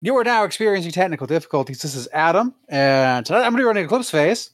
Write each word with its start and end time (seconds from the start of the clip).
You 0.00 0.16
are 0.16 0.22
now 0.22 0.44
experiencing 0.44 0.92
technical 0.92 1.26
difficulties. 1.26 1.82
This 1.82 1.96
is 1.96 2.06
Adam, 2.12 2.54
and 2.68 3.26
tonight 3.26 3.38
I'm 3.38 3.50
going 3.50 3.54
to 3.54 3.62
be 3.62 3.64
running 3.64 3.84
Eclipse 3.84 4.12
phase, 4.12 4.50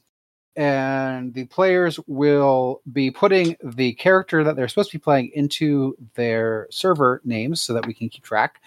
and 0.55 1.35
the 1.35 1.45
players 1.45 1.99
will 2.07 2.81
be 2.91 3.11
putting 3.11 3.55
the 3.63 3.93
character 3.93 4.43
that 4.43 4.55
they're 4.55 4.67
supposed 4.67 4.89
to 4.89 4.97
be 4.97 5.03
playing 5.03 5.29
into 5.35 5.95
their 6.15 6.65
server 6.71 7.21
names 7.25 7.61
so 7.61 7.73
that 7.73 7.85
we 7.85 7.93
can 7.93 8.09
keep 8.09 8.23
track, 8.23 8.59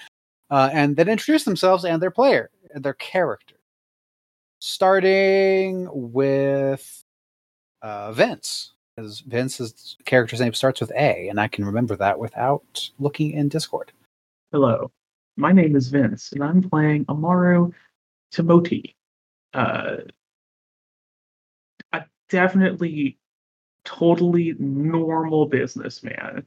uh, 0.50 0.70
and 0.72 0.94
then 0.94 1.08
introduce 1.08 1.42
themselves 1.42 1.84
and 1.84 2.00
their 2.00 2.12
player 2.12 2.48
and 2.72 2.84
their 2.84 2.94
character. 2.94 3.56
Starting 4.60 5.88
with 5.92 7.02
uh, 7.82 8.12
Vince, 8.12 8.74
because 8.94 9.18
Vince's 9.22 9.96
character's 10.04 10.40
name 10.40 10.54
starts 10.54 10.80
with 10.80 10.92
A, 10.92 11.28
and 11.28 11.40
I 11.40 11.48
can 11.48 11.64
remember 11.64 11.96
that 11.96 12.20
without 12.20 12.88
looking 13.00 13.32
in 13.32 13.48
Discord. 13.48 13.90
Hello, 14.52 14.92
my 15.38 15.52
name 15.52 15.76
is 15.76 15.88
Vince, 15.88 16.32
and 16.32 16.42
I'm 16.42 16.62
playing 16.68 17.06
Amaru 17.08 17.70
Timoti. 18.34 18.94
Uh, 19.54 19.98
a 21.92 22.02
definitely, 22.28 23.16
totally 23.84 24.54
normal 24.58 25.46
businessman 25.46 26.44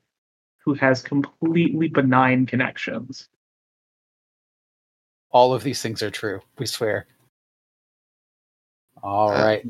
who 0.63 0.73
has 0.75 1.01
completely 1.01 1.87
benign 1.87 2.45
connections. 2.45 3.29
All 5.31 5.53
of 5.53 5.63
these 5.63 5.81
things 5.81 6.03
are 6.03 6.11
true. 6.11 6.41
We 6.59 6.65
swear. 6.65 7.07
All 9.01 9.31
Uh, 9.31 9.43
right. 9.43 9.67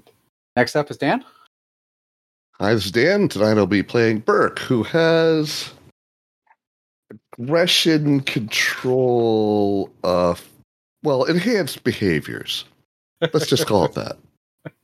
Next 0.56 0.76
up 0.76 0.90
is 0.92 0.98
Dan. 0.98 1.24
Hi, 2.60 2.74
this 2.74 2.86
is 2.86 2.92
Dan. 2.92 3.30
Tonight 3.30 3.58
I'll 3.58 3.68
be 3.68 3.84
playing 3.84 4.20
Burke, 4.20 4.60
who 4.60 4.84
has 4.84 5.72
aggression 7.38 8.22
control 8.22 9.92
uh 10.04 10.36
well, 11.04 11.24
enhanced 11.24 11.84
behaviors. 11.84 12.66
Let's 13.22 13.48
just 13.48 13.66
call 13.66 13.86
it 13.86 13.94
that. 13.94 14.18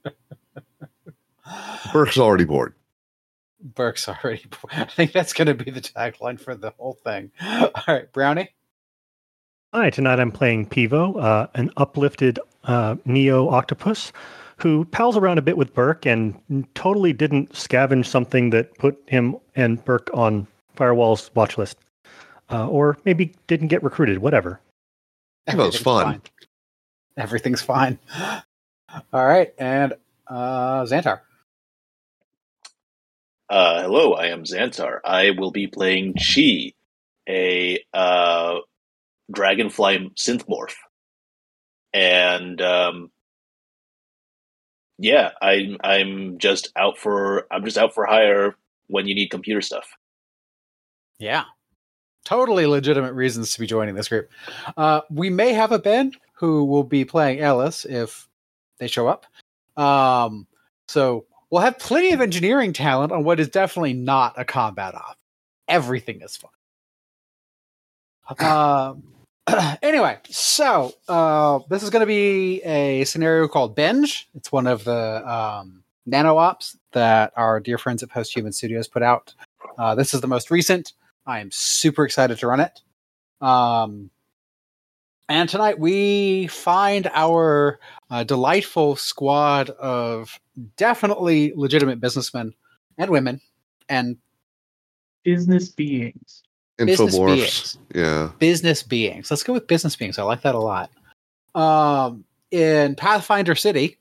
Burke's 1.94 2.18
already 2.18 2.46
bored. 2.46 2.74
Burke's 3.62 4.08
already. 4.08 4.46
Bored. 4.50 4.74
I 4.74 4.86
think 4.86 5.12
that's 5.12 5.34
going 5.34 5.48
to 5.48 5.54
be 5.54 5.72
the 5.72 5.82
tagline 5.82 6.40
for 6.40 6.56
the 6.56 6.72
whole 6.78 6.94
thing. 6.94 7.32
All 7.42 7.72
right, 7.88 8.12
Brownie. 8.12 8.50
Hi, 9.74 9.90
tonight 9.90 10.20
I'm 10.20 10.32
playing 10.32 10.68
Pivo, 10.68 11.22
uh, 11.22 11.48
an 11.56 11.72
uplifted 11.78 12.40
uh, 12.64 12.96
Neo 13.06 13.50
Octopus 13.50 14.12
who 14.58 14.86
pals 14.86 15.16
around 15.16 15.38
a 15.38 15.42
bit 15.42 15.58
with 15.58 15.74
Burke 15.74 16.06
and 16.06 16.36
totally 16.74 17.14
didn't 17.14 17.52
scavenge 17.52 18.08
something 18.08 18.50
that 18.52 18.76
put 18.80 18.98
him 19.06 19.36
and 19.56 19.84
Burke 19.86 20.10
on 20.14 20.48
Firewall's 20.76 21.30
watch 21.36 21.60
list. 21.60 21.78
Uh, 22.50 22.68
or 22.68 22.98
maybe 23.04 23.34
didn't 23.48 23.68
get 23.68 23.84
recruited, 23.84 24.20
whatever. 24.20 24.62
That 25.46 25.58
was 25.58 25.76
Everything's 25.76 25.84
fun. 25.84 26.04
fine. 26.06 26.22
Everything's 27.18 27.62
fine. 27.62 28.00
All 29.14 29.26
right, 29.26 29.54
and 29.58 29.94
uh 30.28 30.84
Xantar. 30.84 31.22
Uh, 33.50 33.84
hello, 33.84 34.14
I 34.14 34.28
am 34.28 34.44
Xantar. 34.44 35.00
I 35.06 35.32
will 35.32 35.52
be 35.52 35.68
playing 35.68 36.16
Chi, 36.16 36.74
a 37.30 37.80
uh, 37.94 38.56
dragonfly 39.32 40.12
synth 40.18 40.46
morph. 40.48 40.76
And 41.94 42.62
um, 42.62 43.12
yeah, 44.98 45.32
I'm 45.42 45.78
I'm 45.84 46.38
just 46.40 46.72
out 46.76 46.98
for 46.98 47.48
I'm 47.52 47.64
just 47.64 47.78
out 47.78 47.94
for 47.94 48.06
hire 48.06 48.56
when 48.88 49.08
you 49.08 49.16
need 49.16 49.30
computer 49.30 49.62
stuff. 49.62 49.88
Yeah. 51.20 51.44
Totally 52.28 52.66
legitimate 52.66 53.14
reasons 53.14 53.54
to 53.54 53.60
be 53.62 53.66
joining 53.66 53.96
this 53.96 54.10
group. 54.10 54.30
Uh, 54.76 55.00
we 55.10 55.30
may 55.30 55.54
have 55.54 55.72
a 55.72 55.80
Ben 55.80 56.12
who 56.34 56.66
will 56.66 56.84
be 56.84 57.06
playing 57.06 57.40
Ellis 57.40 57.86
if 57.86 58.28
they 58.80 58.88
show 58.88 59.08
up. 59.08 59.26
Um, 59.82 60.46
so 60.90 61.26
we'll 61.50 61.62
have 61.62 61.80
plenty 61.80 62.12
of 62.12 62.20
engineering 62.20 62.74
talent 62.74 63.14
on 63.14 63.24
what 63.24 63.40
is 63.40 63.48
definitely 63.48 63.94
not 63.94 64.34
a 64.36 64.44
combat 64.44 64.94
op. 64.94 65.16
Everything 65.70 66.22
is 66.22 66.36
fun. 66.36 66.52
Um, 68.46 69.04
anyway, 69.82 70.18
so 70.26 70.94
uh, 71.08 71.60
this 71.70 71.82
is 71.82 71.90
going 71.90 72.02
to 72.02 72.06
be 72.08 72.62
a 72.64 73.06
scenario 73.06 73.48
called 73.48 73.74
Binge. 73.74 74.28
It's 74.36 74.52
one 74.52 74.68
of 74.68 74.84
the 74.84 75.26
um, 75.26 75.82
nano 76.06 76.36
ops 76.36 76.78
that 76.92 77.32
our 77.38 77.62
dear 77.62 77.78
friends 77.78 78.04
at 78.04 78.10
Post 78.10 78.36
Human 78.36 78.52
Studios 78.52 78.90
put 78.90 79.02
out. 79.02 79.34
Uh, 79.78 79.96
this 79.96 80.14
is 80.14 80.20
the 80.20 80.28
most 80.28 80.52
recent. 80.52 80.92
I 81.28 81.40
am 81.42 81.52
super 81.52 82.06
excited 82.06 82.40
to 82.40 82.48
run 82.48 82.62
it. 82.62 82.82
Um, 83.42 84.10
and 85.30 85.50
tonight 85.50 85.78
we 85.78 86.48
find 86.48 87.12
our 87.14 87.80
uh, 88.10 88.24
delightful 88.24 88.96
squad 88.96 89.70
of 89.70 90.40
definitely 90.78 91.52
legitimate 91.56 92.00
businessmen 92.00 92.54
and 92.98 93.12
women 93.12 93.42
and 93.90 94.18
Business 95.24 95.68
beings. 95.68 96.44
Business 96.78 97.14
Infomorphs. 97.14 97.36
beings. 97.36 97.78
Yeah. 97.94 98.32
business 98.40 98.82
beings. 98.82 99.30
Let's 99.30 99.44
go 99.44 99.52
with 99.52 99.68
business 99.68 99.98
beings. 99.98 100.18
I 100.18 100.24
like 100.24 100.44
that 100.44 100.56
a 100.56 100.60
lot. 100.60 100.90
Um, 101.54 102.24
in 102.50 102.96
Pathfinder 102.96 103.54
City, 103.54 103.98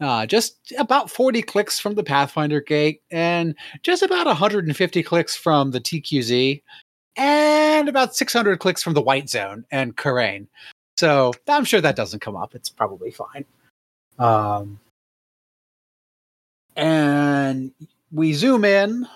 uh, 0.00 0.26
just 0.26 0.72
about 0.78 1.10
40 1.10 1.42
clicks 1.42 1.78
from 1.78 1.94
the 1.94 2.04
Pathfinder 2.04 2.60
gate, 2.60 3.02
and 3.10 3.54
just 3.82 4.02
about 4.02 4.26
150 4.26 5.02
clicks 5.02 5.36
from 5.36 5.70
the 5.70 5.80
TQZ, 5.80 6.62
and 7.16 7.88
about 7.88 8.14
600 8.14 8.58
clicks 8.58 8.82
from 8.82 8.94
the 8.94 9.02
White 9.02 9.28
Zone 9.28 9.64
and 9.70 9.96
Karain. 9.96 10.46
So 10.96 11.32
I'm 11.48 11.64
sure 11.64 11.80
that 11.80 11.96
doesn't 11.96 12.20
come 12.20 12.36
up. 12.36 12.54
It's 12.54 12.70
probably 12.70 13.10
fine. 13.10 13.44
Um, 14.18 14.80
and 16.74 17.72
we 18.12 18.32
zoom 18.32 18.64
in 18.64 19.06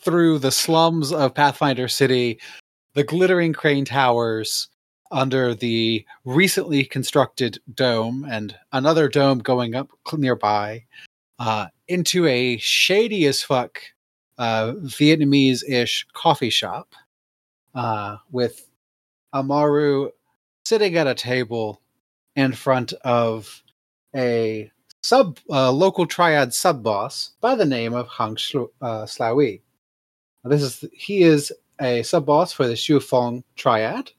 through 0.00 0.38
the 0.38 0.52
slums 0.52 1.12
of 1.12 1.34
Pathfinder 1.34 1.88
City, 1.88 2.40
the 2.94 3.04
glittering 3.04 3.52
crane 3.52 3.84
towers 3.84 4.68
under 5.10 5.54
the 5.54 6.04
recently 6.24 6.84
constructed 6.84 7.58
dome, 7.74 8.26
and 8.30 8.56
another 8.72 9.08
dome 9.08 9.38
going 9.40 9.74
up 9.74 9.90
nearby, 10.12 10.84
uh, 11.38 11.66
into 11.88 12.26
a 12.26 12.56
shady 12.58 13.26
as 13.26 13.42
fuck 13.42 13.80
uh, 14.38 14.72
Vietnamese 14.84 15.62
ish 15.68 16.06
coffee 16.12 16.50
shop 16.50 16.94
uh, 17.74 18.16
with 18.30 18.68
Amaru 19.34 20.10
sitting 20.64 20.96
at 20.96 21.06
a 21.06 21.14
table 21.14 21.80
in 22.36 22.52
front 22.52 22.92
of 23.04 23.62
a 24.14 24.70
sub 25.02 25.38
local 25.48 26.06
triad 26.06 26.52
sub 26.52 26.82
boss 26.82 27.32
by 27.40 27.54
the 27.54 27.64
name 27.64 27.94
of 27.94 28.08
Hang 28.08 28.36
Shlu- 28.36 28.70
uh, 28.80 29.04
Slawi. 29.04 29.62
This 30.44 30.62
is 30.62 30.84
he 30.92 31.22
is 31.22 31.52
a 31.80 32.02
sub 32.02 32.26
boss 32.26 32.52
for 32.52 32.66
the 32.66 32.76
Shu 32.76 33.00
Fong 33.00 33.44
triad, 33.56 34.12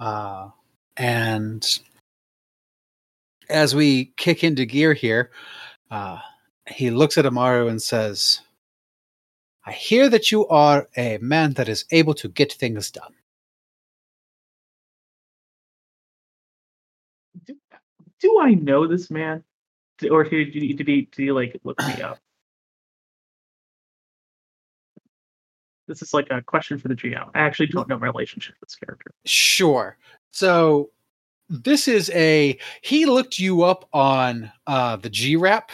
uh, 0.00 0.50
and 0.96 1.80
as 3.48 3.74
we 3.74 4.06
kick 4.16 4.44
into 4.44 4.64
gear 4.64 4.94
here, 4.94 5.30
uh, 5.90 6.18
he 6.68 6.90
looks 6.90 7.18
at 7.18 7.26
Amaru 7.26 7.68
and 7.68 7.80
says, 7.82 8.40
"I 9.66 9.72
hear 9.72 10.08
that 10.08 10.32
you 10.32 10.46
are 10.48 10.88
a 10.96 11.18
man 11.18 11.52
that 11.54 11.68
is 11.68 11.84
able 11.90 12.14
to 12.14 12.28
get 12.28 12.52
things 12.52 12.90
done." 12.90 13.14
Do, 17.44 17.56
do 18.20 18.40
I 18.40 18.54
know 18.54 18.86
this 18.86 19.10
man? 19.10 19.44
Or 20.10 20.24
did 20.24 20.54
you, 20.54 20.74
did 20.74 20.88
he, 20.88 21.02
did 21.02 21.22
he 21.22 21.32
like 21.32 21.60
look 21.64 21.78
me 21.86 22.02
up? 22.02 22.18
This 25.86 26.02
is 26.02 26.14
like 26.14 26.28
a 26.30 26.42
question 26.42 26.78
for 26.78 26.88
the 26.88 26.94
GM. 26.94 27.30
I 27.34 27.40
actually 27.40 27.66
don't 27.66 27.88
know 27.88 27.98
my 27.98 28.06
relationship 28.06 28.54
with 28.60 28.68
this 28.70 28.76
character. 28.76 29.10
Sure. 29.26 29.98
So 30.30 30.90
this 31.48 31.88
is 31.88 32.10
a 32.10 32.58
he 32.82 33.06
looked 33.06 33.38
you 33.38 33.62
up 33.62 33.88
on 33.92 34.50
uh 34.66 34.96
the 34.96 35.10
G 35.10 35.36
rep 35.36 35.70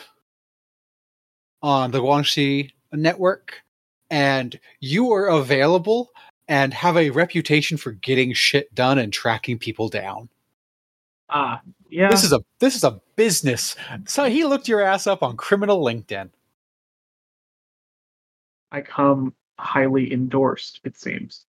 on 1.63 1.91
the 1.91 2.01
Guanxi 2.01 2.73
network 2.93 3.63
and 4.11 4.59
you 4.81 5.13
are 5.13 5.29
available 5.29 6.11
and 6.49 6.75
have 6.75 6.97
a 6.97 7.11
reputation 7.11 7.77
for 7.77 7.93
getting 7.93 8.33
shit 8.33 8.75
done 8.75 8.99
and 8.99 9.13
tracking 9.13 9.59
people 9.59 9.89
down. 9.89 10.29
Ah, 11.29 11.61
yeah. 11.89 12.11
This 12.11 12.25
is 12.25 12.33
a 12.33 12.41
this 12.59 12.75
is 12.75 12.83
a 12.83 13.01
business. 13.15 13.77
So 14.07 14.25
he 14.25 14.45
looked 14.45 14.67
your 14.67 14.81
ass 14.81 15.07
up 15.07 15.23
on 15.23 15.37
criminal 15.37 15.85
LinkedIn. 15.85 16.31
I 18.73 18.81
come 18.81 19.35
highly 19.61 20.13
endorsed, 20.13 20.81
it 20.85 20.97
seems. 20.97 21.47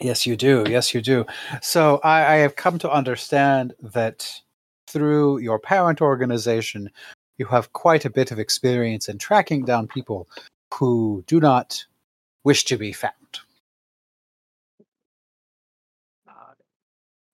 Yes, 0.00 0.26
you 0.26 0.36
do. 0.36 0.64
Yes, 0.68 0.94
you 0.94 1.00
do. 1.00 1.26
So 1.60 2.00
I, 2.04 2.34
I 2.34 2.36
have 2.36 2.54
come 2.54 2.78
to 2.78 2.90
understand 2.90 3.74
that 3.82 4.30
through 4.86 5.38
your 5.38 5.58
parent 5.58 6.00
organization, 6.00 6.90
you 7.36 7.46
have 7.46 7.72
quite 7.72 8.04
a 8.04 8.10
bit 8.10 8.30
of 8.30 8.38
experience 8.38 9.08
in 9.08 9.18
tracking 9.18 9.64
down 9.64 9.88
people 9.88 10.28
who 10.74 11.24
do 11.26 11.40
not 11.40 11.84
wish 12.44 12.64
to 12.66 12.76
be 12.76 12.92
found. 12.92 13.14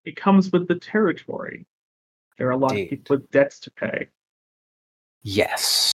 it 0.05 0.17
comes 0.17 0.53
with 0.53 0.69
the 0.69 0.75
territory. 0.75 1.67
There 2.39 2.49
are 2.49 2.53
a 2.53 2.57
lot 2.57 2.73
Indeed. 2.73 2.85
of 2.85 2.91
people 2.91 3.17
with 3.17 3.31
debts 3.31 3.59
to 3.61 3.71
pay. 3.71 4.09
Yes. 5.23 5.94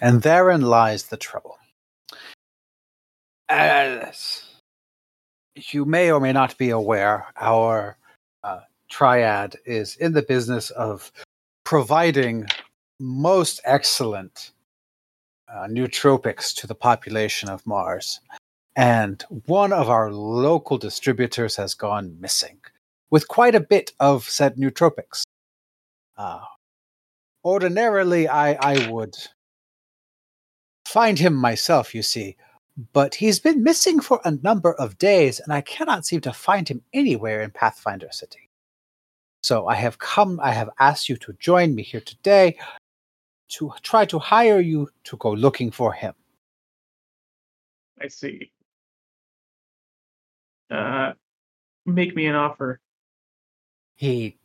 And 0.00 0.22
therein 0.22 0.62
lies 0.62 1.04
the 1.04 1.16
trouble. 1.16 1.58
As 3.48 4.42
you 5.56 5.84
may 5.84 6.10
or 6.10 6.20
may 6.20 6.32
not 6.32 6.58
be 6.58 6.70
aware, 6.70 7.26
our 7.40 7.96
uh, 8.44 8.60
triad 8.90 9.56
is 9.64 9.96
in 9.96 10.12
the 10.12 10.22
business 10.22 10.70
of 10.70 11.10
providing 11.64 12.46
most 13.00 13.60
excellent 13.64 14.52
uh, 15.48 15.66
nootropics 15.66 16.54
to 16.56 16.66
the 16.66 16.74
population 16.74 17.48
of 17.48 17.66
Mars. 17.66 18.20
And 18.74 19.22
one 19.46 19.72
of 19.72 19.88
our 19.88 20.12
local 20.12 20.76
distributors 20.76 21.56
has 21.56 21.74
gone 21.74 22.20
missing 22.20 22.58
with 23.10 23.28
quite 23.28 23.54
a 23.54 23.60
bit 23.60 23.92
of 24.00 24.24
said 24.28 24.56
nootropics. 24.56 25.22
Uh, 26.18 26.40
ordinarily, 27.44 28.28
I, 28.28 28.52
I 28.54 28.90
would 28.90 29.16
find 30.86 31.18
him 31.18 31.34
myself, 31.34 31.94
you 31.94 32.02
see, 32.02 32.36
but 32.92 33.14
he's 33.14 33.40
been 33.40 33.62
missing 33.62 34.00
for 34.00 34.20
a 34.24 34.30
number 34.30 34.72
of 34.74 34.98
days, 34.98 35.40
and 35.40 35.52
I 35.52 35.60
cannot 35.60 36.06
seem 36.06 36.20
to 36.22 36.32
find 36.32 36.68
him 36.68 36.82
anywhere 36.92 37.42
in 37.42 37.50
Pathfinder 37.50 38.08
City. 38.12 38.48
So 39.42 39.66
I 39.66 39.74
have 39.74 39.98
come, 39.98 40.38
I 40.42 40.52
have 40.52 40.70
asked 40.78 41.08
you 41.08 41.16
to 41.16 41.32
join 41.34 41.74
me 41.74 41.82
here 41.82 42.00
today 42.00 42.56
to 43.48 43.72
try 43.82 44.04
to 44.06 44.18
hire 44.18 44.60
you 44.60 44.88
to 45.04 45.16
go 45.16 45.32
looking 45.32 45.70
for 45.70 45.92
him. 45.92 46.14
I 48.00 48.08
see. 48.08 48.50
Uh, 50.70 51.12
make 51.84 52.14
me 52.14 52.26
an 52.26 52.34
offer. 52.34 52.80
He 53.96 54.36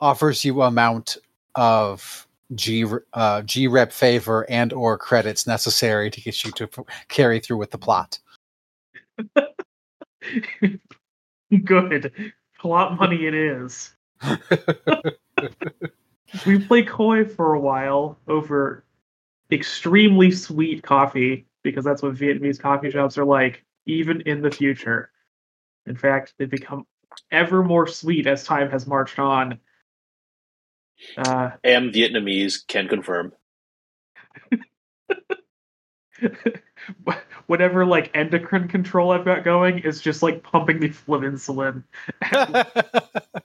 offers 0.00 0.44
you 0.44 0.62
amount 0.62 1.18
of 1.54 2.26
G 2.54 2.84
uh, 3.12 3.42
G 3.42 3.66
rep 3.68 3.92
favor 3.92 4.48
and 4.50 4.72
or 4.72 4.98
credits 4.98 5.46
necessary 5.46 6.10
to 6.10 6.20
get 6.20 6.44
you 6.44 6.50
to 6.52 6.64
f- 6.64 6.84
carry 7.08 7.40
through 7.40 7.58
with 7.58 7.70
the 7.70 7.78
plot. 7.78 8.18
Good. 11.64 12.32
Plot 12.58 12.98
money 12.98 13.26
it 13.26 13.34
is. 13.34 13.92
we 16.46 16.58
play 16.58 16.82
coy 16.82 17.24
for 17.24 17.54
a 17.54 17.60
while 17.60 18.18
over 18.28 18.84
extremely 19.50 20.30
sweet 20.30 20.82
coffee 20.82 21.46
because 21.62 21.84
that's 21.84 22.02
what 22.02 22.14
Vietnamese 22.14 22.60
coffee 22.60 22.90
shops 22.90 23.18
are 23.18 23.24
like, 23.24 23.64
even 23.86 24.20
in 24.22 24.42
the 24.42 24.50
future. 24.50 25.10
In 25.86 25.96
fact, 25.96 26.34
they 26.38 26.44
become 26.44 26.86
ever 27.30 27.62
more 27.62 27.86
sweet 27.86 28.26
as 28.26 28.44
time 28.44 28.70
has 28.70 28.86
marched 28.86 29.18
on. 29.18 29.58
Uh, 31.16 31.50
Am 31.64 31.92
Vietnamese 31.92 32.66
can 32.66 32.88
confirm. 32.88 33.32
whatever 37.46 37.84
like 37.84 38.10
endocrine 38.14 38.68
control 38.68 39.10
I've 39.10 39.24
got 39.24 39.44
going 39.44 39.80
is 39.80 40.00
just 40.00 40.22
like 40.22 40.42
pumping 40.42 40.78
me 40.78 40.90
full 40.90 41.16
of 41.16 41.22
insulin. 41.22 41.82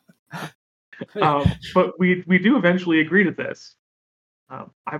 um, 1.22 1.52
but 1.74 2.00
we 2.00 2.24
we 2.28 2.38
do 2.38 2.58
eventually 2.58 3.00
agree 3.00 3.24
to 3.24 3.32
this. 3.32 3.76
Um, 4.50 4.72
I, 4.86 5.00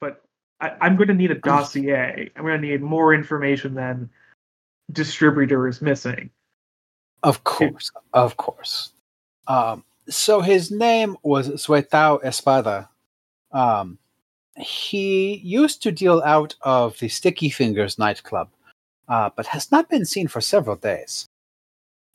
but 0.00 0.22
I, 0.60 0.72
I'm 0.80 0.96
going 0.96 1.08
to 1.08 1.14
need 1.14 1.30
a 1.30 1.36
dossier. 1.36 2.30
I'm 2.36 2.42
going 2.42 2.60
to 2.60 2.68
need 2.68 2.82
more 2.82 3.14
information 3.14 3.74
than 3.74 4.10
distributor 4.92 5.66
is 5.66 5.80
missing. 5.80 6.30
Of 7.22 7.44
course, 7.44 7.90
of 8.12 8.36
course. 8.36 8.90
Um, 9.46 9.84
so 10.08 10.40
his 10.40 10.70
name 10.70 11.16
was 11.22 11.48
Suetao 11.48 12.22
Espada. 12.24 12.88
Um, 13.52 13.98
he 14.56 15.36
used 15.36 15.82
to 15.82 15.92
deal 15.92 16.22
out 16.24 16.54
of 16.62 16.98
the 16.98 17.08
Sticky 17.08 17.50
Fingers 17.50 17.98
nightclub, 17.98 18.50
uh, 19.08 19.30
but 19.34 19.46
has 19.46 19.72
not 19.72 19.88
been 19.88 20.04
seen 20.04 20.28
for 20.28 20.40
several 20.40 20.76
days. 20.76 21.26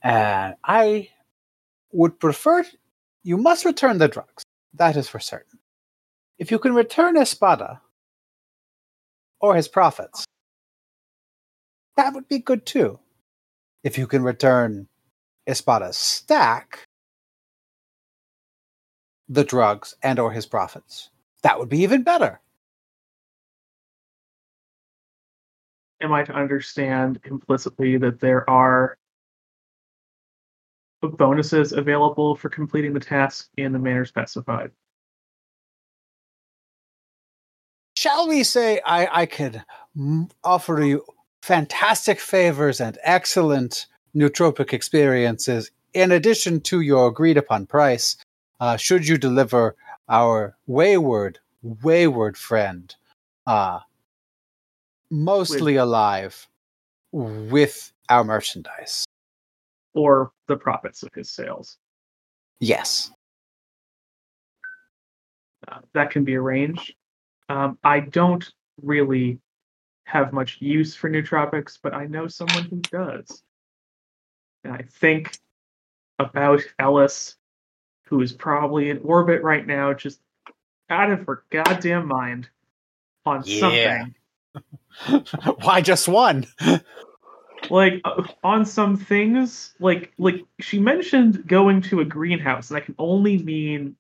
And 0.02 0.56
I 0.64 1.10
would 1.92 2.20
prefer 2.20 2.66
you 3.24 3.38
must 3.38 3.66
return 3.66 3.98
the 3.98 4.08
drugs. 4.08 4.44
That 4.74 4.96
is 4.96 5.10
for 5.10 5.20
certain. 5.20 5.60
If 6.38 6.52
you 6.52 6.60
can 6.60 6.74
return 6.74 7.18
Espada 7.18 7.82
or 9.42 9.56
his 9.56 9.68
profits, 9.68 10.26
that 11.98 12.14
would 12.14 12.28
be 12.30 12.40
good 12.40 12.66
too. 12.66 13.00
If 13.84 13.98
you 13.98 14.08
can 14.08 14.24
return 14.24 14.88
Espada's 15.48 15.98
stack, 15.98 16.86
the 19.30 19.44
drugs 19.44 19.96
and 20.02 20.20
or 20.20 20.32
his 20.32 20.46
profits, 20.46 21.10
that 21.44 21.60
would 21.60 21.70
be 21.70 21.80
even 21.80 22.04
better. 22.04 22.42
Am 26.02 26.12
I 26.12 26.24
to 26.24 26.34
understand 26.34 27.20
implicitly 27.26 27.98
that 27.98 28.20
there 28.20 28.50
are 28.50 28.98
bonuses 31.02 31.72
available 31.72 32.36
for 32.36 32.50
completing 32.50 32.94
the 32.94 33.00
task 33.00 33.50
in 33.58 33.72
the 33.72 33.80
manner 33.80 34.06
specified? 34.06 34.72
Shall 37.96 38.30
we 38.30 38.44
say 38.44 38.80
I, 38.86 39.22
I 39.22 39.26
could 39.26 39.62
offer 40.44 40.82
you 40.82 41.04
fantastic 41.42 42.20
favors 42.20 42.80
and 42.80 42.98
excellent 43.04 43.88
nootropic 44.16 44.74
experiences 44.74 45.72
in 45.94 46.12
addition 46.12 46.62
to 46.62 46.82
your 46.82 47.08
agreed 47.08 47.38
upon 47.38 47.66
price, 47.66 48.16
uh, 48.60 48.78
should 48.78 49.08
you 49.08 49.18
deliver 49.18 49.76
our 50.08 50.56
wayward, 50.68 51.40
wayward 51.62 52.38
friend, 52.38 52.96
uh, 53.46 53.80
mostly 55.10 55.76
alive, 55.76 56.48
with 57.12 57.92
our 58.10 58.24
merchandise. 58.24 59.06
Or 59.94 60.32
the 60.48 60.58
profits 60.58 61.04
of 61.04 61.10
his 61.14 61.30
sales? 61.30 61.78
Yes. 62.60 63.12
Uh, 65.68 65.80
that 65.94 66.12
can 66.12 66.24
be 66.24 66.36
arranged. 66.36 66.94
Um, 67.50 67.78
I 67.84 68.00
don't 68.00 68.48
really 68.82 69.40
have 70.06 70.34
much 70.34 70.58
use 70.60 70.96
for 70.96 71.10
nootropics, 71.10 71.78
but 71.82 71.94
I 71.94 72.06
know 72.06 72.28
someone 72.28 72.64
who 72.64 72.78
does. 72.78 73.44
And 74.64 74.74
I 74.74 74.82
think 74.82 75.38
about 76.18 76.62
Ellis, 76.80 77.36
who 78.10 78.22
is 78.22 78.34
probably 78.34 78.90
in 78.90 78.98
orbit 79.04 79.44
right 79.44 79.66
now, 79.68 79.94
just 79.94 80.20
out 80.90 81.12
of 81.12 81.26
her 81.28 81.44
goddamn 81.52 82.08
mind 82.08 82.50
on 83.26 83.44
Yeah. 83.46 84.08
something. 85.06 85.26
Why 85.62 85.82
just 85.82 86.08
one? 86.08 86.48
Like 87.70 88.02
uh, 88.04 88.24
on 88.44 88.66
some 88.66 88.98
things, 88.98 89.76
like 89.80 90.12
like 90.18 90.44
she 90.60 90.80
mentioned 90.80 91.48
going 91.48 91.82
to 91.84 92.00
a 92.00 92.06
greenhouse, 92.06 92.70
and 92.70 92.78
that 92.78 92.86
can 92.86 92.96
only 92.98 93.38
mean 93.38 93.96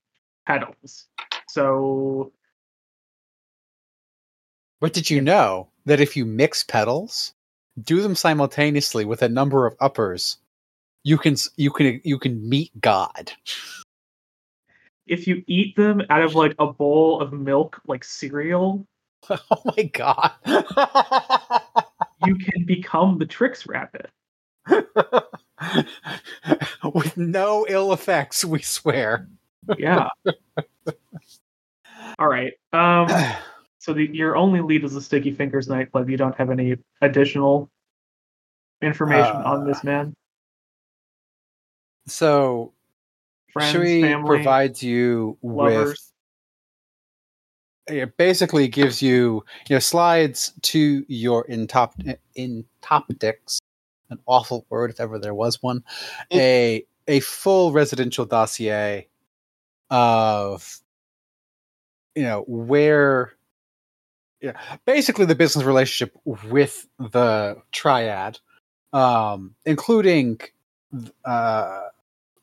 petals. 0.47 1.05
So 1.47 2.31
what 4.79 4.93
did 4.93 5.09
you 5.09 5.21
know 5.21 5.69
that 5.85 5.99
if 5.99 6.17
you 6.17 6.25
mix 6.25 6.63
petals, 6.63 7.33
do 7.81 8.01
them 8.01 8.15
simultaneously 8.15 9.05
with 9.05 9.21
a 9.21 9.29
number 9.29 9.67
of 9.67 9.75
uppers, 9.79 10.37
you 11.03 11.17
can 11.17 11.35
you 11.57 11.69
can 11.69 12.01
you 12.03 12.17
can 12.17 12.47
meet 12.47 12.71
God. 12.81 13.31
If 15.09 15.27
you 15.27 15.43
eat 15.47 15.75
them 15.75 16.01
out 16.09 16.21
of 16.21 16.35
like 16.35 16.55
a 16.59 16.67
bowl 16.67 17.19
of 17.21 17.33
milk, 17.33 17.81
like 17.87 18.03
cereal, 18.03 18.85
oh 19.29 19.61
my 19.77 19.83
god. 19.83 20.31
you 22.25 22.35
can 22.35 22.63
become 22.65 23.17
the 23.17 23.25
Trix 23.25 23.67
Rabbit. 23.67 24.09
with 26.93 27.17
no 27.17 27.65
ill 27.67 27.91
effects, 27.91 28.45
we 28.45 28.61
swear. 28.61 29.27
Yeah. 29.77 30.07
All 32.17 32.27
right. 32.27 32.53
Um. 32.73 33.07
So 33.81 33.93
the, 33.93 34.05
your 34.11 34.35
only 34.35 34.59
lead 34.59 34.83
is 34.83 34.93
the 34.93 35.01
Sticky 35.01 35.31
Fingers 35.31 35.69
nightclub. 35.69 36.09
You 36.09 36.17
don't 36.17 36.35
have 36.35 36.51
any 36.51 36.75
additional 37.01 37.71
information 38.81 39.37
on 39.37 39.65
this 39.65 39.85
man. 39.85 40.13
so 42.05 42.73
Friends, 43.53 43.71
Shui 43.71 44.01
family, 44.01 44.27
provides 44.27 44.83
you 44.83 45.37
with 45.41 45.97
it 47.89 48.17
basically 48.17 48.67
gives 48.67 49.01
you 49.01 49.43
you 49.67 49.75
know 49.75 49.79
slides 49.79 50.53
to 50.61 51.05
your 51.07 51.45
intop 51.47 51.95
entoptics 52.37 53.59
an 54.09 54.19
awful 54.25 54.65
word 54.69 54.89
if 54.89 54.99
ever 54.99 55.19
there 55.19 55.33
was 55.33 55.61
one 55.61 55.83
a 56.33 56.85
a 57.07 57.19
full 57.21 57.71
residential 57.71 58.25
dossier 58.25 59.07
of 59.89 60.79
you 62.15 62.23
know 62.23 62.43
where 62.47 63.33
yeah 64.41 64.53
basically 64.85 65.25
the 65.25 65.35
business 65.35 65.65
relationship 65.65 66.15
with 66.25 66.87
the 66.99 67.57
triad 67.71 68.39
um 68.93 69.55
including 69.65 70.39
uh 71.25 71.81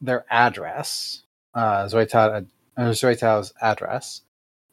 their 0.00 0.24
address, 0.30 1.22
uh, 1.54 1.86
Zoitao, 1.86 2.46
uh, 2.76 2.82
Zoitao's 2.90 3.52
address, 3.60 4.22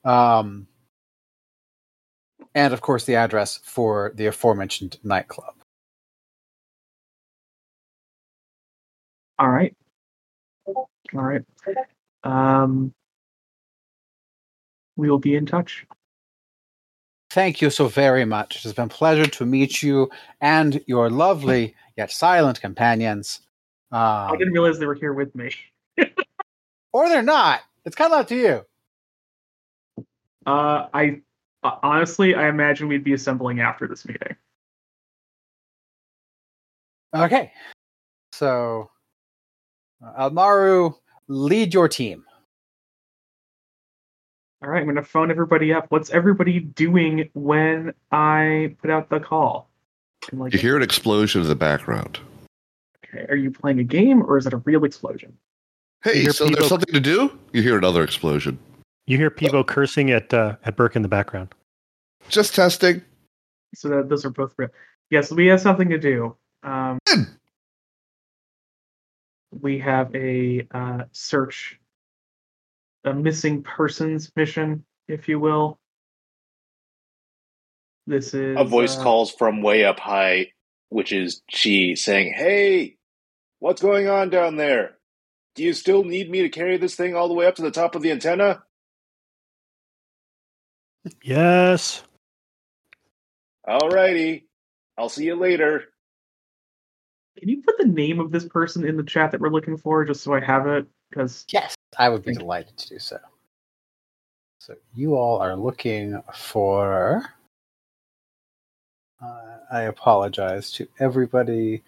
um, 0.03 0.68
and 2.56 2.74
of 2.74 2.82
course 2.82 3.06
the 3.06 3.15
address 3.15 3.60
for 3.63 4.12
the 4.15 4.27
aforementioned 4.27 4.98
nightclub. 5.03 5.56
All 9.39 9.50
right. 9.50 9.75
All 10.68 10.88
right. 11.13 11.42
Um, 12.24 12.94
we 14.96 15.10
will 15.10 15.20
be 15.20 15.36
in 15.36 15.46
touch. 15.46 15.86
Thank 17.30 17.62
you 17.62 17.72
so 17.72 17.88
very 17.88 18.25
much. 18.25 18.58
It 18.58 18.63
has 18.63 18.74
been 18.74 18.86
a 18.86 18.89
pleasure 18.89 19.25
to 19.25 19.46
meet 19.46 19.82
you 19.82 20.12
and 20.39 20.82
your 20.86 21.10
lovely 21.10 21.75
yet 21.98 22.12
silent 22.12 22.62
companions. 22.62 23.42
I 23.93 24.29
Um, 24.31 24.38
didn't 24.38 24.53
realize 24.53 24.79
they 24.79 24.85
were 24.88 24.95
here 24.95 25.13
with 25.13 25.33
me. 25.35 25.51
or 26.93 27.09
they're 27.09 27.21
not. 27.21 27.62
It's 27.85 27.95
kind 27.95 28.12
of 28.13 28.19
up 28.19 28.27
to 28.29 28.35
you. 28.35 28.65
Uh, 30.45 30.88
I 30.93 31.21
uh, 31.63 31.77
honestly, 31.83 32.35
I 32.35 32.50
imagine 32.50 32.88
we'd 32.88 33.03
be 33.03 33.13
assembling 33.13 33.62
after 33.62 33.88
this 33.88 34.05
meeting. 34.05 34.35
Okay. 37.15 37.51
So, 38.33 38.89
uh, 40.03 40.25
Amaru, 40.25 40.93
lead 41.27 41.73
your 41.73 41.88
team. 41.88 42.25
All 44.63 44.69
right, 44.69 44.81
I'm 44.81 44.88
gonna 44.88 45.03
phone 45.03 45.29
everybody 45.29 45.73
up. 45.73 45.85
What's 45.89 46.09
everybody 46.09 46.59
doing 46.59 47.29
when 47.33 47.93
I 48.12 48.75
put 48.81 48.89
out 48.89 49.09
the 49.09 49.19
call? 49.19 49.69
Like, 50.31 50.53
You 50.53 50.59
hear 50.59 50.75
an 50.77 50.83
explosion 50.83 51.41
in 51.41 51.47
the 51.47 51.55
background. 51.55 52.19
Okay, 53.13 53.25
are 53.29 53.36
you 53.36 53.51
playing 53.51 53.79
a 53.79 53.84
game 53.84 54.22
or 54.22 54.38
is 54.38 54.46
it 54.46 54.53
a 54.53 54.58
real 54.58 54.84
explosion? 54.84 55.38
Hey, 56.03 56.25
so 56.25 56.46
people- 56.46 56.60
there's 56.60 56.70
something 56.70 56.93
to 56.93 57.00
do? 57.00 57.38
You 57.53 57.62
hear 57.62 57.77
another 57.77 58.03
explosion. 58.03 58.60
You 59.05 59.17
hear 59.17 59.29
Pivo 59.29 59.65
cursing 59.65 60.12
at 60.12 60.34
uh, 60.34 60.55
at 60.63 60.75
Burke 60.75 60.96
in 60.96 61.01
the 61.01 61.08
background. 61.10 61.53
Just 62.29 62.55
testing. 62.55 63.01
So 63.75 63.89
that 63.89 64.10
those 64.10 64.24
are 64.24 64.29
both 64.29 64.53
real. 64.58 64.70
Yes, 65.10 65.32
we 65.32 65.48
have 65.48 65.60
something 65.60 65.89
to 65.89 65.98
do. 65.98 66.36
Um, 66.63 67.00
we 69.51 69.77
have 69.79 70.13
a 70.15 70.65
uh, 70.72 71.03
search, 71.12 71.79
a 73.03 73.13
missing 73.13 73.62
persons 73.62 74.32
mission, 74.36 74.86
if 75.08 75.27
you 75.27 75.39
will. 75.39 75.79
This 78.08 78.34
is 78.34 78.58
A 78.58 78.63
voice 78.63 78.98
uh, 78.98 79.03
calls 79.03 79.32
from 79.32 79.62
way 79.62 79.84
up 79.86 80.00
high, 80.00 80.51
which 80.89 81.12
is 81.12 81.41
Chi 81.51 81.93
saying, 81.96 82.34
Hey, 82.34 82.98
what's 83.63 83.82
going 83.82 84.10
on 84.10 84.29
down 84.29 84.58
there? 84.58 84.98
Do 85.55 85.63
you 85.63 85.72
still 85.72 86.03
need 86.03 86.29
me 86.29 86.41
to 86.41 86.50
carry 86.50 86.75
this 86.75 86.96
thing 86.96 87.15
all 87.15 87.29
the 87.29 87.34
way 87.34 87.46
up 87.46 87.55
to 87.55 87.62
the 87.62 87.72
top 87.72 87.96
of 87.96 88.01
the 88.01 88.12
antenna? 88.12 88.62
Yes. 91.24 92.03
Alrighty. 93.65 94.43
I'll 94.98 95.08
see 95.08 95.24
you 95.24 95.36
later. 95.36 95.86
Can 97.39 97.48
you 97.48 97.62
put 97.62 97.77
the 97.77 97.86
name 97.86 98.20
of 98.20 98.32
this 98.32 98.46
person 98.50 98.86
in 98.86 98.98
the 98.98 99.03
chat 99.03 99.32
that 99.32 99.39
we're 99.39 99.50
looking 99.50 99.77
for, 99.77 100.03
just 100.03 100.24
so 100.24 100.34
I 100.34 100.41
have 100.41 100.67
it? 100.67 100.86
Because 101.10 101.46
Yes, 101.50 101.74
I 101.98 102.10
would 102.10 102.24
be 102.24 102.32
Thank 102.32 102.39
you. 102.39 102.43
delighted 102.43 102.77
to 102.77 102.89
do 102.89 103.00
so. 103.00 103.17
So 104.60 104.75
you 104.93 105.15
all 105.15 105.38
are 105.38 105.55
looking 105.55 106.22
for. 106.34 107.24
Uh, 109.24 109.58
I 109.72 109.84
apologize 109.84 110.70
to 110.74 110.88
everybody 111.00 111.82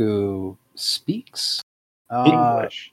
who 0.00 0.56
speaks 0.76 1.60
uh, 2.08 2.24
English. 2.26 2.90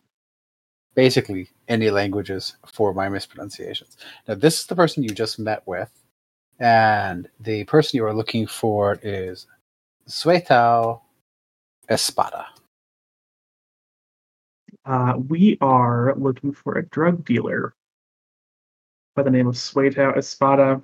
basically 0.93 1.49
any 1.69 1.89
languages 1.89 2.57
for 2.65 2.93
my 2.93 3.07
mispronunciations. 3.07 3.95
Now, 4.27 4.35
this 4.35 4.59
is 4.59 4.65
the 4.65 4.75
person 4.75 5.03
you 5.03 5.11
just 5.11 5.39
met 5.39 5.65
with, 5.65 5.89
and 6.59 7.29
the 7.39 7.63
person 7.63 7.95
you 7.95 8.05
are 8.05 8.13
looking 8.13 8.45
for 8.45 8.99
is 9.01 9.47
Suetao 10.05 10.99
Espada. 11.87 12.47
Uh, 14.83 15.13
we 15.29 15.57
are 15.61 16.13
looking 16.17 16.51
for 16.51 16.77
a 16.77 16.85
drug 16.87 17.23
dealer 17.23 17.73
by 19.15 19.23
the 19.23 19.31
name 19.31 19.47
of 19.47 19.55
Suetao 19.55 20.17
Espada. 20.17 20.81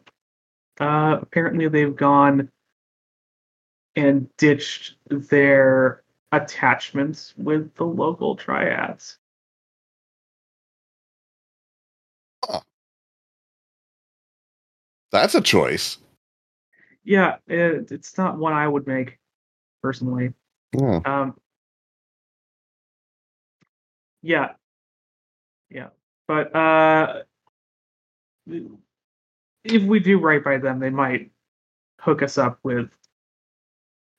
Uh, 0.80 1.18
apparently, 1.22 1.68
they've 1.68 1.98
gone 1.98 2.50
and 3.98 4.30
ditched 4.38 4.96
their 5.10 6.03
attachments 6.34 7.34
with 7.38 7.74
the 7.76 7.86
local 7.86 8.36
triads. 8.36 9.20
That's 15.12 15.36
a 15.36 15.42
choice. 15.42 16.00
Yeah, 17.04 17.36
it, 17.48 17.92
it's 17.92 18.18
not 18.18 18.40
one 18.40 18.54
I 18.54 18.68
would 18.68 18.88
make 18.88 19.20
personally. 19.84 20.34
Yeah. 20.76 21.02
Um, 21.06 21.36
yeah, 24.24 24.54
yeah, 25.70 25.90
but 26.28 26.56
uh, 26.56 27.22
if 29.64 29.84
we 29.84 30.00
do 30.00 30.18
right 30.18 30.44
by 30.44 30.58
them, 30.58 30.80
they 30.80 30.90
might 30.90 31.30
hook 32.00 32.24
us 32.24 32.40
up 32.40 32.58
with, 32.64 32.90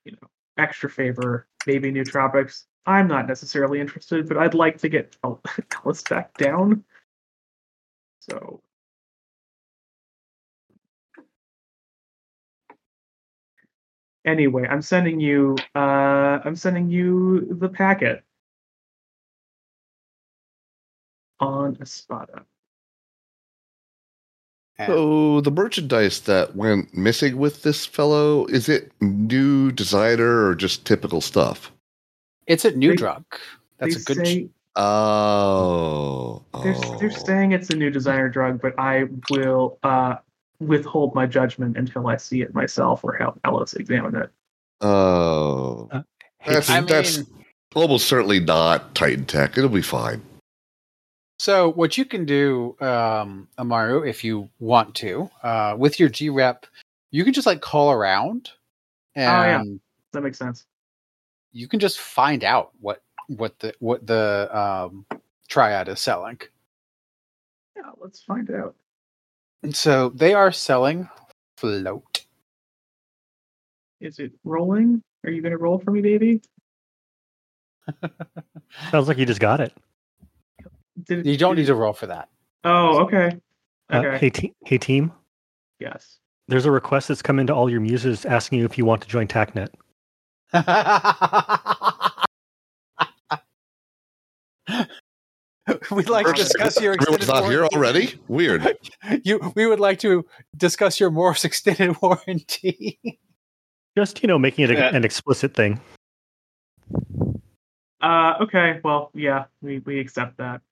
you 0.04 0.12
know, 0.12 0.28
extra 0.58 0.88
favor, 0.88 1.48
maybe 1.66 1.92
nootropics. 1.92 2.64
I'm 2.86 3.08
not 3.08 3.28
necessarily 3.28 3.80
interested, 3.80 4.28
but 4.28 4.38
I'd 4.38 4.54
like 4.54 4.78
to 4.78 4.88
get 4.88 5.16
El- 5.24 5.42
Ellis 5.84 6.02
back 6.10 6.36
down. 6.38 6.84
So. 8.20 8.62
Anyway, 14.26 14.66
I'm 14.70 14.82
sending 14.82 15.20
you. 15.20 15.56
Uh, 15.76 16.40
I'm 16.44 16.56
sending 16.56 16.90
you 16.90 17.48
the 17.60 17.70
packet 17.70 18.24
on 21.40 21.78
Espada. 21.80 22.46
And 24.78 24.88
So 24.88 25.40
the 25.40 25.50
merchandise 25.52 26.20
that 26.22 26.56
went 26.56 26.92
missing 26.96 27.36
with 27.38 27.62
this 27.62 27.86
fellow, 27.86 28.44
is 28.46 28.68
it 28.68 28.90
new 29.00 29.70
designer 29.70 30.46
or 30.46 30.54
just 30.54 30.84
typical 30.84 31.20
stuff? 31.20 31.70
it's 32.46 32.64
a 32.66 32.72
new 32.72 32.90
They- 32.90 32.96
drug. 32.96 33.24
That's 33.78 33.96
a 33.96 34.00
good. 34.14 34.26
say 34.26 34.48
Oh. 34.76 36.42
they're, 36.62 36.74
oh. 36.76 36.96
they're 36.98 37.10
saying 37.10 37.52
it's 37.52 37.70
a 37.70 37.76
new 37.76 37.90
designer 37.90 38.28
drug, 38.28 38.60
but 38.60 38.78
I 38.78 39.04
will 39.30 39.78
uh, 39.82 40.16
withhold 40.60 41.14
my 41.14 41.26
judgment 41.26 41.76
until 41.78 42.06
I 42.08 42.16
see 42.16 42.42
it 42.42 42.54
myself 42.54 43.02
or 43.04 43.14
have 43.14 43.34
Ellis 43.44 43.74
examine 43.74 44.14
it. 44.16 44.30
Oh. 44.80 45.88
Hey, 45.92 46.02
That's- 46.54 46.68
I 46.70 46.78
team, 46.80 46.86
that's- 46.86 47.18
mean, 47.18 47.26
Almost 47.74 48.06
certainly 48.06 48.38
not 48.38 48.94
Titan 48.94 49.24
Tech. 49.24 49.58
It'll 49.58 49.68
be 49.68 49.82
fine. 49.82 50.22
So 51.44 51.72
what 51.72 51.98
you 51.98 52.06
can 52.06 52.24
do, 52.24 52.74
um, 52.80 53.48
Amaru, 53.58 54.00
if 54.00 54.24
you 54.24 54.48
want 54.60 54.94
to, 54.94 55.28
uh, 55.42 55.76
with 55.78 56.00
your 56.00 56.08
G 56.08 56.30
rep, 56.30 56.64
you 57.10 57.22
can 57.22 57.34
just 57.34 57.46
like 57.46 57.60
call 57.60 57.92
around, 57.92 58.52
and 59.14 59.68
yeah. 59.68 59.74
That 60.12 60.22
makes 60.22 60.38
sense. 60.38 60.64
you 61.52 61.68
can 61.68 61.80
just 61.80 62.00
find 62.00 62.44
out 62.44 62.70
what 62.80 63.02
what 63.26 63.58
the 63.58 63.74
what 63.80 64.06
the 64.06 64.48
um, 64.58 65.04
triad 65.46 65.90
is 65.90 66.00
selling. 66.00 66.40
Yeah, 67.76 67.90
let's 67.98 68.22
find 68.22 68.50
out. 68.50 68.74
And 69.62 69.76
so 69.76 70.08
they 70.14 70.32
are 70.32 70.50
selling 70.50 71.10
float. 71.58 72.24
Is 74.00 74.18
it 74.18 74.32
rolling? 74.44 75.02
Are 75.24 75.30
you 75.30 75.42
going 75.42 75.52
to 75.52 75.58
roll 75.58 75.78
for 75.78 75.90
me, 75.90 76.00
baby? 76.00 76.40
sounds 78.90 79.08
like 79.08 79.18
you 79.18 79.26
just 79.26 79.40
got 79.40 79.60
it. 79.60 79.74
Did 81.02 81.20
it- 81.20 81.26
You 81.26 81.36
don't 81.36 81.56
did 81.56 81.62
need 81.62 81.64
it- 81.64 81.72
to 81.72 81.74
roll 81.74 81.92
for 81.92 82.06
that. 82.06 82.28
Oh, 82.64 83.02
okay. 83.04 83.32
Uh, 83.92 83.96
Okay. 83.98 84.18
hey, 84.18 84.30
te- 84.30 84.54
hey, 84.64 84.78
team. 84.78 85.12
Yes. 85.80 86.18
There's 86.48 86.66
a 86.66 86.70
request 86.70 87.08
that's 87.08 87.22
come 87.22 87.38
into 87.38 87.54
all 87.54 87.68
your 87.70 87.80
muses 87.80 88.24
asking 88.24 88.58
you 88.60 88.64
if 88.64 88.78
you 88.78 88.84
want 88.84 89.02
to 89.02 89.08
join 89.08 89.26
TACnet. 89.26 89.68
We'd 95.90 96.10
like 96.10 96.26
to 96.26 96.32
discuss 96.34 96.78
your 96.80 96.92
Everyone's 96.92 97.22
extended 97.22 97.42
not 97.42 97.50
here 97.50 97.64
already? 97.64 98.14
Weird. 98.28 98.76
You, 99.22 99.52
we 99.54 99.66
would 99.66 99.80
like 99.80 99.98
to 100.00 100.24
discuss 100.56 100.98
your 100.98 101.10
Morse 101.10 101.44
extended 101.44 101.94
warranty. 102.02 102.98
Just 103.98 104.22
you 104.22 104.26
know, 104.28 104.38
making 104.38 104.64
it 104.64 104.70
a, 104.70 104.74
Yeah. 104.74 104.96
an 104.96 105.04
explicit 105.04 105.54
thing. 105.54 105.78
Uh, 108.00 108.34
okay. 108.40 108.80
Well, 108.82 109.10
yeah, 109.14 109.44
we, 109.60 109.80
we 109.80 110.00
accept 110.00 110.38
that. 110.38 110.62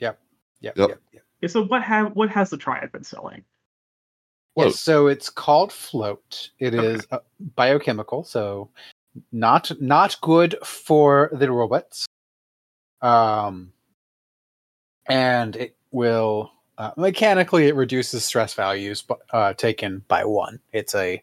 Yep, 0.00 0.18
Yep. 0.60 0.74
yep, 0.76 0.88
yep. 1.12 1.22
Yeah, 1.40 1.48
So 1.48 1.64
what 1.64 1.82
have 1.82 2.14
what 2.16 2.30
has 2.30 2.50
the 2.50 2.56
triad 2.56 2.90
been 2.92 3.04
selling? 3.04 3.44
Float. 4.54 4.66
Yes, 4.68 4.80
so 4.80 5.06
it's 5.06 5.30
called 5.30 5.72
float. 5.72 6.50
It 6.58 6.74
Okay. 6.74 6.86
is 6.94 7.06
uh, 7.10 7.18
biochemical, 7.54 8.24
so 8.24 8.70
not 9.32 9.70
not 9.80 10.20
good 10.20 10.56
for 10.64 11.30
the 11.32 11.50
robots. 11.50 12.06
Um, 13.02 13.72
and 15.06 15.56
it 15.56 15.76
will 15.92 16.52
uh, 16.78 16.92
mechanically 16.96 17.68
it 17.68 17.74
reduces 17.74 18.24
stress 18.24 18.54
values 18.54 19.02
bu- 19.02 19.14
uh, 19.32 19.52
taken 19.54 20.02
by 20.08 20.24
one. 20.24 20.60
It's 20.72 20.94
a 20.94 21.22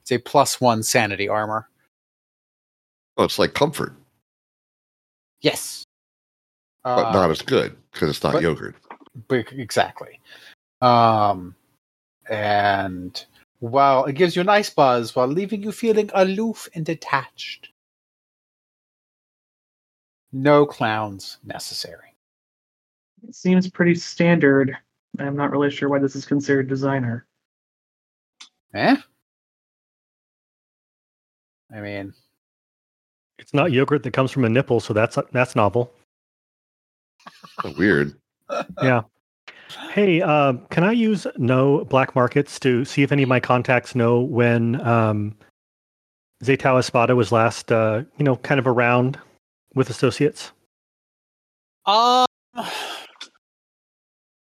it's 0.00 0.12
a 0.12 0.18
plus 0.18 0.60
one 0.60 0.82
sanity 0.82 1.28
armor. 1.28 1.68
Oh, 3.16 3.24
it's 3.24 3.38
like 3.38 3.54
comfort, 3.54 3.94
Yes, 5.40 5.84
but 6.84 7.08
Uh, 7.08 7.12
not 7.12 7.30
as 7.30 7.42
good 7.42 7.76
because 7.98 8.10
it's 8.10 8.22
not 8.22 8.34
but- 8.34 8.42
yogurt. 8.42 8.76
Bec- 9.26 9.52
exactly. 9.52 10.20
Um, 10.80 11.56
and 12.30 13.24
while 13.58 14.04
it 14.04 14.12
gives 14.12 14.36
you 14.36 14.42
a 14.42 14.44
nice 14.44 14.70
buzz 14.70 15.16
while 15.16 15.26
leaving 15.26 15.60
you 15.64 15.72
feeling 15.72 16.08
aloof 16.14 16.68
and 16.74 16.86
detached. 16.86 17.70
No 20.30 20.64
clowns 20.64 21.38
necessary. 21.44 22.14
It 23.26 23.34
seems 23.34 23.68
pretty 23.68 23.96
standard. 23.96 24.76
I'm 25.18 25.34
not 25.34 25.50
really 25.50 25.70
sure 25.70 25.88
why 25.88 25.98
this 25.98 26.14
is 26.14 26.24
considered 26.24 26.68
designer. 26.68 27.26
Eh? 28.74 28.96
I 31.74 31.80
mean, 31.80 32.14
It's 33.38 33.54
not 33.54 33.72
yogurt 33.72 34.04
that 34.04 34.12
comes 34.12 34.30
from 34.30 34.44
a 34.44 34.48
nipple, 34.48 34.78
so 34.78 34.92
that's 34.92 35.18
that's 35.32 35.56
novel. 35.56 35.92
Oh, 37.64 37.74
weird. 37.76 38.14
Yeah. 38.82 39.02
Hey, 39.90 40.22
uh, 40.22 40.54
can 40.70 40.84
I 40.84 40.92
use 40.92 41.26
know 41.36 41.84
black 41.84 42.14
markets 42.14 42.58
to 42.60 42.84
see 42.84 43.02
if 43.02 43.12
any 43.12 43.22
of 43.22 43.28
my 43.28 43.40
contacts 43.40 43.94
know 43.94 44.20
when 44.20 44.80
um, 44.86 45.36
Zaytao 46.42 46.78
Espada 46.78 47.16
was 47.16 47.32
last, 47.32 47.72
uh, 47.72 48.04
you 48.16 48.24
know, 48.24 48.36
kind 48.36 48.58
of 48.58 48.66
around 48.66 49.18
with 49.74 49.90
associates? 49.90 50.52
Um. 51.84 52.26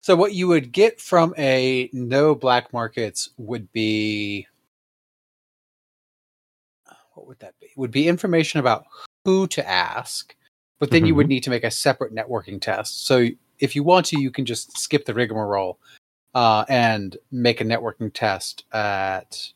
So 0.02 0.16
what 0.16 0.34
you 0.34 0.48
would 0.48 0.72
get 0.72 1.00
from 1.00 1.34
a 1.38 1.88
know 1.92 2.34
black 2.34 2.72
markets 2.72 3.30
would 3.36 3.70
be 3.72 4.46
what 7.14 7.26
would 7.26 7.38
that 7.40 7.54
be? 7.60 7.68
Would 7.76 7.90
be 7.90 8.08
information 8.08 8.60
about 8.60 8.86
who 9.24 9.46
to 9.48 9.68
ask, 9.68 10.34
but 10.80 10.90
then 10.90 11.04
you 11.04 11.14
would 11.14 11.28
need 11.28 11.44
to 11.44 11.50
make 11.50 11.62
a 11.62 11.70
separate 11.70 12.12
networking 12.12 12.60
test. 12.60 13.06
So 13.06 13.28
if 13.60 13.76
you 13.76 13.84
want 13.84 14.06
to, 14.06 14.18
you 14.18 14.30
can 14.30 14.46
just 14.46 14.78
skip 14.78 15.04
the 15.04 15.14
rigmarole 15.14 15.78
uh, 16.34 16.64
and 16.68 17.16
make 17.30 17.60
a 17.60 17.64
networking 17.64 18.12
test 18.12 18.64
at 18.72 19.52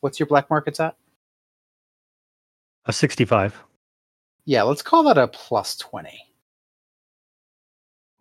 what's 0.00 0.20
your 0.20 0.26
black 0.26 0.50
markets 0.50 0.78
at? 0.78 0.94
A 2.84 2.92
65 2.92 3.58
Yeah, 4.44 4.62
let's 4.62 4.82
call 4.82 5.02
that 5.04 5.18
a 5.18 5.26
plus 5.26 5.76
twenty. 5.76 6.22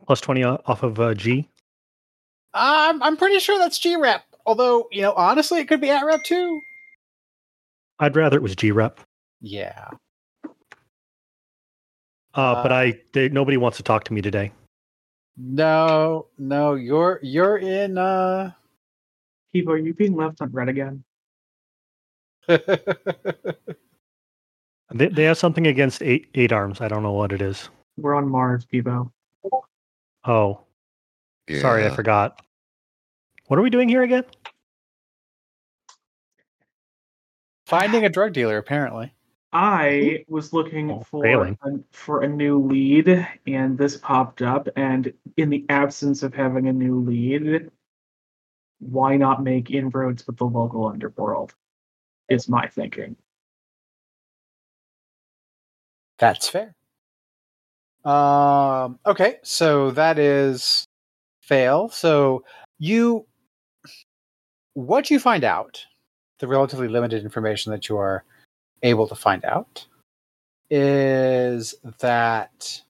20 0.07 0.43
off 0.43 0.83
of 0.83 0.99
uh, 0.99 1.13
G. 1.13 1.49
I'm 2.53 3.03
I'm 3.03 3.17
pretty 3.17 3.39
sure 3.39 3.59
that's 3.59 3.77
G 3.77 3.95
rep. 3.97 4.23
Although 4.45 4.87
you 4.91 5.01
know, 5.01 5.13
honestly, 5.13 5.59
it 5.59 5.67
could 5.67 5.81
be 5.81 5.89
at 5.89 6.05
rep 6.05 6.23
too. 6.23 6.61
I'd 7.99 8.15
rather 8.15 8.37
it 8.37 8.43
was 8.43 8.55
G 8.55 8.71
rep. 8.71 9.01
Yeah. 9.41 9.89
Uh, 12.35 12.61
but 12.61 12.71
Uh, 12.71 12.75
I 12.75 12.99
they, 13.13 13.29
nobody 13.29 13.57
wants 13.57 13.77
to 13.77 13.83
talk 13.83 14.03
to 14.05 14.13
me 14.13 14.21
today. 14.21 14.51
No, 15.37 16.27
no, 16.37 16.75
you're 16.75 17.19
you're 17.23 17.57
in 17.57 17.97
uh 17.97 18.51
Kiva, 19.53 19.71
are 19.71 19.77
you 19.77 19.93
being 19.93 20.15
left 20.15 20.41
on 20.41 20.51
red 20.51 20.69
again? 20.69 21.03
They, 24.93 25.07
they 25.07 25.23
have 25.23 25.37
something 25.37 25.65
against 25.65 26.03
eight 26.03 26.29
eight 26.35 26.51
arms. 26.51 26.79
I 26.79 26.87
don't 26.87 27.01
know 27.01 27.11
what 27.11 27.31
it 27.31 27.41
is. 27.41 27.69
We're 27.97 28.13
on 28.13 28.29
Mars, 28.29 28.67
Kivo. 28.71 29.11
Oh, 30.23 30.61
sorry, 31.49 31.85
I 31.85 31.89
forgot. 31.89 32.39
What 33.47 33.57
are 33.57 33.63
we 33.63 33.69
doing 33.71 33.89
here 33.89 34.03
again? 34.03 34.25
finding 37.65 38.05
a 38.05 38.09
drug 38.09 38.31
dealer 38.31 38.59
apparently. 38.59 39.14
I 39.57 40.25
was 40.27 40.51
looking 40.51 40.91
Oh, 40.91 40.99
for 40.99 41.25
a, 41.25 41.57
for 41.91 42.23
a 42.23 42.27
new 42.27 42.59
lead, 42.61 43.25
and 43.47 43.77
this 43.77 43.95
popped 43.95 44.41
up. 44.41 44.67
And 44.75 45.13
in 45.37 45.49
the 45.49 45.65
absence 45.69 46.23
of 46.23 46.33
having 46.33 46.67
a 46.67 46.73
new 46.73 46.99
lead, 46.99 47.71
why 48.79 49.15
not 49.15 49.43
make 49.43 49.71
inroads 49.71 50.27
with 50.27 50.35
the 50.35 50.43
local 50.43 50.87
underworld? 50.87 51.55
Is 52.27 52.49
my 52.49 52.67
thinking. 52.67 53.15
That's 56.17 56.49
fair. 56.49 56.75
Um 58.03 58.99
okay, 59.05 59.37
so 59.41 59.91
that 59.91 60.19
is 60.19 60.85
fail. 61.39 61.87
So 61.87 62.43
you 62.77 63.25
what 64.73 65.09
you 65.09 65.17
find 65.17 65.45
out, 65.45 65.85
the 66.39 66.47
relatively 66.47 66.89
limited 66.89 67.23
information 67.23 67.71
that 67.71 67.87
you 67.87 67.97
are 67.97 68.25
able 68.85 69.07
to 69.07 69.15
find 69.15 69.43
out 69.43 69.85
is 70.69 71.75
that 71.99 72.81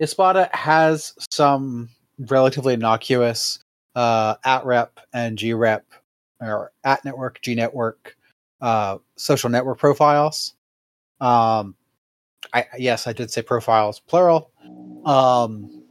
Espada 0.00 0.48
has 0.52 1.14
some 1.30 1.90
relatively 2.18 2.74
innocuous 2.74 3.58
uh, 3.94 4.34
at 4.44 4.64
rep 4.64 4.98
and 5.12 5.38
G 5.38 5.52
rep 5.52 5.84
or 6.40 6.72
at 6.84 7.04
network, 7.04 7.40
G 7.42 7.54
network, 7.54 8.16
uh, 8.60 8.98
social 9.16 9.50
network 9.50 9.78
profiles. 9.78 10.54
Um, 11.20 11.76
I 12.52 12.66
yes, 12.78 13.06
I 13.06 13.12
did 13.12 13.30
say 13.30 13.42
profiles 13.42 14.00
plural. 14.00 14.50
Um, 15.04 15.84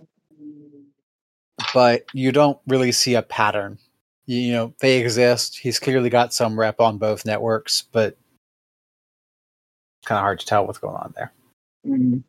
but 1.73 2.05
you 2.13 2.31
don't 2.31 2.59
really 2.67 2.91
see 2.91 3.15
a 3.15 3.21
pattern. 3.21 3.77
You, 4.29 4.51
know, 4.51 4.73
they 4.79 4.99
exist. 4.99 5.57
He's 5.57 5.79
clearly 5.79 6.11
got 6.11 6.35
some 6.35 6.59
rep 6.59 6.79
on 6.79 6.99
both 6.99 7.25
networks, 7.25 7.81
but 7.81 8.15
kind 10.05 10.19
of 10.19 10.21
hard 10.21 10.39
to 10.39 10.45
tell 10.45 10.67
what's 10.67 10.77
going 10.77 10.97
on 10.97 11.13
there. 11.15 11.33
Mm. 11.87 12.21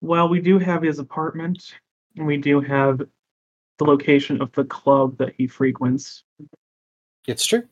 Well, 0.00 0.30
we 0.30 0.40
do 0.40 0.58
have 0.58 0.82
his 0.82 0.98
apartment, 0.98 1.74
and 2.16 2.26
we 2.26 2.38
do 2.38 2.62
have 2.62 3.02
the 3.78 3.84
location 3.84 4.40
of 4.40 4.50
the 4.52 4.64
club 4.64 5.18
that 5.18 5.34
he 5.36 5.46
frequents. 5.46 6.24
It's 7.26 7.44
true. 7.44 7.64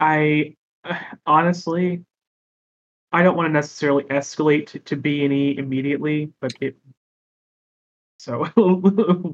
I 0.00 0.56
honestly, 1.26 2.02
I 3.12 3.22
don't 3.22 3.36
want 3.36 3.48
to 3.48 3.52
necessarily 3.52 4.04
escalate 4.04 4.68
to, 4.68 4.78
to 4.78 4.96
B 4.96 5.22
and 5.26 5.34
E 5.34 5.58
immediately, 5.58 6.32
but 6.40 6.54
it. 6.62 6.76
So 8.18 8.44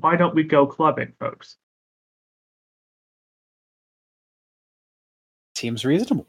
why 0.01 0.17
don't 0.17 0.35
we 0.35 0.43
go 0.43 0.67
clubbing, 0.67 1.13
folks? 1.19 1.57
Seems 5.57 5.85
reasonable. 5.85 6.27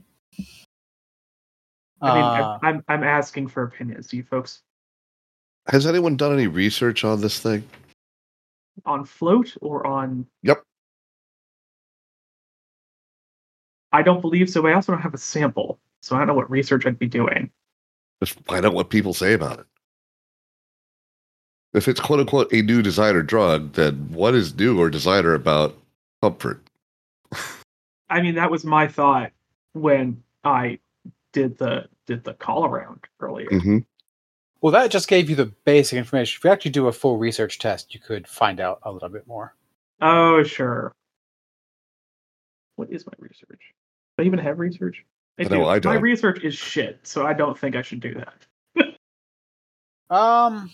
I 2.01 2.13
mean, 2.13 2.23
Uh, 2.23 2.59
I'm, 2.61 2.75
I'm 2.75 2.83
I'm 2.89 3.03
asking 3.03 3.47
for 3.47 3.63
opinions. 3.63 4.07
Do 4.07 4.17
you 4.17 4.23
folks 4.23 4.61
Has 5.67 5.87
anyone 5.87 6.17
done 6.17 6.33
any 6.33 6.47
research 6.47 7.03
on 7.03 7.21
this 7.21 7.39
thing? 7.39 7.67
on 8.85 9.05
float 9.05 9.55
or 9.61 9.85
on? 9.85 10.25
Yep. 10.41 10.63
I 13.91 14.01
don't 14.01 14.19
believe 14.21 14.49
so. 14.49 14.65
I 14.65 14.73
also 14.73 14.91
don't 14.91 15.01
have 15.01 15.13
a 15.13 15.19
sample, 15.19 15.79
so 16.01 16.15
I 16.15 16.19
don't 16.19 16.27
know 16.27 16.33
what 16.33 16.49
research 16.49 16.85
I'd 16.87 16.97
be 16.97 17.07
doing. 17.07 17.51
Just 18.23 18.39
find 18.45 18.65
out 18.65 18.73
what 18.73 18.89
people 18.89 19.13
say 19.13 19.33
about 19.33 19.59
it. 19.59 19.65
If 21.73 21.87
it's 21.87 21.99
quote 21.99 22.19
unquote 22.19 22.51
a 22.53 22.61
new 22.61 22.81
designer 22.81 23.23
drug, 23.23 23.73
then 23.73 24.09
what 24.11 24.35
is 24.35 24.55
new 24.55 24.79
or 24.79 24.89
designer 24.89 25.33
about 25.33 25.75
comfort? 26.21 26.61
I 28.09 28.21
mean, 28.21 28.35
that 28.35 28.51
was 28.51 28.63
my 28.63 28.87
thought 28.87 29.31
when 29.73 30.21
I 30.43 30.79
did 31.31 31.57
the 31.57 31.87
did 32.05 32.23
the 32.23 32.33
call 32.33 32.65
around 32.65 32.99
earlier. 33.19 33.47
hmm 33.49 33.79
well, 34.61 34.71
that 34.71 34.91
just 34.91 35.09
gave 35.09 35.29
you 35.29 35.35
the 35.35 35.47
basic 35.65 35.97
information. 35.97 36.37
If 36.39 36.45
you 36.45 36.49
actually 36.49 36.71
do 36.71 36.87
a 36.87 36.93
full 36.93 37.17
research 37.17 37.59
test, 37.59 37.93
you 37.93 37.99
could 37.99 38.25
find 38.25 38.61
out 38.61 38.79
a 38.83 38.91
little 38.93 39.09
bit 39.09 39.27
more. 39.27 39.53
Oh, 40.01 40.41
sure. 40.43 40.93
What 42.77 42.89
is 42.89 43.05
my 43.05 43.11
research? 43.19 43.59
Do 44.17 44.23
I 44.23 44.25
even 44.25 44.39
have 44.39 44.59
research? 44.59 45.03
I 45.37 45.43
know, 45.43 45.65
I 45.65 45.73
My 45.73 45.79
don't. 45.79 46.01
research 46.01 46.43
is 46.45 46.55
shit, 46.55 46.99
so 47.03 47.25
I 47.27 47.33
don't 47.33 47.59
think 47.59 47.75
I 47.75 47.81
should 47.81 47.99
do 47.99 48.15
that. 48.15 48.95
Um, 50.09 50.71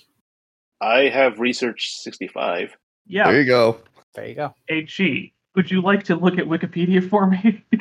I 0.82 1.10
have 1.10 1.40
research 1.40 1.90
65. 2.02 2.76
Yeah, 3.08 3.30
There 3.32 3.42
you 3.42 3.46
go. 3.48 3.82
there 4.16 4.28
you 4.28 4.36
go. 4.36 4.54
HE. 4.70 5.34
Would 5.56 5.72
you 5.72 5.82
like 5.82 6.04
to 6.06 6.16
look 6.16 6.38
at 6.38 6.46
Wikipedia 6.46 7.08
for 7.10 7.28
me? 7.28 7.64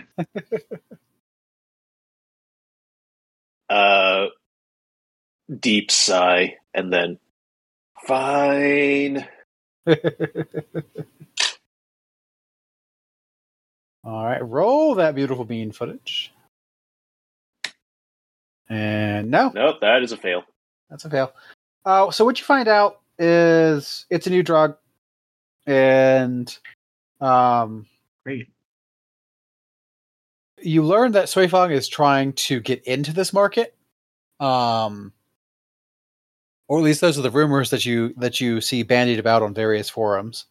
Uh, 3.71 4.29
deep 5.61 5.91
sigh, 5.91 6.57
and 6.73 6.91
then 6.91 7.19
fine. 8.07 9.29
All 14.05 14.25
right, 14.25 14.41
roll 14.43 14.95
that 14.97 15.15
beautiful 15.15 15.45
bean 15.45 15.73
footage. 15.73 16.33
And 18.71 19.31
no, 19.31 19.51
Nope, 19.55 19.81
that 19.83 20.03
is 20.03 20.13
a 20.13 20.17
fail. 20.17 20.43
that's 20.89 21.05
a 21.05 21.11
fail. 21.11 21.33
Uh, 21.89 22.11
so 22.11 22.23
what 22.23 22.39
you 22.39 22.45
find 22.45 22.69
out 22.69 23.01
is 23.19 24.05
it's 24.11 24.27
a 24.27 24.31
new 24.31 24.43
drug, 24.43 24.77
and 25.67 26.59
um, 27.19 27.87
Great. 28.25 28.51
you 30.61 30.83
learn 30.83 31.13
that 31.13 31.29
Suifang 31.29 31.73
is 31.73 31.89
trying 31.89 32.35
to 32.35 32.61
get 32.61 32.85
into 32.85 33.15
this 33.15 33.33
market. 33.33 33.75
Um, 34.39 35.15
or 36.69 36.77
at 36.77 36.85
least 36.85 37.01
those 37.01 37.19
are 37.19 37.23
the 37.23 37.31
rumors 37.31 37.71
that 37.71 37.87
you 37.87 38.13
that 38.19 38.39
you 38.39 38.61
see 38.61 38.83
bandied 38.83 39.19
about 39.19 39.43
on 39.43 39.55
various 39.55 39.89
forums. 39.89 40.45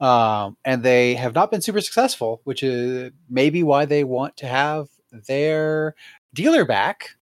Um, 0.00 0.58
and 0.66 0.82
they 0.82 1.14
have 1.14 1.34
not 1.34 1.50
been 1.50 1.62
super 1.62 1.80
successful, 1.80 2.42
which 2.44 2.62
is 2.62 3.10
maybe 3.30 3.62
why 3.62 3.86
they 3.86 4.04
want 4.04 4.36
to 4.36 4.46
have 4.46 4.88
their 5.28 5.94
dealer 6.34 6.66
back 6.66 7.16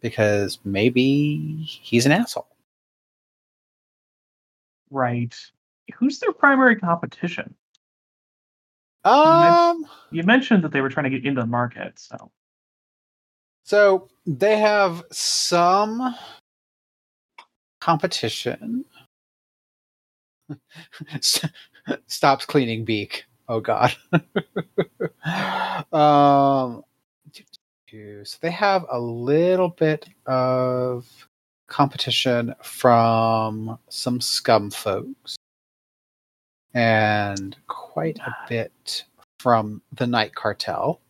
because 0.00 0.58
maybe 0.64 1.62
he's 1.62 2.06
an 2.06 2.10
asshole. 2.10 2.48
Right. 4.90 5.34
Who's 5.98 6.18
their 6.18 6.32
primary 6.32 6.76
competition? 6.76 7.54
Um, 9.04 9.86
You 10.10 10.24
mentioned 10.24 10.64
that 10.64 10.72
they 10.72 10.80
were 10.80 10.88
trying 10.88 11.04
to 11.04 11.10
get 11.10 11.24
into 11.24 11.40
the 11.40 11.46
market, 11.46 11.98
so 11.98 12.30
So 13.64 14.08
they 14.26 14.58
have 14.58 15.02
some 15.12 16.14
competition. 17.80 18.84
Stops 22.06 22.46
cleaning 22.46 22.84
beak. 22.84 23.24
Oh 23.48 23.60
God. 23.60 23.94
um, 25.92 26.84
so 28.24 28.38
they 28.40 28.50
have 28.50 28.84
a 28.90 28.98
little 28.98 29.68
bit 29.68 30.08
of 30.26 31.25
competition 31.68 32.54
from 32.62 33.78
some 33.88 34.20
scum 34.20 34.70
folks, 34.70 35.36
and 36.74 37.56
quite 37.66 38.18
a 38.18 38.34
bit 38.48 39.04
from 39.40 39.82
the 39.92 40.06
Night 40.06 40.34
Cartel. 40.34 41.00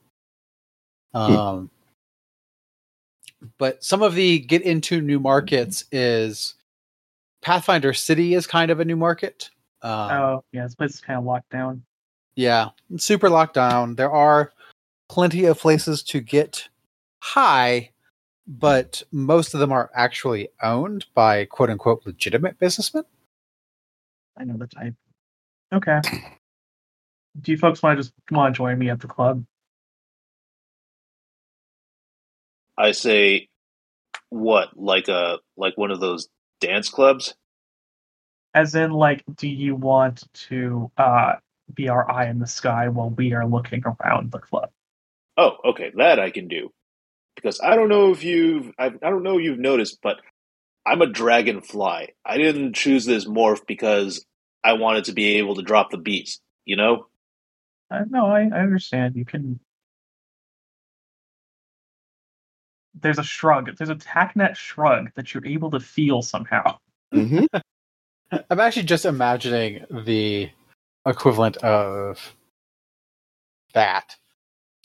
Um, 1.14 1.70
but 3.58 3.82
some 3.82 4.02
of 4.02 4.14
the 4.14 4.38
get 4.38 4.62
into 4.62 5.00
new 5.00 5.20
markets 5.20 5.84
is 5.92 6.54
Pathfinder 7.42 7.92
City 7.92 8.34
is 8.34 8.46
kind 8.46 8.70
of 8.70 8.80
a 8.80 8.84
new 8.84 8.96
market. 8.96 9.50
Um, 9.82 10.10
oh 10.10 10.44
yeah, 10.52 10.64
this 10.64 10.74
place 10.74 10.94
is 10.94 11.00
kind 11.00 11.18
of 11.18 11.24
locked 11.24 11.50
down. 11.50 11.82
Yeah, 12.34 12.70
super 12.96 13.30
locked 13.30 13.54
down. 13.54 13.94
There 13.94 14.10
are 14.10 14.52
plenty 15.08 15.44
of 15.44 15.58
places 15.58 16.02
to 16.04 16.20
get 16.20 16.68
high, 17.22 17.90
but 18.46 19.02
most 19.10 19.54
of 19.54 19.60
them 19.60 19.72
are 19.72 19.90
actually 19.94 20.48
owned 20.62 21.06
by 21.14 21.44
quote 21.44 21.70
unquote 21.70 22.06
legitimate 22.06 22.58
businessmen. 22.58 23.04
I 24.36 24.44
know 24.44 24.56
the 24.56 24.66
type. 24.66 24.94
Okay. 25.72 26.00
Do 27.40 27.52
you 27.52 27.58
folks 27.58 27.82
want 27.82 27.98
to 27.98 28.02
just 28.02 28.12
want 28.30 28.54
to 28.54 28.56
join 28.56 28.78
me 28.78 28.90
at 28.90 29.00
the 29.00 29.08
club? 29.08 29.44
I 32.78 32.92
say, 32.92 33.48
what? 34.30 34.76
Like 34.76 35.08
a 35.08 35.38
like 35.56 35.76
one 35.76 35.90
of 35.90 36.00
those 36.00 36.28
dance 36.60 36.88
clubs? 36.88 37.34
As 38.54 38.74
in, 38.74 38.90
like, 38.90 39.22
do 39.34 39.48
you 39.48 39.74
want 39.74 40.22
to 40.48 40.90
uh, 40.96 41.34
be 41.74 41.90
our 41.90 42.10
eye 42.10 42.28
in 42.28 42.38
the 42.38 42.46
sky 42.46 42.88
while 42.88 43.10
we 43.10 43.34
are 43.34 43.46
looking 43.46 43.82
around 43.84 44.32
the 44.32 44.38
club? 44.38 44.70
Oh, 45.36 45.58
okay, 45.62 45.92
that 45.96 46.18
I 46.18 46.30
can 46.30 46.48
do. 46.48 46.72
Because 47.36 47.60
I 47.62 47.76
don't 47.76 47.88
know 47.88 48.12
if 48.12 48.24
you've 48.24 48.72
I, 48.78 48.86
I 48.86 49.10
don't 49.10 49.22
know 49.22 49.38
if 49.38 49.44
you've 49.44 49.58
noticed, 49.58 49.98
but 50.02 50.16
I'm 50.86 51.02
a 51.02 51.06
dragonfly. 51.06 52.14
I 52.24 52.38
didn't 52.38 52.74
choose 52.74 53.04
this 53.04 53.26
morph 53.26 53.66
because 53.66 54.24
I 54.64 54.74
wanted 54.74 55.04
to 55.04 55.12
be 55.12 55.38
able 55.38 55.56
to 55.56 55.62
drop 55.62 55.90
the 55.90 55.98
beats. 55.98 56.40
You 56.64 56.76
know? 56.76 57.06
Uh, 57.90 58.04
no, 58.08 58.26
I, 58.26 58.42
I 58.42 58.60
understand. 58.60 59.16
You 59.16 59.24
can. 59.24 59.60
There's 62.94 63.18
a 63.18 63.24
shrug. 63.24 63.76
There's 63.76 63.90
a 63.90 63.96
TACnet 63.96 64.56
shrug 64.56 65.10
that 65.16 65.34
you're 65.34 65.46
able 65.46 65.70
to 65.72 65.80
feel 65.80 66.22
somehow. 66.22 66.78
hmm 67.12 67.44
I'm 68.50 68.60
actually 68.60 68.84
just 68.84 69.04
imagining 69.04 69.84
the 69.90 70.50
equivalent 71.06 71.58
of 71.58 72.34
that. 73.74 74.16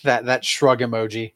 That 0.04 0.26
that 0.26 0.46
shrug 0.46 0.80
emoji. 0.80 1.34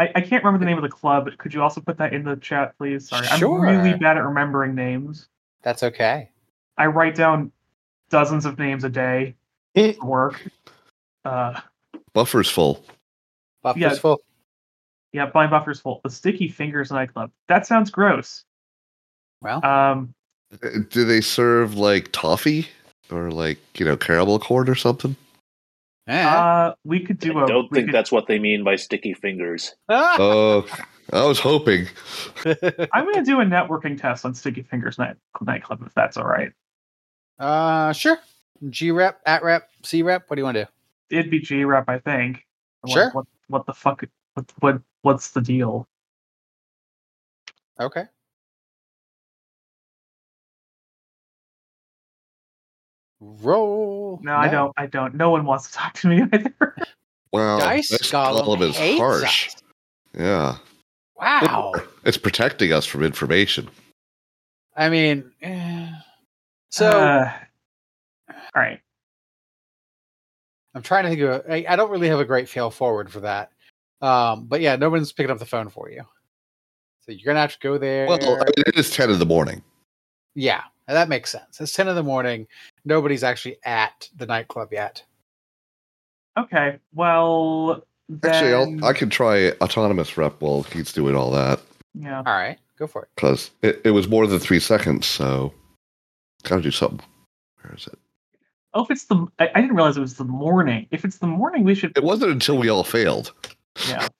I, 0.00 0.10
I 0.14 0.20
can't 0.22 0.42
remember 0.42 0.58
the 0.58 0.64
name 0.64 0.78
of 0.78 0.82
the 0.82 0.88
club. 0.88 1.28
Could 1.36 1.52
you 1.52 1.62
also 1.62 1.82
put 1.82 1.98
that 1.98 2.14
in 2.14 2.24
the 2.24 2.36
chat, 2.36 2.76
please? 2.78 3.08
Sorry, 3.10 3.26
Sure. 3.38 3.66
I'm 3.68 3.82
really 3.84 3.98
bad 3.98 4.16
at 4.16 4.24
remembering 4.24 4.74
names. 4.74 5.28
That's 5.62 5.82
okay. 5.82 6.30
I 6.78 6.86
write 6.86 7.14
down 7.14 7.52
dozens 8.08 8.46
of 8.46 8.58
names 8.58 8.82
a 8.84 8.88
day 8.88 9.34
Mm. 9.76 9.96
for 9.98 10.06
work. 10.06 10.42
Uh, 11.24 11.60
Buffer's 12.14 12.48
full. 12.50 12.82
Buffer's 13.62 13.80
Yeah. 13.82 13.94
full. 13.94 14.20
yeah, 15.12 15.26
blind 15.26 15.50
buffer's 15.50 15.80
full. 15.80 16.00
The 16.02 16.08
Sticky 16.10 16.48
Fingers 16.48 16.90
nightclub. 16.90 17.30
That 17.48 17.66
sounds 17.66 17.90
gross. 17.90 18.44
Well, 19.42 19.64
Um, 19.64 20.14
Uh, 20.64 20.80
Do 20.88 21.04
they 21.04 21.20
serve 21.20 21.74
like 21.74 22.10
toffee 22.10 22.68
or 23.12 23.30
like 23.30 23.58
you 23.78 23.84
know 23.86 23.96
caramel 23.96 24.38
corn 24.40 24.68
or 24.68 24.74
something? 24.74 25.14
Eh. 26.06 26.26
uh, 26.26 26.74
we 26.84 27.00
could 27.00 27.18
do 27.18 27.38
I 27.38 27.44
a. 27.44 27.46
don't 27.46 27.70
think 27.72 27.86
could- 27.86 27.94
that's 27.94 28.10
what 28.12 28.26
they 28.26 28.38
mean 28.38 28.64
by 28.64 28.76
sticky 28.76 29.14
fingers. 29.14 29.74
Oh, 29.88 30.66
I 31.12 31.24
was 31.26 31.40
hoping. 31.40 31.86
I'm 32.44 33.04
going 33.04 33.16
to 33.16 33.24
do 33.24 33.40
a 33.40 33.44
networking 33.44 34.00
test 34.00 34.24
on 34.24 34.32
Sticky 34.34 34.62
Fingers 34.62 34.96
night 34.96 35.16
nightclub 35.40 35.82
if 35.84 35.92
that's 35.94 36.16
all 36.16 36.24
right. 36.26 36.52
uh, 37.40 37.92
sure. 37.92 38.18
G 38.68 38.90
rep, 38.92 39.20
at 39.26 39.42
rep, 39.42 39.68
C 39.82 40.02
rep. 40.02 40.24
What 40.28 40.36
do 40.36 40.40
you 40.40 40.44
want 40.44 40.56
to 40.56 40.64
do? 41.10 41.16
It'd 41.18 41.30
be 41.30 41.40
G 41.40 41.64
rep, 41.64 41.88
I 41.88 41.98
think. 41.98 42.46
Like, 42.84 42.92
Sure. 42.92 43.10
What, 43.10 43.26
what 43.48 43.66
the 43.66 43.72
fuck? 43.74 44.04
What, 44.34 44.52
what 44.60 44.80
what's 45.02 45.30
the 45.30 45.40
deal? 45.40 45.88
Okay. 47.80 48.04
Roll. 53.20 54.18
No, 54.22 54.34
I 54.34 54.48
don't. 54.48 54.72
I 54.76 54.86
don't. 54.86 55.14
No 55.14 55.30
one 55.30 55.44
wants 55.44 55.68
to 55.68 55.74
talk 55.74 55.92
to 55.94 56.08
me 56.08 56.22
either. 56.32 56.76
Wow, 57.32 57.58
Dice 57.60 57.88
this 57.90 58.10
Golem, 58.10 58.44
golem 58.44 58.62
is 58.70 58.76
hates 58.76 58.98
harsh. 59.00 59.48
us. 59.48 59.56
Yeah, 60.18 60.56
Wow. 61.16 61.72
it's 62.04 62.16
protecting 62.16 62.72
us 62.72 62.86
from 62.86 63.04
information. 63.04 63.68
I 64.76 64.88
mean, 64.88 65.30
eh. 65.42 65.90
so 66.70 66.88
Uh, 66.88 67.32
all 68.28 68.36
right. 68.56 68.80
I'm 70.74 70.82
trying 70.82 71.04
to 71.04 71.10
think 71.10 71.20
of. 71.22 71.28
A, 71.46 71.68
I, 71.68 71.72
I 71.72 71.76
don't 71.76 71.90
really 71.90 72.08
have 72.08 72.20
a 72.20 72.24
great 72.24 72.48
fail 72.48 72.70
forward 72.70 73.10
for 73.12 73.20
that. 73.20 73.50
Um, 74.00 74.46
but 74.46 74.60
yeah, 74.60 74.76
no 74.76 74.88
one's 74.88 75.12
picking 75.12 75.30
up 75.30 75.38
the 75.38 75.44
phone 75.46 75.68
for 75.68 75.90
you, 75.90 76.02
so 77.00 77.12
you're 77.12 77.26
gonna 77.26 77.40
have 77.40 77.52
to 77.52 77.58
go 77.60 77.76
there. 77.76 78.06
Well, 78.06 78.18
I 78.18 78.44
mean, 78.44 78.64
it 78.66 78.76
is 78.78 78.90
ten 78.90 79.10
in 79.10 79.18
the 79.18 79.26
morning. 79.26 79.62
yeah, 80.34 80.62
that 80.94 81.08
makes 81.08 81.30
sense. 81.30 81.60
It's 81.60 81.72
ten 81.72 81.88
in 81.88 81.94
the 81.94 82.02
morning. 82.02 82.46
Nobody's 82.84 83.24
actually 83.24 83.58
at 83.64 84.08
the 84.16 84.26
nightclub 84.26 84.72
yet. 84.72 85.02
Okay. 86.38 86.78
Well, 86.94 87.84
then, 88.08 88.34
Actually, 88.34 88.54
I'll, 88.54 88.84
I 88.84 88.92
can 88.92 89.10
try 89.10 89.50
autonomous 89.60 90.16
rep 90.16 90.40
while 90.40 90.62
he's 90.62 90.92
doing 90.92 91.14
all 91.14 91.30
that 91.32 91.60
yeah. 91.94 92.18
All 92.18 92.34
right, 92.34 92.58
go 92.78 92.86
for 92.86 93.02
it. 93.02 93.08
because 93.14 93.50
it, 93.62 93.80
it 93.84 93.90
was 93.90 94.08
more 94.08 94.26
than 94.26 94.38
three 94.38 94.60
seconds. 94.60 95.06
So, 95.06 95.52
gotta 96.44 96.62
do 96.62 96.70
something. 96.70 97.00
Where 97.62 97.74
is 97.74 97.86
it? 97.86 97.98
Oh, 98.72 98.84
if 98.84 98.90
it's 98.90 99.04
the, 99.04 99.26
I, 99.38 99.50
I 99.54 99.60
didn't 99.60 99.74
realize 99.74 99.96
it 99.96 100.00
was 100.00 100.16
the 100.16 100.24
morning. 100.24 100.86
If 100.90 101.04
it's 101.04 101.18
the 101.18 101.26
morning, 101.26 101.64
we 101.64 101.74
should. 101.74 101.96
It 101.96 102.04
wasn't 102.04 102.32
until 102.32 102.58
we 102.58 102.68
all 102.68 102.84
failed. 102.84 103.32
Yeah. 103.88 104.08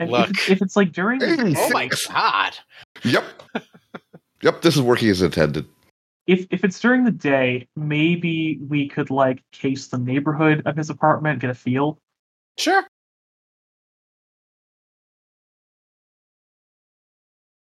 And 0.00 0.12
Look. 0.12 0.30
if 0.30 0.30
it's, 0.30 0.50
if 0.50 0.62
it's 0.62 0.76
like 0.76 0.92
during 0.92 1.18
the 1.18 1.56
Oh 1.58 1.70
my 1.70 1.88
god! 2.08 2.56
Yep. 3.02 3.24
yep. 4.42 4.62
This 4.62 4.76
is 4.76 4.82
working 4.82 5.08
as 5.10 5.22
intended. 5.22 5.66
if 6.26 6.46
if 6.50 6.62
it's 6.64 6.78
during 6.78 7.04
the 7.04 7.10
day, 7.10 7.66
maybe 7.74 8.58
we 8.68 8.88
could 8.88 9.10
like 9.10 9.42
case 9.52 9.88
the 9.88 9.98
neighborhood 9.98 10.62
of 10.66 10.76
his 10.76 10.90
apartment, 10.90 11.40
get 11.40 11.50
a 11.50 11.54
feel. 11.54 11.98
Sure. 12.58 12.86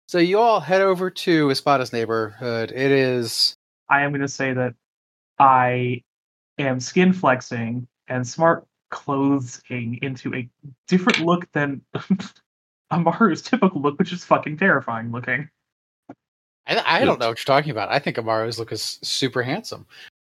So 0.08 0.20
you 0.20 0.40
all 0.40 0.60
head 0.60 0.82
over 0.82 1.10
to 1.10 1.50
Espada's 1.50 1.92
neighborhood. 1.92 2.72
It 2.72 2.92
is 2.92 3.56
I 3.90 4.04
am 4.04 4.12
going 4.12 4.22
to 4.22 4.28
say 4.28 4.54
that 4.54 4.76
I 5.40 6.04
am 6.58 6.80
skin 6.80 7.14
flexing 7.14 7.88
and 8.08 8.28
smart 8.28 8.66
clothing 8.92 10.00
into 10.04 10.34
a 10.36 10.48
different 10.88 11.20
look 11.20 11.52
than 11.52 11.82
Amaru's 12.92 13.42
typical 13.42 13.82
look, 13.82 13.98
which 13.98 14.14
is 14.14 14.24
fucking 14.24 14.58
terrifying 14.58 15.12
looking. 15.12 15.50
I, 16.68 17.02
I 17.02 17.06
don't 17.06 17.20
know 17.20 17.28
what 17.30 17.38
you're 17.40 17.56
talking 17.56 17.72
about. 17.72 17.90
I 17.90 18.00
think 18.00 18.18
Amaru's 18.18 18.58
look 18.60 18.72
is 18.72 19.00
super 19.04 19.44
handsome. 19.44 19.86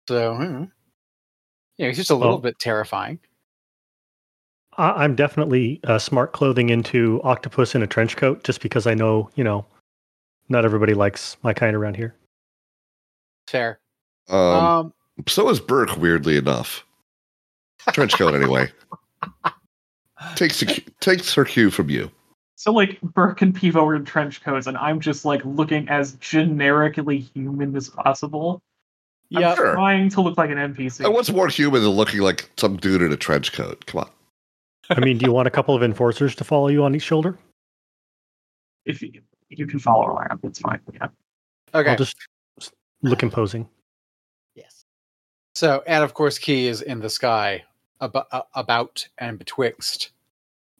So, 0.08 0.34
hmm. 0.34 0.64
yeah, 1.78 1.88
he's 1.88 1.96
just 1.96 2.10
a 2.10 2.14
little 2.14 2.34
Well- 2.34 2.42
bit 2.42 2.58
terrifying. 2.58 3.18
I- 4.78 5.04
I'm 5.04 5.14
definitely 5.14 5.80
uh, 5.84 5.98
smart 5.98 6.32
clothing 6.32 6.70
into 6.70 7.20
octopus 7.22 7.74
in 7.74 7.82
a 7.82 7.86
trench 7.86 8.16
coat, 8.16 8.42
just 8.44 8.62
because 8.62 8.86
I 8.86 8.94
know, 8.94 9.28
you 9.34 9.44
know, 9.44 9.66
not 10.48 10.64
everybody 10.64 10.94
likes 10.94 11.36
my 11.42 11.52
kind 11.52 11.76
around 11.76 11.96
here. 11.96 12.14
Fair. 13.48 13.80
Um, 14.28 14.38
Um, 14.38 14.94
so 15.28 15.48
is 15.50 15.60
Burke, 15.60 15.96
weirdly 15.98 16.36
enough. 16.38 16.86
Trench 17.92 18.14
coat, 18.16 18.34
anyway. 18.34 18.70
Takes 20.36 20.60
the 20.60 20.66
cu- 20.66 20.90
takes 21.00 21.34
her 21.34 21.44
cue 21.44 21.68
from 21.70 21.90
you. 21.90 22.08
So 22.62 22.70
like 22.72 23.00
Burke 23.00 23.42
and 23.42 23.52
Pivo 23.52 23.84
are 23.84 23.96
in 23.96 24.04
trench 24.04 24.40
coats, 24.40 24.68
and 24.68 24.78
I'm 24.78 25.00
just 25.00 25.24
like 25.24 25.44
looking 25.44 25.88
as 25.88 26.12
generically 26.20 27.18
human 27.18 27.74
as 27.74 27.88
possible. 27.90 28.62
yeah. 29.30 29.50
I'm 29.50 29.56
Sure. 29.56 29.72
trying 29.72 30.08
to 30.10 30.20
look 30.20 30.38
like 30.38 30.50
an 30.50 30.58
NPC. 30.58 31.04
And 31.04 31.12
what's 31.12 31.28
more 31.28 31.48
human 31.48 31.82
than 31.82 31.90
looking 31.90 32.20
like 32.20 32.48
some 32.56 32.76
dude 32.76 33.02
in 33.02 33.10
a 33.12 33.16
trench 33.16 33.52
coat? 33.52 33.84
Come 33.86 34.02
on. 34.02 34.10
I 34.90 35.00
mean, 35.00 35.18
do 35.18 35.26
you 35.26 35.32
want 35.32 35.48
a 35.48 35.50
couple 35.50 35.74
of 35.74 35.82
enforcers 35.82 36.36
to 36.36 36.44
follow 36.44 36.68
you 36.68 36.84
on 36.84 36.94
each 36.94 37.02
shoulder? 37.02 37.36
if 38.84 39.02
you, 39.02 39.10
you 39.48 39.66
can 39.66 39.80
follow 39.80 40.06
around, 40.06 40.38
it's 40.44 40.60
fine. 40.60 40.78
Yeah. 40.94 41.08
Okay. 41.74 41.90
I'll 41.90 41.96
just 41.96 42.14
look 43.02 43.24
imposing. 43.24 43.68
Yes. 44.54 44.84
So, 45.56 45.82
and 45.88 46.04
of 46.04 46.14
course, 46.14 46.38
Key 46.38 46.68
is 46.68 46.80
in 46.80 47.00
the 47.00 47.10
sky, 47.10 47.64
about, 48.00 48.28
about 48.54 49.08
and 49.18 49.36
betwixt. 49.36 50.10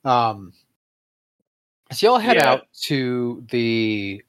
Um, 0.05 0.53
so 1.93 2.07
y'all 2.07 2.19
head 2.19 2.37
Yeah. 2.37 2.51
out 2.53 2.67
to 2.83 3.45
the 3.51 4.23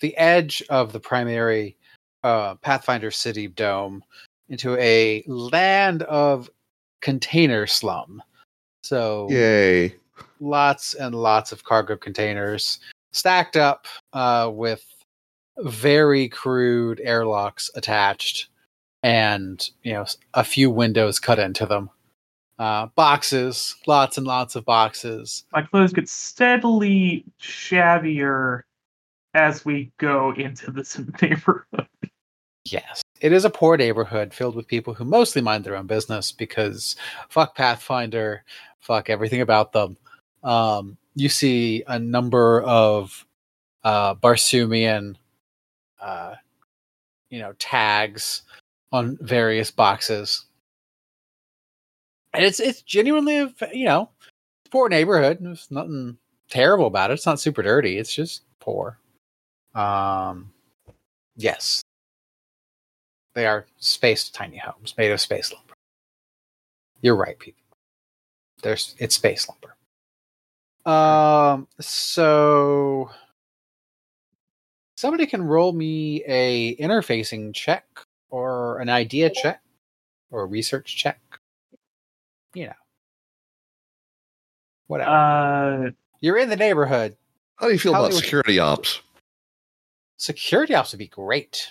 the 0.00 0.16
edge 0.16 0.62
of 0.68 0.92
the 0.92 1.00
primary 1.00 1.76
uh, 2.22 2.54
Pathfinder 2.56 3.10
City 3.10 3.48
dome 3.48 4.04
into 4.48 4.76
a 4.76 5.22
land 5.26 6.02
of 6.02 6.50
container 7.00 7.66
slum. 7.66 8.22
So 8.82 9.26
Yay. 9.30 9.94
lots 10.40 10.94
and 10.94 11.14
lots 11.14 11.50
of 11.52 11.64
cargo 11.64 11.96
containers 11.96 12.78
stacked 13.12 13.56
up 13.56 13.86
uh, 14.12 14.50
with 14.52 14.84
very 15.58 16.28
crude 16.28 17.00
airlocks 17.02 17.70
attached 17.74 18.48
and 19.02 19.70
you 19.82 19.92
know 19.92 20.04
a 20.34 20.44
few 20.44 20.70
windows 20.70 21.18
cut 21.18 21.38
into 21.38 21.64
them 21.64 21.88
uh, 22.58 22.86
boxes 22.94 23.76
lots 23.86 24.16
and 24.18 24.26
lots 24.26 24.56
of 24.56 24.64
boxes. 24.64 25.44
My 25.52 25.62
clothes 25.62 25.92
get 25.92 26.08
steadily 26.08 27.24
shabbier 27.40 28.62
as 29.34 29.64
we 29.64 29.92
go 29.98 30.32
into 30.32 30.70
this 30.70 30.98
neighborhood. 31.22 31.88
yes. 32.64 33.02
It 33.20 33.32
is 33.32 33.44
a 33.44 33.50
poor 33.50 33.76
neighborhood 33.76 34.34
filled 34.34 34.56
with 34.56 34.66
people 34.66 34.94
who 34.94 35.04
mostly 35.04 35.40
mind 35.40 35.64
their 35.64 35.76
own 35.76 35.86
business 35.86 36.32
because 36.32 36.96
fuck 37.28 37.56
pathfinder 37.56 38.44
fuck 38.80 39.10
everything 39.10 39.40
about 39.40 39.72
them. 39.72 39.96
Um, 40.42 40.96
you 41.14 41.28
see 41.28 41.82
a 41.86 41.98
number 41.98 42.62
of 42.62 43.26
uh, 43.84 44.14
Barsoomian 44.14 45.16
uh, 46.00 46.34
you 47.30 47.38
know 47.38 47.52
tags 47.58 48.42
on 48.92 49.18
various 49.20 49.70
boxes 49.70 50.44
and 52.36 52.44
it's 52.44 52.60
it's 52.60 52.82
genuinely 52.82 53.38
a 53.38 53.52
you 53.72 53.86
know 53.86 54.10
poor 54.70 54.88
neighborhood. 54.88 55.38
There's 55.40 55.70
nothing 55.70 56.18
terrible 56.50 56.86
about 56.86 57.10
it. 57.10 57.14
It's 57.14 57.26
not 57.26 57.40
super 57.40 57.62
dirty. 57.62 57.98
It's 57.98 58.14
just 58.14 58.42
poor. 58.60 58.98
Um 59.74 60.52
yes. 61.36 61.82
They 63.34 63.46
are 63.46 63.66
spaced 63.78 64.34
tiny 64.34 64.56
homes 64.58 64.94
made 64.96 65.12
of 65.12 65.20
space 65.20 65.52
lumber. 65.52 65.74
You're 67.02 67.16
right 67.16 67.38
people 67.38 67.62
there's 68.62 68.94
it's 68.98 69.14
space 69.14 69.48
lumber. 69.48 69.76
Um 70.84 71.68
so 71.80 73.10
somebody 74.96 75.26
can 75.26 75.42
roll 75.42 75.72
me 75.72 76.22
a 76.26 76.76
interfacing 76.76 77.54
check 77.54 77.84
or 78.30 78.78
an 78.80 78.88
idea 78.88 79.30
check 79.30 79.62
or 80.30 80.42
a 80.42 80.46
research 80.46 80.96
check 80.96 81.20
you 82.56 82.66
know 82.66 82.72
whatever 84.86 85.10
Uh, 85.10 85.90
you're 86.20 86.38
in 86.38 86.48
the 86.48 86.56
neighborhood 86.56 87.16
How 87.56 87.66
do 87.66 87.72
you 87.72 87.78
feel 87.78 87.92
How 87.92 88.00
about 88.00 88.10
they 88.10 88.16
would- 88.16 88.24
security 88.24 88.58
ops? 88.58 89.00
security 90.18 90.74
ops 90.74 90.92
would 90.92 90.98
be 90.98 91.08
great 91.08 91.68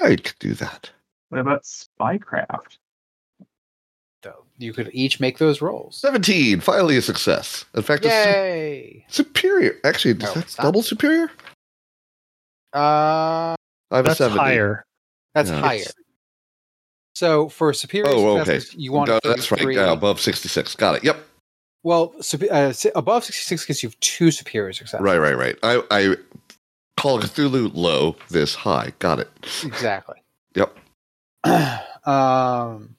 I 0.00 0.16
could 0.16 0.34
do 0.40 0.54
that. 0.54 0.90
what 1.28 1.40
about 1.40 1.62
spycraft? 1.62 2.78
though 4.22 4.44
you 4.58 4.72
could 4.72 4.90
each 4.92 5.20
make 5.20 5.38
those 5.38 5.62
rolls 5.62 5.96
17, 5.98 6.60
finally 6.60 6.96
a 6.96 7.02
success. 7.02 7.64
In 7.74 7.82
fact, 7.82 8.04
it's 8.04 8.12
su- 8.14 8.30
yay 8.30 9.06
superior. 9.08 9.78
Actually, 9.84 10.14
No, 10.14 10.32
is 10.32 10.34
that 10.56 10.62
double 10.62 10.82
superior? 10.82 11.30
uh 12.74 13.54
I 13.92 13.96
have 13.96 14.04
That's 14.04 14.20
a 14.20 14.24
70. 14.24 14.38
higher. 14.40 14.84
that's 15.34 15.50
Yeah. 15.50 15.60
higher 15.60 15.84
so 17.20 17.50
for 17.50 17.74
superior 17.74 18.08
Oh, 18.08 18.38
okay. 18.38 18.60
you 18.72 18.92
want 18.92 19.10
No, 19.10 19.20
that's 19.22 19.50
right. 19.50 19.58
33. 19.60 19.76
Yeah, 19.76 19.92
above 19.92 20.18
66. 20.18 20.74
Got 20.76 20.96
it. 20.96 21.04
Yep. 21.04 21.22
well 21.82 22.14
uh, 22.50 22.72
above 22.94 23.24
66 23.24 23.62
because 23.62 23.82
you 23.82 23.90
have 23.90 24.00
two 24.00 24.30
superior 24.30 24.72
successes 24.72 25.04
Right, 25.04 25.18
right, 25.18 25.36
right. 25.36 25.56
I, 25.62 25.82
I 25.90 26.16
call 26.96 27.20
Cthulhu 27.20 27.70
low, 27.74 28.16
this 28.30 28.54
high. 28.54 28.94
Got 29.00 29.18
it. 29.20 29.28
exactly 29.62 30.16
Yep. 30.54 30.78
um, 32.08 32.96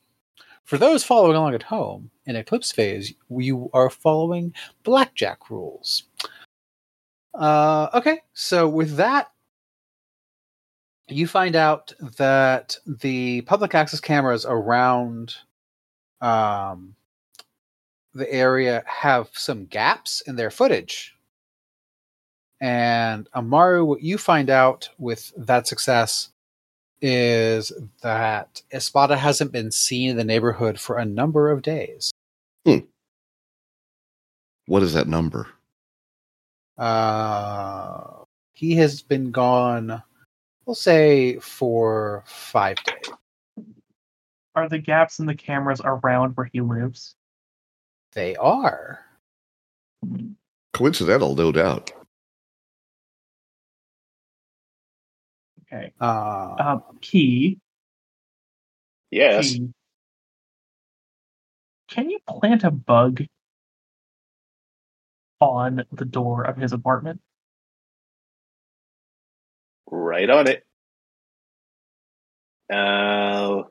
for 0.66 0.78
those 0.78 1.04
following 1.04 1.36
along 1.36 1.56
at 1.56 1.64
home, 1.64 2.12
in 2.28 2.36
Eclipse 2.36 2.72
phase, 2.72 3.14
you 3.30 3.72
are 3.74 3.90
following 3.90 4.54
blackjack 4.84 5.50
rules. 5.50 6.04
Uh, 7.34 7.88
okay, 7.96 8.20
so 8.34 8.70
with 8.70 8.98
that, 8.98 9.31
you 11.08 11.28
find 11.28 11.56
out 11.56 11.94
that 12.18 12.78
the 12.86 13.42
public 13.42 13.76
access 13.76 14.00
cameras 14.00 14.46
around 14.48 15.36
um, 16.22 16.96
the 18.14 18.32
area 18.32 18.84
have 18.86 19.30
some 19.34 19.66
gaps 19.66 20.22
in 20.22 20.36
their 20.36 20.52
footage. 20.52 21.16
And 22.60 23.28
Amaru, 23.34 23.86
what 23.86 24.02
you 24.02 24.18
find 24.18 24.50
out 24.50 24.90
with 24.98 25.34
that 25.36 25.68
success 25.68 26.30
is 27.02 27.72
that 28.04 28.62
Espada 28.72 29.18
hasn't 29.18 29.52
been 29.52 29.72
seen 29.72 30.12
in 30.12 30.18
the 30.18 30.24
neighborhood 30.24 30.80
for 30.80 30.98
a 30.98 31.06
number 31.06 31.50
of 31.50 31.64
days. 31.64 32.12
Hmm. 32.66 32.80
What 34.68 34.84
is 34.84 34.94
that 34.94 35.08
number? 35.08 35.48
Uh, 36.78 38.24
he 38.54 38.76
has 38.76 39.02
been 39.02 39.32
gone, 39.32 40.04
we'll 40.72 40.76
say, 40.78 41.38
for 41.40 42.24
five 42.26 42.78
days. 42.86 43.66
Are 44.56 44.70
the 44.70 44.80
gaps 44.80 45.20
in 45.20 45.26
the 45.26 45.36
cameras 45.36 45.82
around 45.84 46.38
where 46.38 46.50
he 46.54 46.62
lives? 46.62 47.14
They 48.14 48.38
are. 48.38 49.02
Coincidental, 50.72 51.36
no 51.36 51.52
doubt. 51.52 51.92
Okay. 55.74 55.92
Uh, 56.00 56.56
Um, 56.58 56.84
key. 57.02 57.60
Yes. 59.10 59.52
Key. 59.52 59.74
Can 61.90 62.10
you 62.10 62.20
plant 62.26 62.64
a 62.64 62.72
bug 62.72 63.26
on 65.42 65.84
the 65.92 66.06
door 66.06 66.46
of 66.46 66.56
his 66.56 66.72
apartment? 66.72 67.20
Right 69.92 70.30
on 70.30 70.48
it. 70.48 70.66
Uh, 72.74 73.64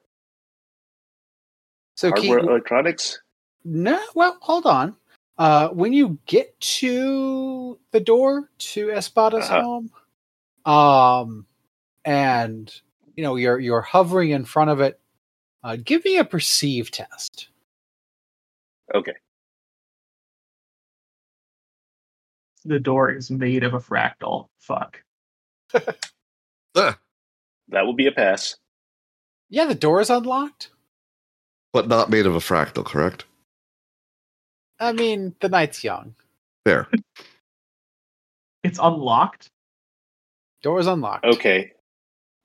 so, 1.96 2.12
Keith, 2.12 2.30
hardware 2.30 2.50
electronics. 2.50 3.20
no, 3.64 3.98
well, 4.14 4.36
hold 4.40 4.66
on. 4.66 4.94
Uh, 5.38 5.68
when 5.70 5.92
you 5.94 6.18
get 6.26 6.58
to 6.60 7.78
the 7.92 8.00
door 8.00 8.50
to 8.58 8.90
Espada's 8.90 9.48
Uh-huh. 9.48 9.62
home, 9.62 9.90
um, 10.66 11.46
and 12.04 12.74
you 13.16 13.22
know 13.22 13.36
you're 13.36 13.58
you're 13.58 13.80
hovering 13.80 14.30
in 14.30 14.44
front 14.44 14.68
of 14.70 14.80
it, 14.80 15.00
uh, 15.64 15.76
give 15.82 16.04
me 16.04 16.18
a 16.18 16.24
perceive 16.24 16.90
test. 16.90 17.48
Okay. 18.94 19.14
The 22.66 22.78
door 22.80 23.10
is 23.10 23.30
made 23.30 23.64
of 23.64 23.72
a 23.72 23.78
fractal. 23.78 24.48
Fuck. 24.58 25.02
That 26.74 27.86
will 27.86 27.92
be 27.94 28.06
a 28.08 28.12
pass. 28.12 28.56
Yeah, 29.48 29.66
the 29.66 29.74
door 29.76 30.00
is 30.00 30.10
unlocked. 30.10 30.70
but 31.72 31.86
not 31.86 32.10
made 32.10 32.26
of 32.26 32.34
a 32.34 32.40
fractal, 32.40 32.84
correct? 32.84 33.24
I 34.80 34.92
mean, 34.92 35.34
the 35.40 35.48
night's 35.48 35.84
young. 35.84 36.14
There. 36.64 36.88
It's 38.62 38.78
unlocked. 38.82 39.48
Door 40.62 40.80
is 40.80 40.86
unlocked. 40.86 41.24
Okay. 41.24 41.72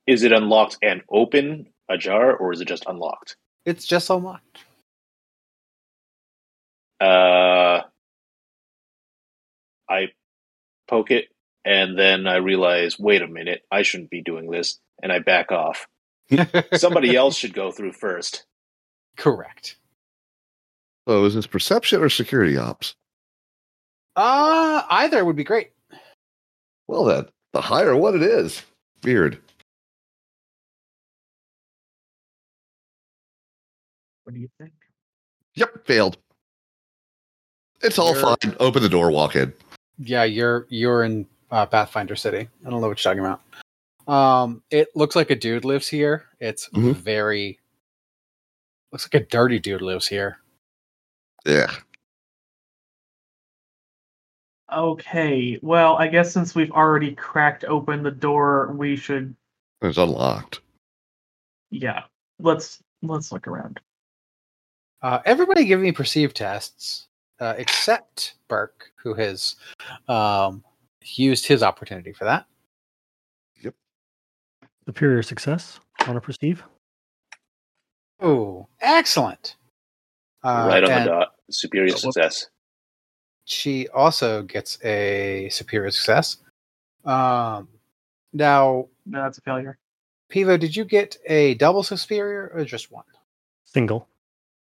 Is 0.06 0.22
it 0.22 0.32
unlocked 0.32 0.78
and 0.80 1.02
open, 1.10 1.66
ajar, 1.90 2.34
or 2.34 2.52
is 2.54 2.60
it 2.62 2.68
just 2.68 2.86
unlocked? 2.86 3.36
It's 3.66 3.84
just 3.86 4.08
unlocked. 4.08 4.60
Uh, 7.00 7.82
I 9.90 10.08
poke 10.88 11.10
it, 11.10 11.26
and 11.66 11.98
then 11.98 12.26
I 12.26 12.36
realize, 12.36 12.98
wait 12.98 13.20
a 13.22 13.26
minute, 13.26 13.62
I 13.70 13.82
shouldn't 13.82 14.08
be 14.10 14.22
doing 14.22 14.48
this, 14.50 14.78
and 15.02 15.12
I 15.12 15.18
back 15.18 15.50
off. 15.52 15.86
Somebody 16.74 17.14
else 17.16 17.36
should 17.36 17.52
go 17.52 17.70
through 17.72 17.92
first. 17.92 18.44
Correct. 19.16 19.76
Oh, 21.06 21.24
is 21.24 21.34
this 21.34 21.46
perception 21.46 22.00
or 22.02 22.08
security 22.08 22.56
ops? 22.56 22.94
Uh, 24.16 24.82
either 24.88 25.24
would 25.24 25.36
be 25.36 25.44
great. 25.44 25.70
Well, 26.88 27.04
then, 27.04 27.26
the 27.52 27.60
higher 27.60 27.94
what 27.96 28.14
it 28.14 28.22
is. 28.22 28.62
Weird. 29.04 29.38
What 34.24 34.34
do 34.34 34.40
you 34.40 34.48
think? 34.58 34.72
Yep, 35.54 35.86
failed. 35.86 36.18
It's 37.82 37.98
all 37.98 38.14
You're- 38.16 38.34
fine. 38.42 38.56
Open 38.58 38.82
the 38.82 38.88
door, 38.88 39.10
walk 39.10 39.36
in. 39.36 39.52
Yeah, 39.98 40.24
you're 40.24 40.66
you're 40.68 41.04
in 41.04 41.26
uh, 41.50 41.66
Pathfinder 41.66 42.16
City. 42.16 42.48
I 42.64 42.70
don't 42.70 42.80
know 42.80 42.88
what 42.88 43.04
you're 43.04 43.14
talking 43.14 43.24
about. 43.24 43.40
Um, 44.12 44.62
it 44.70 44.88
looks 44.94 45.16
like 45.16 45.30
a 45.30 45.34
dude 45.36 45.64
lives 45.64 45.88
here. 45.88 46.26
It's 46.40 46.68
Mhm. 46.70 46.94
very 46.94 47.58
looks 48.92 49.04
like 49.12 49.20
a 49.22 49.26
dirty 49.26 49.58
dude 49.58 49.82
lives 49.82 50.06
here. 50.06 50.38
Yeah. 51.44 51.70
Okay, 54.72 55.58
well, 55.62 55.96
I 55.96 56.08
guess 56.08 56.32
since 56.32 56.54
we've 56.54 56.72
already 56.72 57.14
cracked 57.14 57.64
open 57.64 58.02
the 58.02 58.10
door, 58.10 58.72
we 58.72 58.96
should 58.96 59.34
It's 59.82 59.96
unlocked. 59.98 60.60
yeah. 61.70 62.04
Let's 62.40 62.82
let's 63.02 63.32
look 63.32 63.46
around. 63.46 63.80
Uh, 65.02 65.20
everybody 65.24 65.64
give 65.64 65.80
me 65.80 65.92
perceive 65.92 66.34
tests, 66.34 67.06
uh, 67.40 67.54
except 67.58 68.34
Burke, 68.48 68.92
who 68.96 69.14
has 69.14 69.56
um, 70.08 70.64
used 71.16 71.46
his 71.46 71.62
opportunity 71.62 72.12
for 72.12 72.24
that. 72.24 72.46
Yep. 73.62 73.74
Superior 74.86 75.22
success 75.22 75.80
on 76.06 76.16
a 76.16 76.20
perceive. 76.20 76.62
Oh, 78.20 78.66
excellent! 78.80 79.56
Uh, 80.42 80.66
right 80.68 80.84
on 80.84 81.04
the 81.04 81.10
dot. 81.10 81.34
Superior 81.50 81.90
Oh, 81.90 81.92
whoops. 81.94 82.02
success. 82.02 82.50
She 83.44 83.86
also 83.88 84.42
gets 84.42 84.82
a 84.84 85.48
superior 85.50 85.90
success. 85.90 86.38
Um, 87.04 87.68
now, 88.32 88.88
No, 89.04 89.22
that's 89.22 89.38
a 89.38 89.42
failure. 89.42 89.78
Pivo, 90.32 90.58
did 90.58 90.74
you 90.74 90.84
get 90.84 91.16
a 91.26 91.54
double 91.54 91.82
superior 91.84 92.50
or 92.52 92.64
just 92.64 92.90
one? 92.90 93.04
Single. 93.64 94.08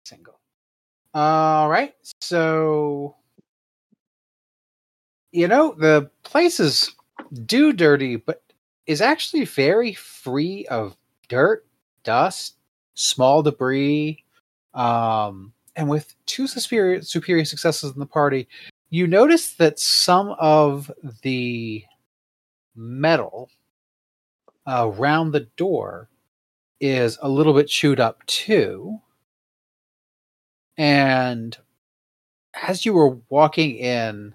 single. 0.04 0.38
All 1.14 1.68
right. 1.68 1.94
So, 2.20 3.16
you 5.32 5.48
know, 5.48 5.74
the 5.78 6.10
place 6.22 6.60
is 6.60 6.94
do 7.44 7.72
dirty, 7.72 8.16
but 8.16 8.42
is 8.86 9.00
actually 9.00 9.44
very 9.44 9.92
free 9.92 10.66
of 10.66 10.96
dirt, 11.28 11.66
dust, 12.04 12.56
small 12.94 13.42
debris. 13.42 14.24
Um, 14.74 15.52
and 15.76 15.88
with 15.88 16.14
two 16.26 16.46
superior 16.46 17.02
superior 17.02 17.44
successes 17.44 17.92
in 17.92 17.98
the 17.98 18.06
party, 18.06 18.48
you 18.90 19.06
notice 19.06 19.54
that 19.54 19.78
some 19.78 20.34
of 20.38 20.90
the 21.22 21.84
metal 22.74 23.50
uh, 24.66 24.90
around 24.90 25.32
the 25.32 25.48
door 25.56 26.08
is 26.80 27.18
a 27.20 27.28
little 27.28 27.52
bit 27.52 27.68
chewed 27.68 28.00
up 28.00 28.24
too. 28.26 28.98
And 30.76 31.56
as 32.62 32.86
you 32.86 32.92
were 32.92 33.18
walking 33.28 33.76
in, 33.76 34.34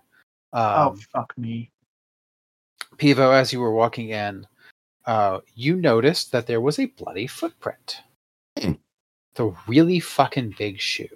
oh 0.54 0.89
um, 0.89 0.98
fuck 0.98 1.34
me. 1.38 1.70
Pivo, 2.98 3.34
as 3.34 3.52
you 3.52 3.60
were 3.60 3.74
walking 3.74 4.10
in, 4.10 4.46
uh, 5.06 5.39
you 5.56 5.76
noticed 5.76 6.32
that 6.32 6.48
there 6.48 6.62
was 6.62 6.80
a 6.80 6.86
bloody 6.86 7.28
footprint. 7.28 8.02
Hmm. 8.60 8.74
The 9.36 9.54
really 9.68 10.00
fucking 10.00 10.54
big 10.58 10.80
shoe 10.80 11.08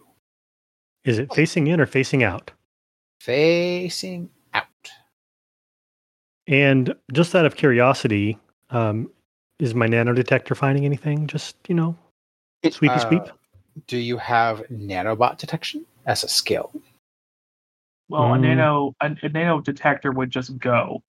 Is 1.06 1.20
it 1.20 1.34
facing 1.34 1.68
in 1.68 1.80
or 1.80 1.86
facing 1.86 2.24
out? 2.24 2.52
facing 3.20 4.30
out. 4.54 4.66
And 6.48 6.96
just 7.12 7.36
out 7.36 7.46
of 7.46 7.56
curiosity, 7.56 8.38
um, 8.70 9.10
is 9.60 9.76
my 9.76 9.88
nano 9.88 10.14
detector 10.14 10.56
finding 10.56 10.86
anything? 10.86 11.28
Just 11.28 11.58
you 11.68 11.76
know, 11.76 11.98
sweepy 12.70 13.00
sweep. 13.00 13.24
Uh, 13.24 13.32
do 13.88 13.98
you 13.98 14.18
have 14.18 14.64
nanobot 14.72 15.38
detection 15.38 15.86
as 16.06 16.24
a 16.24 16.28
skill? 16.30 16.72
Well, 18.10 18.34
a 18.34 18.38
Mm. 18.38 18.42
nano 18.42 18.96
a, 19.02 19.16
a 19.24 19.30
nano 19.30 19.60
detector 19.62 20.12
would 20.12 20.30
just 20.30 20.58
go. 20.58 21.04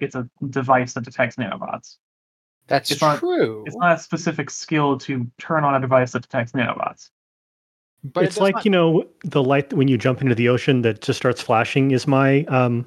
It's 0.00 0.14
a 0.14 0.28
device 0.50 0.92
that 0.94 1.04
detects 1.04 1.36
nanobots. 1.36 1.96
That's 2.68 2.90
It's 2.90 3.00
not- 3.00 3.18
true. 3.18 3.64
It's 3.66 3.76
not 3.76 3.96
a 3.96 3.98
specific 3.98 4.50
skill 4.50 4.98
to 4.98 5.26
turn 5.38 5.64
on 5.64 5.74
a 5.74 5.80
device 5.80 6.12
that 6.12 6.22
detects 6.22 6.52
nanobots. 6.52 7.10
but 8.04 8.24
it's 8.24 8.34
does 8.36 8.42
like 8.42 8.54
not- 8.56 8.64
you 8.64 8.70
know 8.70 9.04
the 9.24 9.42
light 9.42 9.72
when 9.72 9.88
you 9.88 9.98
jump 9.98 10.22
into 10.22 10.34
the 10.34 10.48
ocean 10.48 10.82
that 10.82 11.00
just 11.02 11.16
starts 11.18 11.40
flashing. 11.42 11.90
Is 11.90 12.06
my 12.06 12.44
um 12.44 12.86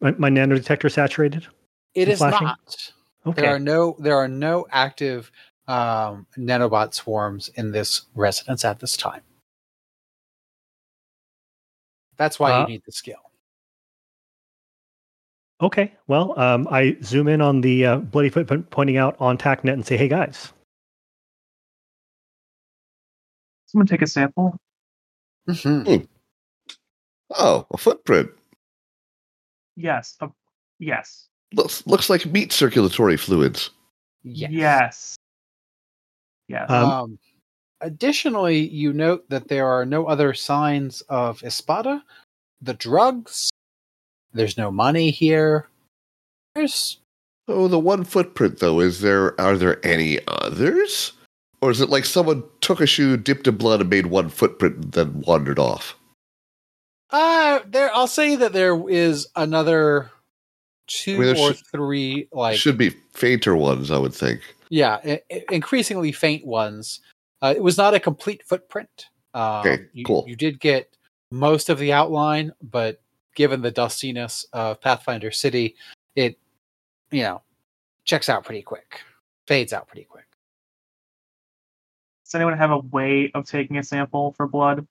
my, 0.00 0.12
my 0.12 0.28
nano 0.28 0.54
detector 0.54 0.88
saturated? 0.88 1.46
it 1.94 2.08
is 2.08 2.18
flashing? 2.18 2.46
not. 2.46 2.92
Okay. 3.26 3.42
There 3.42 3.54
are 3.54 3.58
no 3.58 3.96
there 3.98 4.16
are 4.16 4.28
no 4.28 4.66
active 4.70 5.30
um, 5.68 6.26
nanobot 6.38 6.94
swarms 6.94 7.48
in 7.54 7.70
this 7.72 8.02
residence 8.14 8.64
at 8.64 8.78
this 8.80 8.96
time. 8.96 9.20
That's 12.20 12.38
why 12.38 12.52
Uh, 12.52 12.60
you 12.60 12.66
need 12.66 12.82
the 12.84 12.92
skill. 12.92 13.16
Okay. 15.62 15.90
Well, 16.06 16.38
um, 16.38 16.68
I 16.70 16.98
zoom 17.02 17.28
in 17.28 17.40
on 17.40 17.62
the 17.62 17.86
uh, 17.86 17.96
bloody 17.96 18.28
footprint 18.28 18.68
pointing 18.68 18.98
out 18.98 19.16
on 19.18 19.38
TACnet 19.38 19.72
and 19.72 19.86
say, 19.86 19.96
"Hey 19.96 20.06
guys, 20.06 20.52
Someone 23.66 23.86
take 23.86 24.02
a 24.02 24.06
sample. 24.06 24.58
Mhm. 25.48 26.06
Oh, 27.38 27.66
a 27.70 27.78
footprint. 27.78 28.30
Yes. 29.76 30.16
a- 30.20 30.28
yes. 30.78 31.28
Looks 31.54 31.86
looks 31.86 32.10
like 32.10 32.26
meat 32.26 32.52
circulatory 32.52 33.16
fluids. 33.16 33.70
Yes. 34.24 34.50
Yes. 34.50 35.16
Yes. 36.48 36.68
Um, 36.68 36.90
Um, 36.90 37.18
additionally, 37.80 38.58
you 38.68 38.92
note 38.92 39.28
that 39.30 39.48
there 39.48 39.66
are 39.66 39.84
no 39.86 40.06
other 40.06 40.34
signs 40.34 41.00
of 41.08 41.42
Espada. 41.42 42.02
The 42.62 42.74
drugs. 42.74 43.50
There's 44.32 44.56
no 44.58 44.70
money 44.70 45.10
here. 45.10 45.68
There's 46.54 46.98
Oh, 47.48 47.66
the 47.66 47.78
one 47.80 48.04
footprint 48.04 48.58
though. 48.60 48.78
Is 48.80 49.00
there 49.00 49.38
are 49.40 49.56
there 49.56 49.84
any 49.84 50.18
others? 50.28 51.12
Or 51.62 51.70
is 51.70 51.80
it 51.80 51.88
like 51.90 52.04
someone 52.04 52.44
took 52.60 52.80
a 52.80 52.86
shoe, 52.86 53.16
dipped 53.16 53.46
in 53.48 53.56
blood, 53.56 53.80
and 53.80 53.90
made 53.90 54.06
one 54.06 54.28
footprint 54.28 54.76
and 54.76 54.92
then 54.92 55.20
wandered 55.26 55.58
off? 55.58 55.96
uh 57.10 57.58
there. 57.66 57.90
I'll 57.94 58.06
say 58.06 58.36
that 58.36 58.52
there 58.52 58.88
is 58.88 59.26
another 59.34 60.10
two 60.86 61.16
I 61.16 61.18
mean, 61.18 61.30
or 61.36 61.54
should- 61.54 61.66
three 61.72 62.28
like 62.32 62.56
Should 62.56 62.78
be 62.78 62.90
fainter 63.14 63.56
ones, 63.56 63.90
I 63.90 63.98
would 63.98 64.14
think. 64.14 64.40
yeah, 64.68 65.00
i- 65.04 65.22
i- 65.32 65.44
increasingly 65.50 66.12
faint 66.12 66.46
ones. 66.46 67.00
Uh, 67.42 67.54
it 67.56 67.62
was 67.62 67.78
not 67.78 67.94
a 67.94 68.00
complete 68.00 68.42
footprint. 68.46 69.06
Um, 69.34 69.60
Okay, 69.60 69.86
you, 69.92 70.04
cool. 70.04 70.24
You 70.26 70.36
did 70.36 70.60
get 70.60 70.96
most 71.30 71.68
of 71.70 71.78
the 71.78 71.92
outline, 71.92 72.52
but 72.62 73.00
given 73.34 73.62
the 73.62 73.70
dustiness 73.70 74.44
of 74.52 74.80
Pathfinder 74.80 75.30
City, 75.30 75.76
it 76.16 76.38
you 77.10 77.22
know 77.22 77.42
checks 78.04 78.28
out 78.28 78.44
pretty 78.44 78.62
quick, 78.62 79.00
fades 79.46 79.72
out 79.72 79.86
pretty 79.88 80.04
quick. 80.04 80.26
Does 82.24 82.34
anyone 82.34 82.56
have 82.58 82.70
a 82.70 82.78
way 82.78 83.30
of 83.34 83.46
taking 83.46 83.78
a 83.78 83.82
sample 83.82 84.32
for 84.36 84.46
blood? 84.46 84.86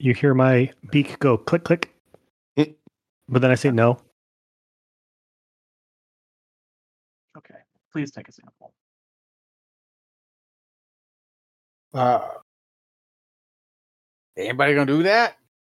you 0.00 0.14
hear 0.14 0.32
my 0.32 0.70
beak 0.92 1.18
go 1.18 1.36
click 1.36 1.64
click," 1.64 1.92
Mm. 2.56 2.74
but 3.28 3.42
then 3.42 3.50
I 3.50 3.56
say 3.56 3.70
no. 3.72 4.00
Okay. 7.36 7.56
Please 7.92 8.10
take 8.12 8.28
a 8.28 8.32
sample. 8.32 8.72
Uh, 11.94 12.28
anybody 14.36 14.74
gonna 14.74 14.86
do 14.86 15.02
that? 15.04 15.36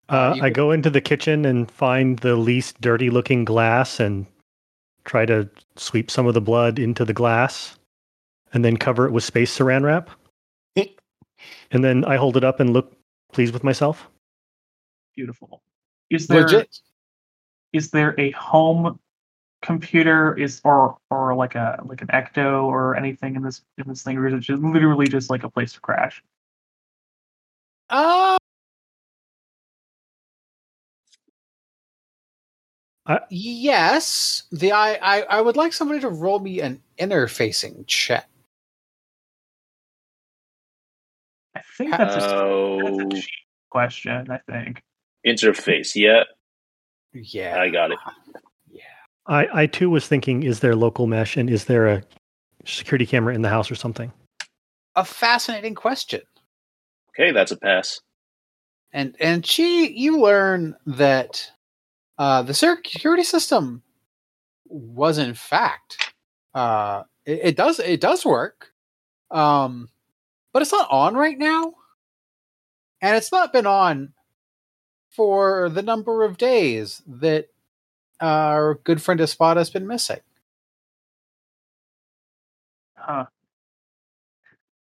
Uh, 0.09 0.37
I 0.41 0.51
go 0.51 0.71
into 0.71 0.89
the 0.89 1.03
kitchen 1.03 1.45
and 1.45 1.71
find 1.71 2.19
the 2.21 2.35
least 2.35 2.81
dirty 2.81 3.11
looking 3.11 3.45
glass 3.45 4.01
and 4.01 4.27
try 5.05 5.27
to 5.27 5.49
sweep 5.77 6.11
some 6.11 6.27
of 6.27 6.35
the 6.35 6.41
blood 6.41 6.79
into 6.79 7.05
the 7.05 7.13
glass 7.13 7.79
and 8.53 8.65
then 8.65 8.77
cover 8.77 9.07
it 9.07 9.13
with 9.13 9.25
space 9.25 9.57
saran 9.57 9.83
wrap. 9.83 10.11
and 10.77 11.85
then 11.85 12.05
I 12.05 12.17
hold 12.17 12.37
it 12.37 12.45
up 12.45 12.61
and 12.61 12.73
look 12.73 12.97
pleased 13.33 13.53
with 13.53 13.65
myself. 13.65 14.09
Beautiful. 15.15 15.63
Is 16.11 16.27
there 16.27 16.47
is 16.47 16.53
Legit. 16.53 16.81
there 17.93 18.15
a 18.19 18.31
home 18.31 18.99
computer 19.63 20.37
is 20.39 20.61
or 20.65 20.99
or 21.11 21.35
like 21.35 21.55
a 21.55 21.81
like 21.85 22.01
an 22.03 22.09
ecto 22.09 22.65
or 22.65 22.97
anything 22.97 23.37
in 23.37 23.43
this 23.43 23.63
in 23.79 23.89
this 23.89 24.03
thing 24.03 24.17
or 24.19 24.29
is 24.29 24.35
it 24.35 24.41
just 24.41 24.63
literally 24.63 25.07
just 25.09 25.31
like 25.31 25.45
a 25.45 25.51
place 25.51 25.73
to 25.75 25.81
crash? 25.81 26.23
Uh, 27.91 28.39
I- 33.07 33.21
yes. 33.31 34.45
The 34.53 34.73
I, 34.73 34.95
I 35.03 35.21
I 35.23 35.41
would 35.41 35.57
like 35.57 35.73
somebody 35.73 36.01
to 36.01 36.09
roll 36.11 36.39
me 36.41 36.61
an 36.61 36.83
interfacing 36.99 37.87
check. 37.87 38.29
I 41.57 41.63
think 41.77 41.97
that's 41.97 42.17
a, 42.17 42.21
that's 42.21 42.33
Oh, 42.33 43.11
a 43.11 43.23
question. 43.71 44.31
I 44.31 44.39
think. 44.51 44.83
interface. 45.27 45.95
Yeah, 45.95 46.25
Yeah, 47.13 47.59
I 47.61 47.71
got 47.71 47.93
it. 47.93 47.99
I, 49.29 49.63
I 49.63 49.67
too 49.67 49.91
was 49.91 50.09
thinking, 50.09 50.43
is 50.43 50.61
there 50.61 50.75
local 50.75 51.07
mesh 51.07 51.37
and 51.37 51.51
is 51.51 51.67
there 51.67 51.87
a 51.87 52.03
security 52.65 53.07
camera 53.07 53.35
in 53.35 53.43
the 53.43 53.49
house 53.49 53.71
or 53.71 53.75
something? 53.75 54.13
A 54.97 55.05
fascinating 55.05 55.75
question. 55.75 56.23
Okay, 57.11 57.31
that's 57.33 57.53
a 57.53 57.57
pass. 57.57 58.01
And 58.93 59.15
and 59.21 59.45
she, 59.45 59.91
you 59.91 60.19
learn 60.19 60.75
that 60.87 61.51
uh, 62.17 62.43
the 62.43 62.55
security 62.55 63.23
system 63.23 63.83
was 64.65 65.19
in 65.19 65.35
fact 65.35 66.13
uh, 66.55 67.03
it, 67.25 67.41
it 67.45 67.57
does 67.57 67.79
it 67.79 68.01
does 68.01 68.25
work, 68.25 68.73
um, 69.31 69.89
but 70.53 70.63
it's 70.63 70.73
not 70.73 70.91
on 70.91 71.15
right 71.15 71.39
now, 71.39 71.75
and 73.01 73.17
it's 73.17 73.31
not 73.31 73.53
been 73.53 73.67
on 73.67 74.13
for 75.11 75.69
the 75.69 75.83
number 75.83 76.25
of 76.25 76.39
days 76.39 77.03
that 77.07 77.49
our 78.21 78.75
good 78.85 79.01
friend 79.03 79.21
Espada 79.21 79.61
has 79.61 79.71
been 79.71 79.87
missing. 79.87 80.21
Huh. 82.97 83.27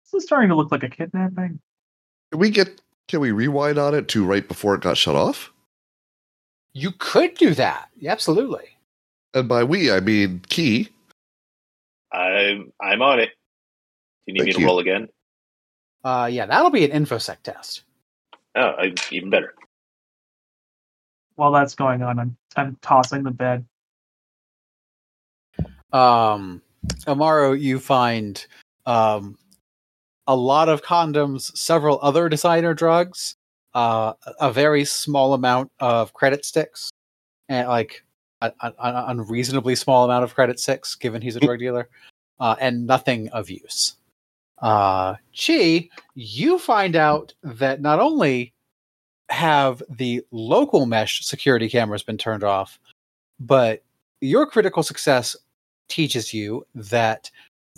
This 0.04 0.22
is 0.22 0.26
starting 0.26 0.48
to 0.50 0.54
look 0.56 0.72
like 0.72 0.82
a 0.82 0.88
kidnapping. 0.88 1.60
Can 2.32 2.40
we 2.40 2.50
get? 2.50 2.80
Can 3.08 3.20
we 3.20 3.30
rewind 3.30 3.78
on 3.78 3.94
it 3.94 4.08
to 4.08 4.24
right 4.24 4.46
before 4.46 4.74
it 4.74 4.80
got 4.80 4.96
shut 4.96 5.14
off? 5.14 5.52
You 6.72 6.90
could 6.92 7.34
do 7.34 7.54
that, 7.54 7.88
Yeah, 7.96 8.12
absolutely. 8.12 8.64
And 9.32 9.48
by 9.48 9.64
we, 9.64 9.90
I 9.90 10.00
mean 10.00 10.42
Key. 10.48 10.88
I'm 12.12 12.72
I'm 12.80 13.02
on 13.02 13.20
it. 13.20 13.30
Do 14.26 14.32
you 14.32 14.34
need 14.34 14.38
Thank 14.40 14.46
me 14.48 14.52
to 14.54 14.60
you. 14.60 14.66
roll 14.66 14.78
again? 14.80 15.08
Uh, 16.04 16.28
yeah, 16.30 16.46
that'll 16.46 16.70
be 16.70 16.88
an 16.88 17.04
infosec 17.04 17.38
test. 17.42 17.82
Oh, 18.54 18.60
I, 18.78 18.94
even 19.10 19.30
better. 19.30 19.54
While 21.36 21.52
that's 21.52 21.74
going 21.74 22.02
on, 22.02 22.18
I'm 22.18 22.36
I'm 22.56 22.76
tossing 22.82 23.22
the 23.22 23.30
bed. 23.30 23.64
um 25.92 26.60
Amaru, 27.06 27.54
you 27.54 27.78
find 27.78 28.44
um 28.86 29.38
a 30.26 30.34
lot 30.34 30.68
of 30.68 30.82
condoms, 30.82 31.56
several 31.56 31.98
other 32.02 32.28
designer 32.28 32.74
drugs, 32.74 33.36
uh 33.74 34.14
a 34.40 34.52
very 34.52 34.84
small 34.84 35.34
amount 35.34 35.70
of 35.78 36.12
credit 36.14 36.44
sticks, 36.44 36.90
and 37.48 37.68
like 37.68 38.02
an 38.42 38.52
unreasonably 38.60 39.74
small 39.74 40.04
amount 40.04 40.24
of 40.24 40.34
credit 40.34 40.60
sticks, 40.60 40.94
given 40.94 41.22
he's 41.22 41.36
a 41.36 41.40
drug 41.40 41.58
dealer, 41.58 41.88
uh, 42.40 42.54
and 42.60 42.86
nothing 42.86 43.28
of 43.30 43.48
use. 43.48 43.96
Uh, 44.58 45.16
Chi, 45.34 45.88
you 46.14 46.58
find 46.58 46.96
out 46.96 47.34
that 47.42 47.80
not 47.80 47.98
only 47.98 48.52
have 49.28 49.82
the 49.88 50.22
local 50.30 50.86
mesh 50.86 51.24
security 51.24 51.68
cameras 51.68 52.02
been 52.02 52.18
turned 52.18 52.44
off, 52.44 52.78
but 53.40 53.82
your 54.20 54.46
critical 54.46 54.82
success 54.82 55.36
teaches 55.88 56.32
you 56.32 56.66
that 56.74 57.30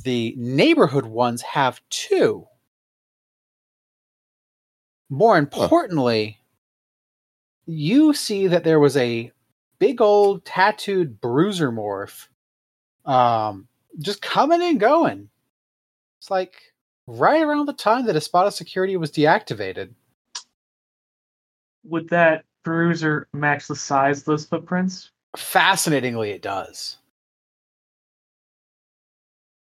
the 0.05 0.35
neighborhood 0.37 1.07
ones 1.07 1.43
have 1.43 1.81
two. 1.91 2.47
More 5.11 5.39
importantly, 5.39 6.39
you 7.67 8.13
see 8.13 8.47
that 8.47 8.65
there 8.65 8.81
was 8.81 8.97
a 8.97 9.33
big 9.79 10.01
old 10.01 10.45
tattooed 10.45 11.21
bruiser 11.21 11.73
morph 11.73 12.29
um, 13.05 13.67
just 13.99 14.23
coming 14.23 14.63
and 14.63 14.79
going. 14.79 15.29
It's 16.19 16.31
like 16.31 16.61
right 17.07 17.43
around 17.43 17.67
the 17.67 17.73
time 17.73 18.07
that 18.07 18.17
Espada's 18.17 18.57
security 18.57 18.97
was 18.97 19.11
deactivated. 19.11 19.91
Would 21.89 22.11
that 22.11 22.45
bruiser 22.65 23.29
match 23.33 23.67
the 23.67 23.77
size 23.77 24.21
of 24.21 24.25
those 24.27 24.45
footprints? 24.45 25.11
Fascinatingly, 25.37 26.31
it 26.31 26.43
does. 26.43 26.99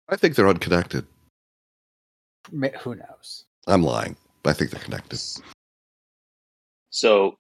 I 0.09 0.17
think 0.17 0.36
they're 0.36 0.49
unconnected. 0.49 1.05
Who 2.51 2.95
knows? 2.95 3.45
I'm 3.67 3.84
lying. 3.84 4.17
I 4.43 4.53
think 4.53 4.72
they're 4.72 4.82
connected. 4.82 5.22
So, 6.89 7.38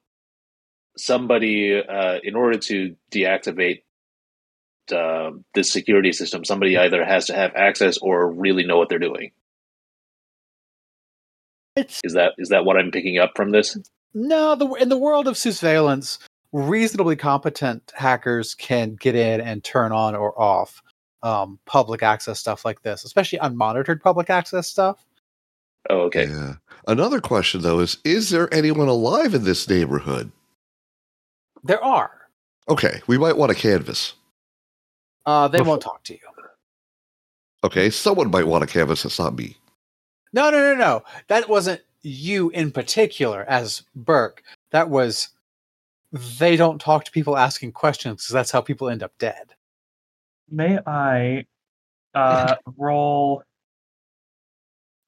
somebody, 0.97 1.81
uh, 1.81 2.19
in 2.23 2.35
order 2.35 2.57
to 2.59 2.95
deactivate 3.11 3.81
uh, 4.93 5.31
this 5.55 5.71
security 5.71 6.13
system, 6.13 6.45
somebody 6.45 6.77
either 6.77 7.03
has 7.03 7.25
to 7.25 7.33
have 7.33 7.55
access 7.55 7.97
or 7.97 8.31
really 8.31 8.65
know 8.65 8.77
what 8.77 8.89
they're 8.89 8.99
doing. 8.99 9.31
It's 11.75 11.99
Is 12.03 12.13
that 12.13 12.33
is 12.37 12.49
that 12.49 12.65
what 12.65 12.77
I'm 12.77 12.91
picking 12.91 13.17
up 13.17 13.31
from 13.35 13.51
this? 13.51 13.77
No. 14.13 14.55
The 14.55 14.67
in 14.73 14.89
the 14.89 14.97
world 14.97 15.27
of 15.27 15.37
surveillance, 15.37 16.19
reasonably 16.51 17.15
competent 17.15 17.91
hackers 17.95 18.55
can 18.55 18.95
get 18.95 19.15
in 19.15 19.41
and 19.41 19.63
turn 19.63 19.91
on 19.91 20.15
or 20.15 20.39
off 20.39 20.81
um, 21.23 21.59
public 21.65 22.03
access 22.03 22.39
stuff 22.39 22.65
like 22.65 22.81
this, 22.81 23.03
especially 23.03 23.39
unmonitored 23.39 24.01
public 24.01 24.29
access 24.29 24.67
stuff. 24.67 25.05
Oh, 25.89 26.01
okay. 26.01 26.27
Yeah. 26.27 26.55
Another 26.87 27.21
question 27.21 27.61
though 27.61 27.79
is: 27.79 27.97
Is 28.03 28.29
there 28.29 28.53
anyone 28.53 28.87
alive 28.87 29.33
in 29.33 29.43
this 29.43 29.67
neighborhood? 29.69 30.31
There 31.63 31.83
are. 31.83 32.11
Okay, 32.69 33.01
we 33.07 33.17
might 33.17 33.37
want 33.37 33.51
a 33.51 33.55
canvas. 33.55 34.13
Uh, 35.25 35.47
they 35.47 35.57
Before- 35.57 35.71
won't 35.71 35.81
talk 35.81 36.03
to 36.03 36.13
you. 36.13 36.19
Okay, 37.63 37.89
someone 37.89 38.31
might 38.31 38.47
want 38.47 38.61
to 38.65 38.67
canvas. 38.73 39.03
It's 39.03 39.19
not 39.19 39.35
me. 39.35 39.57
No, 40.31 40.49
no, 40.49 40.57
no, 40.59 40.75
no. 40.75 41.03
That 41.27 41.49
wasn't 41.49 41.81
you 42.01 42.49
in 42.49 42.71
particular 42.71 43.43
as 43.47 43.83
Burke. 43.95 44.43
That 44.71 44.89
was 44.89 45.29
they 46.11 46.55
don't 46.55 46.81
talk 46.81 47.05
to 47.05 47.11
people 47.11 47.37
asking 47.37 47.71
questions 47.71 48.23
because 48.23 48.33
that's 48.33 48.51
how 48.51 48.61
people 48.61 48.89
end 48.89 49.03
up 49.03 49.11
dead. 49.19 49.53
May 50.49 50.79
I 50.85 51.45
uh, 52.15 52.55
roll 52.77 53.43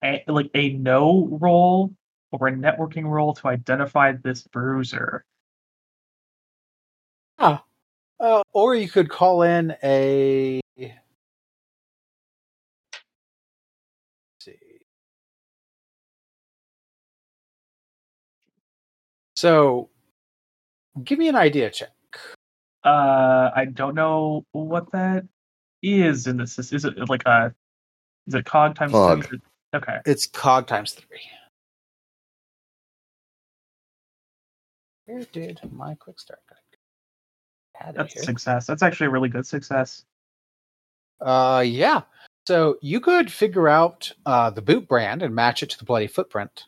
a, 0.03 0.23
like 0.27 0.51
a 0.53 0.73
know 0.73 1.27
roll 1.31 1.93
or 2.31 2.47
a 2.47 2.51
networking 2.51 3.05
roll 3.05 3.33
to 3.35 3.47
identify 3.47 4.13
this 4.13 4.43
bruiser? 4.43 5.25
Uh, 8.21 8.43
or 8.53 8.75
you 8.75 8.87
could 8.87 9.09
call 9.09 9.41
in 9.41 9.75
a. 9.83 10.60
So, 19.41 19.89
give 21.03 21.17
me 21.17 21.27
an 21.27 21.35
idea 21.35 21.71
check. 21.71 21.89
Uh, 22.83 23.49
I 23.55 23.65
don't 23.73 23.95
know 23.95 24.45
what 24.51 24.91
that 24.91 25.25
is 25.81 26.27
in 26.27 26.37
this. 26.37 26.59
Is 26.59 26.85
it 26.85 27.09
like 27.09 27.23
a? 27.25 27.51
Is 28.27 28.35
it 28.35 28.45
cog 28.45 28.75
times 28.75 28.91
Cog. 28.91 29.25
three? 29.25 29.41
Okay. 29.73 29.97
It's 30.05 30.27
cog 30.27 30.67
times 30.67 30.91
three. 30.91 31.21
Where 35.07 35.25
did 35.31 35.59
my 35.71 35.95
quick 35.95 36.19
start 36.19 36.41
guide 36.47 36.57
go? 36.71 37.83
Had 37.83 37.95
it 37.95 37.97
That's 37.97 38.13
a 38.13 38.19
here. 38.19 38.23
success. 38.25 38.67
That's 38.67 38.83
actually 38.83 39.07
a 39.07 39.09
really 39.09 39.29
good 39.29 39.47
success. 39.47 40.05
Uh, 41.19 41.63
yeah. 41.65 42.03
So 42.47 42.77
you 42.83 42.99
could 42.99 43.31
figure 43.31 43.67
out 43.67 44.11
uh, 44.27 44.51
the 44.51 44.61
boot 44.61 44.87
brand 44.87 45.23
and 45.23 45.33
match 45.33 45.63
it 45.63 45.71
to 45.71 45.79
the 45.79 45.85
bloody 45.85 46.05
footprint, 46.05 46.65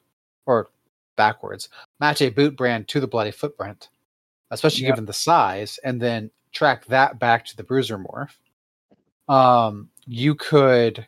or 0.48 0.72
backwards, 1.16 1.70
match 2.00 2.22
a 2.22 2.30
boot 2.30 2.56
brand 2.56 2.88
to 2.90 3.00
the 3.00 3.08
bloody 3.08 3.32
footprint, 3.32 3.90
especially 4.52 4.84
Yep. 4.84 4.92
given 4.94 5.06
the 5.06 5.14
size, 5.14 5.80
and 5.84 6.02
then 6.02 6.32
track 6.52 6.86
that 6.86 7.20
back 7.20 7.46
to 7.46 7.58
the 7.58 7.64
bruiser 7.64 7.98
morph. 7.98 8.38
Um, 9.28 9.90
you 10.06 10.36
could, 10.36 11.08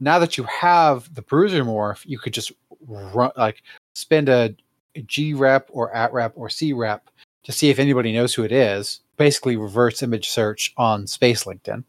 now 0.00 0.18
that 0.18 0.36
you 0.38 0.44
have 0.44 1.12
the 1.14 1.22
bruiser 1.22 1.64
morph, 1.64 2.04
you 2.06 2.18
could 2.18 2.32
just 2.32 2.52
run 2.86 3.32
like 3.36 3.62
spend 3.94 4.28
a 4.28 4.54
G 5.06 5.34
rep 5.34 5.68
or 5.72 5.94
at 5.94 6.12
rep 6.12 6.32
or 6.36 6.48
C 6.48 6.72
rep 6.72 7.10
to 7.42 7.52
see 7.52 7.70
if 7.70 7.78
anybody 7.78 8.12
knows 8.12 8.34
who 8.34 8.44
it 8.44 8.52
is. 8.52 9.00
Basically, 9.16 9.56
reverse 9.56 10.02
image 10.02 10.28
search 10.28 10.72
on 10.76 11.06
Space 11.06 11.44
LinkedIn. 11.44 11.84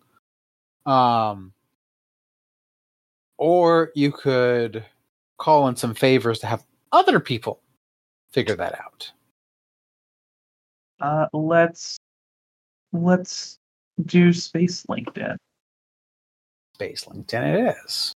Um, 0.86 1.54
or 3.38 3.92
you 3.96 4.12
could 4.12 4.86
call 5.38 5.68
in 5.68 5.76
some 5.76 5.94
favors 5.94 6.40
to 6.40 6.48
have 6.48 6.66
other 6.96 7.20
people 7.20 7.62
figure 8.32 8.56
that 8.56 8.80
out? 8.80 9.12
Uh, 11.02 11.28
let's 11.34 11.98
let's 12.94 13.58
do 14.06 14.32
space 14.32 14.86
LinkedIn. 14.86 15.36
Space 16.76 17.06
LinkedIn, 17.06 17.68
it 17.68 17.76
is. 17.86 18.14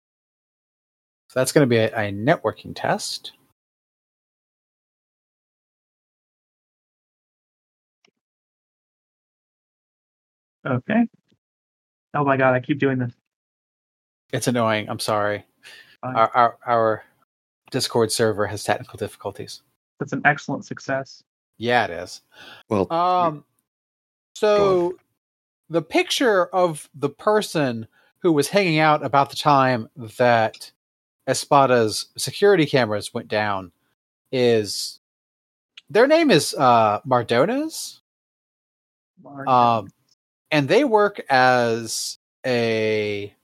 So 1.28 1.40
that's 1.40 1.52
going 1.52 1.62
to 1.62 1.68
be 1.68 1.76
a, 1.76 1.88
a 1.88 2.12
networking 2.12 2.72
test. 2.74 3.32
Okay. 10.66 11.06
Oh 12.14 12.24
my 12.24 12.36
god, 12.36 12.54
I 12.54 12.60
keep 12.60 12.78
doing 12.78 12.98
this. 12.98 13.12
It's 14.32 14.46
annoying. 14.46 14.88
I'm 14.88 14.98
sorry. 14.98 15.44
Our, 16.02 16.30
our 16.34 16.58
our 16.66 17.04
Discord 17.70 18.12
server 18.12 18.46
has 18.46 18.64
technical 18.64 18.96
difficulties. 18.96 19.62
That's 19.98 20.12
an 20.12 20.22
excellent 20.24 20.64
success. 20.64 21.22
Yeah, 21.58 21.84
it 21.84 21.90
is. 21.90 22.22
Well, 22.68 22.90
Um, 22.92 23.44
so 24.34 24.96
the 25.68 25.82
picture 25.82 26.46
of 26.46 26.88
the 26.94 27.10
person 27.10 27.88
who 28.20 28.32
was 28.32 28.48
hanging 28.48 28.78
out 28.78 29.04
about 29.04 29.30
the 29.30 29.36
time 29.36 29.88
that 29.96 30.72
Espada's 31.28 32.06
security 32.16 32.64
cameras 32.64 33.12
went 33.12 33.28
down 33.28 33.72
is 34.32 35.00
their 35.90 36.06
name 36.06 36.30
is 36.30 36.54
uh 36.54 37.00
Mardones. 37.06 38.00
Mark. 39.22 39.48
Um, 39.48 39.88
and 40.50 40.68
they 40.68 40.84
work 40.84 41.20
as 41.28 42.18
a, 42.46 43.34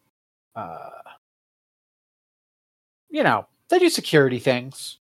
uh, 0.55 0.91
you 3.11 3.23
know, 3.23 3.47
they 3.69 3.79
do 3.79 3.89
security 3.89 4.39
things. 4.39 4.99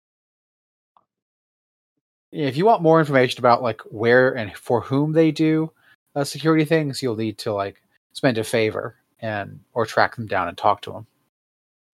If 2.32 2.57
you 2.57 2.66
want 2.66 2.82
more 2.82 2.99
information 2.99 3.39
about 3.39 3.61
like 3.61 3.82
where 3.82 4.36
and 4.36 4.55
for 4.55 4.82
whom 4.82 5.11
they 5.14 5.32
do 5.32 5.72
uh, 6.16 6.24
security 6.24 6.66
things, 6.66 7.01
you'll 7.01 7.16
need 7.16 7.38
to 7.39 7.53
like 7.53 7.82
spend 8.14 8.38
a 8.38 8.43
favor 8.43 8.95
and 9.20 9.59
or 9.74 9.86
track 9.86 10.16
them 10.16 10.28
down 10.28 10.47
and 10.47 10.57
talk 10.57 10.82
to 10.82 10.91
them. 10.91 11.07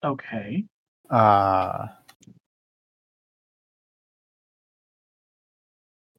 okay. 0.04 0.64
Uh, 1.10 1.88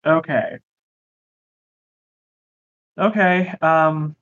Okay. 0.04 0.58
Okay. 2.98 3.54
Um. 3.60 4.16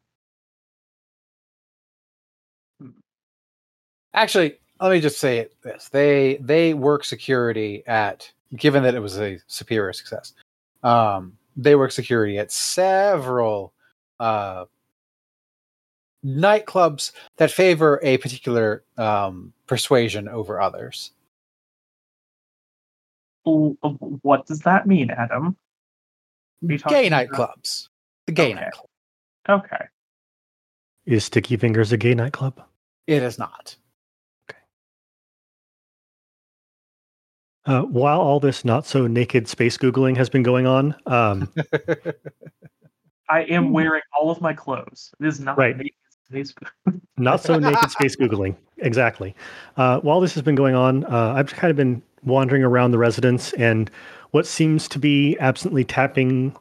actually, 4.15 4.59
let 4.81 4.91
me 4.91 5.01
just 5.01 5.19
say 5.19 5.49
this: 5.63 5.89
they 5.89 6.37
they 6.41 6.75
work 6.75 7.05
security 7.05 7.83
at 7.87 8.31
given 8.57 8.83
that 8.83 8.95
it 8.95 9.01
was 9.01 9.19
a 9.19 9.39
superior 9.47 9.93
success. 9.93 10.33
Um, 10.83 11.37
they 11.57 11.75
work 11.75 11.93
security 11.93 12.39
at 12.39 12.51
several 12.53 13.73
uh, 14.21 14.65
nightclubs 16.25 17.13
that 17.37 17.51
favor 17.51 18.01
a 18.03 18.19
particular 18.19 18.85
um, 18.97 19.53
persuasion 19.67 20.29
over 20.29 20.61
others. 20.61 21.13
w- 23.45 23.77
w- 23.83 24.19
What 24.23 24.47
does 24.47 24.61
that 24.61 24.87
mean, 24.87 25.11
Adam? 25.11 25.57
Gay 26.67 27.09
nightclubs. 27.11 27.89
The 28.27 28.33
gay 28.33 28.53
Okay. 28.53 28.55
nightclub. 28.61 28.87
Okay. 29.49 29.85
Is 31.07 31.25
Sticky 31.25 31.57
Fingers 31.57 31.93
a 31.93 31.97
gay 31.97 32.15
nightclub? 32.15 32.61
It 33.07 33.23
is 33.23 33.39
not. 33.39 33.77
Uh, 37.69 37.83
while 37.83 38.19
all 38.19 38.41
this 38.41 38.65
not 38.65 38.87
so 38.87 39.07
naked 39.07 39.47
space 39.47 39.77
googling 39.77 40.17
has 40.17 40.31
been 40.31 40.43
going 40.43 40.67
on, 40.67 40.95
um, 41.07 41.53
I 43.29 43.43
am 43.43 43.73
wearing 43.73 44.01
all 44.19 44.31
of 44.31 44.41
my 44.41 44.55
clothes. 44.55 45.13
It 45.21 45.27
is 45.27 45.39
not 45.39 45.59
Right. 45.59 45.77
naked 45.77 45.93
space- 46.27 46.55
not 47.19 47.43
so 47.43 47.59
naked 47.59 47.91
space 47.91 48.17
googling 48.21 48.57
exactly. 48.79 49.35
Uh, 49.77 50.01
while 50.01 50.21
this 50.21 50.33
has 50.33 50.43
been 50.43 50.55
going 50.55 50.75
on, 50.75 51.05
uh, 51.05 51.35
I've 51.37 51.53
kind 51.55 51.71
of 51.71 51.77
been 51.77 52.03
wandering 52.25 52.65
around 52.65 52.93
the 52.93 52.99
residence 52.99 53.53
and 53.53 53.91
what 54.31 54.47
seems 54.47 54.89
to 54.89 54.99
be 54.99 55.37
absently 55.39 55.85
tapping, 55.85 56.57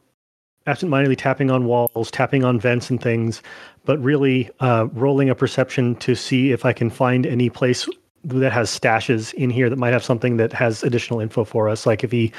absentmindedly 0.66 1.16
tapping 1.16 1.50
on 1.50 1.64
walls, 1.64 2.10
tapping 2.10 2.44
on 2.44 2.60
vents 2.60 2.90
and 2.90 3.00
things, 3.02 3.42
but 3.86 3.98
really 4.02 4.50
uh, 4.60 4.88
rolling 4.92 5.30
a 5.30 5.34
perception 5.34 5.96
to 5.96 6.14
see 6.14 6.52
if 6.52 6.66
I 6.66 6.74
can 6.74 6.90
find 6.90 7.24
any 7.24 7.48
place 7.48 7.88
that 8.28 8.52
has 8.52 8.70
stashes 8.70 9.32
in 9.34 9.50
here 9.50 9.68
that 9.70 9.78
might 9.78 9.92
have 9.92 10.04
something 10.04 10.36
that 10.38 10.52
has 10.52 10.82
additional 10.82 11.20
info 11.20 11.44
for 11.44 11.68
us, 11.68 11.86
like 11.86 12.04
if 12.04 12.12
he 12.12 12.32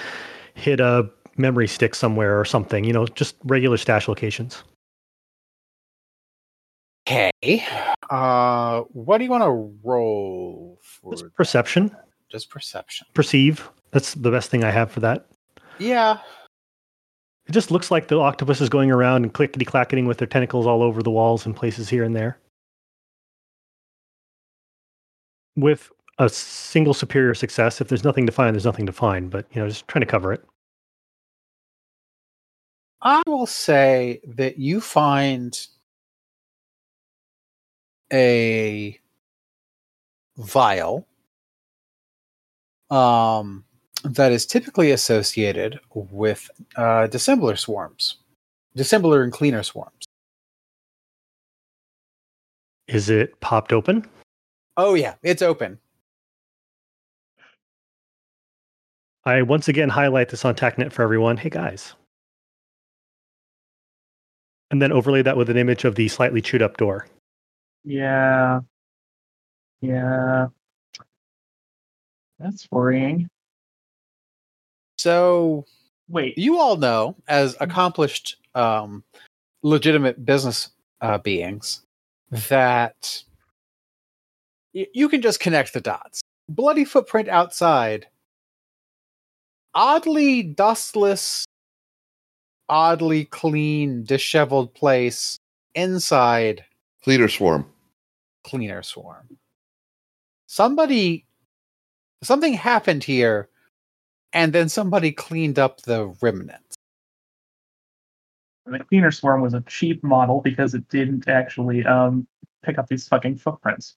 hit 0.56 0.80
a 0.80 1.10
memory 1.38 1.68
stick 1.68 1.96
somewhere 1.96 2.40
or 2.40 2.46
something, 2.46 2.84
you 2.84 2.94
know, 2.94 3.06
just 3.08 3.36
regular 3.46 3.78
stash 3.78 4.08
locations. 4.08 4.64
Okay. 7.08 7.64
Uh, 8.10 8.82
what 8.92 9.18
do 9.18 9.24
you 9.24 9.30
want 9.30 9.44
to 9.44 9.78
roll 9.84 10.78
for? 10.82 11.14
Just 11.14 11.34
perception, 11.36 11.96
Just 12.30 12.50
perception. 12.50 13.08
perceive. 13.14 13.70
That's 13.92 14.14
the 14.14 14.30
best 14.30 14.52
thing 14.52 14.64
I 14.64 14.70
have 14.72 14.92
for 14.92 15.00
that. 15.00 15.28
Yeah. 15.80 16.20
It 17.48 17.54
just 17.54 17.72
looks 17.72 17.90
like 17.90 18.10
the 18.10 18.20
octopus 18.20 18.62
is 18.62 18.70
going 18.70 18.92
around 18.92 19.24
and 19.24 19.34
clickety 19.34 19.66
clacketing 19.66 20.06
with 20.06 20.20
their 20.20 20.28
tentacles 20.28 20.68
all 20.68 20.84
over 20.84 21.02
the 21.02 21.10
walls 21.10 21.46
and 21.48 21.56
places 21.56 21.90
here 21.90 22.04
and 22.04 22.16
there. 22.16 22.38
With 25.60 25.90
a 26.18 26.30
single 26.30 26.94
superior 26.94 27.34
success, 27.34 27.82
if 27.82 27.88
there's 27.88 28.04
nothing 28.04 28.26
to 28.26 28.32
find, 28.32 28.54
there's 28.56 28.66
nothing 28.66 28.86
to 28.86 28.92
find. 28.92 29.30
But 29.30 29.46
you 29.52 29.62
know, 29.62 29.68
just 29.68 29.88
trying 29.88 30.02
to 30.02 30.06
cover 30.06 30.34
it. 30.34 30.44
I 33.02 33.24
will 33.28 33.46
say 33.46 34.20
that 34.28 34.58
you 34.58 34.82
find 34.82 35.58
a 38.12 39.00
vial 40.38 41.08
um, 42.90 43.64
that 44.04 44.32
is 44.32 44.46
typically 44.46 44.92
associated 44.92 45.80
with 45.94 46.50
uh, 46.76 47.08
disassembler 47.08 47.58
swarms, 47.58 48.18
disassembler 48.76 49.24
and 49.24 49.32
cleaner 49.32 49.64
swarms. 49.64 50.06
Is 52.88 53.10
it 53.10 53.40
popped 53.40 53.72
open? 53.72 54.06
Oh 54.82 54.94
yeah, 54.94 55.16
it's 55.24 55.42
open. 55.42 55.78
I 59.26 59.42
once 59.42 59.68
again 59.68 59.90
highlight 59.90 60.30
this 60.30 60.46
on 60.46 60.56
TACnet 60.56 60.94
for 60.94 61.04
everyone. 61.04 61.36
Hey 61.36 61.50
guys. 61.50 61.96
And 64.72 64.82
then 64.82 64.94
overlay 64.94 65.22
that 65.24 65.36
with 65.36 65.50
an 65.50 65.58
image 65.58 65.84
of 65.84 65.96
the 65.96 66.08
slightly 66.08 66.42
chewed 66.42 66.62
up 66.62 66.78
door. 66.78 67.08
Yeah. 67.84 68.62
Yeah. 69.82 70.48
That's 72.40 72.66
worrying. 72.72 73.28
So 74.98 75.66
Wait. 76.08 76.38
you 76.38 76.58
all 76.58 76.78
know, 76.78 77.18
as 77.28 77.58
accomplished, 77.60 78.38
um, 78.56 79.04
legitimate 79.62 80.24
business 80.26 80.70
uh, 81.02 81.18
beings, 81.18 81.82
that 82.32 83.24
y- 83.28 83.29
you 84.74 85.10
can 85.10 85.22
just 85.22 85.40
connect 85.40 85.74
the 85.74 85.82
dots. 85.82 86.22
Bloody 86.50 86.86
footprint 86.86 87.28
outside, 87.30 88.08
oddly 89.76 90.44
dustless, 90.44 91.46
oddly 92.70 93.26
clean, 93.26 94.04
disheveled 94.04 94.74
place. 94.74 95.38
Inside, 95.76 96.66
Cleaner 97.04 97.28
swarm. 97.30 97.66
cleaner 98.44 98.84
swarm. 98.84 99.38
Somebody, 100.48 101.26
something 102.24 102.54
happened 102.54 103.04
here, 103.04 103.50
and 104.34 104.52
then 104.54 104.70
somebody 104.70 105.12
cleaned 105.12 105.60
up 105.60 105.82
the 105.84 106.14
remnants. 106.22 106.76
The 108.66 108.80
cleaner 108.80 109.12
swarm 109.12 109.42
was 109.42 109.54
a 109.54 109.62
cheap 109.62 110.04
model 110.04 110.42
because 110.42 110.74
it 110.74 110.88
didn't 110.90 111.28
actually 111.28 111.86
um 111.86 112.28
pick 112.64 112.78
up 112.78 112.88
these 112.88 113.08
fucking 113.08 113.38
footprints. 113.38 113.96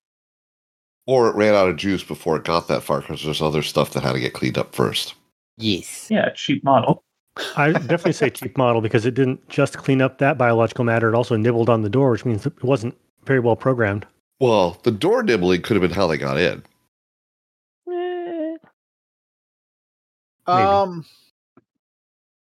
Or 1.07 1.29
it 1.29 1.35
ran 1.35 1.55
out 1.55 1.69
of 1.69 1.77
juice 1.77 2.05
before 2.05 2.37
it 2.37 2.45
got 2.45 2.69
that 2.69 2.83
far 2.83 3.01
because 3.01 3.25
there's 3.25 3.43
other 3.43 3.63
stuff 3.63 3.93
that 3.93 4.03
had 4.03 4.13
to 4.13 4.21
get 4.21 4.35
cleaned 4.35 4.59
up 4.59 4.75
first. 4.75 5.15
Yes. 5.57 6.09
Yeah, 6.11 6.31
cheap 6.31 6.63
model. 6.63 7.05
I 7.57 7.73
definitely 7.73 8.13
say 8.13 8.31
cheap 8.31 8.57
model 8.57 8.81
because 8.81 9.07
it 9.07 9.15
didn't 9.15 9.49
just 9.49 9.79
clean 9.79 10.03
up 10.03 10.19
that 10.19 10.39
biological 10.39 10.85
matter, 10.85 11.09
it 11.09 11.15
also 11.15 11.37
nibbled 11.37 11.71
on 11.71 11.83
the 11.83 11.89
door, 11.89 12.11
which 12.11 12.25
means 12.25 12.47
it 12.47 12.63
wasn't 12.63 12.97
very 13.25 13.41
well 13.41 13.57
programmed. 13.57 14.07
Well, 14.39 14.79
the 14.83 14.91
door 14.91 15.23
nibbling 15.23 15.63
could 15.63 15.75
have 15.77 15.83
been 15.83 15.97
how 15.97 16.07
they 16.07 16.19
got 16.19 16.39
in. 16.39 16.63
Maybe. 17.87 18.59
Um. 20.47 21.05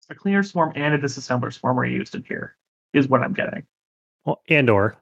A 0.08 0.14
cleaner 0.14 0.44
swarm 0.44 0.72
and 0.76 0.94
a 0.94 0.98
disassembler 0.98 1.52
swarm 1.52 1.80
are 1.80 1.84
used 1.84 2.14
in 2.14 2.22
here, 2.22 2.54
is 2.92 3.08
what 3.08 3.22
I'm 3.22 3.32
getting. 3.32 3.66
Well, 4.24 4.40
and 4.48 4.70
or 4.70 4.96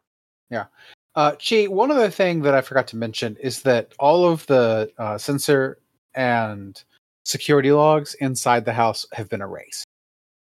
Uh, 1.17 1.37
Chi, 1.37 1.65
one 1.67 1.91
other 1.93 2.11
thing 2.11 2.43
that 2.43 2.55
I 2.55 2.61
forgot 2.61 2.89
to 2.89 2.97
mention 2.97 3.37
is 3.41 3.63
that 3.63 3.93
all 3.99 4.29
of 4.29 4.47
the 4.47 4.91
uh, 4.99 5.17
sensor 5.17 5.79
and 6.15 6.83
security 7.25 7.71
logs 7.73 8.15
inside 8.15 8.65
the 8.65 8.73
house 8.73 9.07
have 9.13 9.29
been 9.29 9.41
erased, 9.41 9.87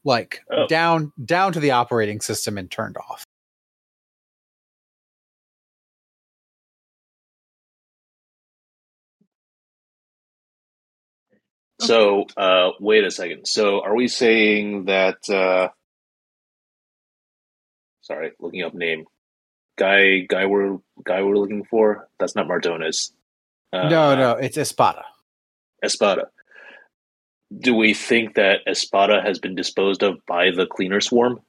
like 0.05 0.43
Oh. 0.51 0.67
down 0.67 1.13
down 1.25 1.53
to 1.55 1.61
the 1.61 1.71
operating 1.71 2.21
system 2.21 2.59
and 2.59 2.71
turned 2.71 2.97
off. 2.99 3.25
So, 11.81 12.27
uh, 12.37 12.71
wait 12.81 13.05
a 13.05 13.11
second. 13.11 13.47
So, 13.47 13.83
are 13.83 13.95
we 13.95 14.09
saying 14.09 14.87
that? 14.87 15.29
Uh, 15.31 15.69
sorry, 18.01 18.33
looking 18.41 18.63
up 18.63 18.75
name. 18.75 19.05
Guy, 19.79 20.21
guy 20.29 20.47
we're 20.47 20.79
guy 21.05 21.23
we're 21.23 21.37
looking 21.37 21.65
for. 21.65 22.09
That's 22.19 22.35
not 22.35 22.49
Mardones. 22.49 23.13
Uh, 23.73 23.89
no, 23.89 24.17
no, 24.17 24.33
it's 24.33 24.57
Espada. 24.59 25.05
Espada. 25.83 26.29
Do 27.57 27.75
we 27.75 27.95
think 27.95 28.35
that 28.35 28.61
Espada 28.67 29.23
has 29.23 29.39
been 29.39 29.55
disposed 29.55 30.03
of 30.03 30.19
by 30.27 30.51
the 30.51 30.67
cleaner 30.67 31.01
swarm? 31.01 31.41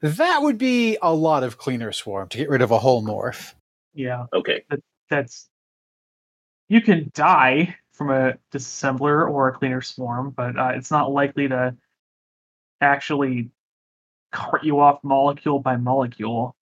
That 0.00 0.42
would 0.42 0.58
be 0.58 0.96
a 1.02 1.12
lot 1.12 1.42
of 1.42 1.58
cleaner 1.58 1.90
swarm 1.92 2.28
to 2.28 2.38
get 2.38 2.48
rid 2.48 2.62
of 2.62 2.70
a 2.70 2.78
whole 2.78 3.02
morph. 3.02 3.54
Yeah, 3.94 4.26
Okay. 4.32 4.62
that's 5.10 5.48
you 6.68 6.80
can 6.80 7.10
die 7.14 7.74
from 7.92 8.10
a 8.10 8.34
disassembler 8.52 9.28
or 9.28 9.48
a 9.48 9.52
cleaner 9.52 9.80
swarm, 9.80 10.30
but 10.30 10.56
uh, 10.56 10.72
it's 10.76 10.90
not 10.92 11.10
likely 11.10 11.48
to 11.48 11.74
actually 12.80 13.50
cart 14.32 14.64
you 14.64 14.80
off 14.80 15.02
molecule 15.02 15.60
by 15.60 15.76
molecule. 15.76 16.54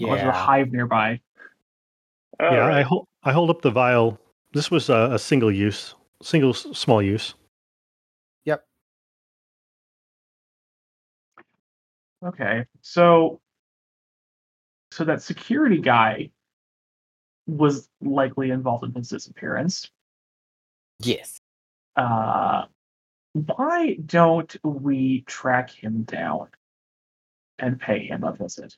Unless 0.00 0.22
there's 0.22 0.34
a 0.34 0.38
hive 0.38 0.72
nearby. 0.72 1.20
All 2.40 2.52
yeah, 2.52 2.66
I 2.66 2.82
hold 2.82 3.06
I 3.22 3.32
hold 3.32 3.50
up 3.50 3.62
the 3.62 3.70
vial. 3.70 4.18
This 4.52 4.70
was 4.70 4.88
a, 4.88 5.10
a 5.12 5.18
single 5.18 5.52
use, 5.52 5.94
single 6.22 6.50
s- 6.50 6.66
small 6.72 7.00
use. 7.00 7.34
Yep. 8.44 8.64
Okay, 12.26 12.66
so 12.80 13.40
so 14.90 15.04
that 15.04 15.22
security 15.22 15.78
guy 15.78 16.30
was 17.46 17.88
likely 18.00 18.50
involved 18.50 18.84
in 18.84 18.92
his 18.94 19.08
disappearance. 19.08 19.90
Yes. 21.00 21.38
Uh, 21.96 22.64
why 23.32 23.96
don't 24.06 24.56
we 24.64 25.22
track 25.26 25.70
him 25.70 26.02
down 26.04 26.48
and 27.58 27.80
pay 27.80 28.06
him 28.06 28.24
a 28.24 28.32
visit? 28.32 28.76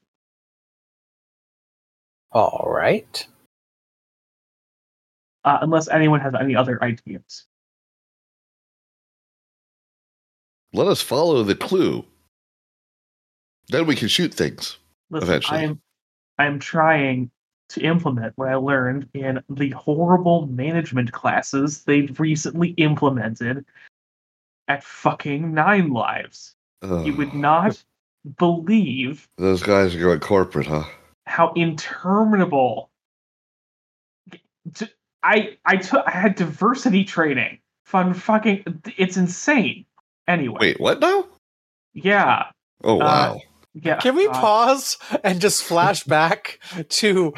All 2.32 2.66
right. 2.66 3.26
Uh, 5.44 5.58
unless 5.60 5.88
anyone 5.88 6.20
has 6.20 6.34
any 6.38 6.56
other 6.56 6.82
ideas. 6.82 7.46
Let 10.72 10.88
us 10.88 11.00
follow 11.00 11.42
the 11.42 11.54
clue. 11.54 12.04
Then 13.68 13.86
we 13.86 13.96
can 13.96 14.08
shoot 14.08 14.34
things. 14.34 14.76
Listen, 15.10 15.28
Eventually. 15.28 15.58
I 15.60 15.62
am 15.62 15.80
I 16.38 16.46
am 16.46 16.58
trying 16.58 17.30
to 17.68 17.80
implement 17.80 18.32
what 18.36 18.48
I 18.48 18.56
learned 18.56 19.08
in 19.14 19.42
the 19.48 19.70
horrible 19.70 20.46
management 20.46 21.12
classes 21.12 21.82
they've 21.84 22.18
recently 22.20 22.70
implemented 22.70 23.64
at 24.68 24.84
fucking 24.84 25.52
Nine 25.52 25.90
Lives. 25.90 26.54
You 26.82 27.16
would 27.16 27.34
not 27.34 27.82
believe 28.38 29.28
Those 29.38 29.62
guys 29.62 29.94
are 29.94 30.00
going 30.00 30.20
corporate, 30.20 30.66
huh? 30.66 30.84
how 31.26 31.52
interminable. 31.54 32.90
I 35.22 35.56
I 35.64 35.76
took 35.76 36.04
I 36.06 36.10
had 36.10 36.34
diversity 36.36 37.04
training. 37.04 37.58
Fun 37.84 38.14
fucking 38.14 38.82
it's 38.96 39.16
insane. 39.16 39.84
Anyway, 40.28 40.58
Wait, 40.60 40.80
what 40.80 41.00
now? 41.00 41.26
yeah, 41.94 42.44
Oh 42.82 42.96
Uh, 43.00 43.04
wow. 43.04 43.40
yeah. 43.74 43.96
Can 43.98 44.16
we 44.16 44.26
uh, 44.26 44.32
pause 44.32 44.98
and 45.22 45.40
just 45.40 45.62
flash 45.62 46.02
back 46.04 46.58
to 46.88 47.32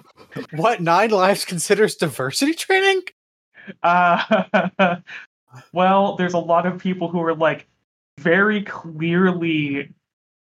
what 0.52 0.80
Nine 0.82 1.10
Lives 1.10 1.44
considers 1.44 1.96
diversity 1.96 2.52
training? 2.54 3.02
Uh, 3.82 4.96
well, 5.72 6.16
there's 6.16 6.34
a 6.34 6.38
lot 6.38 6.66
of 6.66 6.78
people 6.78 7.08
who 7.08 7.20
are 7.22 7.34
like 7.34 7.66
very 8.20 8.62
clearly 8.62 9.90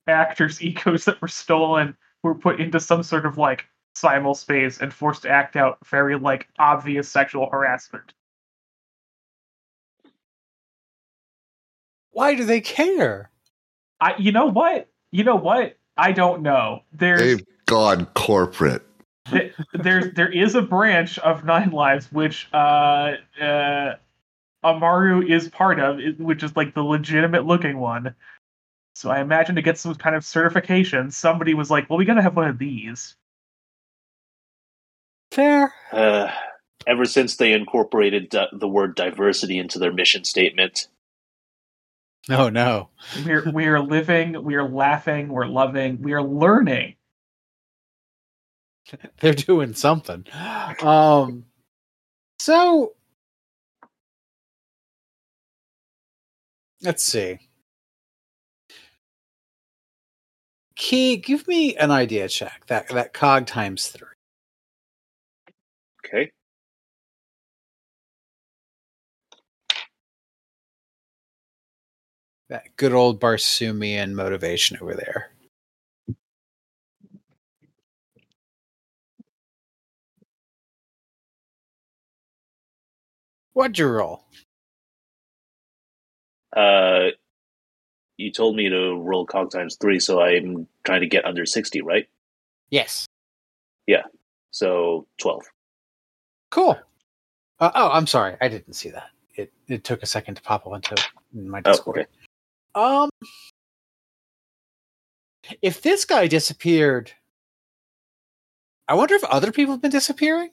actors' 0.07 0.63
egos 0.63 1.05
that 1.05 1.21
were 1.21 1.29
stolen, 1.29 1.97
were 2.23 2.35
put 2.35 2.61
into 2.61 2.81
some 2.81 3.03
sort 3.03 3.27
of 3.27 3.39
like 3.39 3.67
simul 3.95 4.35
space 4.35 4.81
and 4.81 4.93
forced 4.93 5.23
to 5.23 5.29
act 5.29 5.57
out 5.57 5.79
very 5.87 6.17
like 6.19 6.49
obvious 6.59 7.09
sexual 7.09 7.49
harassment. 7.51 8.13
Why 12.13 12.35
do 12.35 12.45
they 12.45 12.61
care? 12.61 13.31
I, 14.01 14.15
you 14.19 14.33
know 14.33 14.47
what? 14.47 14.89
You 15.13 15.25
know 15.25 15.37
what? 15.37 15.77
I 15.97 16.13
don't 16.13 16.43
know. 16.43 16.83
There's 16.93 17.21
They've 17.21 17.47
gone 17.67 18.07
corporate. 18.15 18.83
th- 19.29 19.55
there 19.75 20.11
there 20.15 20.33
is 20.33 20.55
a 20.55 20.63
branch 20.63 21.19
of 21.19 21.45
Nine 21.45 21.71
Lives 21.71 22.11
which 22.11 22.49
uh 22.53 23.13
uh 23.41 23.95
Amaru 24.63 25.23
is 25.27 25.49
part 25.49 25.79
of, 25.79 25.99
which 26.19 26.43
is 26.43 26.57
like 26.57 26.75
the 26.75 26.83
legitimate 26.83 27.47
looking 27.47 27.79
one. 27.79 28.15
So 28.95 29.11
I 29.11 29.21
imagine 29.21 29.55
to 29.57 29.63
get 29.63 29.79
some 29.79 29.95
kind 29.95 30.15
of 30.17 30.25
certification, 30.25 31.11
somebody 31.11 31.55
was 31.55 31.71
like, 31.71 31.89
"Well, 31.89 31.99
we 31.99 32.05
gotta 32.05 32.23
have 32.23 32.37
one 32.37 32.49
of 32.49 32.59
these." 32.59 33.17
Fair. 35.33 35.73
Uh, 35.93 36.31
ever 36.87 37.05
since 37.05 37.37
they 37.37 37.53
incorporated 37.53 38.29
di- 38.31 38.49
the 38.53 38.69
word 38.69 38.95
diversity 38.95 39.59
into 39.59 39.79
their 39.79 39.93
mission 39.93 40.25
statement, 40.25 40.89
No, 42.29 42.49
no. 42.49 42.91
We're 43.25 43.51
we 43.51 43.67
are 43.67 43.81
living, 43.81 44.43
we 44.45 44.55
are 44.55 44.69
laughing, 44.69 45.29
we're 45.29 45.47
loving, 45.47 46.01
we 46.03 46.13
are 46.13 46.23
learning. 46.23 46.97
They're 49.21 49.35
doing 49.35 49.75
something. 49.75 50.27
Um 50.83 51.47
so 52.39 52.95
let's 56.83 57.03
see. 57.03 57.39
Key, 60.81 61.19
give 61.19 61.47
me 61.47 61.77
an 61.77 61.91
idea 61.91 62.27
check. 62.27 62.65
That 62.69 62.89
that 62.89 63.13
cog 63.13 63.47
times 63.47 63.89
three. 63.89 64.09
okay? 66.07 66.33
That 72.49 72.65
good 72.77 72.95
old 72.95 73.21
Barsoomian 73.21 74.13
motivation 74.15 74.79
over 74.81 74.95
there. 74.95 75.33
What'd 83.53 83.79
you 83.79 83.87
roll? 83.87 84.25
Uh, 86.57 87.11
you 88.21 88.31
told 88.31 88.55
me 88.55 88.69
to 88.69 88.97
roll 88.99 89.25
cog 89.25 89.51
times 89.51 89.77
three, 89.77 89.99
so 89.99 90.21
I'm 90.21 90.67
trying 90.85 91.01
to 91.01 91.07
get 91.07 91.25
under 91.25 91.47
60, 91.47 91.81
right? 91.81 92.07
Yes. 92.71 93.07
Yeah. 93.87 94.03
So 94.51 95.07
12. 95.19 95.43
Cool. 96.51 96.79
Uh, 97.59 97.71
oh, 97.75 97.91
I'm 97.91 98.07
sorry. 98.07 98.37
I 98.41 98.49
didn't 98.49 98.75
see 98.75 98.91
that. 98.91 99.09
It 99.35 99.53
it 99.69 99.85
took 99.85 100.03
a 100.03 100.07
second 100.07 100.35
to 100.37 100.43
pop 100.43 100.67
up 100.67 100.75
into 100.75 100.97
my 101.33 101.63
Oh, 101.65 101.73
Discord. 101.73 101.99
okay. 102.01 102.09
Um, 102.75 103.09
if 105.63 105.81
this 105.83 106.05
guy 106.05 106.27
disappeared, 106.27 107.13
I 108.89 108.95
wonder 108.95 109.15
if 109.15 109.25
other 109.25 109.53
people 109.53 109.73
have 109.75 109.83
been 109.83 109.91
disappearing. 109.91 110.51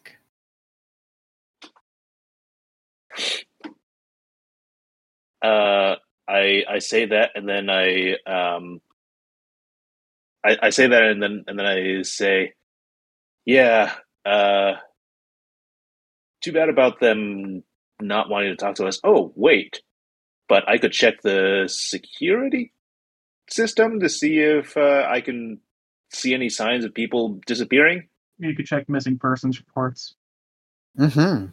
Uh, 5.42 5.96
I 6.28 6.64
I 6.70 6.80
say 6.80 7.06
that, 7.06 7.32
and 7.36 7.48
then 7.48 7.70
I 7.70 8.16
um, 8.26 8.82
I, 10.46 10.58
I 10.64 10.70
say 10.70 10.88
that, 10.88 11.04
and 11.04 11.22
then 11.22 11.44
and 11.48 11.58
then 11.58 11.66
I 11.66 12.02
say, 12.04 12.54
yeah. 13.46 13.94
Uh, 14.26 14.74
too 16.42 16.52
bad 16.52 16.70
about 16.70 17.00
them 17.00 17.64
not 18.02 18.30
wanting 18.30 18.52
to 18.52 18.56
talk 18.56 18.76
to 18.76 18.86
us. 18.86 19.00
Oh, 19.04 19.34
wait, 19.36 19.82
but 20.48 20.68
I 20.68 20.78
could 20.78 20.92
check 20.92 21.22
the 21.22 21.66
security 21.68 22.74
system 23.50 24.00
to 24.00 24.10
see 24.10 24.40
if 24.40 24.78
uh, 24.78 25.06
I 25.10 25.22
can 25.22 25.60
see 26.12 26.34
any 26.34 26.50
signs 26.50 26.86
of 26.86 26.94
people 26.94 27.40
disappearing. 27.46 28.08
You 28.38 28.56
could 28.56 28.66
check 28.66 28.88
missing 28.88 29.18
persons 29.18 29.60
reports. 29.60 30.16
Mm-hmm. 30.98 31.48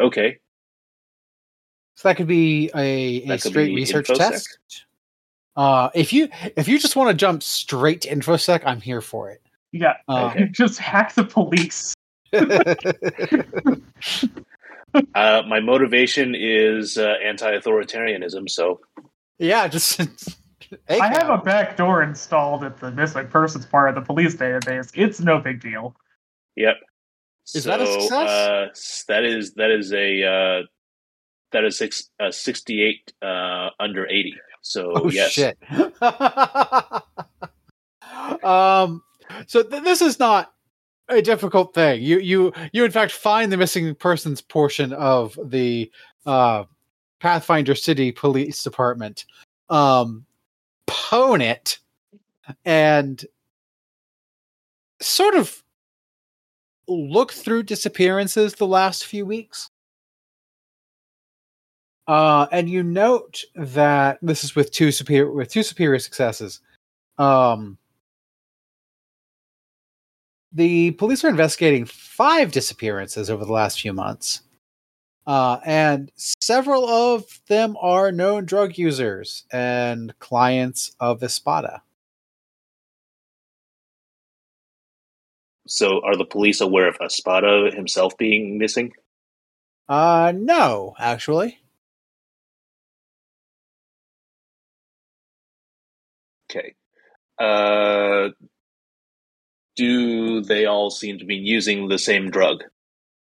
Okay, 0.00 0.38
So 1.96 2.08
that 2.08 2.16
could 2.16 2.26
be 2.26 2.70
a, 2.74 3.22
a 3.22 3.28
could 3.28 3.40
straight 3.40 3.66
be 3.68 3.76
research 3.76 4.08
infosec. 4.08 4.18
test. 4.18 4.58
Uh, 5.56 5.90
if 5.94 6.12
you 6.12 6.28
if 6.56 6.66
you 6.66 6.78
just 6.78 6.96
want 6.96 7.10
to 7.10 7.14
jump 7.14 7.42
straight 7.42 8.00
to 8.02 8.08
infosec, 8.08 8.62
I'm 8.66 8.80
here 8.80 9.00
for 9.00 9.30
it. 9.30 9.40
Yeah, 9.72 9.94
Uh, 10.08 10.30
Okay. 10.30 10.48
just 10.50 10.78
hack 10.78 11.14
the 11.14 11.24
police. 11.24 11.94
uh, 15.14 15.42
my 15.46 15.60
motivation 15.60 16.34
is 16.34 16.98
uh, 16.98 17.14
anti-authoritarianism, 17.24 18.48
so 18.50 18.80
yeah, 19.38 19.68
just. 19.68 20.00
I 20.88 21.08
have 21.08 21.28
a 21.30 21.38
back 21.38 21.76
door 21.76 22.02
installed 22.02 22.64
at 22.64 22.78
the 22.80 22.90
missing 22.90 23.28
persons 23.28 23.66
part 23.66 23.88
of 23.88 23.94
the 23.94 24.00
police 24.00 24.34
database. 24.34 24.90
It's 24.94 25.20
no 25.20 25.38
big 25.38 25.60
deal. 25.60 25.94
Yep. 26.56 26.76
Is 27.54 27.64
that 27.64 27.80
a 27.80 27.86
success? 27.86 28.28
Uh, 28.28 28.66
that 29.08 29.24
is 29.24 29.52
that 29.54 29.70
is 29.70 29.92
a 29.92 30.24
uh, 30.24 30.62
That 31.52 31.64
is 31.64 31.78
six, 31.78 32.10
uh, 32.20 32.32
68 32.32 33.12
uh, 33.22 33.70
under 33.78 34.06
80. 34.08 34.34
So, 34.62 34.92
Oh 34.96 35.10
yes. 35.10 35.30
shit. 35.30 35.56
um 38.44 39.02
so 39.46 39.62
th- 39.62 39.82
this 39.82 40.02
is 40.02 40.18
not 40.18 40.52
a 41.08 41.20
difficult 41.20 41.74
thing. 41.74 42.02
You 42.02 42.18
you 42.18 42.52
you 42.72 42.84
in 42.84 42.90
fact 42.90 43.12
find 43.12 43.52
the 43.52 43.56
missing 43.56 43.94
persons 43.94 44.40
portion 44.40 44.92
of 44.92 45.38
the 45.44 45.90
uh 46.26 46.64
Pathfinder 47.20 47.74
City 47.74 48.12
Police 48.12 48.62
Department. 48.62 49.24
Um 49.68 50.24
pwn 50.86 51.42
it 51.42 51.78
and 52.64 53.24
sort 55.00 55.34
of 55.34 55.62
look 56.88 57.32
through 57.32 57.64
disappearances 57.64 58.54
the 58.54 58.66
last 58.66 59.06
few 59.06 59.26
weeks. 59.26 59.70
Uh, 62.06 62.46
and 62.52 62.68
you 62.68 62.82
note 62.82 63.42
that 63.54 64.18
this 64.20 64.44
is 64.44 64.54
with 64.54 64.70
two 64.70 64.92
superior 64.92 65.30
with 65.30 65.48
two 65.48 65.62
superior 65.62 65.98
successes. 65.98 66.60
Um, 67.16 67.78
the 70.52 70.92
police 70.92 71.24
are 71.24 71.28
investigating 71.28 71.86
five 71.86 72.52
disappearances 72.52 73.30
over 73.30 73.44
the 73.44 73.52
last 73.52 73.80
few 73.80 73.92
months, 73.94 74.42
uh, 75.26 75.58
and 75.64 76.12
several 76.16 76.86
of 76.86 77.40
them 77.48 77.76
are 77.80 78.12
known 78.12 78.44
drug 78.44 78.76
users 78.76 79.44
and 79.50 80.16
clients 80.18 80.94
of 81.00 81.22
Espada. 81.22 81.82
So, 85.66 86.02
are 86.04 86.16
the 86.16 86.26
police 86.26 86.60
aware 86.60 86.88
of 86.88 86.98
Espada 87.00 87.70
himself 87.74 88.18
being 88.18 88.58
missing? 88.58 88.92
Uh, 89.88 90.32
no, 90.36 90.94
actually. 90.98 91.58
Okay. 96.54 96.74
Uh, 97.38 98.30
do 99.76 100.40
they 100.42 100.66
all 100.66 100.90
seem 100.90 101.18
to 101.18 101.24
be 101.24 101.34
using 101.34 101.88
the 101.88 101.98
same 101.98 102.30
drug, 102.30 102.62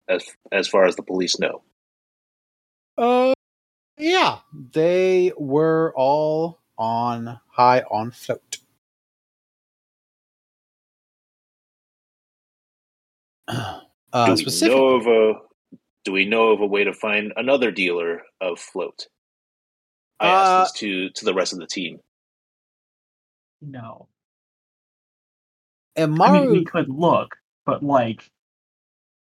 as 0.08 0.24
as 0.52 0.68
far 0.68 0.84
as 0.84 0.94
the 0.96 1.02
police 1.02 1.38
know? 1.38 1.62
Uh, 2.96 3.32
yeah, 3.96 4.38
they 4.72 5.32
were 5.36 5.92
all 5.96 6.60
on 6.76 7.40
high 7.50 7.80
on 7.90 8.10
float. 8.12 8.58
Uh, 14.10 14.34
do 14.34 14.46
we 14.46 14.60
know 14.66 14.88
of 14.94 15.06
a 15.06 15.34
Do 16.04 16.12
we 16.12 16.24
know 16.24 16.48
of 16.52 16.62
a 16.62 16.66
way 16.66 16.82
to 16.82 16.94
find 16.94 17.30
another 17.36 17.70
dealer 17.70 18.22
of 18.40 18.58
float? 18.58 19.06
I 20.18 20.28
Uh, 20.28 20.30
asked 20.30 20.72
this 20.72 20.80
to 20.80 21.10
to 21.10 21.24
the 21.26 21.34
rest 21.34 21.52
of 21.52 21.58
the 21.58 21.66
team. 21.66 22.00
No. 23.60 24.08
and 25.96 26.20
I 26.22 26.30
mean, 26.32 26.44
Maru, 26.44 26.52
we 26.52 26.64
could 26.64 26.88
look, 26.88 27.36
but 27.66 27.82
like, 27.82 28.30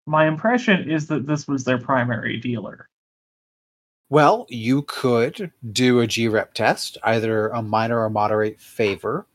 my 0.06 0.28
impression 0.28 0.90
is 0.90 1.08
that 1.08 1.26
this 1.28 1.48
was 1.48 1.64
their 1.64 1.78
primary 1.80 2.38
dealer. 2.38 2.90
well, 4.10 4.46
you 4.50 4.84
could 4.84 5.52
do 5.72 6.00
a 6.00 6.08
G-rep 6.08 6.54
test, 6.54 6.98
either 7.04 7.50
a 7.50 7.62
minor 7.62 8.00
or 8.04 8.10
moderate 8.10 8.60
favor, 8.60 9.28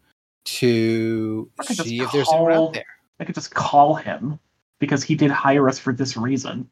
to 0.45 1.51
I 1.59 1.65
could 1.65 1.77
just 1.77 1.89
see 1.89 2.01
if 2.01 2.13
there's 2.13 2.29
anyone 2.33 2.53
out 2.53 2.73
there. 2.73 2.85
I 3.21 3.25
could 3.25 3.35
just 3.35 3.55
call 3.55 3.95
him 3.95 4.39
because 4.81 5.03
he 5.03 5.15
did 5.15 5.31
hire 5.31 5.69
us 5.69 5.79
for 5.79 5.93
this 5.93 6.17
reason. 6.17 6.69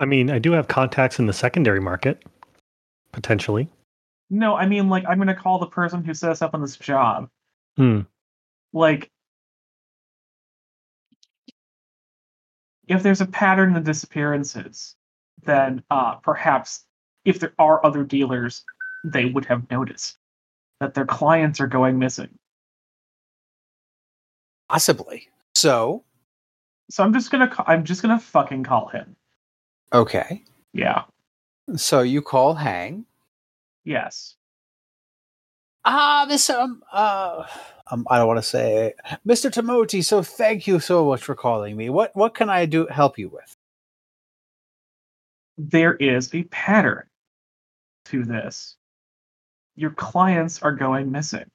I 0.00 0.04
mean, 0.04 0.30
I 0.30 0.38
do 0.38 0.52
have 0.52 0.68
contacts 0.68 1.18
in 1.18 1.26
the 1.26 1.32
secondary 1.32 1.80
market, 1.80 2.24
potentially. 3.12 3.68
No, 4.30 4.54
I 4.56 4.66
mean, 4.66 4.88
like, 4.88 5.04
I'm 5.08 5.18
going 5.18 5.28
to 5.28 5.34
call 5.34 5.58
the 5.58 5.66
person 5.66 6.04
who 6.04 6.12
set 6.14 6.30
us 6.30 6.42
up 6.42 6.54
on 6.54 6.60
this 6.60 6.76
job. 6.76 7.30
Hmm. 7.76 8.00
Like, 8.72 9.10
if 12.86 13.02
there's 13.02 13.20
a 13.20 13.26
pattern 13.26 13.68
in 13.68 13.74
the 13.74 13.80
disappearances, 13.80 14.96
then 15.44 15.82
uh, 15.90 16.16
perhaps 16.16 16.84
if 17.24 17.38
there 17.40 17.52
are 17.58 17.84
other 17.84 18.04
dealers, 18.04 18.64
they 19.04 19.26
would 19.26 19.44
have 19.46 19.70
noticed 19.70 20.16
that 20.80 20.94
their 20.94 21.06
clients 21.06 21.60
are 21.60 21.66
going 21.66 21.98
missing. 21.98 22.30
Possibly. 24.68 25.28
So, 25.54 26.04
So 26.90 27.02
I'm 27.04 27.12
just 27.12 27.30
gonna, 27.30 27.48
ca- 27.48 27.64
I'm 27.66 27.84
just 27.84 28.02
gonna 28.02 28.18
fucking 28.18 28.64
call 28.64 28.88
him. 28.88 29.16
okay. 29.92 30.42
Yeah. 30.74 31.04
So 31.76 32.00
you 32.00 32.22
call 32.22 32.54
Hang. 32.54 33.04
Yes. 33.88 34.36
Ah, 35.82 36.26
this 36.28 36.50
um 36.50 36.82
uh 36.92 37.44
um 37.90 38.06
I 38.10 38.18
don't 38.18 38.26
want 38.26 38.36
to 38.36 38.42
say 38.42 38.92
Mr. 39.26 39.50
Timoti, 39.50 40.04
so 40.04 40.22
thank 40.22 40.66
you 40.66 40.78
so 40.78 41.06
much 41.06 41.22
for 41.22 41.34
calling 41.34 41.74
me. 41.74 41.88
What 41.88 42.14
what 42.14 42.34
can 42.34 42.50
I 42.50 42.66
do 42.66 42.86
help 42.88 43.18
you 43.18 43.30
with? 43.30 43.56
There 45.56 45.94
is 45.94 46.34
a 46.34 46.42
pattern 46.44 47.04
to 48.06 48.24
this. 48.24 48.76
Your 49.74 49.92
clients 49.92 50.60
are 50.60 50.72
going 50.72 51.10
missing. 51.10 51.46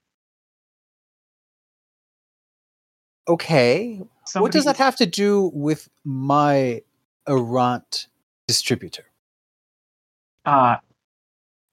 Okay. 3.27 4.01
what 4.33 4.51
does 4.51 4.65
that 4.65 4.77
have 4.77 4.95
to 4.95 5.05
do 5.05 5.51
with 5.53 5.87
my 6.03 6.81
errant 7.27 8.07
distributor? 8.47 9.05
Uh, 10.45 10.77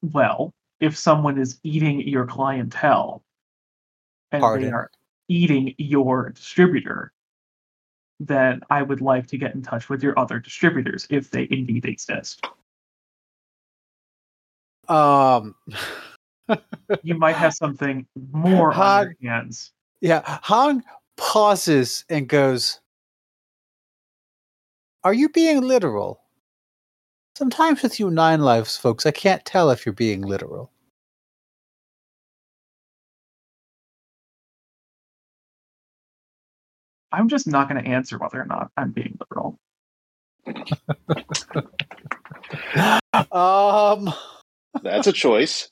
well, 0.02 0.52
if 0.80 0.96
someone 0.96 1.38
is 1.38 1.58
eating 1.62 2.00
your 2.08 2.26
clientele 2.26 3.22
and 4.32 4.40
Pardon? 4.40 4.66
they 4.68 4.72
are 4.72 4.90
eating 5.28 5.74
your 5.78 6.30
distributor, 6.30 7.12
then 8.18 8.60
I 8.70 8.82
would 8.82 9.00
like 9.00 9.26
to 9.28 9.38
get 9.38 9.54
in 9.54 9.62
touch 9.62 9.88
with 9.88 10.02
your 10.02 10.18
other 10.18 10.38
distributors 10.38 11.06
if 11.10 11.30
they 11.30 11.46
indeed 11.50 11.84
exist. 11.84 12.44
Um 14.88 15.54
You 17.02 17.14
might 17.14 17.36
have 17.36 17.54
something 17.54 18.06
more 18.32 18.74
on 18.74 19.14
your 19.22 19.30
hands. 19.30 19.70
yeah, 20.00 20.40
Hang 20.42 20.82
pauses 21.16 22.04
and 22.08 22.28
goes 22.28 22.80
Are 25.04 25.14
you 25.14 25.28
being 25.28 25.60
literal? 25.60 26.20
Sometimes 27.40 27.82
with 27.82 27.98
you 27.98 28.10
nine 28.10 28.42
lives 28.42 28.76
folks, 28.76 29.06
I 29.06 29.12
can't 29.12 29.42
tell 29.46 29.70
if 29.70 29.86
you're 29.86 29.94
being 29.94 30.20
literal. 30.20 30.70
I'm 37.10 37.28
just 37.28 37.46
not 37.46 37.66
going 37.66 37.82
to 37.82 37.90
answer 37.90 38.18
whether 38.18 38.38
or 38.38 38.44
not 38.44 38.70
I'm 38.76 38.90
being 38.90 39.18
literal. 39.18 39.58
Um 43.32 44.12
That's 44.82 45.06
a 45.06 45.12
choice. 45.12 45.70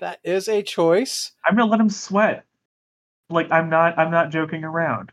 that 0.00 0.20
is 0.22 0.46
a 0.46 0.62
choice. 0.62 1.32
I'm 1.46 1.56
going 1.56 1.66
to 1.66 1.70
let 1.70 1.80
him 1.80 1.88
sweat. 1.88 2.44
Like 3.30 3.50
I'm 3.50 3.70
not. 3.70 3.98
I'm 3.98 4.10
not 4.10 4.28
joking 4.30 4.62
around. 4.62 5.10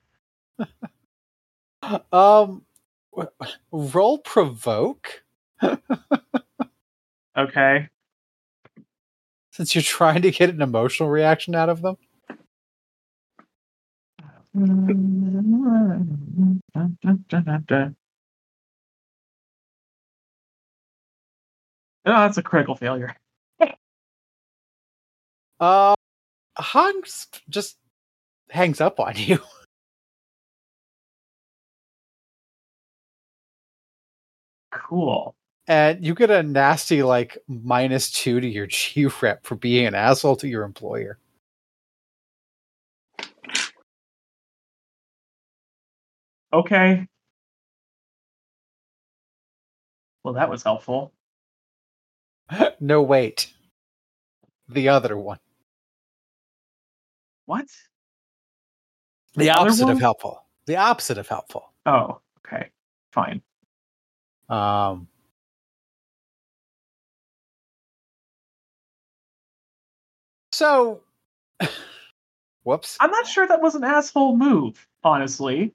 Um, 2.11 2.63
roll 3.71 4.17
provoke 4.17 5.23
Okay. 7.37 7.89
since 9.51 9.75
you're 9.75 9.81
trying 9.81 10.21
to 10.21 10.31
get 10.31 10.49
an 10.49 10.61
emotional 10.61 11.09
reaction 11.09 11.55
out 11.55 11.69
of 11.69 11.81
them. 11.81 11.97
Oh, 22.05 22.11
that's 22.21 22.37
a 22.37 22.43
critical 22.43 22.75
failure. 22.75 23.15
Uh, 25.59 25.95
Hans 26.57 27.27
just 27.49 27.77
hangs 28.49 28.81
up 28.81 28.99
on 28.99 29.15
you. 29.17 29.39
Cool. 34.71 35.35
And 35.67 36.05
you 36.05 36.13
get 36.13 36.29
a 36.29 36.43
nasty, 36.43 37.01
like, 37.01 37.37
minus 37.47 38.11
two 38.11 38.39
to 38.39 38.47
your 38.47 38.67
G 38.67 39.07
rep 39.21 39.43
for 39.43 39.55
being 39.55 39.87
an 39.87 39.95
asshole 39.95 40.35
to 40.37 40.47
your 40.47 40.63
employer. 40.63 41.17
Okay. 46.53 47.07
Well, 50.23 50.35
that 50.35 50.49
was 50.49 50.63
helpful. 50.63 51.13
no, 52.79 53.01
wait. 53.01 53.51
The 54.69 54.89
other 54.89 55.17
one. 55.17 55.39
What? 57.45 57.67
The 59.35 59.49
other 59.51 59.69
opposite 59.69 59.89
of 59.89 59.99
helpful. 59.99 60.45
The 60.65 60.77
opposite 60.77 61.17
of 61.17 61.27
helpful. 61.27 61.73
Oh, 61.85 62.21
okay. 62.39 62.69
Fine. 63.11 63.41
Um, 64.49 65.07
So, 70.55 71.01
whoops. 72.63 72.95
I'm 73.01 73.11
not 73.11 73.27
sure 73.27 73.45
that 73.45 73.61
was 73.61 73.75
an 73.75 73.83
asshole 73.83 74.37
move, 74.37 74.87
honestly. 75.03 75.73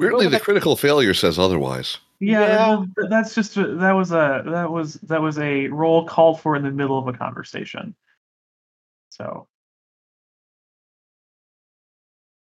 Weirdly, 0.00 0.26
the 0.26 0.40
critical 0.40 0.74
failure 0.74 1.14
says 1.14 1.38
otherwise. 1.38 1.98
Yeah, 2.18 2.40
Yeah. 2.40 2.84
that- 2.96 3.08
that's 3.08 3.36
just 3.36 3.56
a- 3.56 3.76
that 3.76 3.92
was 3.92 4.10
a 4.10 4.42
that 4.46 4.68
was 4.68 4.94
that 4.94 5.22
was 5.22 5.38
a 5.38 5.68
roll 5.68 6.08
called 6.08 6.40
for 6.40 6.56
in 6.56 6.64
the 6.64 6.72
middle 6.72 6.98
of 6.98 7.06
a 7.06 7.16
conversation. 7.16 7.94
So, 9.10 9.46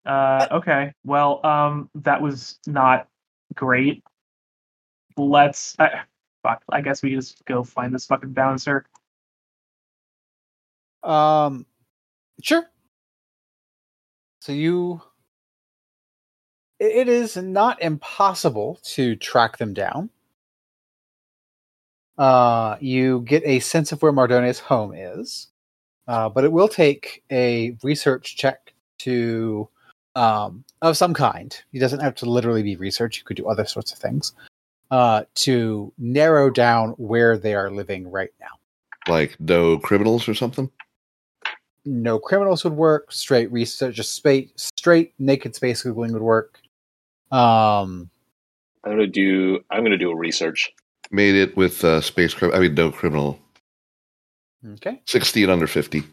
uh, 0.06 0.48
okay, 0.50 0.94
well, 1.04 1.44
um, 1.44 1.90
that 1.96 2.22
was 2.22 2.58
not 2.66 3.06
great. 3.54 4.02
Let's, 5.18 5.76
I, 5.78 6.04
fuck, 6.44 6.62
I 6.68 6.82
guess 6.82 7.02
we 7.02 7.14
just 7.14 7.44
go 7.46 7.64
find 7.64 7.92
this 7.92 8.06
fucking 8.06 8.32
bouncer. 8.32 8.84
Um, 11.02 11.66
sure. 12.42 12.64
So 14.40 14.52
you, 14.52 15.00
it 16.78 17.08
is 17.08 17.36
not 17.36 17.82
impossible 17.82 18.78
to 18.84 19.16
track 19.16 19.56
them 19.56 19.72
down. 19.72 20.10
Uh, 22.16 22.76
you 22.78 23.22
get 23.22 23.42
a 23.44 23.58
sense 23.58 23.90
of 23.90 24.00
where 24.02 24.12
Mardone's 24.12 24.60
home 24.60 24.94
is, 24.94 25.48
uh, 26.06 26.28
but 26.28 26.44
it 26.44 26.52
will 26.52 26.68
take 26.68 27.24
a 27.32 27.76
research 27.82 28.36
check 28.36 28.72
to, 28.98 29.68
um, 30.14 30.62
of 30.82 30.96
some 30.96 31.14
kind. 31.14 31.58
It 31.72 31.80
doesn't 31.80 32.00
have 32.00 32.14
to 32.16 32.30
literally 32.30 32.62
be 32.62 32.76
research. 32.76 33.18
You 33.18 33.24
could 33.24 33.38
do 33.38 33.48
other 33.48 33.64
sorts 33.64 33.92
of 33.92 33.98
things, 33.98 34.32
uh, 34.94 35.24
to 35.34 35.92
narrow 35.98 36.50
down 36.50 36.90
where 36.90 37.36
they 37.36 37.52
are 37.52 37.68
living 37.68 38.08
right 38.08 38.30
now. 38.40 39.12
Like 39.12 39.38
know 39.40 39.76
criminals 39.76 40.28
or 40.28 40.34
something. 40.34 40.70
know 41.84 42.20
criminals 42.20 42.62
would 42.62 42.74
work. 42.74 43.10
Straight 43.10 43.50
research, 43.50 43.96
just 43.96 44.14
space, 44.14 44.50
straight 44.56 45.12
naked 45.18 45.56
space 45.56 45.82
googling 45.82 46.12
would 46.12 46.22
work. 46.22 46.60
Um, 47.32 48.08
I'm 48.84 48.92
gonna 48.92 49.08
do. 49.08 49.64
I'm 49.68 49.82
gonna 49.82 49.98
do 49.98 50.12
a 50.12 50.16
research. 50.16 50.72
Made 51.10 51.34
it 51.34 51.56
with 51.56 51.84
uh, 51.84 52.00
space 52.00 52.32
crim. 52.32 52.52
I 52.54 52.60
mean, 52.60 52.74
know 52.74 52.92
criminal. 52.92 53.40
okay. 54.74 55.02
Sixteen 55.08 55.50
under 55.50 55.66
fifty. 55.66 56.04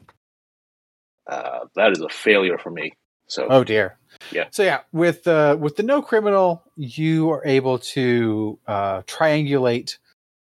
Uh, 1.29 1.59
that 1.75 1.91
is 1.91 2.01
a 2.01 2.09
failure 2.09 2.57
for 2.57 2.71
me. 2.71 2.93
So 3.27 3.45
Oh 3.47 3.63
dear. 3.63 3.99
Yeah. 4.31 4.45
So 4.51 4.63
yeah, 4.63 4.81
with 4.91 5.27
uh, 5.27 5.57
with 5.59 5.75
the 5.77 5.83
know 5.83 6.01
criminal, 6.01 6.63
you 6.75 7.29
are 7.31 7.45
able 7.45 7.79
to 7.79 8.59
uh, 8.67 9.01
triangulate 9.03 9.97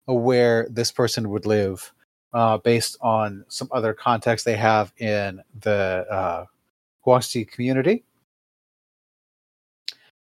where 0.07 0.67
this 0.71 0.91
person 0.91 1.29
would 1.31 1.47
live 1.47 1.93
uh, 2.33 2.59
based 2.59 2.97
on 3.01 3.45
some 3.49 3.69
other 3.73 3.93
context 3.95 4.45
they 4.45 4.57
have 4.57 4.93
in 4.99 5.43
the 5.61 6.07
uh, 6.11 6.45
Guanxi 7.07 7.49
community. 7.49 8.05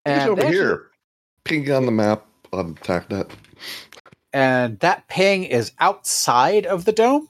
He's 0.05 0.15
And 0.15 0.31
over 0.31 0.41
actually- 0.43 0.57
here. 0.57 0.91
Ping 1.45 1.71
on 1.71 1.87
the 1.87 1.93
map 1.93 2.27
on 2.53 2.75
TACnet. 2.77 3.31
and 4.33 4.81
that 4.81 5.07
ping 5.07 5.45
is 5.45 5.71
outside 5.79 6.67
of 6.67 6.85
the 6.85 6.93
dome 6.93 7.29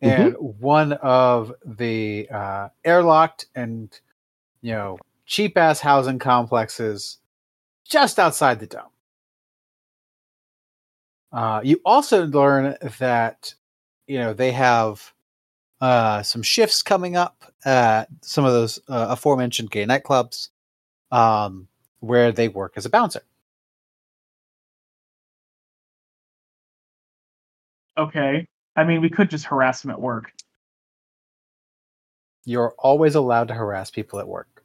and 0.00 0.34
one 0.38 0.94
of 0.94 1.52
the 1.66 2.26
uh, 2.30 2.68
airlocked 2.86 3.44
and 3.54 3.90
you 4.62 4.72
know 4.72 4.98
cheap 5.28 5.56
ass 5.56 5.78
housing 5.78 6.18
complexes 6.18 7.18
just 7.84 8.18
outside 8.18 8.58
the 8.58 8.66
dome. 8.66 8.82
Uh, 11.30 11.60
you 11.62 11.80
also 11.84 12.26
learn 12.26 12.76
that 12.98 13.54
you 14.06 14.18
know 14.18 14.32
they 14.32 14.50
have 14.50 15.12
uh, 15.80 16.22
some 16.22 16.42
shifts 16.42 16.82
coming 16.82 17.14
up 17.14 17.44
at 17.64 18.08
some 18.22 18.44
of 18.44 18.52
those 18.52 18.78
uh, 18.88 19.08
aforementioned 19.10 19.70
gay 19.70 19.84
nightclubs 19.84 20.48
um, 21.12 21.68
where 22.00 22.32
they 22.32 22.48
work 22.48 22.72
as 22.76 22.86
a 22.86 22.90
bouncer. 22.90 23.22
Okay, 27.96 28.46
I 28.76 28.84
mean, 28.84 29.02
we 29.02 29.10
could 29.10 29.28
just 29.28 29.44
harass 29.44 29.84
him 29.84 29.90
at 29.90 30.00
work. 30.00 30.32
you're 32.48 32.74
always 32.78 33.14
allowed 33.14 33.48
to 33.48 33.54
harass 33.54 33.90
people 33.90 34.18
at 34.18 34.26
work 34.26 34.57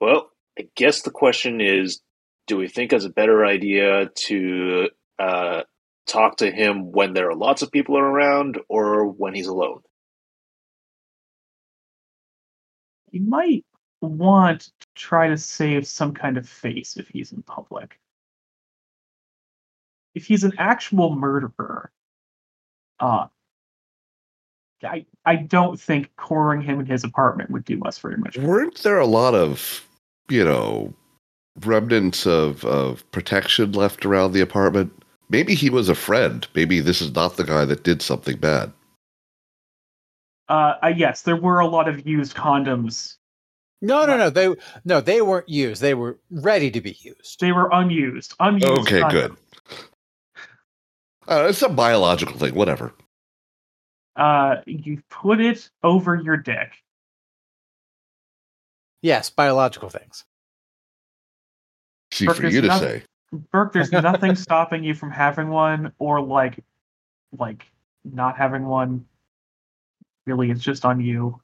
Well, 0.00 0.30
I 0.58 0.68
guess 0.74 1.02
the 1.02 1.10
question 1.10 1.60
is 1.60 2.00
do 2.46 2.56
we 2.56 2.68
think 2.68 2.92
it's 2.92 3.04
a 3.04 3.10
better 3.10 3.44
idea 3.44 4.10
to 4.26 4.88
uh, 5.18 5.62
talk 6.06 6.36
to 6.38 6.50
him 6.50 6.92
when 6.92 7.12
there 7.12 7.28
are 7.28 7.34
lots 7.34 7.62
of 7.62 7.72
people 7.72 7.98
around 7.98 8.58
or 8.68 9.06
when 9.06 9.34
he's 9.34 9.48
alone? 9.48 9.80
He 13.10 13.18
might 13.18 13.64
want 14.00 14.70
to 14.80 14.86
try 14.94 15.28
to 15.28 15.36
save 15.36 15.86
some 15.86 16.14
kind 16.14 16.36
of 16.36 16.48
face 16.48 16.96
if 16.96 17.08
he's 17.08 17.32
in 17.32 17.42
public. 17.42 17.98
If 20.14 20.26
he's 20.26 20.44
an 20.44 20.52
actual 20.58 21.14
murderer, 21.14 21.90
uh, 23.00 23.26
I 24.86 25.04
I 25.24 25.36
don't 25.36 25.80
think 25.80 26.10
cornering 26.16 26.62
him 26.62 26.80
in 26.80 26.86
his 26.86 27.04
apartment 27.04 27.50
would 27.50 27.64
do 27.64 27.80
us 27.82 27.98
very 27.98 28.16
much. 28.16 28.38
Weren't 28.38 28.82
there 28.82 28.98
a 28.98 29.06
lot 29.06 29.34
of, 29.34 29.86
you 30.28 30.44
know, 30.44 30.94
remnants 31.60 32.26
of, 32.26 32.64
of 32.64 33.10
protection 33.10 33.72
left 33.72 34.06
around 34.06 34.32
the 34.32 34.40
apartment? 34.40 34.92
Maybe 35.28 35.54
he 35.54 35.68
was 35.68 35.88
a 35.88 35.94
friend. 35.94 36.46
Maybe 36.54 36.80
this 36.80 37.02
is 37.02 37.14
not 37.14 37.36
the 37.36 37.44
guy 37.44 37.64
that 37.64 37.82
did 37.82 38.00
something 38.02 38.36
bad. 38.36 38.72
Uh, 40.48 40.74
uh, 40.82 40.92
yes, 40.96 41.22
there 41.22 41.36
were 41.36 41.58
a 41.58 41.66
lot 41.66 41.88
of 41.88 42.06
used 42.06 42.36
condoms. 42.36 43.16
No, 43.82 44.06
no, 44.06 44.16
no. 44.16 44.30
They 44.30 44.54
no, 44.84 45.00
they 45.00 45.20
weren't 45.20 45.48
used. 45.48 45.82
They 45.82 45.94
were 45.94 46.18
ready 46.30 46.70
to 46.70 46.80
be 46.80 46.96
used. 47.00 47.40
They 47.40 47.52
were 47.52 47.68
unused. 47.72 48.34
Unused. 48.38 48.66
Okay, 48.66 49.00
condoms. 49.00 49.10
good. 49.10 49.36
Uh, 51.28 51.46
it's 51.48 51.62
a 51.62 51.68
biological 51.68 52.38
thing, 52.38 52.54
whatever. 52.54 52.92
Uh, 54.16 54.56
you 54.66 55.02
put 55.10 55.40
it 55.40 55.68
over 55.82 56.14
your 56.16 56.36
dick. 56.38 56.72
Yes, 59.02 59.28
biological 59.30 59.88
things. 59.90 60.24
See 62.12 62.26
Burke, 62.26 62.36
for 62.36 62.42
there's 62.42 62.54
you 62.54 62.60
to 62.62 62.66
nothing- 62.68 63.00
say. 63.00 63.04
Burke, 63.52 63.72
there's 63.72 63.92
nothing 63.92 64.34
stopping 64.36 64.84
you 64.84 64.94
from 64.94 65.10
having 65.10 65.48
one 65.48 65.92
or 65.98 66.20
like 66.22 66.58
like 67.36 67.66
not 68.04 68.36
having 68.36 68.66
one. 68.66 69.04
Really, 70.26 70.50
it's 70.50 70.62
just 70.62 70.84
on 70.84 71.00
you. 71.00 71.40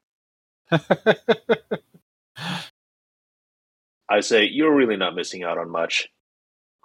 I 4.08 4.20
say, 4.20 4.44
you're 4.46 4.74
really 4.74 4.96
not 4.96 5.14
missing 5.14 5.42
out 5.42 5.58
on 5.58 5.70
much. 5.70 6.08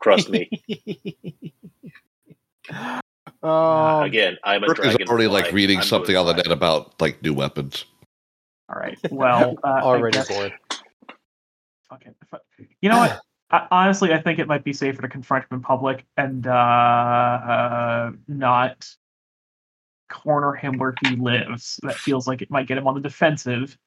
Trust 0.02 0.30
me. 0.30 0.50
um, 3.44 4.04
Again, 4.04 4.38
I'm 4.44 4.64
a 4.64 4.68
Burke 4.68 4.80
is 4.80 4.86
dragon. 4.86 5.08
already 5.08 5.28
like 5.28 5.52
reading 5.52 5.82
something 5.82 6.16
on 6.16 6.26
the 6.26 6.34
net 6.34 6.52
about 6.52 7.00
like 7.02 7.22
new 7.22 7.34
weapons. 7.34 7.86
All 8.70 8.80
right. 8.80 8.98
Well, 9.12 9.56
uh, 9.64 9.68
already 9.82 10.18
guess- 10.18 10.28
bored. 10.28 10.54
Fuck 11.90 12.06
it. 12.06 12.16
You 12.82 12.90
know 12.90 12.98
what? 12.98 13.22
I, 13.50 13.66
honestly, 13.72 14.12
I 14.14 14.22
think 14.22 14.40
it 14.40 14.48
might 14.48 14.64
be 14.66 14.74
safer 14.74 15.02
to 15.02 15.08
confront 15.08 15.46
him 15.46 15.58
in 15.58 15.62
public 15.62 16.06
and 16.18 16.46
uh, 16.48 16.52
uh, 16.52 18.12
not 18.28 18.86
corner 20.10 20.54
him 20.54 20.78
where 20.78 20.94
he 21.06 21.16
lives. 21.16 21.80
That 21.84 21.96
feels 21.96 22.28
like 22.28 22.42
it 22.42 22.52
might 22.52 22.68
get 22.68 22.78
him 22.78 22.88
on 22.88 22.96
the 22.96 23.00
defensive. 23.02 23.78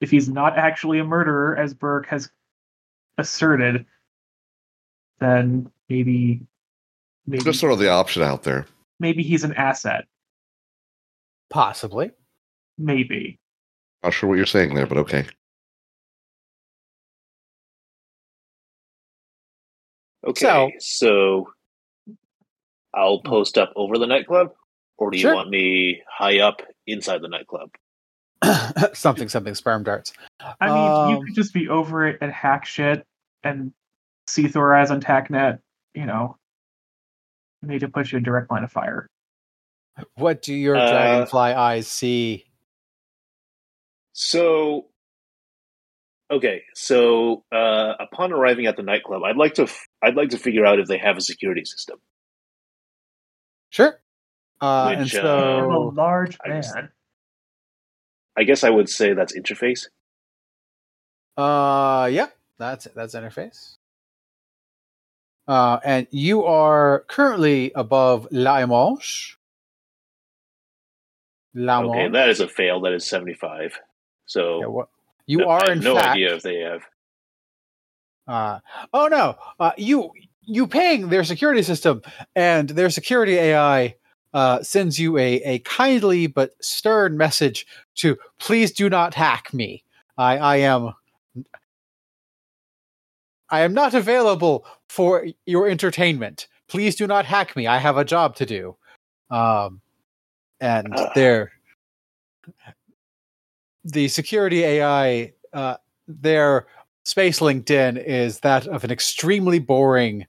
If 0.00 0.10
he's 0.10 0.28
not 0.28 0.58
actually 0.58 0.98
a 0.98 1.04
murderer, 1.04 1.56
as 1.56 1.74
Burke 1.74 2.06
has 2.06 2.28
asserted, 3.16 3.86
then 5.20 5.70
maybe 5.88 6.40
maybe 7.26 7.44
Just 7.44 7.60
sort 7.60 7.72
of 7.72 7.78
the 7.78 7.88
option 7.88 8.22
out 8.22 8.42
there. 8.42 8.66
Maybe 9.00 9.22
he's 9.22 9.44
an 9.44 9.54
asset. 9.54 10.04
Possibly. 11.50 12.10
Maybe. 12.78 13.38
Not 14.02 14.12
sure 14.14 14.28
what 14.28 14.36
you're 14.36 14.46
saying 14.46 14.74
there, 14.74 14.86
but 14.86 14.98
okay. 14.98 15.26
Okay, 20.26 20.40
So- 20.46 20.70
so, 20.78 22.14
I'll 22.94 23.20
post 23.20 23.58
up 23.58 23.72
over 23.76 23.98
the 23.98 24.06
nightclub, 24.06 24.54
or 24.96 25.10
do 25.10 25.18
you 25.18 25.22
Sure. 25.22 25.34
want 25.34 25.50
me 25.50 26.02
high 26.08 26.38
up 26.40 26.62
inside 26.86 27.20
the 27.20 27.28
nightclub? 27.28 27.70
something, 28.94 29.28
something. 29.28 29.54
Sperm 29.54 29.82
darts. 29.82 30.12
I 30.60 30.68
mean, 30.68 31.10
you 31.10 31.16
Um, 31.18 31.24
could 31.26 31.34
just 31.34 31.52
be 31.52 31.68
over 31.68 32.06
it 32.06 32.18
and 32.20 32.30
hack 32.32 32.64
shit 32.66 33.06
and 33.42 33.72
see 34.26 34.48
Thor 34.48 34.74
as 34.74 34.90
on 34.90 35.00
TACnet, 35.00 35.60
you 35.94 36.06
know. 36.06 36.38
Need 37.66 37.80
to 37.80 37.88
put 37.88 38.12
you 38.12 38.18
in 38.18 38.24
direct 38.24 38.50
line 38.50 38.64
of 38.64 38.70
fire. 38.72 39.06
What 40.16 40.42
do 40.42 40.54
your 40.54 40.76
Uh, 40.76 40.90
dragonfly 40.90 41.52
eyes 41.54 41.86
see? 41.88 42.46
So, 44.12 44.86
okay, 46.30 46.62
so 46.74 47.44
uh, 47.52 47.94
upon 47.98 48.32
arriving 48.32 48.66
at 48.66 48.76
the 48.76 48.82
nightclub, 48.82 49.22
I'd 49.24 49.36
like 49.36 49.54
to 49.54 49.62
f- 49.64 49.88
I'd 50.02 50.14
like 50.16 50.30
to 50.30 50.38
figure 50.38 50.64
out 50.66 50.78
if 50.78 50.86
they 50.88 50.98
have 50.98 51.16
a 51.16 51.20
security 51.20 51.64
system. 51.64 51.98
Sure. 53.70 54.00
Uh, 54.60 54.94
Which, 54.96 55.14
and 55.14 55.26
uh, 55.26 55.58
I'm 55.58 55.64
a 55.70 55.74
so, 55.74 55.92
large 55.94 56.38
I 56.44 56.48
just- 56.50 56.74
man. 56.74 56.90
I 58.36 58.42
guess 58.42 58.64
I 58.64 58.70
would 58.70 58.88
say 58.88 59.12
that's 59.12 59.36
interface. 59.36 59.86
uh, 61.36 62.08
yeah, 62.10 62.28
that's 62.58 62.86
that's 62.94 63.14
interface. 63.14 63.76
Uh, 65.46 65.78
and 65.84 66.06
you 66.10 66.44
are 66.44 67.04
currently 67.08 67.72
above 67.74 68.26
La 68.30 68.64
Manche. 68.66 69.36
La 71.54 71.82
Okay, 71.82 72.08
that 72.08 72.28
is 72.28 72.40
a 72.40 72.48
fail. 72.48 72.80
That 72.80 72.92
is 72.92 73.06
seventy-five. 73.06 73.78
So 74.26 74.60
Yeah, 74.60 74.66
what, 74.66 74.88
you 75.26 75.38
no, 75.38 75.48
are 75.48 75.62
I 75.62 75.68
have 75.68 75.78
in 75.78 75.84
no 75.84 75.94
fact. 75.96 76.08
idea 76.16 76.34
if 76.34 76.42
they 76.42 76.60
have. 76.60 76.82
Uh, 78.26 78.58
oh 78.92 79.06
no, 79.08 79.36
uh, 79.60 79.72
you 79.76 80.10
you 80.42 80.66
ping 80.66 81.08
their 81.10 81.24
security 81.24 81.62
system, 81.62 82.02
and 82.34 82.70
their 82.70 82.90
security 82.90 83.34
AI 83.34 83.94
uh, 84.32 84.62
sends 84.62 84.98
you 84.98 85.18
a 85.18 85.34
a 85.42 85.58
kindly 85.60 86.26
but 86.26 86.52
stern 86.60 87.16
message 87.18 87.66
to 87.96 88.16
please 88.38 88.72
do 88.72 88.88
not 88.88 89.14
hack 89.14 89.52
me. 89.52 89.84
I 90.16 90.38
I 90.38 90.56
am 90.56 90.94
I 93.50 93.60
am 93.60 93.74
not 93.74 93.94
available 93.94 94.66
for 94.88 95.26
your 95.46 95.68
entertainment. 95.68 96.48
Please 96.68 96.96
do 96.96 97.06
not 97.06 97.26
hack 97.26 97.54
me. 97.56 97.66
I 97.66 97.78
have 97.78 97.96
a 97.96 98.04
job 98.04 98.36
to 98.36 98.46
do. 98.46 98.76
Um, 99.30 99.80
and 100.60 100.94
Ugh. 100.94 101.10
their 101.14 101.52
the 103.84 104.08
security 104.08 104.64
AI, 104.64 105.32
uh, 105.52 105.76
their 106.08 106.66
space 107.04 107.40
LinkedIn 107.40 108.02
is 108.02 108.40
that 108.40 108.66
of 108.66 108.82
an 108.82 108.90
extremely 108.90 109.58
boring, 109.58 110.26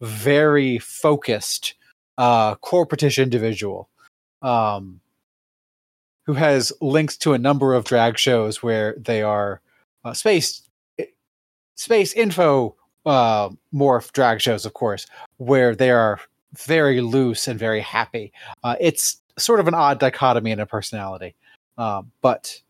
very 0.00 0.78
focused, 0.78 1.74
uh, 2.16 2.54
corporatish 2.56 3.22
individual, 3.22 3.90
um, 4.42 5.00
who 6.24 6.32
has 6.32 6.72
links 6.80 7.16
to 7.18 7.34
a 7.34 7.38
number 7.38 7.74
of 7.74 7.84
drag 7.84 8.18
shows 8.18 8.62
where 8.62 8.94
they 8.98 9.22
are 9.22 9.60
uh, 10.04 10.14
space 10.14 10.63
space 11.74 12.12
info 12.12 12.74
uh, 13.06 13.50
morph 13.72 14.12
drag 14.12 14.40
shows, 14.40 14.64
of 14.64 14.74
course, 14.74 15.06
where 15.36 15.74
they 15.74 15.90
are 15.90 16.20
very 16.56 17.00
loose 17.00 17.48
and 17.48 17.58
very 17.58 17.80
happy. 17.80 18.32
Uh, 18.62 18.76
it's 18.80 19.20
sort 19.38 19.60
of 19.60 19.68
an 19.68 19.74
odd 19.74 19.98
dichotomy 19.98 20.50
in 20.50 20.60
a 20.60 20.66
personality, 20.66 21.34
um, 21.78 22.10
but 22.22 22.60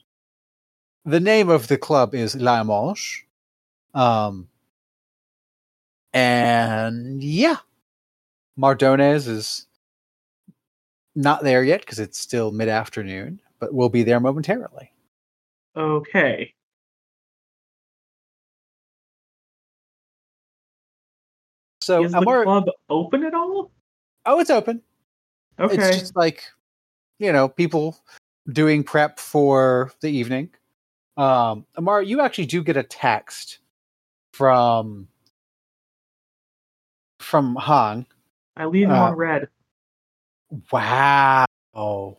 the 1.04 1.20
name 1.20 1.50
of 1.50 1.68
the 1.68 1.76
club 1.76 2.14
is 2.14 2.34
La 2.34 2.64
Manche. 2.64 3.24
Um, 3.92 4.48
and 6.12 7.22
yeah, 7.22 7.56
Mardones 8.58 9.28
is 9.28 9.66
not 11.14 11.42
there 11.42 11.62
yet 11.62 11.80
because 11.80 11.98
it's 11.98 12.18
still 12.18 12.50
mid 12.50 12.68
afternoon, 12.68 13.40
but 13.58 13.74
we'll 13.74 13.88
be 13.88 14.02
there 14.02 14.20
momentarily. 14.20 14.90
Okay. 15.76 16.53
So, 21.84 22.02
Is 22.02 22.12
the 22.12 22.18
Amar, 22.18 22.44
club 22.44 22.64
open 22.88 23.24
at 23.24 23.34
all? 23.34 23.70
oh, 24.24 24.40
it's 24.40 24.48
open. 24.48 24.80
Okay. 25.60 25.74
It's 25.74 25.98
just 26.00 26.16
like, 26.16 26.42
you 27.18 27.30
know, 27.30 27.46
people 27.46 27.98
doing 28.50 28.82
prep 28.82 29.18
for 29.18 29.92
the 30.00 30.08
evening. 30.08 30.48
Um, 31.18 31.66
Amar, 31.76 32.02
you 32.02 32.22
actually 32.22 32.46
do 32.46 32.62
get 32.62 32.78
a 32.78 32.82
text 32.82 33.58
from 34.32 35.08
from 37.20 37.54
Han. 37.56 38.06
I 38.56 38.64
leave 38.64 38.88
him 38.88 38.94
uh, 38.94 39.10
on 39.10 39.14
red. 39.14 39.48
Wow. 40.72 41.44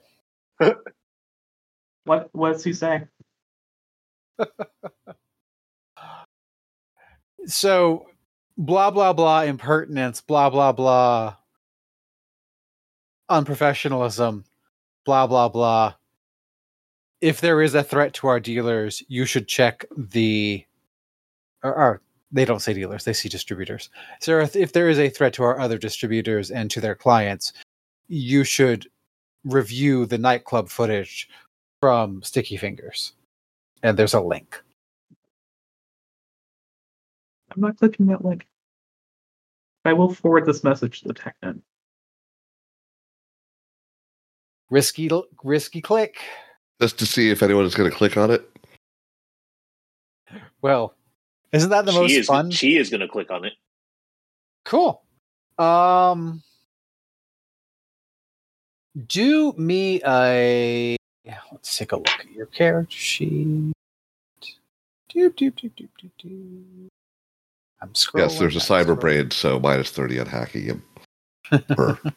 What 2.04 2.30
what's 2.34 2.64
he 2.64 2.72
saying? 2.74 3.08
So, 7.48 8.08
blah 8.58 8.92
blah 8.92 9.14
blah 9.14 9.42
impertinence, 9.42 10.22
blah 10.22 10.50
blah 10.50 10.72
blah 10.72 11.36
unprofessionalism, 13.30 14.44
blah 15.06 15.28
blah 15.28 15.50
blah. 15.50 15.94
If 17.22 17.42
there 17.42 17.62
is 17.62 17.76
a 17.76 17.84
threat 17.84 18.14
to 18.16 18.28
our 18.28 18.40
dealers, 18.40 19.02
you 19.08 19.26
should 19.26 19.48
check 19.48 19.86
the 19.96 20.66
or, 21.64 21.76
or 21.76 22.02
they 22.32 22.46
don't 22.46 22.62
say 22.62 22.74
dealers, 22.74 23.06
they 23.06 23.14
see 23.14 23.30
distributors. 23.30 23.90
So 24.20 24.40
if, 24.40 24.56
if 24.56 24.74
there 24.74 24.90
is 24.90 25.00
a 25.00 25.10
threat 25.10 25.34
to 25.34 25.44
our 25.44 25.60
other 25.60 25.78
distributors 25.78 26.52
and 26.52 26.70
to 26.72 26.82
their 26.82 26.96
clients, 26.96 27.54
you 28.08 28.44
should 28.44 28.88
review 29.46 30.06
the 30.06 30.18
nightclub 30.18 30.70
footage 30.70 31.30
from 31.80 32.22
Sticky 32.24 32.58
Fingers. 32.58 33.14
And 33.84 33.98
there's 33.98 34.14
a 34.14 34.22
link. 34.22 34.62
I'm 37.56 37.62
not 37.62 37.78
clicking 37.78 38.08
that 38.08 38.24
link. 38.24 38.46
I 39.86 39.94
will 39.94 40.14
forward 40.14 40.46
this 40.46 40.64
message 40.64 41.02
to 41.02 41.08
the 41.08 41.14
TACnet. 41.14 41.62
Risky 44.70 45.10
risky 45.44 45.82
click. 45.82 46.18
Just 46.82 47.00
to 47.00 47.06
see 47.06 47.30
if 47.30 47.44
anyone 47.44 47.66
is 47.66 47.76
going 47.76 47.90
to 47.90 47.96
click 47.96 48.18
on 48.18 48.32
it. 48.32 48.50
Well, 50.62 50.96
isn't 51.52 51.70
that 51.70 51.86
the 51.86 51.92
she 51.92 52.00
most 52.00 52.12
is. 52.12 52.26
fun? 52.26 52.52
She 52.52 52.78
is 52.78 52.90
going 52.90 53.02
to 53.02 53.08
click 53.08 53.32
on 53.32 53.46
it. 53.46 53.54
Cool. 54.66 55.02
Um, 55.58 56.42
do 59.08 59.54
me 59.54 60.02
a. 60.06 60.98
Let's 61.52 61.78
take 61.78 61.92
a 61.92 61.98
look 61.98 62.10
at 62.10 62.32
your 62.32 62.48
character 62.48 62.98
sheet. 62.98 63.72
Do, 65.10 65.32
do, 65.32 65.52
do, 65.52 65.70
do, 65.70 65.88
do, 65.98 66.10
do. 66.18 66.90
I'm 67.86 67.94
scrolling. 67.94 68.30
Yes, 68.30 68.40
there's 68.40 68.56
a 68.56 68.60
I'm 68.60 68.86
cyber 68.86 68.96
scrolling. 68.96 69.00
brain, 69.00 69.32
so 69.32 69.60
minus 69.60 69.92
30 69.92 70.20
on 70.22 70.26
hacking 70.28 70.64
him. 70.64 70.84
Her. 71.78 72.00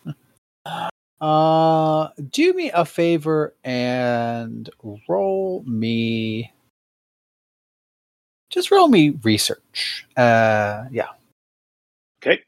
Uh, 1.20 2.10
do 2.30 2.52
me 2.52 2.70
a 2.70 2.84
favor 2.84 3.54
and 3.64 4.70
roll 5.08 5.64
me. 5.66 6.52
Just 8.50 8.70
roll 8.70 8.88
me 8.88 9.10
research. 9.24 10.06
Uh, 10.16 10.84
yeah. 10.92 11.08
Okay. 12.22 12.40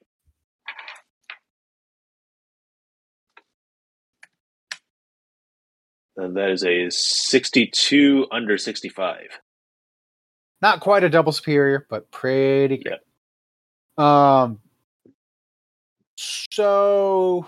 And 6.17 6.37
that 6.37 6.51
is 6.51 6.65
a 6.65 6.91
62 6.91 8.29
under 8.31 8.57
65. 8.59 9.41
not 10.63 10.81
quite 10.81 11.03
a 11.05 11.09
double 11.09 11.33
superior, 11.33 11.87
but 11.91 12.11
pretty 12.13 12.77
good. 12.79 13.01
Um, 13.99 14.61
so 16.17 17.47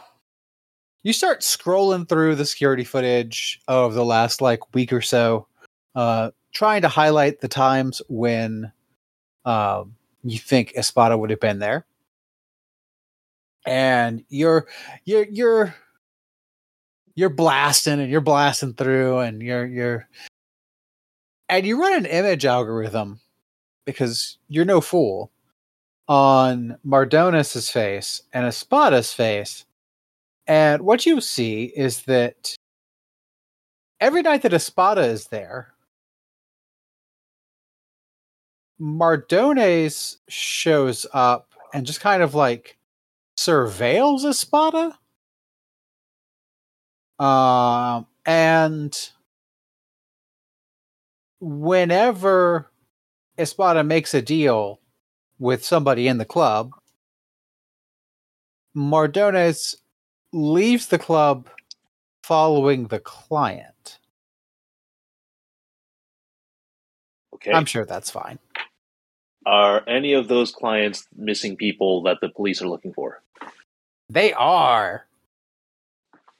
you 1.02 1.12
start 1.12 1.40
scrolling 1.40 2.08
through 2.08 2.36
the 2.36 2.44
security 2.46 2.84
footage 2.84 3.60
of 3.68 3.94
the 3.94 4.04
last 4.04 4.40
like 4.40 4.74
week 4.74 4.92
or 4.92 5.00
so, 5.02 5.46
uh, 5.94 6.30
trying 6.52 6.82
to 6.82 6.88
highlight 6.88 7.40
the 7.40 7.48
times 7.48 8.00
when 8.08 8.72
um, 9.44 9.96
you 10.22 10.38
think 10.38 10.74
Espada 10.76 11.18
would 11.18 11.30
have 11.30 11.40
been 11.40 11.58
there, 11.58 11.86
and 13.66 14.24
you're 14.28 14.68
you're 15.04 15.26
you're 15.30 15.74
you're 17.14 17.30
blasting 17.30 18.00
and 18.00 18.10
you're 18.10 18.20
blasting 18.20 18.74
through, 18.74 19.18
and 19.18 19.42
you're 19.42 19.66
you're 19.66 20.08
and 21.48 21.66
you 21.66 21.80
run 21.80 21.94
an 21.94 22.06
image 22.06 22.46
algorithm 22.46 23.20
because 23.84 24.38
you're 24.48 24.64
no 24.64 24.80
fool 24.80 25.31
on 26.08 26.78
Mardones's 26.84 27.70
face 27.70 28.22
and 28.32 28.46
Espada's 28.46 29.12
face. 29.12 29.64
And 30.46 30.82
what 30.82 31.06
you 31.06 31.20
see 31.20 31.64
is 31.64 32.02
that 32.02 32.56
every 34.00 34.22
night 34.22 34.42
that 34.42 34.52
Espada 34.52 35.02
is 35.02 35.28
there, 35.28 35.72
Mardones 38.80 40.16
shows 40.28 41.06
up 41.12 41.54
and 41.72 41.86
just 41.86 42.00
kind 42.00 42.22
of 42.22 42.34
like 42.34 42.78
surveils 43.38 44.24
Espada. 44.24 44.98
Um, 47.18 48.06
and 48.26 49.10
whenever 51.40 52.70
Espada 53.38 53.84
makes 53.84 54.14
a 54.14 54.22
deal 54.22 54.80
with 55.42 55.64
somebody 55.64 56.06
in 56.06 56.18
the 56.18 56.24
club, 56.24 56.70
Mardones 58.76 59.74
leaves 60.32 60.86
the 60.86 60.98
club 60.98 61.48
following 62.22 62.86
the 62.86 63.00
client. 63.00 63.98
Okay. 67.34 67.50
I'm 67.50 67.66
sure 67.66 67.84
that's 67.84 68.08
fine. 68.08 68.38
Are 69.44 69.82
any 69.88 70.12
of 70.12 70.28
those 70.28 70.52
clients 70.52 71.08
missing 71.16 71.56
people 71.56 72.04
that 72.04 72.18
the 72.20 72.28
police 72.28 72.62
are 72.62 72.68
looking 72.68 72.92
for? 72.92 73.20
They 74.08 74.32
are. 74.34 75.06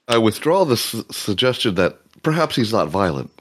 I 0.07 0.19
withdraw 0.19 0.65
the 0.65 0.77
su- 0.77 1.05
suggestion 1.11 1.75
that 1.75 1.99
perhaps 2.23 2.55
he's 2.55 2.73
not 2.73 2.89
violent. 2.89 3.33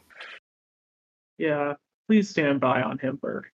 Yeah, 1.38 1.76
please 2.08 2.30
stand 2.30 2.60
by 2.60 2.82
on 2.82 2.98
him, 2.98 3.20
Burke. 3.22 3.52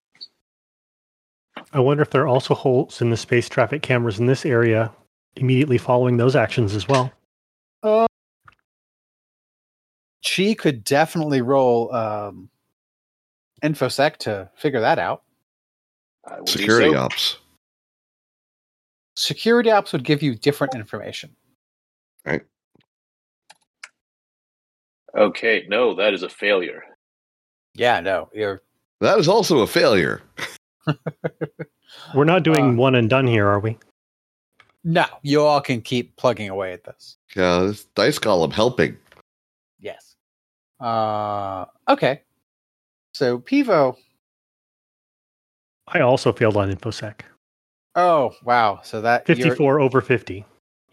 I 1.74 1.80
wonder 1.80 2.02
if 2.02 2.10
there 2.10 2.22
are 2.24 2.28
also 2.28 2.56
holes 2.56 3.02
in 3.02 3.10
the 3.10 3.18
space 3.18 3.50
traffic 3.50 3.82
cameras 3.82 4.20
in 4.20 4.26
this 4.26 4.46
area 4.46 4.92
immediately 5.36 5.78
following 5.78 6.18
those 6.18 6.36
actions 6.36 6.74
as 6.74 6.88
well. 6.88 7.12
She 10.22 10.56
could 10.56 10.84
definitely 10.84 11.42
roll 11.42 11.94
um, 11.94 12.50
infosec 13.64 14.18
to 14.18 14.50
figure 14.56 14.82
that 14.82 15.00
out. 15.00 15.24
I 16.26 16.40
will 16.40 16.46
do 16.46 16.52
Security 16.52 16.92
so. 16.92 16.98
ops. 16.98 17.38
Security 19.16 19.72
ops 19.72 19.94
would 19.94 20.04
give 20.04 20.22
you 20.22 20.36
different 20.36 20.76
information. 20.76 21.36
Right. 22.26 22.42
Okay, 25.16 25.66
no, 25.70 25.96
that 25.96 26.14
is 26.14 26.24
a 26.24 26.30
failure. 26.30 26.84
Yeah, 27.74 28.02
no, 28.02 28.30
you're 28.34 28.62
That 29.00 29.20
is 29.20 29.28
also 29.28 29.60
a 29.60 29.68
failure. 29.68 30.22
We're 32.16 32.26
not 32.26 32.44
doing 32.44 32.72
Uh, 32.72 32.74
one 32.76 32.96
and 32.96 33.10
done 33.10 33.28
here, 33.28 33.48
are 33.48 33.60
we? 33.60 33.78
no. 34.84 35.06
You 35.22 35.42
all 35.44 35.62
can 35.62 35.82
keep 35.82 36.16
plugging 36.18 36.50
away 36.50 36.74
at 36.74 36.84
this. 36.84 37.18
Yeah, 37.36 37.60
this 37.60 37.86
dice 37.96 38.20
column 38.20 38.52
helping. 38.52 38.98
Yes. 39.80 40.16
Uh, 40.80 41.66
okay. 41.90 42.22
So 43.14 43.40
Pivo. 43.40 43.96
I 45.88 46.02
also 46.02 46.32
failed 46.34 46.58
on 46.58 46.72
InfoSec. 46.74 47.22
Oh 47.96 48.34
wow. 48.44 48.82
So 48.84 49.02
that 49.02 49.28
you're- 49.28 49.42
54 49.42 49.80
over 49.80 50.02
50. 50.02 50.46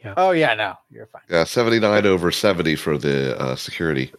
Yeah. 0.04 0.14
Oh 0.16 0.30
yeah, 0.32 0.54
no, 0.54 0.74
you're 0.90 1.06
fine. 1.06 1.22
Yeah, 1.30 1.44
79 1.44 2.04
over 2.06 2.30
70 2.30 2.76
for 2.76 2.98
the 2.98 3.38
uh, 3.40 3.56
security. 3.56 4.12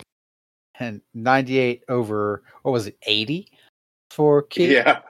And 0.80 1.02
98 1.14 1.84
over 1.90 2.44
what 2.64 2.72
was 2.72 2.88
it? 2.88 2.98
80 3.06 3.52
for 4.10 4.42
Keith. 4.44 4.72
Yeah. 4.72 5.02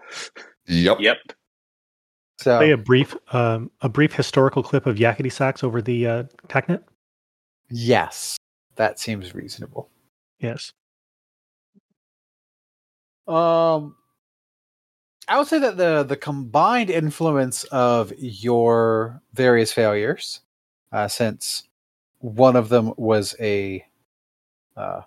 Yep. 0.68 0.98
Yep. 1.00 1.18
So 2.38 2.58
Play 2.58 2.72
a 2.72 2.78
brief 2.78 3.16
um, 3.34 3.72
a 3.82 3.90
brief 3.90 4.14
historical 4.14 4.62
clip 4.62 4.86
of 4.86 4.98
Yakety 4.98 5.32
Sax 5.32 5.64
over 5.64 5.82
the 5.82 6.08
uh, 6.08 6.24
TACnet. 6.48 6.84
yes, 7.70 8.38
that 8.76 9.00
seems 9.00 9.34
reasonable. 9.34 9.90
Yes. 10.40 10.74
Um, 13.28 13.96
I 15.28 15.38
would 15.38 15.48
say 15.48 15.60
that 15.60 15.78
the 15.78 16.04
the 16.04 16.18
combined 16.18 16.90
influence 16.90 17.64
of 17.66 18.12
your 18.18 19.22
various 19.34 19.72
failures, 19.72 20.42
uh, 20.92 21.08
since 21.08 21.64
one 22.20 22.56
of 22.56 22.70
them 22.70 22.94
was 22.98 23.34
a 23.40 23.84
uh, 24.76 25.02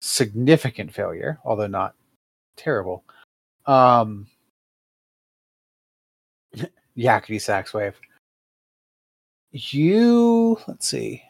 significant 0.00 0.94
failure, 0.94 1.38
although 1.44 1.66
not 1.66 1.94
terrible. 2.56 3.04
Um, 3.66 4.28
yakety 6.96 7.40
sax 7.40 7.72
wave. 7.74 7.94
You 9.52 10.58
let's 10.68 10.86
see. 10.88 11.22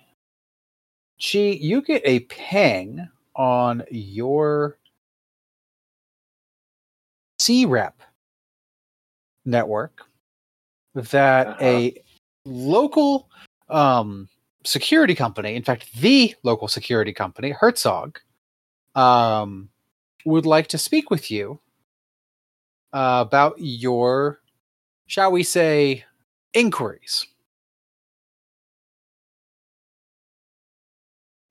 Chi, 1.22 1.38
you 1.38 1.82
get 1.82 2.02
a 2.04 2.20
ping 2.20 3.08
on 3.34 3.82
your 3.90 4.78
C 7.38 7.64
rep 7.66 8.00
network 9.44 10.02
that 10.94 11.46
Uh-huh. 11.48 11.64
a 11.64 12.02
local 12.44 13.28
um, 13.68 14.28
security 14.64 15.14
company, 15.14 15.54
in 15.54 15.62
fact, 15.62 15.86
the 16.00 16.34
local 16.42 16.68
security 16.68 17.12
company, 17.12 17.50
Herzog, 17.50 18.18
um, 18.94 19.70
would 20.24 20.46
like 20.46 20.66
to 20.68 20.78
speak 20.78 21.10
with 21.10 21.30
you 21.30 21.60
uh, 22.92 23.24
about 23.26 23.54
your, 23.58 24.40
shall 25.10 25.32
we 25.32 25.42
say, 25.42 26.04
inquiries. 26.54 27.26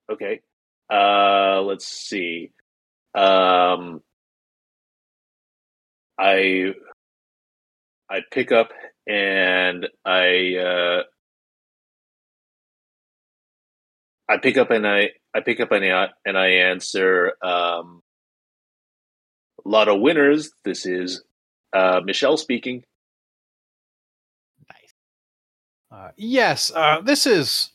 Okay. 0.10 0.40
Uh, 0.90 1.62
let's 1.64 1.86
see. 1.86 2.52
Um, 3.14 4.02
I 6.18 6.74
I 8.10 8.22
pick 8.32 8.54
up 8.54 8.70
and 9.06 9.88
I 10.06 10.56
uh, 10.56 11.04
I 14.30 14.38
pick 14.38 14.58
up 14.58 14.72
and 14.72 14.88
I 14.88 15.10
I 15.36 15.42
pick 15.42 15.60
up 15.60 15.74
and 15.74 15.84
I 15.84 16.08
and 16.26 16.38
I 16.38 16.48
answer. 16.48 17.34
Um, 17.44 18.02
a 19.66 19.70
lot 19.70 19.90
of 19.90 20.00
winners. 20.00 20.50
This 20.64 20.86
is 20.86 21.24
uh, 21.74 22.00
Michelle 22.06 22.38
speaking. 22.38 22.86
Uh, 25.92 26.10
yes, 26.18 26.72
uh, 26.76 27.02
this 27.02 27.26
is. 27.26 27.70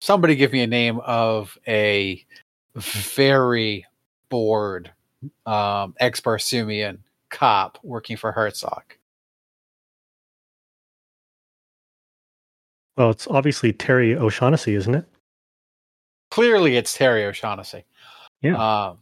Somebody 0.00 0.34
give 0.34 0.52
me 0.52 0.62
a 0.62 0.66
name 0.66 1.00
of 1.00 1.56
a 1.66 2.24
very 2.74 3.86
bored 4.30 4.90
um, 5.46 5.94
ex 6.00 6.20
Barsoomian 6.20 6.98
cop 7.30 7.78
working 7.82 8.16
for 8.16 8.32
Herzog. 8.32 8.82
Well, 12.96 13.10
it's 13.10 13.26
obviously 13.28 13.72
Terry 13.72 14.16
O'Shaughnessy, 14.16 14.74
isn't 14.74 14.94
it? 14.94 15.06
Clearly, 16.30 16.76
it's 16.76 16.94
Terry 16.94 17.24
O'Shaughnessy. 17.24 17.84
Yeah. 18.42 18.56
Um, 18.56 18.98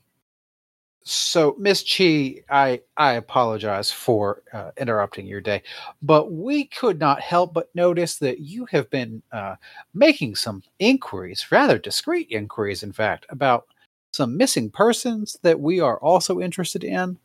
so, 1.03 1.57
Miss 1.59 1.82
Chi, 1.82 2.42
I 2.51 2.80
I 2.96 3.14
apologize 3.14 3.90
for 3.90 4.42
uh, 4.53 4.70
interrupting 4.76 5.26
your 5.26 5.40
day, 5.40 5.62
but 6.02 6.32
we 6.32 6.64
could 6.64 6.98
not 6.98 7.20
help 7.20 7.55
but 7.55 7.74
notice 7.74 8.18
that 8.18 8.40
you 8.40 8.66
have 8.66 8.90
been 8.90 9.22
uh, 9.32 9.56
making 9.94 10.36
some 10.36 10.62
inquiries, 10.78 11.47
rather 11.51 11.78
discreet 11.78 12.28
inquiries, 12.31 12.82
in 12.82 12.93
fact, 12.93 13.27
about 13.31 13.66
some 14.12 14.36
missing 14.36 14.70
persons 14.70 15.39
that 15.43 15.59
we 15.59 15.81
are 15.81 15.98
also 15.98 16.40
interested 16.40 16.85
in. 16.85 17.18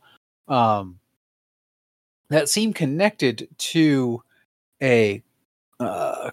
Um, 0.48 1.00
that 2.30 2.50
seem 2.50 2.74
connected 2.74 3.48
to 3.58 4.24
a 4.82 5.22
uh, 5.80 6.32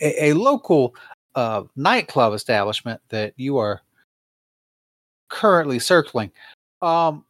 a, 0.00 0.30
a 0.30 0.32
local 0.32 0.94
uh, 1.34 1.64
nightclub 1.76 2.32
establishment 2.32 3.00
that 3.10 3.34
you 3.36 3.58
are 3.58 3.82
currently 5.28 5.78
circling. 5.78 6.30
Um, 6.82 7.24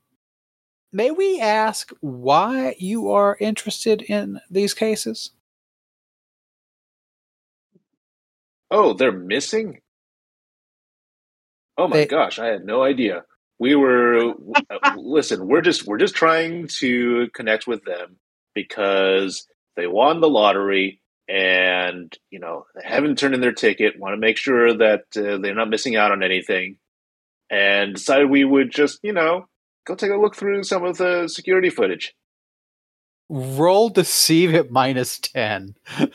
may 0.93 1.11
we 1.11 1.41
ask 1.41 1.91
why 2.01 2.75
you 2.79 3.11
are 3.11 3.37
interested 3.41 4.03
in 4.03 4.41
these 4.51 4.75
cases? 4.75 5.31
Oh, 8.71 8.93
they're 8.95 9.13
missing. 9.13 9.81
Oh 11.79 11.89
my 11.89 11.99
They- 11.99 12.07
gosh, 12.07 12.39
I 12.39 12.47
had 12.47 12.65
no 12.65 12.83
idea. 12.83 13.25
We 13.59 13.75
were 13.75 14.35
uh, 14.71 14.95
listen. 14.97 15.47
We're 15.47 15.63
just 15.63 15.87
we're 15.87 15.97
just 15.99 16.15
trying 16.15 16.69
to 16.81 17.29
connect 17.35 17.67
with 17.67 17.85
them 17.85 18.17
because 18.55 19.47
they 19.77 19.87
won 19.87 20.21
the 20.21 20.29
lottery 20.29 21.01
and 21.27 22.15
you 22.31 22.39
know 22.39 22.67
they 22.75 22.87
haven't 22.87 23.19
turned 23.19 23.35
in 23.35 23.41
their 23.41 23.53
ticket. 23.53 23.99
Want 23.99 24.13
to 24.13 24.19
make 24.19 24.37
sure 24.37 24.75
that 24.77 25.05
uh, 25.17 25.39
they're 25.39 25.55
not 25.55 25.71
missing 25.71 25.97
out 25.97 26.13
on 26.13 26.23
anything, 26.23 26.77
and 27.51 27.95
decided 27.95 28.31
we 28.31 28.45
would 28.45 28.71
just 28.71 28.99
you 29.03 29.13
know 29.13 29.47
go 29.87 29.95
take 29.95 30.11
a 30.11 30.17
look 30.17 30.37
through 30.37 30.63
some 30.65 30.85
of 30.85 30.99
the 30.99 31.29
security 31.29 31.71
footage. 31.71 32.15
Roll 33.29 33.89
deceive 33.89 34.55
at 34.55 34.71
minus 34.71 35.19
10. 35.19 35.75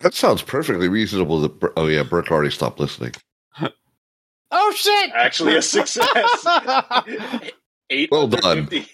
That 0.00 0.14
sounds 0.14 0.42
perfectly 0.42 0.88
reasonable. 0.88 1.40
That, 1.40 1.58
Bur- 1.58 1.72
oh, 1.76 1.86
yeah, 1.86 2.02
Burke 2.02 2.30
already 2.30 2.50
stopped 2.50 2.80
listening. 2.80 3.12
Oh, 4.52 4.72
shit! 4.76 5.10
Actually, 5.12 5.56
a 5.56 5.62
success. 5.62 6.46
Eight 7.90 8.08
Well 8.12 8.28
done. 8.28 8.68
50. 8.68 8.88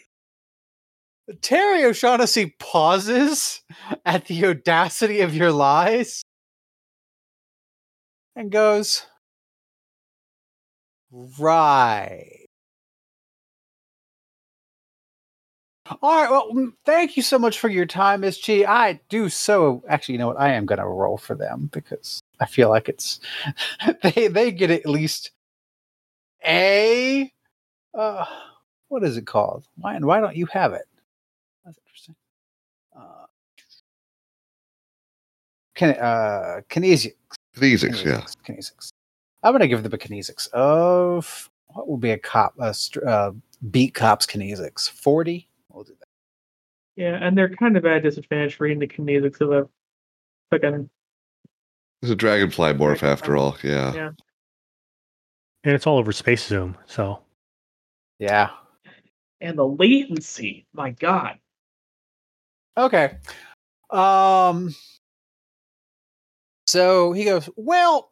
Terry 1.43 1.85
O'Shaughnessy 1.85 2.57
pauses 2.59 3.61
at 4.07 4.25
the 4.25 4.47
audacity 4.47 5.21
of 5.21 5.35
your 5.37 5.53
lies 5.53 6.23
and 8.37 8.51
goes, 8.51 9.07
Right. 11.13 12.49
All 16.01 16.23
right. 16.23 16.31
Well, 16.31 16.73
thank 16.87 17.17
you 17.17 17.23
so 17.23 17.39
much 17.39 17.59
for 17.59 17.69
your 17.69 17.87
time, 17.87 18.21
Miss 18.21 18.41
Chi. 18.45 18.65
I 18.67 19.01
do 19.09 19.29
so. 19.29 19.83
Actually, 19.89 20.15
you 20.15 20.19
know 20.21 20.29
what? 20.29 20.41
I 20.41 20.53
am 20.53 20.65
going 20.65 20.79
to 20.79 20.87
roll 20.87 21.19
for 21.19 21.35
them 21.35 21.69
because 21.73 22.21
I 22.41 22.47
feel 22.47 22.69
like 22.69 22.89
it's 22.89 23.21
they 24.03 24.29
they 24.29 24.53
get 24.53 24.71
at 24.71 24.87
least 24.87 25.33
a 26.47 27.33
uh, 27.95 28.25
what 28.89 29.05
is 29.05 29.17
it 29.17 29.27
called? 29.27 29.67
Why 29.77 29.95
and 29.95 30.07
why 30.07 30.21
don't 30.21 30.37
you 30.37 30.47
have 30.47 30.73
it? 30.73 30.87
That's 31.65 31.79
interesting. 31.87 32.17
Uh, 32.97 33.27
uh, 36.01 36.61
kinesics. 36.71 37.15
Kinesics, 37.57 38.05
yeah. 38.05 38.23
Kinesics. 38.47 38.89
I'm 39.43 39.53
gonna 39.53 39.66
give 39.69 39.83
them 39.83 39.93
a 39.93 39.99
kinesics 39.99 40.49
of 40.53 41.51
what 41.66 41.89
would 41.89 42.01
be 42.01 42.11
a 42.11 42.19
cop 42.19 42.55
a 42.59 42.73
str- 42.73 43.07
uh, 43.07 43.33
beat 43.70 43.95
cops 43.95 44.27
kinesics 44.27 44.89
forty. 44.91 45.49
We'll 45.69 45.85
do 45.85 45.95
that. 45.99 46.09
Yeah, 46.97 47.19
and 47.20 47.37
they're 47.37 47.55
kind 47.55 47.77
of 47.77 47.85
at 47.87 47.97
a 47.97 48.01
disadvantage 48.01 48.61
reading 48.61 48.79
the 48.79 48.87
kinesics 48.87 49.41
of 49.41 49.51
a 49.53 49.69
fucking 50.51 50.89
It's 52.03 52.11
a 52.12 52.15
dragonfly 52.16 52.74
morph 52.74 53.03
after 53.03 53.37
all. 53.37 53.57
Yeah. 53.62 53.93
Yeah. 53.95 54.11
And 55.65 55.74
it's 55.74 55.87
all 55.87 55.99
over 55.99 56.12
Space 56.12 56.47
Zoom, 56.47 56.77
so 56.87 57.20
Yeah. 58.19 58.51
and 59.41 59.59
the 59.59 59.66
latency. 59.66 60.66
My 60.73 60.91
God. 60.91 61.39
Okay. 62.77 63.16
Um. 63.91 64.74
So 66.73 67.12
he 67.12 67.27
goes, 67.27 67.51
well, 67.55 68.09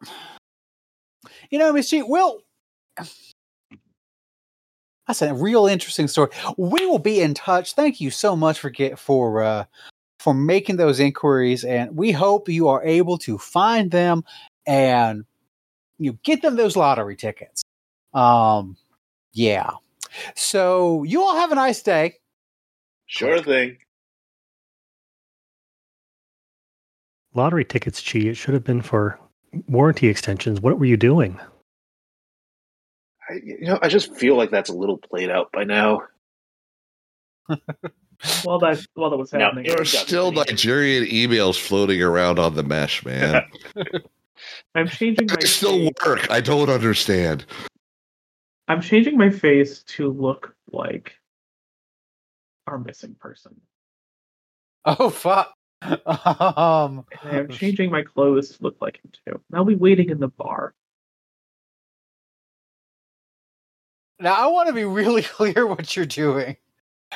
you 1.49 1.59
know, 1.59 1.73
Miss 1.73 1.89
G, 1.89 2.03
well, 2.03 2.43
that's 5.07 5.23
a 5.23 5.33
real 5.33 5.67
interesting 5.67 6.09
story. 6.09 6.29
We 6.59 6.85
will 6.85 6.99
be 6.99 7.23
in 7.23 7.33
touch. 7.33 7.73
Thank 7.73 8.03
you 8.03 8.11
so 8.11 8.37
much 8.37 8.59
for 8.59 8.69
get 8.69 8.99
for 8.99 9.43
uh 9.43 9.65
for 10.19 10.35
making 10.35 10.77
those 10.77 11.01
inquiries, 11.01 11.65
and 11.65 11.97
we 11.97 12.13
hope 12.13 12.51
you 12.51 12.69
are 12.69 12.85
able 12.85 13.17
to 13.21 13.39
find 13.39 13.91
them 13.91 14.25
and 14.67 15.25
you 15.97 16.11
know, 16.11 16.19
get 16.23 16.43
them 16.43 16.57
those 16.57 16.77
lottery 16.77 17.17
tickets. 17.17 17.63
Um, 18.13 18.77
yeah. 19.33 19.71
So 20.37 21.03
you 21.05 21.23
all 21.23 21.37
have 21.37 21.51
a 21.51 21.55
nice 21.55 21.81
day. 21.81 22.17
Sure 23.07 23.43
thing. 23.43 23.79
Lottery 27.35 27.65
tickets, 27.65 28.01
Chi. 28.03 28.21
It 28.21 28.35
should 28.37 28.55
have 28.55 28.65
been 28.65 28.83
for 28.83 29.19
warranty 29.69 30.09
extensions. 30.09 30.61
What 30.61 30.79
were 30.79 30.85
you 30.87 30.97
doing? 30.97 31.39
I, 33.29 33.35
you 33.45 33.59
know, 33.63 33.79
I 33.83 33.89
just 33.89 34.15
feel 34.17 34.37
like 34.37 34.51
that's 34.51 34.71
a 34.71 34.75
little 34.75 34.99
played 34.99 35.31
out 35.31 35.51
by 35.53 35.65
now. 35.65 36.03
Well, 38.45 38.59
that 38.59 38.85
well, 38.95 39.09
that 39.09 39.17
was 39.17 39.33
No, 39.33 39.39
happening. 39.39 39.65
There 39.65 39.81
are 39.81 39.85
still 39.87 40.31
the- 40.31 40.45
Nigerian 40.45 41.05
emails 41.07 41.59
floating 41.59 42.03
around 42.03 42.39
on 42.39 42.55
the 42.55 42.63
mesh, 42.63 43.03
man. 43.03 43.43
I'm 44.75 44.89
changing 44.89 45.27
they 45.27 45.47
still 45.47 45.79
face. 45.79 45.91
work. 46.05 46.31
I 46.31 46.43
don't 46.43 46.69
understand. 46.69 47.47
I'm 48.69 48.83
changing 48.83 49.17
my 49.17 49.31
face 49.31 49.83
to 49.85 50.11
look 50.13 50.55
like 50.71 51.15
our 52.67 52.79
missing 52.79 53.17
person. 53.19 53.59
Oh 54.85 55.09
fuck. 55.09 55.55
Um 56.07 57.05
And 57.23 57.37
I'm 57.39 57.49
changing 57.49 57.91
my 57.91 58.03
clothes 58.03 58.57
to 58.57 58.63
look 58.63 58.77
like 58.81 58.97
him 59.03 59.11
too. 59.27 59.41
I'll 59.53 59.65
be 59.65 59.75
waiting 59.77 60.11
in 60.11 60.21
the 60.21 60.29
bar. 60.29 60.75
now 64.19 64.35
I 64.35 64.47
want 64.49 64.69
to 64.69 64.75
be 64.75 64.85
really 64.85 65.23
clear 65.39 65.67
what 65.67 65.97
you're 65.97 66.05
doing. 66.07 66.57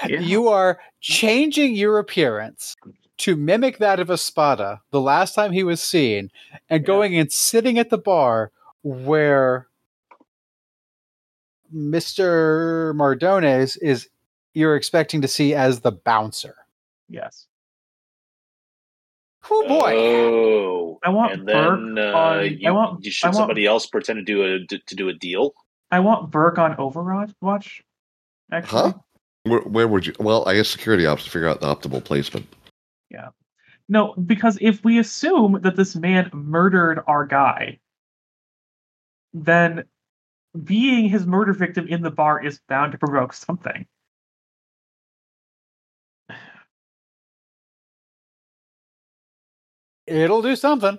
Yeah. 0.09 0.21
You 0.21 0.49
are 0.49 0.81
changing 1.01 1.75
your 1.77 1.99
appearance 1.99 2.75
to 3.19 3.37
mimic 3.37 3.79
that 3.79 4.01
of 4.01 4.11
Espada 4.11 4.81
the 4.91 5.01
last 5.01 5.35
time 5.35 5.53
he 5.53 5.63
was 5.63 5.81
seen 5.83 6.31
and 6.69 6.83
Yeah. 6.83 6.87
going 6.87 7.17
and 7.19 7.31
sitting 7.31 7.79
at 7.79 7.91
the 7.91 7.99
bar 7.99 8.51
where 8.83 9.69
Mr. 11.75 12.95
Mardones 12.95 13.77
is 13.81 14.09
you're 14.55 14.77
expecting 14.77 15.21
to 15.23 15.29
see 15.29 15.55
as 15.55 15.81
the 15.81 15.93
bouncer. 15.93 16.55
Yes. 17.09 17.47
Oh 19.51 19.69
boy. 19.69 19.93
Oh, 19.97 20.99
I 21.03 21.11
want 21.11 21.33
and 21.35 21.49
then 21.49 21.95
Burke 21.95 22.15
uh, 22.15 22.19
on- 22.19 22.39
I 22.67 22.71
want- 22.71 23.05
you 23.05 23.13
I 23.23 23.27
want- 23.27 23.37
somebody 23.37 23.67
else 23.67 23.87
pretend 23.87 24.19
to 24.19 24.25
do 24.25 24.43
a 24.43 24.67
to 24.67 24.95
do 24.95 25.09
a 25.09 25.15
deal. 25.15 25.53
I 25.91 26.01
want 26.01 26.31
Burke 26.31 26.59
on 26.59 26.75
Overwatch. 26.77 27.33
Watch. 27.41 27.83
Actually. 28.51 28.81
Huh? 28.81 28.93
Where, 29.45 29.61
where 29.61 29.89
would 29.89 30.07
you? 30.07 30.15
Well, 30.19 30.49
I 30.49 30.55
guess 30.55 30.69
security 30.69 31.05
ops 31.07 31.25
to 31.25 31.31
figure 31.31 31.49
out 31.49 31.61
the 31.61 31.67
optimal 31.67 32.03
placement. 32.03 32.47
Yeah, 33.11 33.29
no, 33.89 34.15
because 34.15 34.57
if 34.61 34.83
we 34.85 34.99
assume 34.99 35.61
that 35.63 35.77
this 35.77 35.95
man 35.95 36.31
murdered 36.33 37.01
our 37.07 37.27
guy, 37.27 37.79
then 39.35 39.85
being 40.65 41.09
his 41.09 41.27
murder 41.27 41.53
victim 41.53 41.87
in 41.89 42.01
the 42.03 42.11
bar 42.11 42.43
is 42.45 42.61
bound 42.69 42.93
to 42.93 42.99
provoke 42.99 43.33
something. 43.35 43.87
It'll 50.07 50.43
do 50.43 50.57
something. 50.57 50.99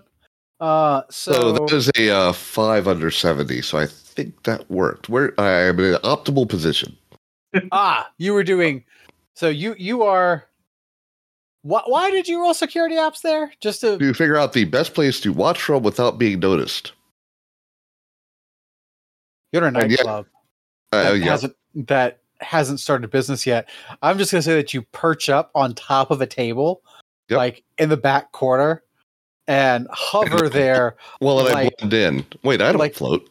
Uh 0.60 1.03
So, 1.10 1.34
so, 1.34 1.52
that 1.53 1.72
is 1.72 1.91
a 1.98 2.10
uh, 2.10 2.34
five 2.34 2.88
under 2.88 3.11
seventy. 3.11 3.61
So 3.61 3.77
I 3.77 3.86
think 3.88 4.44
that 4.44 4.69
worked. 4.69 5.10
Where 5.10 5.34
I 5.40 5.52
am 5.64 5.80
in 5.80 5.95
an 5.95 6.02
optimal 6.02 6.48
position. 6.48 6.95
ah, 7.72 8.10
you 8.18 8.34
were 8.34 8.44
doing 8.44 8.84
so 9.36 9.49
you 9.49 9.76
you 9.77 10.03
are 10.03 10.48
why, 11.65 11.82
why 11.88 12.11
did 12.11 12.27
you 12.27 12.41
roll 12.41 12.53
security 12.53 12.95
ops 12.98 13.22
there? 13.22 13.52
Just 13.60 13.82
to 13.82 13.98
To 13.98 14.14
figure 14.14 14.38
out 14.38 14.53
the 14.53 14.65
best 14.65 14.94
place 14.94 15.19
to 15.22 15.34
watch 15.34 15.61
from 15.61 15.82
without 15.82 16.19
being 16.19 16.40
noticed. 16.40 16.91
You're 19.52 19.68
in 19.68 19.76
a 19.76 19.88
nightclub. 19.88 20.27
Uh, 20.91 21.03
that 21.03 21.18
yeah. 21.18 21.26
hasn't 21.26 21.56
that 21.73 22.19
hasn't 22.40 22.80
started 22.80 23.10
business 23.10 23.45
yet. 23.45 23.68
I'm 24.02 24.18
just 24.18 24.32
gonna 24.32 24.41
say 24.41 24.56
that 24.56 24.73
you 24.73 24.84
perch 24.84 25.27
up 25.27 25.49
on 25.56 25.73
top 25.73 26.11
of 26.11 26.22
a 26.22 26.27
table, 26.27 26.82
Yep. 27.30 27.38
like 27.38 27.64
in 27.80 27.90
the 27.90 27.98
back 27.98 28.32
corner, 28.32 28.84
and 29.47 29.88
hover 29.91 30.49
there. 30.49 30.95
Well, 31.22 31.39
and 31.39 31.49
like- 31.53 31.73
I 31.81 31.85
blend 31.85 31.93
in. 31.93 32.26
Wait, 32.43 32.61
I 32.61 32.72
don't 32.72 32.80
like- 32.80 32.95
float. 32.95 33.30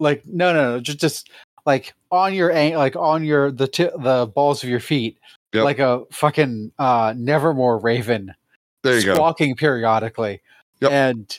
Like 0.00 0.26
no, 0.26 0.52
no, 0.52 0.72
no, 0.74 0.80
just 0.80 0.98
just 0.98 1.30
like 1.64 1.94
on 2.10 2.34
your 2.34 2.52
like 2.76 2.96
on 2.96 3.22
your 3.24 3.52
the 3.52 3.68
ti 3.68 3.84
the 3.98 4.30
balls 4.34 4.64
of 4.64 4.68
your 4.68 4.80
feet, 4.80 5.18
Yep. 5.52 5.64
like 5.64 5.78
a 5.78 6.02
fucking 6.10 6.72
uh 6.78 7.14
Nevermore 7.16 7.78
raven 7.78 8.34
There 8.82 8.98
you 8.98 9.04
go. 9.04 9.14
squawking 9.14 9.54
periodically, 9.54 10.40
Yep. 10.80 10.90
and 10.90 11.38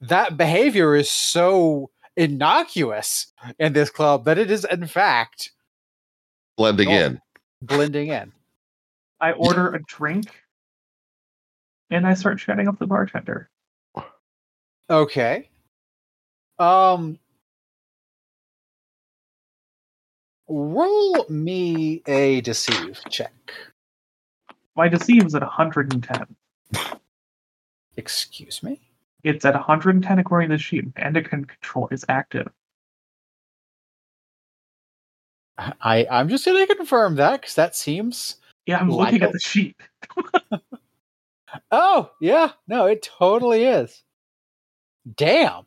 that 0.00 0.36
behavior 0.36 0.96
is 0.96 1.08
so 1.08 1.90
innocuous 2.16 3.28
in 3.60 3.72
this 3.72 3.88
club 3.90 4.24
that 4.24 4.36
it 4.38 4.50
is 4.50 4.64
in 4.64 4.86
fact 4.88 5.52
Blending 6.56 6.90
in. 6.90 7.20
blending 7.62 8.08
in. 8.08 8.32
I 9.20 9.30
order 9.32 9.72
a 9.74 9.82
drink 9.84 10.26
and 11.90 12.06
I 12.06 12.14
start 12.14 12.38
chatting 12.38 12.68
up 12.68 12.78
the 12.78 12.86
bartender. 12.86 13.48
Okay. 14.88 15.48
Um 16.58 17.18
roll 20.48 21.26
me 21.28 22.02
a 22.06 22.40
deceive 22.42 23.00
check. 23.10 23.32
My 24.76 24.88
deceive 24.88 25.24
is 25.26 25.34
at 25.34 25.42
110. 25.42 26.36
Excuse 27.96 28.62
me. 28.62 28.80
It's 29.24 29.44
at 29.44 29.54
110 29.54 30.18
according 30.18 30.50
to 30.50 30.54
the 30.56 30.62
sheet. 30.62 30.84
Endocrine 30.96 31.46
control 31.46 31.88
is 31.90 32.04
active. 32.08 32.48
I 35.58 36.06
I'm 36.10 36.28
just 36.28 36.44
going 36.44 36.66
to 36.66 36.74
confirm 36.76 37.16
that 37.16 37.42
cuz 37.42 37.54
that 37.54 37.74
seems 37.74 38.36
Yeah, 38.66 38.78
I'm 38.78 38.88
Like 38.90 39.12
looking 39.12 39.22
a- 39.22 39.26
at 39.28 39.32
the 39.32 39.40
sheet. 39.40 39.76
Oh, 41.70 42.10
yeah. 42.20 42.52
No, 42.68 42.86
it 42.86 43.02
totally 43.02 43.64
is. 43.64 44.02
Damn. 45.16 45.64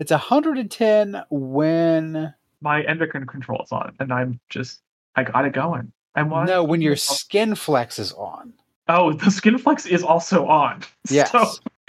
It's 0.00 0.10
110 0.10 1.22
when 1.30 2.34
My 2.60 2.82
endocrine 2.82 3.26
control 3.26 3.62
is 3.62 3.70
on, 3.72 3.94
and 4.00 4.12
I'm 4.12 4.40
just, 4.48 4.80
I 5.16 5.22
got 5.24 5.44
it 5.44 5.52
going. 5.52 5.92
I 6.14 6.22
want 6.22 6.48
No, 6.48 6.62
when 6.64 6.80
your 6.80 6.96
skin 6.96 7.54
flex 7.54 7.98
is 7.98 8.12
on. 8.12 8.52
Oh, 8.88 9.12
the 9.12 9.30
skin 9.30 9.56
flex 9.58 9.86
is 9.86 10.02
also 10.02 10.46
on. 10.46 10.82
Yes. 11.10 11.30
So, 11.32 11.44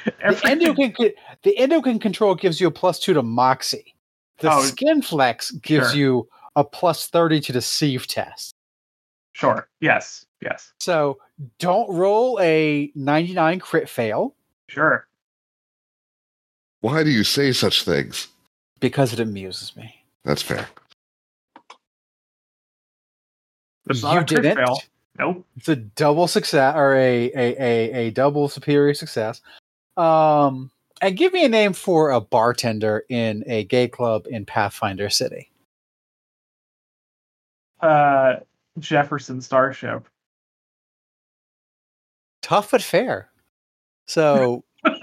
the 0.06 0.41
endocrine 0.45 0.94
the 1.44 1.57
endocrine 1.57 1.99
control 1.99 2.36
gives 2.36 2.60
you 2.61 2.68
a 2.68 2.72
plus 2.72 2.99
2 2.99 3.14
to 3.14 3.23
moxie. 3.23 3.95
The 4.40 4.52
Oh, 4.52 4.61
skin 4.61 5.02
flex 5.02 5.52
gives 5.52 5.91
sure. 5.91 5.98
you 5.98 6.30
a 6.56 6.64
plus 6.64 7.07
30 7.07 7.40
to 7.41 7.53
deceive 7.53 8.06
test. 8.07 8.53
Sure. 9.34 9.68
Yes. 9.82 10.25
Yes. 10.41 10.74
So 10.80 11.20
don't 11.60 11.90
roll 11.90 12.40
a 12.41 12.91
99 12.95 13.60
crit 13.60 13.90
fail 13.90 14.36
Sure. 14.68 15.07
Why 16.82 17.03
do 17.03 17.10
you 17.10 17.24
say 17.24 17.52
such 17.52 17.84
things? 17.84 18.28
because 18.80 19.14
it 19.14 19.20
amuses 19.20 19.76
me. 19.76 20.03
That's 20.24 20.41
fair. 20.41 20.68
It's 23.90 24.03
not 24.03 24.14
you 24.14 24.20
a 24.20 24.26
crit 24.26 24.41
didn't. 24.44 24.57
fail. 24.57 24.82
Nope. 25.18 25.45
It's 25.57 25.70
a 25.70 25.76
double 25.76 26.28
success 26.28 26.76
or 26.76 26.94
a, 26.95 27.32
a, 27.34 27.56
a, 27.64 27.94
a 27.94 28.10
double 28.12 28.49
superior 28.49 28.94
success. 28.94 29.41
Um, 29.98 30.72
and 31.02 31.16
give 31.18 31.34
me 31.34 31.45
a 31.45 31.49
name 31.49 31.74
for 31.74 32.12
a 32.12 32.20
bartender 32.22 33.06
in 33.10 33.44
a 33.48 33.64
gay 33.64 33.88
club 33.88 34.28
in 34.30 34.45
Pathfinder 34.45 35.10
City. 35.10 35.49
Uh, 37.80 38.36
Jefferson 38.80 39.41
Starship. 39.41 40.07
Tough 42.46 42.70
but 42.70 42.84
fair. 42.84 43.30
So 44.06 44.64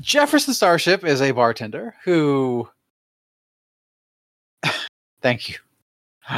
Jefferson 0.00 0.54
Starship 0.54 1.04
is 1.04 1.20
a 1.20 1.32
bartender 1.32 1.94
who 2.04 2.66
thank 5.20 5.50
you. 5.50 5.56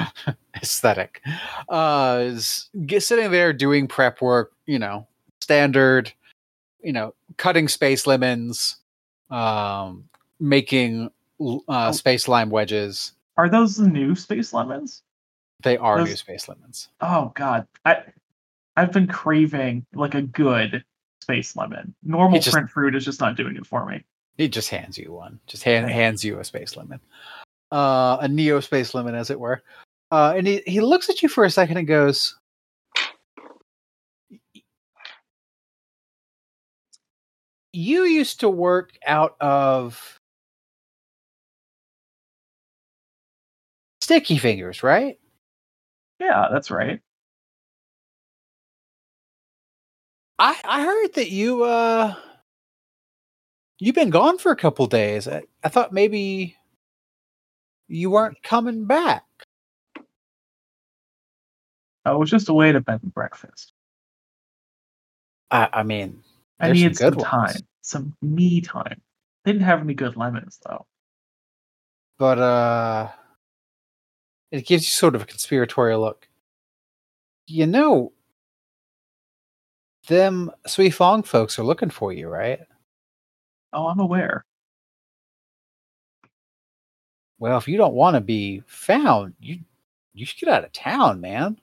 Aesthetic. 0.61 1.23
Uh 1.69 2.23
is 2.25 2.69
sitting 2.99 3.31
there 3.31 3.53
doing 3.53 3.87
prep 3.87 4.20
work, 4.20 4.51
you 4.66 4.81
know, 4.81 5.07
standard, 5.41 6.12
you 6.83 6.93
know, 6.93 7.15
cutting 7.37 7.69
space 7.69 8.05
lemons, 8.05 8.79
um, 9.31 10.09
making 10.41 11.05
uh, 11.41 11.59
Oh. 11.69 11.93
space 11.93 12.27
lime 12.27 12.51
wedges. 12.51 13.12
Are 13.37 13.49
those 13.49 13.77
the 13.77 13.87
new 13.87 14.16
space 14.16 14.53
lemons? 14.53 15.05
They 15.62 15.77
are 15.77 15.99
Those- 15.99 16.09
new 16.09 16.16
space 16.16 16.49
lemons. 16.49 16.89
Oh 17.01 17.31
god, 17.37 17.69
I 17.85 18.03
I've 18.79 18.93
been 18.93 19.09
craving 19.09 19.85
like 19.93 20.15
a 20.15 20.23
good 20.23 20.85
space 21.21 21.57
lemon. 21.57 21.97
Normal 22.05 22.39
just- 22.39 22.53
print 22.53 22.71
fruit 22.71 22.95
is 22.95 23.05
just 23.05 23.21
not 23.21 23.37
doing 23.37 23.57
it 23.57 23.67
for 23.67 23.85
me. 23.85 24.05
He 24.37 24.49
just 24.49 24.69
hands 24.69 24.97
you 24.97 25.13
one. 25.13 25.41
Just 25.49 25.65
hand, 25.65 25.91
hands 25.91 26.25
you 26.25 26.39
a 26.39 26.45
space 26.45 26.77
lemon, 26.77 27.01
uh, 27.73 28.19
a 28.21 28.29
neo 28.29 28.61
space 28.61 28.95
lemon, 28.95 29.17
as 29.17 29.31
it 29.31 29.41
were. 29.41 29.65
Uh, 30.13 30.35
and 30.37 30.47
he, 30.47 30.63
he 30.65 30.81
looks 30.81 31.11
at 31.11 31.23
you 31.23 31.29
for 31.29 31.43
a 31.43 31.51
second 31.51 31.77
and 31.77 31.89
goes, 31.89 32.39
"You 37.73 38.05
used 38.05 38.39
to 38.41 38.49
work 38.49 38.93
out 39.05 39.35
of 39.41 40.21
Sticky 44.01 44.39
Fingers, 44.39 44.85
right? 44.85 45.19
Yeah, 46.21 46.47
that's 46.53 46.71
right. 46.71 47.01
I 50.39 50.56
I 50.65 50.82
heard 50.85 51.15
that 51.15 51.31
you 51.31 51.65
uh 51.65 52.15
you've 53.78 53.94
been 53.94 54.10
gone 54.10 54.39
for 54.39 54.52
a 54.52 54.56
couple 54.56 54.86
days. 54.86 55.28
I, 55.28 55.43
I 55.65 55.69
thought 55.69 55.93
maybe 55.93 56.56
you 57.89 58.10
weren't 58.10 58.43
coming 58.43 58.86
back." 58.86 59.24
I 62.05 62.12
was 62.12 62.31
just 62.31 62.48
away 62.48 62.73
to 62.73 62.81
bed 62.81 63.01
and 63.02 63.12
breakfast. 63.12 63.73
I, 65.51 65.69
I 65.73 65.82
mean, 65.82 66.23
I 66.60 66.66
There's 66.66 66.78
some 66.78 66.82
needed 66.82 66.97
some 66.98 67.15
time, 67.16 67.56
some 67.82 68.15
me 68.23 68.60
time. 68.60 69.01
Didn't 69.44 69.62
have 69.62 69.81
any 69.81 69.94
good 69.94 70.16
lemons 70.16 70.59
though. 70.65 70.86
but 72.19 72.39
uh, 72.39 73.09
it 74.51 74.66
gives 74.66 74.85
you 74.85 74.90
sort 74.90 75.15
of 75.15 75.23
a 75.23 75.27
conspiratorial 75.27 76.01
look. 76.01 76.28
You 77.47 77.66
know, 77.66 78.12
them 80.09 80.51
Sui 80.66 80.90
Fong 80.90 81.22
folks 81.22 81.59
are 81.59 81.64
looking 81.64 81.90
for 81.90 82.12
you, 82.12 82.28
right? 82.28 82.60
Oh, 83.72 83.86
I'm 83.86 84.01
aware. 84.01 84.44
Well, 87.39 87.56
if 87.59 87.68
you 87.68 87.76
don't 87.76 87.94
want 87.94 88.14
to 88.14 88.20
be 88.20 88.62
found, 88.66 89.35
you 89.40 89.60
you 90.14 90.26
should 90.26 90.40
get 90.40 90.48
out 90.48 90.64
of 90.64 90.72
town, 90.72 91.20
man. 91.20 91.60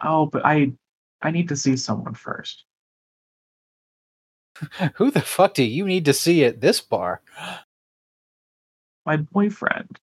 Oh, 0.00 0.26
but 0.26 0.44
I 0.46 0.72
I 1.20 1.30
need 1.30 1.48
to 1.48 1.56
see 1.56 1.76
someone 1.76 2.14
first. 2.14 2.64
Who 4.94 5.10
the 5.10 5.20
fuck 5.20 5.54
do 5.54 5.62
you 5.62 5.84
need 5.84 6.06
to 6.06 6.12
see 6.12 6.44
at 6.44 6.60
this 6.60 6.80
bar? 6.80 7.20
My 9.06 9.16
boyfriend. 9.16 9.98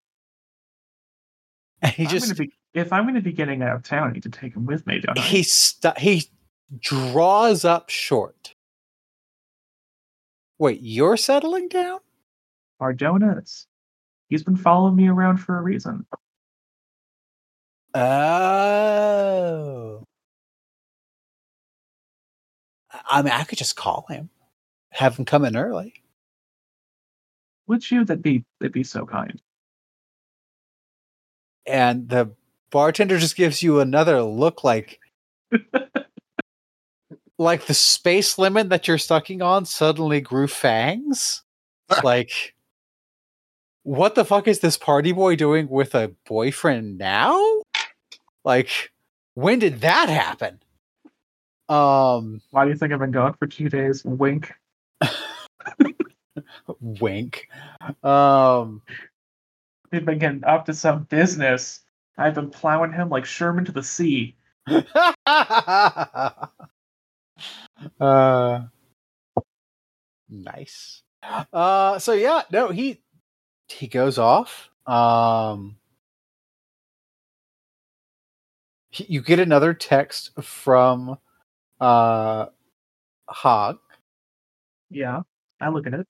He 1.93 2.03
I'm 2.03 2.09
just 2.09 2.25
gonna 2.27 2.47
be, 2.47 2.53
if 2.73 2.91
I'm 2.91 3.03
going 3.03 3.15
to 3.15 3.21
be 3.21 3.31
getting 3.31 3.61
out 3.61 3.75
of 3.75 3.83
town, 3.83 4.09
I 4.09 4.13
need 4.13 4.23
to 4.23 4.29
take 4.29 4.55
him 4.55 4.65
with 4.65 4.85
me, 4.87 4.99
don't 4.99 5.17
I? 5.17 5.21
he 5.21 5.45
he 5.97 6.27
draws 6.79 7.65
up 7.65 7.89
short. 7.89 8.55
Wait, 10.57 10.79
you're 10.81 11.17
settling 11.17 11.67
down? 11.67 11.99
Bardonas. 12.81 13.65
He's 14.29 14.43
been 14.43 14.55
following 14.55 14.95
me 14.95 15.07
around 15.07 15.37
for 15.37 15.57
a 15.57 15.61
reason. 15.61 16.05
Oh. 17.93 20.03
I 23.07 23.21
mean, 23.21 23.33
I 23.33 23.43
could 23.43 23.57
just 23.57 23.75
call 23.75 24.05
him, 24.09 24.29
have 24.91 25.17
him 25.17 25.25
come 25.25 25.45
in 25.45 25.55
early. 25.55 25.93
Would 27.67 27.89
you? 27.89 28.05
That'd 28.05 28.23
be 28.23 28.45
that'd 28.59 28.73
be 28.73 28.83
so 28.83 29.05
kind. 29.05 29.41
And 31.65 32.09
the 32.09 32.31
bartender 32.69 33.17
just 33.17 33.35
gives 33.35 33.63
you 33.63 33.79
another 33.79 34.21
look 34.21 34.63
like 34.63 34.99
like 37.37 37.65
the 37.65 37.73
space 37.73 38.37
lemon 38.37 38.69
that 38.69 38.87
you're 38.87 38.97
sucking 38.97 39.41
on 39.41 39.65
suddenly 39.65 40.21
grew 40.21 40.47
fangs. 40.47 41.43
like 42.03 42.55
what 43.83 44.15
the 44.15 44.25
fuck 44.25 44.47
is 44.47 44.59
this 44.59 44.77
party 44.77 45.11
boy 45.11 45.35
doing 45.35 45.69
with 45.69 45.93
a 45.93 46.13
boyfriend 46.25 46.97
now? 46.97 47.39
Like 48.43 48.91
when 49.35 49.59
did 49.59 49.81
that 49.81 50.09
happen? 50.09 50.59
Um 51.69 52.41
Why 52.51 52.63
do 52.65 52.71
you 52.71 52.77
think 52.77 52.93
I've 52.93 52.99
been 52.99 53.11
gone 53.11 53.33
for 53.33 53.47
two 53.47 53.69
days? 53.69 54.03
Wink. 54.05 54.51
wink. 56.79 57.47
Um 58.03 58.81
We've 59.91 60.05
been 60.05 60.19
getting 60.19 60.43
up 60.43 60.65
to 60.65 60.73
some 60.73 61.03
business. 61.03 61.81
I've 62.17 62.33
been 62.33 62.49
plowing 62.49 62.91
him 62.91 63.09
like 63.09 63.25
Sherman 63.25 63.65
to 63.65 63.71
the 63.71 63.83
sea. 63.83 64.35
uh 67.99 68.61
nice. 70.29 71.03
Uh 71.53 71.99
so 71.99 72.13
yeah, 72.13 72.43
no, 72.51 72.69
he 72.69 73.01
he 73.67 73.87
goes 73.87 74.17
off. 74.17 74.69
Um 74.87 75.77
he- 78.91 79.05
you 79.09 79.21
get 79.21 79.39
another 79.39 79.73
text 79.73 80.31
from 80.41 81.17
uh 81.79 82.47
Hog. 83.27 83.79
Yeah, 84.89 85.21
I 85.61 85.69
look 85.69 85.87
at 85.87 85.93
it. 85.95 86.07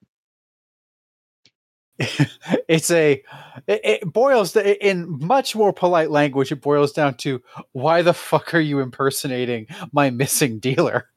it's 2.67 2.91
a 2.91 3.23
it, 3.67 3.81
it 3.85 4.13
boils 4.13 4.51
to, 4.51 4.85
in 4.85 5.07
much 5.25 5.55
more 5.55 5.71
polite 5.71 6.11
language 6.11 6.51
it 6.51 6.61
boils 6.61 6.91
down 6.91 7.13
to 7.15 7.41
why 7.71 8.01
the 8.01 8.13
fuck 8.13 8.53
are 8.53 8.59
you 8.59 8.81
impersonating 8.81 9.65
my 9.93 10.09
missing 10.09 10.59
dealer 10.59 11.07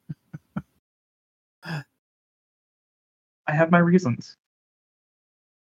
have 3.51 3.71
my 3.71 3.79
reasons. 3.79 4.35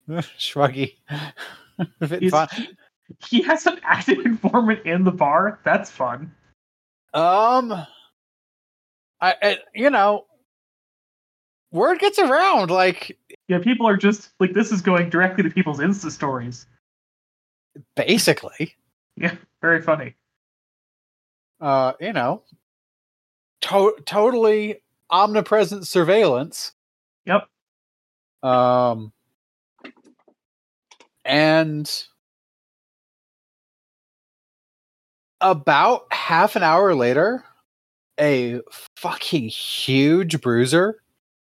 shruggy 0.10 0.96
Bit 2.00 2.22
He's- 2.22 2.32
fun. 2.32 2.48
He 3.30 3.42
has 3.44 3.66
an 3.68 3.80
active 3.84 4.20
informant 4.26 4.86
in 4.86 5.04
the 5.04 5.12
bar. 5.12 5.60
That's 5.64 5.92
fun. 5.92 6.34
um 7.14 7.72
I, 9.22 9.36
I 9.42 9.58
you 9.76 9.90
know 9.90 10.26
word 11.72 12.00
gets 12.00 12.18
around 12.20 12.70
like 12.72 13.18
Yeah, 13.48 13.60
people 13.60 13.88
are 13.88 13.98
just 13.98 14.30
like 14.40 14.54
this 14.54 14.72
is 14.72 14.82
going 14.82 15.10
directly 15.10 15.44
to 15.44 15.50
people's 15.50 15.80
Insta 15.80 16.12
stories. 16.12 16.66
basically 17.96 18.76
Yeah, 19.16 19.36
Very 19.62 19.82
funny. 19.82 20.16
uh 21.62 21.94
you 22.00 22.14
know 22.14 22.44
to- 23.62 23.98
totally 24.06 24.82
omnipresent 25.10 25.88
surveillance 25.88 26.72
Yep. 27.26 27.48
Um, 28.44 29.12
and 31.26 31.90
about 35.42 36.12
half 36.12 36.56
an 36.56 36.64
hour 36.64 36.96
later, 36.96 37.44
a 38.20 38.62
fucking 38.98 39.50
huge 39.50 40.42
bruiser, 40.42 41.02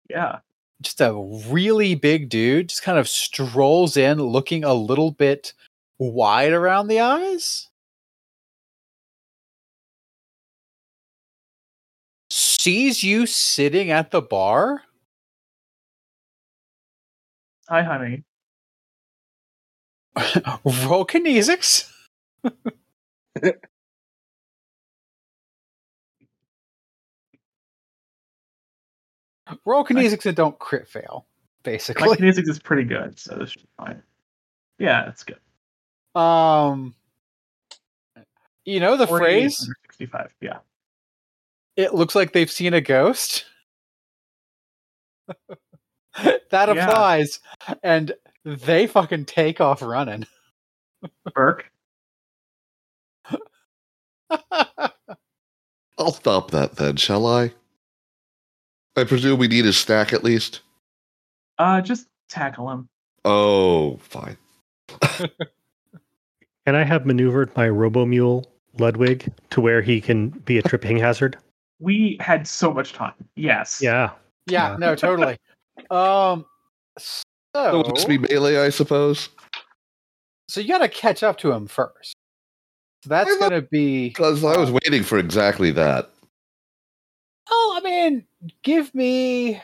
Yeah. 0.10 0.40
just 0.82 1.02
a 1.02 1.14
really 1.50 1.96
big 1.96 2.30
dude, 2.30 2.70
just 2.70 2.84
kind 2.84 2.98
of 3.00 3.10
strolls 3.10 3.98
in 3.98 4.22
looking 4.22 4.64
a 4.64 4.74
little 4.74 5.12
bit 5.12 5.54
wide 6.00 6.54
around 6.54 6.88
the 6.88 7.00
eyes. 7.02 7.70
Sees 12.32 13.04
you 13.04 13.26
sitting 13.28 13.92
at 13.92 14.12
the 14.12 14.22
bar. 14.22 14.84
Hi, 17.70 17.84
honey. 17.84 18.24
Roll 20.66 21.06
kinesics. 21.06 21.88
Roll 29.66 29.86
kinesics 29.86 30.26
and 30.26 30.36
don't 30.36 30.58
crit 30.58 30.88
fail, 30.88 31.28
basically. 31.62 32.08
My 32.08 32.16
kinesics 32.16 32.50
is 32.50 32.58
pretty 32.58 32.86
good, 32.86 33.20
so 33.20 33.36
this 33.36 33.52
should 33.52 33.62
be 33.62 33.70
fine. 33.78 34.02
Yeah, 34.80 35.06
that's 35.06 35.24
good. 35.24 35.40
Um, 36.20 36.96
you 38.66 38.80
know 38.80 38.98
the 38.98 39.06
phrase 39.06 39.58
65. 39.92 40.34
Yeah. 40.42 40.58
it 41.76 41.94
looks 41.94 42.16
like 42.16 42.34
they've 42.34 42.50
seen 42.50 42.74
a 42.74 42.82
ghost. 42.82 43.46
that 46.52 46.74
Yeah. 46.76 46.88
applies, 46.90 47.40
and 47.84 48.14
they 48.44 48.88
fucking 48.88 49.26
take 49.26 49.62
off 49.62 49.82
running. 49.82 50.26
Burke. 51.34 51.70
I'll 55.98 56.12
stop 56.14 56.52
that 56.52 56.76
then, 56.76 56.96
shall 56.96 57.26
I? 57.28 57.52
I 58.96 59.04
presume 59.04 59.40
we 59.40 59.48
need 59.48 59.66
a 59.66 59.74
stack 59.74 60.14
at 60.14 60.24
least. 60.24 60.62
Uh, 61.58 61.82
just 61.82 62.08
tackle 62.30 62.70
him. 62.70 62.88
Oh, 63.26 63.98
fine. 63.98 64.38
And 66.66 66.78
I 66.78 66.84
have 66.84 67.06
maneuvered 67.06 67.56
my 67.58 67.68
Robomule 67.68 68.46
Ludwig 68.78 69.32
to 69.50 69.60
where 69.62 69.82
he 69.82 70.00
can 70.00 70.30
be 70.30 70.58
a 70.58 70.62
tripping 70.62 70.98
hazard. 70.98 71.38
We 71.80 72.18
had 72.20 72.48
so 72.48 72.72
much 72.74 72.94
time. 72.94 73.14
Yes. 73.36 73.80
Yeah. 73.82 74.12
yeah, 74.46 74.72
Yeah. 74.72 74.78
no, 74.78 74.96
totally. 74.96 75.38
Um, 75.92 76.46
So 76.98 77.24
so 77.56 77.80
it 77.82 77.88
must 77.90 78.08
be 78.08 78.18
melee, 78.18 78.58
I 78.58 78.70
suppose. 78.70 79.30
so 80.48 80.62
you 80.62 80.68
got 80.68 80.80
to 80.80 80.90
catch 80.90 81.24
up 81.24 81.38
to 81.40 81.52
him 81.52 81.68
first. 81.68 82.16
So 83.04 83.10
that's 83.10 83.36
going 83.38 83.52
to 83.52 83.62
be. 83.62 84.10
Because 84.10 84.44
I 84.44 84.58
was 84.58 84.72
waiting 84.72 85.04
for 85.04 85.18
exactly 85.18 85.72
that. 85.72 86.10
Oh, 87.50 87.74
I 87.78 87.84
mean, 87.84 88.26
give 88.64 88.94
me. 88.94 89.62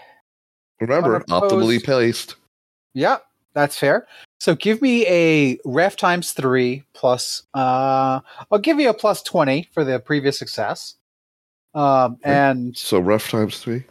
Remember, 0.80 1.20
optimally 1.30 1.84
placed. 1.84 2.36
Yeah, 2.94 3.18
that's 3.54 3.78
fair. 3.78 4.08
So 4.40 4.56
give 4.56 4.82
me 4.82 5.06
a 5.08 5.58
ref 5.66 5.96
times 5.96 6.32
three 6.32 6.84
plus. 6.94 7.44
Uh, 7.54 8.20
I'll 8.52 8.60
give 8.60 8.80
you 8.80 8.90
a 8.90 8.94
plus 8.94 9.22
twenty 9.22 9.70
for 9.74 9.84
the 9.84 10.00
previous 10.00 10.40
success. 10.40 10.96
Um, 11.74 12.18
and 12.24 12.76
So 12.78 13.00
ref 13.00 13.30
times 13.30 13.60
three. 13.60 13.84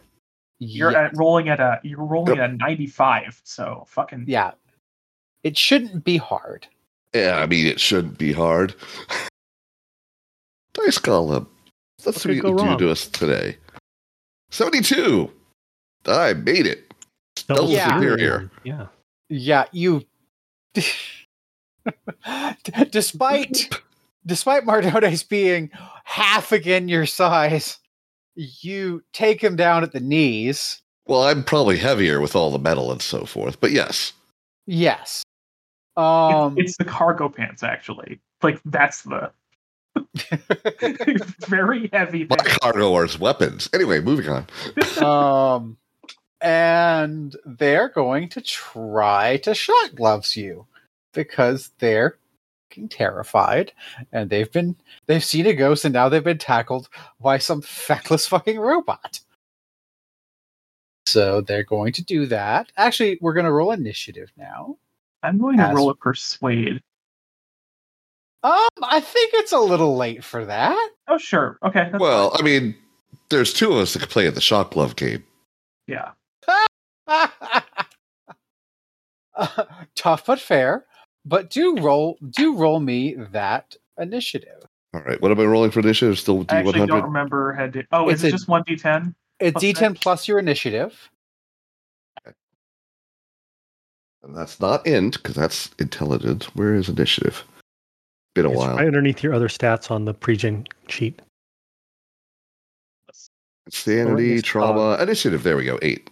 You're 0.59 0.91
yeah, 0.91 1.05
at 1.05 1.17
rolling 1.17 1.49
at 1.49 1.59
a 1.59 1.79
you're 1.83 2.03
rolling 2.03 2.39
at 2.39 2.49
a 2.49 2.53
95. 2.53 3.41
So 3.43 3.83
fucking 3.87 4.25
yeah, 4.27 4.51
it 5.43 5.57
shouldn't 5.57 6.03
be 6.03 6.17
hard. 6.17 6.67
Yeah, 7.13 7.39
I 7.39 7.45
mean 7.45 7.65
it 7.67 7.79
shouldn't 7.79 8.17
be 8.17 8.31
hard. 8.33 8.73
Dice 10.73 10.97
column. 10.97 11.47
Let's 12.05 12.17
What 12.25 12.35
see 12.35 12.41
what 12.41 12.41
go 12.41 12.49
you 12.49 12.57
do 12.57 12.63
wrong? 12.63 12.77
to 12.79 12.91
us 12.91 13.07
today. 13.07 13.57
Seventy-two. 14.51 15.31
I 16.05 16.33
made 16.33 16.67
it. 16.67 16.93
Double 17.47 17.69
Yeah. 17.69 17.95
superior. 17.95 18.49
Yeah. 18.63 18.87
Yeah, 19.29 19.65
you. 19.71 20.05
despite 22.91 23.69
despite 24.25 24.65
Mardones 24.65 25.27
being 25.27 25.69
half 26.03 26.51
again 26.51 26.87
your 26.87 27.05
size, 27.05 27.77
you 28.35 29.03
take 29.13 29.41
him 29.43 29.55
down 29.55 29.83
at 29.83 29.91
the 29.91 29.99
knees. 29.99 30.81
Well, 31.07 31.23
I'm 31.23 31.43
probably 31.43 31.77
heavier 31.77 32.19
with 32.19 32.35
all 32.35 32.51
the 32.51 32.59
metal 32.59 32.91
and 32.91 33.01
so 33.01 33.25
forth, 33.25 33.59
but 33.59 33.71
yes. 33.71 34.13
Yes. 34.67 35.23
it's, 35.97 36.01
Um. 36.03 36.55
it's 36.57 36.77
the 36.77 36.85
cargo 36.85 37.29
pants 37.29 37.63
actually. 37.63 38.19
Like 38.41 38.59
that's 38.65 39.03
the 39.03 39.31
very 41.47 41.89
heavy 41.93 42.25
My 42.29 42.35
thing. 42.37 42.57
cargo 42.61 42.93
are 42.95 43.07
weapons. 43.19 43.69
Anyway, 43.73 43.99
moving 44.01 44.27
on. 44.29 44.45
um. 45.03 45.77
And 46.41 47.35
they're 47.45 47.89
going 47.89 48.29
to 48.29 48.41
try 48.41 49.37
to 49.37 49.55
shock 49.55 49.95
gloves 49.95 50.35
you 50.37 50.67
because 51.13 51.71
they're 51.79 52.17
fucking 52.75 52.89
terrified 52.89 53.71
and 54.11 54.29
they've 54.29 54.51
been 54.51 54.75
they've 55.07 55.23
seen 55.23 55.45
a 55.47 55.53
ghost 55.53 55.85
and 55.85 55.93
now 55.93 56.09
they've 56.09 56.23
been 56.23 56.37
tackled 56.37 56.89
by 57.21 57.37
some 57.37 57.61
feckless 57.61 58.27
fucking 58.27 58.59
robot. 58.59 59.19
So 61.07 61.41
they're 61.41 61.63
going 61.63 61.93
to 61.93 62.03
do 62.03 62.25
that. 62.27 62.71
Actually, 62.77 63.19
we're 63.21 63.33
going 63.33 63.45
to 63.45 63.51
roll 63.51 63.71
initiative 63.71 64.31
now. 64.37 64.77
I'm 65.23 65.37
going 65.39 65.57
to 65.57 65.63
As- 65.63 65.75
roll 65.75 65.89
a 65.89 65.95
persuade. 65.95 66.81
Um, 68.43 68.67
I 68.83 68.99
think 68.99 69.31
it's 69.35 69.53
a 69.53 69.59
little 69.59 69.95
late 69.97 70.23
for 70.23 70.45
that. 70.45 70.89
Oh 71.07 71.17
sure. 71.17 71.57
Okay. 71.63 71.89
Well, 71.97 72.31
fine. 72.31 72.39
I 72.41 72.43
mean, 72.43 72.75
there's 73.29 73.53
two 73.53 73.71
of 73.71 73.77
us 73.79 73.93
that 73.93 73.99
can 73.99 74.09
play 74.09 74.27
at 74.27 74.35
the 74.35 74.41
shock 74.41 74.71
glove 74.71 74.95
game. 74.95 75.23
yeah. 75.87 76.11
Uh, 79.37 79.65
tough 79.95 80.25
but 80.25 80.39
fair. 80.39 80.85
But 81.25 81.49
do 81.49 81.77
roll 81.79 82.17
do 82.29 82.55
roll 82.55 82.79
me 82.79 83.15
that 83.31 83.75
initiative. 83.99 84.63
All 84.93 85.01
right, 85.01 85.19
what 85.21 85.31
am 85.31 85.39
I 85.39 85.43
rolling 85.45 85.71
for 85.71 85.79
initiative? 85.79 86.17
Still 86.19 86.43
D 86.43 86.55
I 86.55 86.59
actually 86.59 86.85
don't 86.87 87.01
D100? 87.01 87.03
remember 87.05 87.53
had 87.53 87.73
to. 87.73 87.83
Oh, 87.91 88.09
It's 88.09 88.19
is 88.21 88.25
it 88.25 88.27
a- 88.29 88.31
just 88.31 88.47
one 88.47 88.63
d10? 88.63 89.13
It's 89.39 89.61
D10 89.61 89.99
plus 89.99 90.27
your 90.27 90.39
initiative. 90.39 91.09
And 94.23 94.35
that's 94.35 94.59
not 94.59 94.85
int, 94.87 95.13
because 95.21 95.35
that's 95.35 95.69
intelligence. 95.77 96.45
Where 96.55 96.73
is 96.75 96.89
initiative? 96.89 97.43
Been 98.33 98.45
a 98.45 98.49
It's 98.49 98.57
while. 98.57 98.75
right 98.77 98.87
underneath 98.87 99.21
your 99.21 99.33
other 99.33 99.47
stats 99.49 99.91
on 99.91 100.05
the 100.05 100.13
pre-gen 100.13 100.65
sheet. 100.87 101.21
Sanity, 103.69 104.37
Or 104.37 104.41
trauma, 104.41 104.91
um, 104.93 105.01
initiative. 105.01 105.43
There 105.43 105.57
we 105.57 105.65
go. 105.65 105.77
Eight. 105.81 106.09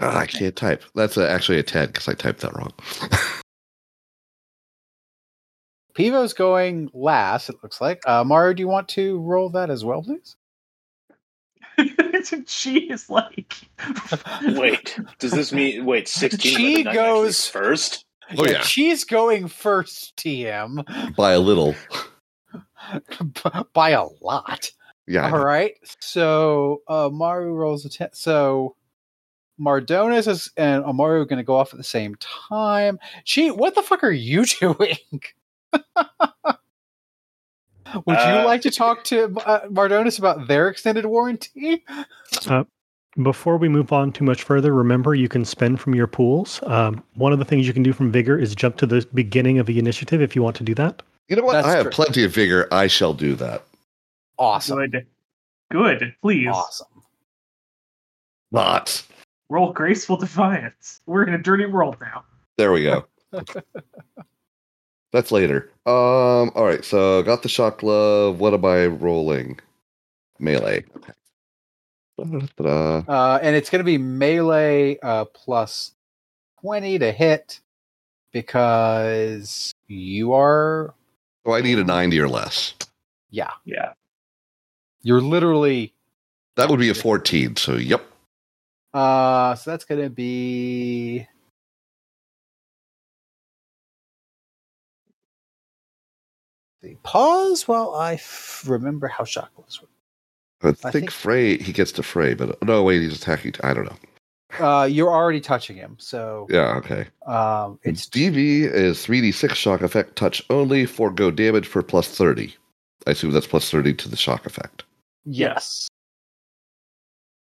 Ah, 0.00 0.18
I 0.20 0.26
can't 0.26 0.54
type. 0.54 0.84
That's 0.94 1.16
a, 1.16 1.28
actually 1.28 1.58
a 1.58 1.62
10 1.62 1.88
because 1.88 2.08
I 2.08 2.14
typed 2.14 2.40
that 2.40 2.54
wrong. 2.56 2.72
Pivo's 5.94 6.32
going 6.32 6.90
last, 6.94 7.48
it 7.48 7.56
looks 7.62 7.80
like. 7.80 8.00
Uh, 8.06 8.22
Mario, 8.24 8.52
do 8.54 8.60
you 8.60 8.68
want 8.68 8.88
to 8.90 9.18
roll 9.20 9.48
that 9.50 9.68
as 9.70 9.84
well, 9.84 10.02
please? 10.02 10.36
she 12.46 12.90
is 12.90 13.10
like. 13.10 13.54
Wait, 14.46 14.98
does 15.18 15.32
this 15.32 15.52
mean 15.52 15.84
wait 15.84 16.08
sixteen? 16.08 16.52
She 16.56 16.76
whether 16.76 16.80
or 16.80 16.84
not 16.84 16.94
you 16.94 17.00
actually 17.00 17.22
goes- 17.24 17.46
first. 17.48 18.04
Oh, 18.36 18.44
yeah. 18.46 18.60
She's 18.60 19.04
going 19.04 19.48
first, 19.48 20.14
TM, 20.16 21.16
By 21.16 21.32
a 21.32 21.38
little. 21.40 21.74
by 23.72 23.90
a 23.90 24.04
lot. 24.20 24.70
Yeah. 25.06 25.22
I 25.26 25.30
All 25.30 25.38
know. 25.38 25.44
right. 25.44 25.72
So 26.00 26.82
uh, 26.88 27.08
Maru 27.10 27.54
rolls 27.54 27.86
a 27.86 27.88
10. 27.88 28.10
So 28.12 28.76
Mardones 29.60 30.28
is 30.28 30.50
and 30.56 30.84
Amaru 30.84 31.20
are 31.22 31.24
going 31.24 31.38
to 31.38 31.42
go 31.44 31.56
off 31.56 31.72
at 31.72 31.78
the 31.78 31.84
same 31.84 32.14
time. 32.16 32.98
Gee, 33.24 33.50
what 33.50 33.74
the 33.74 33.82
fuck 33.82 34.04
are 34.04 34.10
you 34.10 34.44
doing? 34.60 34.96
Would 35.72 35.82
you 38.06 38.14
Uh, 38.14 38.44
like 38.44 38.60
to 38.62 38.70
talk 38.70 39.04
to 39.04 39.24
uh, 39.46 39.66
Mardones 39.68 40.18
about 40.18 40.46
their 40.48 40.68
extended 40.68 41.06
warranty? 41.06 41.84
Before 43.22 43.56
we 43.56 43.68
move 43.68 43.92
on 43.92 44.12
too 44.12 44.24
much 44.24 44.42
further, 44.42 44.72
remember 44.74 45.14
you 45.14 45.28
can 45.28 45.44
spend 45.44 45.80
from 45.80 45.94
your 45.94 46.06
pools. 46.06 46.60
Um, 46.64 47.02
one 47.14 47.32
of 47.32 47.38
the 47.38 47.44
things 47.44 47.66
you 47.66 47.72
can 47.72 47.82
do 47.82 47.92
from 47.92 48.12
Vigor 48.12 48.38
is 48.38 48.54
jump 48.54 48.76
to 48.76 48.86
the 48.86 49.06
beginning 49.14 49.58
of 49.58 49.66
the 49.66 49.78
initiative 49.78 50.20
if 50.20 50.36
you 50.36 50.42
want 50.42 50.54
to 50.56 50.62
do 50.64 50.74
that. 50.76 51.02
You 51.28 51.36
know 51.36 51.42
what? 51.42 51.54
That's 51.54 51.66
I 51.66 51.72
have 51.72 51.82
true. 51.84 51.90
plenty 51.90 52.24
of 52.24 52.32
vigor. 52.34 52.68
I 52.72 52.86
shall 52.86 53.12
do 53.12 53.34
that. 53.36 53.64
Awesome. 54.38 54.78
Good. 54.78 55.06
Good. 55.70 56.14
Please 56.22 56.48
Awesome. 56.48 56.86
Not. 58.52 59.02
Roll 59.48 59.72
graceful 59.72 60.16
defiance. 60.16 61.00
We're 61.06 61.24
in 61.26 61.34
a 61.34 61.38
dirty 61.38 61.66
world 61.66 61.96
now. 62.00 62.24
There 62.56 62.72
we 62.72 62.82
go. 62.84 63.06
That's 65.12 65.32
later. 65.32 65.70
Um. 65.86 66.50
All 66.54 66.64
right. 66.64 66.84
So 66.84 67.22
got 67.22 67.42
the 67.42 67.48
shock 67.48 67.78
glove. 67.78 68.40
What 68.40 68.52
am 68.54 68.64
I 68.64 68.86
rolling? 68.86 69.58
Melee. 70.38 70.84
Okay. 70.96 71.12
Ta-da. 72.56 72.98
Uh, 73.08 73.38
and 73.42 73.54
it's 73.56 73.70
going 73.70 73.78
to 73.78 73.84
be 73.84 73.96
melee 73.96 74.98
uh, 75.02 75.24
plus 75.26 75.92
20 76.62 76.98
to 76.98 77.12
hit 77.12 77.60
because 78.32 79.72
you 79.86 80.32
are, 80.32 80.94
Oh, 81.46 81.52
I 81.52 81.60
need 81.60 81.78
a 81.78 81.84
ninety 81.84 82.18
or 82.20 82.28
less. 82.28 82.74
yeah, 83.30 83.50
Yeah. 83.64 83.92
you're 85.02 85.20
literally 85.20 85.94
That 86.56 86.68
would 86.68 86.80
be 86.80 86.90
a 86.90 86.94
fourteen. 86.94 87.56
So 87.56 87.74
yep. 87.76 88.04
Uh, 88.94 89.54
so 89.54 89.70
that's 89.70 89.84
gonna 89.84 90.10
be. 90.10 91.26
The 96.82 96.94
pause 97.02 97.66
while 97.66 97.94
I 97.94 98.14
f- 98.14 98.64
remember 98.66 99.08
how 99.08 99.24
shock 99.24 99.50
was. 99.56 99.80
I 100.62 100.68
I 100.68 100.72
think, 100.72 100.92
think- 100.92 101.10
Fray. 101.10 101.58
He 101.58 101.72
gets 101.72 101.92
to 101.92 102.02
Fray, 102.02 102.34
but 102.34 102.62
no, 102.62 102.82
wait. 102.82 103.02
He's 103.02 103.16
attacking. 103.16 103.54
I 103.62 103.74
don't 103.74 103.84
know. 103.84 103.96
Uh, 104.58 104.84
you're 104.86 105.10
already 105.10 105.40
touching 105.40 105.76
him, 105.76 105.96
so 105.98 106.46
Yeah. 106.48 106.76
Okay. 106.76 107.06
um, 107.26 107.78
it's 107.82 108.06
DV 108.08 108.62
is 108.64 108.98
3d6 109.04 109.54
shock 109.54 109.82
effect 109.82 110.16
touch 110.16 110.42
only. 110.50 110.86
Forgo 110.86 111.30
damage 111.30 111.66
for 111.66 111.82
plus 111.82 112.08
30. 112.08 112.54
I 113.06 113.10
assume 113.10 113.32
that's 113.32 113.46
plus 113.46 113.70
30 113.70 113.94
to 113.94 114.08
the 114.08 114.16
shock 114.16 114.46
effect. 114.46 114.84
yes. 115.24 115.88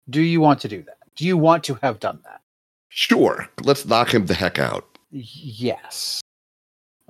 Do 0.09 0.21
you 0.21 0.39
want 0.39 0.61
to 0.61 0.69
do 0.69 0.83
that? 0.83 0.96
Do 1.17 1.25
you 1.25 1.37
want 1.37 1.63
to 1.65 1.75
have 1.81 1.99
done 1.99 2.19
that? 2.23 2.41
Sure. 2.89 3.47
Let's 3.63 3.85
knock 3.85 4.13
him 4.13 4.25
the 4.27 4.33
heck 4.33 4.57
out. 4.59 4.97
Yes. 5.11 6.21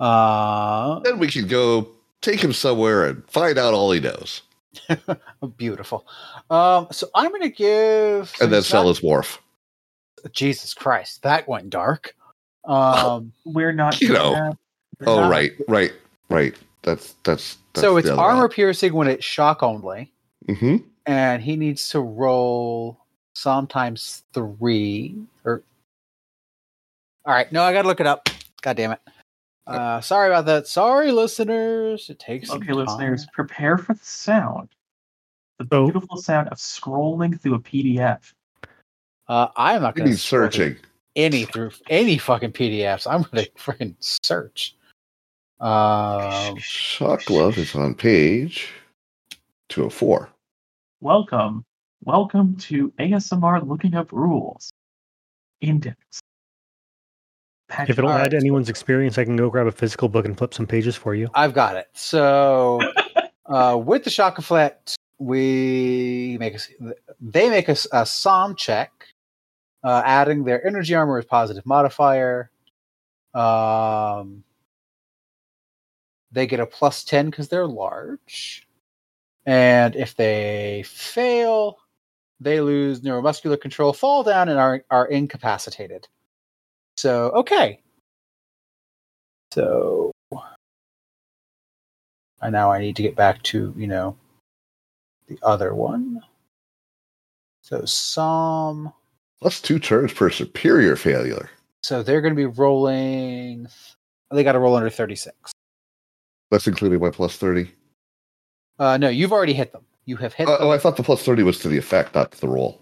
Uh, 0.00 1.00
Then 1.00 1.18
we 1.18 1.28
can 1.28 1.46
go 1.46 1.88
take 2.20 2.40
him 2.42 2.52
somewhere 2.52 3.06
and 3.06 3.28
find 3.30 3.58
out 3.58 3.74
all 3.74 3.90
he 3.92 4.00
knows, 4.00 4.42
Beautiful. 5.56 6.06
Um, 6.50 6.88
so 6.90 7.08
I'm 7.14 7.30
going 7.30 7.42
to 7.42 7.48
give. 7.48 8.32
and 8.40 8.52
then 8.52 8.62
sell 8.62 8.88
his 8.88 9.02
wharf. 9.02 9.40
Jesus 10.32 10.74
Christ, 10.74 11.22
that 11.22 11.48
went 11.48 11.70
dark. 11.70 12.14
Um, 12.64 13.32
We're 13.44 13.72
not. 13.72 14.00
You 14.00 14.12
know. 14.12 14.32
that. 14.32 14.56
We're 15.00 15.08
Oh, 15.12 15.20
not. 15.20 15.30
right, 15.30 15.52
right, 15.68 15.92
right. 16.28 16.54
That's 16.82 17.14
that's. 17.24 17.56
that's 17.72 17.80
so 17.84 17.96
it's 17.96 18.06
the 18.08 18.14
other 18.14 18.22
armor 18.22 18.48
piercing 18.48 18.92
when 18.94 19.08
it's 19.08 19.24
shock 19.24 19.62
only, 19.62 20.12
Mm-hmm. 20.48 20.76
and 21.06 21.42
he 21.42 21.56
needs 21.56 21.88
to 21.90 22.00
roll 22.00 23.00
sometimes 23.34 24.24
three 24.32 25.16
or. 25.44 25.62
All 27.24 27.34
right, 27.34 27.50
no, 27.52 27.62
I 27.62 27.72
got 27.72 27.82
to 27.82 27.88
look 27.88 28.00
it 28.00 28.06
up. 28.06 28.28
God 28.62 28.76
damn 28.76 28.92
it. 28.92 29.00
Uh, 29.66 30.00
sorry 30.00 30.28
about 30.28 30.46
that. 30.46 30.66
Sorry, 30.66 31.12
listeners. 31.12 32.08
It 32.08 32.18
takes 32.18 32.48
some 32.48 32.62
Okay, 32.62 32.72
listeners, 32.72 33.24
time. 33.24 33.30
prepare 33.34 33.76
for 33.76 33.92
the 33.94 34.04
sound. 34.04 34.70
The 35.58 35.66
So- 35.70 35.84
beautiful 35.84 36.16
sound 36.16 36.48
of 36.48 36.56
scrolling 36.58 37.38
through 37.38 37.54
a 37.56 37.60
PDF. 37.60 38.32
Uh, 39.26 39.48
I'm 39.56 39.82
not 39.82 39.94
gonna 39.94 40.08
be 40.08 40.16
searching. 40.16 40.76
any 41.16 41.44
through 41.44 41.72
any 41.90 42.16
fucking 42.16 42.52
PDFs. 42.52 43.06
I'm 43.06 43.22
going 43.24 43.44
to 43.44 43.50
freaking 43.52 43.94
search. 44.00 44.74
Um, 45.60 46.56
Shock 46.58 47.24
glove 47.26 47.58
is 47.58 47.74
on 47.74 47.94
page 47.94 48.68
two 49.68 49.82
hundred 49.82 49.90
four. 49.90 50.28
Welcome, 51.02 51.64
welcome 52.02 52.56
to 52.56 52.92
ASMR 52.98 53.66
looking 53.66 53.94
up 53.94 54.12
rules. 54.12 54.70
Index. 55.60 55.96
Patch 57.68 57.90
If 57.90 57.98
it'll 57.98 58.10
All 58.10 58.16
add 58.16 58.30
to 58.30 58.36
anyone's 58.36 58.68
experience, 58.70 59.18
I 59.18 59.24
can 59.24 59.36
go 59.36 59.50
grab 59.50 59.66
a 59.66 59.72
physical 59.72 60.08
book 60.08 60.24
and 60.24 60.36
flip 60.36 60.54
some 60.54 60.66
pages 60.66 60.96
for 60.96 61.14
you. 61.14 61.28
I've 61.34 61.52
got 61.52 61.76
it. 61.76 61.88
So 61.92 62.80
uh, 63.46 63.80
with 63.82 64.04
the 64.04 64.10
shock 64.10 64.38
effect, 64.38 64.96
we 65.18 66.36
make 66.40 66.54
a, 66.54 66.58
they 67.20 67.50
make 67.50 67.68
a, 67.68 67.72
s- 67.72 67.86
a 67.92 68.06
SOM 68.06 68.54
check, 68.54 68.90
uh, 69.84 70.02
adding 70.04 70.44
their 70.44 70.64
energy 70.66 70.94
armor 70.94 71.18
as 71.18 71.24
positive 71.26 71.66
modifier. 71.66 72.50
Um, 73.34 74.44
they 76.32 76.46
get 76.46 76.60
a 76.60 76.66
plus 76.66 77.04
ten 77.04 77.28
because 77.30 77.48
they're 77.48 77.66
large, 77.66 78.66
and 79.44 79.94
if 79.96 80.14
they 80.16 80.84
fail, 80.86 81.78
they 82.40 82.60
lose 82.60 83.00
neuromuscular 83.00 83.60
control, 83.60 83.92
fall 83.92 84.22
down, 84.22 84.48
and 84.48 84.58
are 84.58 84.84
are 84.90 85.06
incapacitated. 85.06 86.06
So 86.96 87.30
okay. 87.30 87.80
So 89.52 90.12
and 92.40 92.52
now 92.52 92.70
I 92.70 92.78
need 92.78 92.96
to 92.96 93.02
get 93.02 93.16
back 93.16 93.42
to, 93.44 93.74
you 93.76 93.86
know, 93.86 94.16
the 95.26 95.38
other 95.42 95.74
one. 95.74 96.20
So 97.62 97.84
SOM. 97.84 98.92
Plus 99.40 99.60
two 99.60 99.78
turns 99.78 100.12
per 100.12 100.30
superior 100.30 100.96
failure. 100.96 101.50
So 101.82 102.02
they're 102.02 102.20
going 102.20 102.34
to 102.34 102.36
be 102.36 102.46
rolling. 102.46 103.68
They 104.30 104.42
got 104.42 104.52
to 104.52 104.58
roll 104.58 104.76
under 104.76 104.90
36. 104.90 105.52
That's 106.50 106.66
including 106.66 107.00
my 107.00 107.10
plus 107.10 107.36
thirty. 107.36 107.70
Uh, 108.78 108.96
no, 108.96 109.08
you've 109.08 109.32
already 109.32 109.52
hit 109.52 109.72
them. 109.72 109.84
You 110.08 110.16
have 110.16 110.32
hit 110.32 110.48
Uh, 110.48 110.56
oh, 110.60 110.70
I 110.70 110.78
thought 110.78 110.96
the 110.96 111.02
plus 111.02 111.22
thirty 111.22 111.42
was 111.42 111.58
to 111.58 111.68
the 111.68 111.76
effect, 111.76 112.14
not 112.14 112.32
to 112.32 112.40
the 112.40 112.48
roll. 112.48 112.80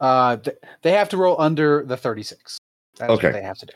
Uh, 0.00 0.38
th- 0.38 0.56
they 0.80 0.92
have 0.92 1.10
to 1.10 1.18
roll 1.18 1.38
under 1.38 1.84
the 1.84 1.94
36. 1.96 2.56
That's 2.96 3.10
Okay. 3.10 3.26
what 3.28 3.32
they 3.34 3.42
have 3.42 3.58
to 3.58 3.66
do. 3.66 3.72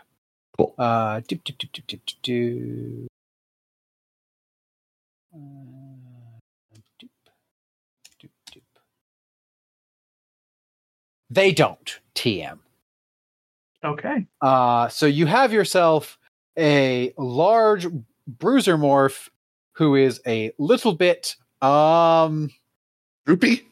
Cool. 0.56 0.74
Uh, 0.78 1.20
doop, 1.20 1.42
doop, 1.44 1.58
doop, 1.58 1.70
doop, 1.70 1.84
doop, 1.86 2.00
doop, 2.06 2.22
doop. 2.24 3.06
Uh, 5.34 5.38
doop, 6.98 7.10
doop, 8.22 8.30
doop. 8.52 8.62
They 11.28 11.52
don't, 11.52 12.00
TM. 12.14 12.58
Okay. 13.84 14.26
Uh, 14.40 14.88
so 14.88 15.04
you 15.04 15.26
have 15.26 15.52
yourself 15.52 16.18
a 16.58 17.12
large 17.18 17.86
bruiser 18.26 18.78
morph 18.78 19.28
who 19.74 19.94
is 19.94 20.22
a 20.26 20.52
little 20.58 20.94
bit 20.94 21.36
um 21.62 22.50
Droopy? 23.26 23.66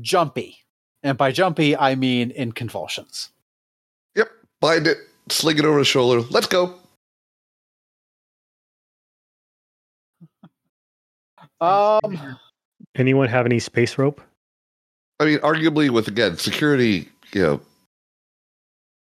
jumpy. 0.00 0.58
And 1.02 1.18
by 1.18 1.32
jumpy, 1.32 1.76
I 1.76 1.94
mean 1.96 2.30
in 2.30 2.52
convulsions. 2.52 3.30
Yep. 4.14 4.28
Bind 4.60 4.86
it, 4.86 4.98
sling 5.28 5.58
it 5.58 5.64
over 5.64 5.78
his 5.78 5.88
shoulder. 5.88 6.20
Let's 6.30 6.46
go. 6.46 6.74
Um, 11.60 12.36
Anyone 12.96 13.28
have 13.28 13.46
any 13.46 13.60
space 13.60 13.96
rope? 13.96 14.20
I 15.20 15.24
mean, 15.26 15.38
arguably 15.38 15.90
with 15.90 16.08
again 16.08 16.36
security, 16.36 17.08
you 17.32 17.40
know, 17.42 17.60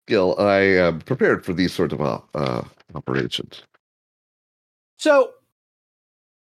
skill, 0.08 0.36
I 0.38 0.60
am 0.60 1.00
prepared 1.02 1.44
for 1.44 1.52
these 1.52 1.74
sort 1.74 1.92
of 1.92 2.00
uh, 2.00 2.62
operations. 2.94 3.62
so 4.96 5.32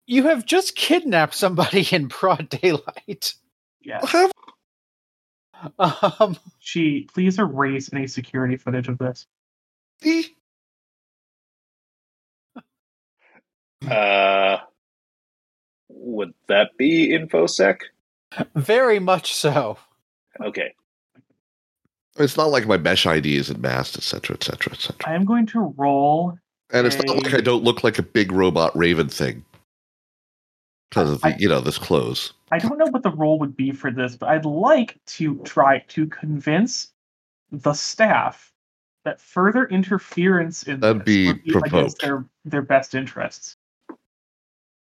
you 0.06 0.24
have 0.24 0.44
just 0.46 0.76
kidnapped 0.76 1.34
somebody 1.34 1.86
in 1.92 2.06
broad 2.08 2.48
daylight. 2.48 3.34
Yeah. 3.80 4.00
Um, 5.78 6.36
She, 6.58 7.08
please 7.14 7.38
erase 7.38 7.90
any 7.92 8.06
security 8.06 8.56
footage 8.56 8.88
of 8.88 8.98
this. 8.98 9.26
the- 10.00 10.26
Uh, 13.88 14.58
would 15.88 16.32
that 16.48 16.70
be 16.78 17.10
infosec? 17.10 17.80
very 18.54 18.98
much 18.98 19.34
so. 19.34 19.76
Okay. 20.40 20.74
It's 22.16 22.36
not 22.36 22.46
like 22.50 22.66
my 22.66 22.76
mesh 22.78 23.06
ID 23.06 23.36
isn't 23.36 23.60
masked, 23.60 23.96
etc., 23.96 24.34
etc., 24.36 24.36
et 24.36 24.44
cetera, 24.44 24.72
et 24.72 24.80
cetera. 24.80 25.12
I 25.12 25.14
am 25.14 25.24
going 25.24 25.46
to 25.46 25.74
roll. 25.76 26.38
And 26.72 26.86
it's 26.86 26.96
not 27.02 27.16
like 27.22 27.34
I 27.34 27.40
don't 27.40 27.62
look 27.64 27.84
like 27.84 27.98
a 27.98 28.02
big 28.02 28.32
robot 28.32 28.74
raven 28.76 29.08
thing 29.08 29.44
because 30.94 31.10
of 31.10 31.20
the, 31.20 31.26
I- 31.28 31.36
you 31.38 31.48
know, 31.48 31.60
this 31.60 31.78
close. 31.78 32.32
I 32.52 32.58
don't 32.58 32.78
know 32.78 32.86
what 32.86 33.02
the 33.02 33.10
role 33.10 33.38
would 33.40 33.56
be 33.56 33.72
for 33.72 33.90
this, 33.90 34.14
but 34.16 34.28
I'd 34.28 34.44
like 34.44 34.98
to 35.06 35.38
try 35.44 35.80
to 35.88 36.06
convince 36.06 36.92
the 37.50 37.72
staff 37.72 38.52
that 39.04 39.20
further 39.20 39.66
interference 39.66 40.62
in 40.62 40.78
That'd 40.80 41.04
be 41.04 41.26
would 41.26 41.40
against 41.46 41.98
provoked. 41.98 42.00
their 42.02 42.24
their 42.44 42.62
best 42.62 42.94
interests. 42.94 43.56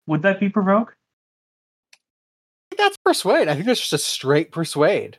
Would 0.06 0.22
that 0.22 0.40
be 0.40 0.48
provoke? 0.48 0.96
I 1.92 2.76
think 2.76 2.78
that's 2.80 2.96
persuade. 2.96 3.48
I 3.48 3.54
think 3.54 3.66
that's 3.66 3.80
just 3.80 3.92
a 3.92 3.98
straight 3.98 4.52
persuade. 4.52 5.18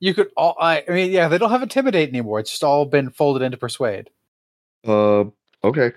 You 0.00 0.14
could 0.14 0.30
all. 0.36 0.56
I, 0.60 0.84
I 0.88 0.92
mean, 0.92 1.10
yeah, 1.10 1.28
they 1.28 1.38
don't 1.38 1.50
have 1.50 1.62
intimidate 1.62 2.08
anymore. 2.08 2.38
It's 2.40 2.50
just 2.50 2.64
all 2.64 2.84
been 2.86 3.10
folded 3.10 3.42
into 3.42 3.56
persuade. 3.56 4.10
Uh, 4.86 5.24
okay. 5.64 5.92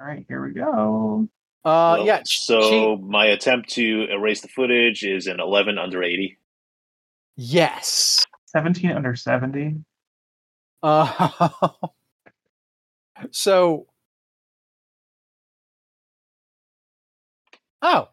All 0.00 0.06
right, 0.06 0.24
here 0.26 0.44
we 0.44 0.52
go. 0.52 1.28
Uh, 1.64 1.94
Well, 1.98 2.06
yeah. 2.06 2.22
So 2.24 2.60
she- 2.60 3.02
my 3.02 3.26
attempt 3.26 3.70
to 3.74 4.06
erase 4.10 4.40
the 4.40 4.48
footage 4.48 5.04
is 5.04 5.26
an 5.26 5.38
11 5.40 5.78
under 5.78 6.02
80. 6.02 6.38
yes. 7.36 8.24
Seventeen 8.46 8.90
under 8.92 9.16
seventy. 9.16 9.76
Uh, 10.82 11.48
so. 13.30 13.86
Oh, 17.80 18.08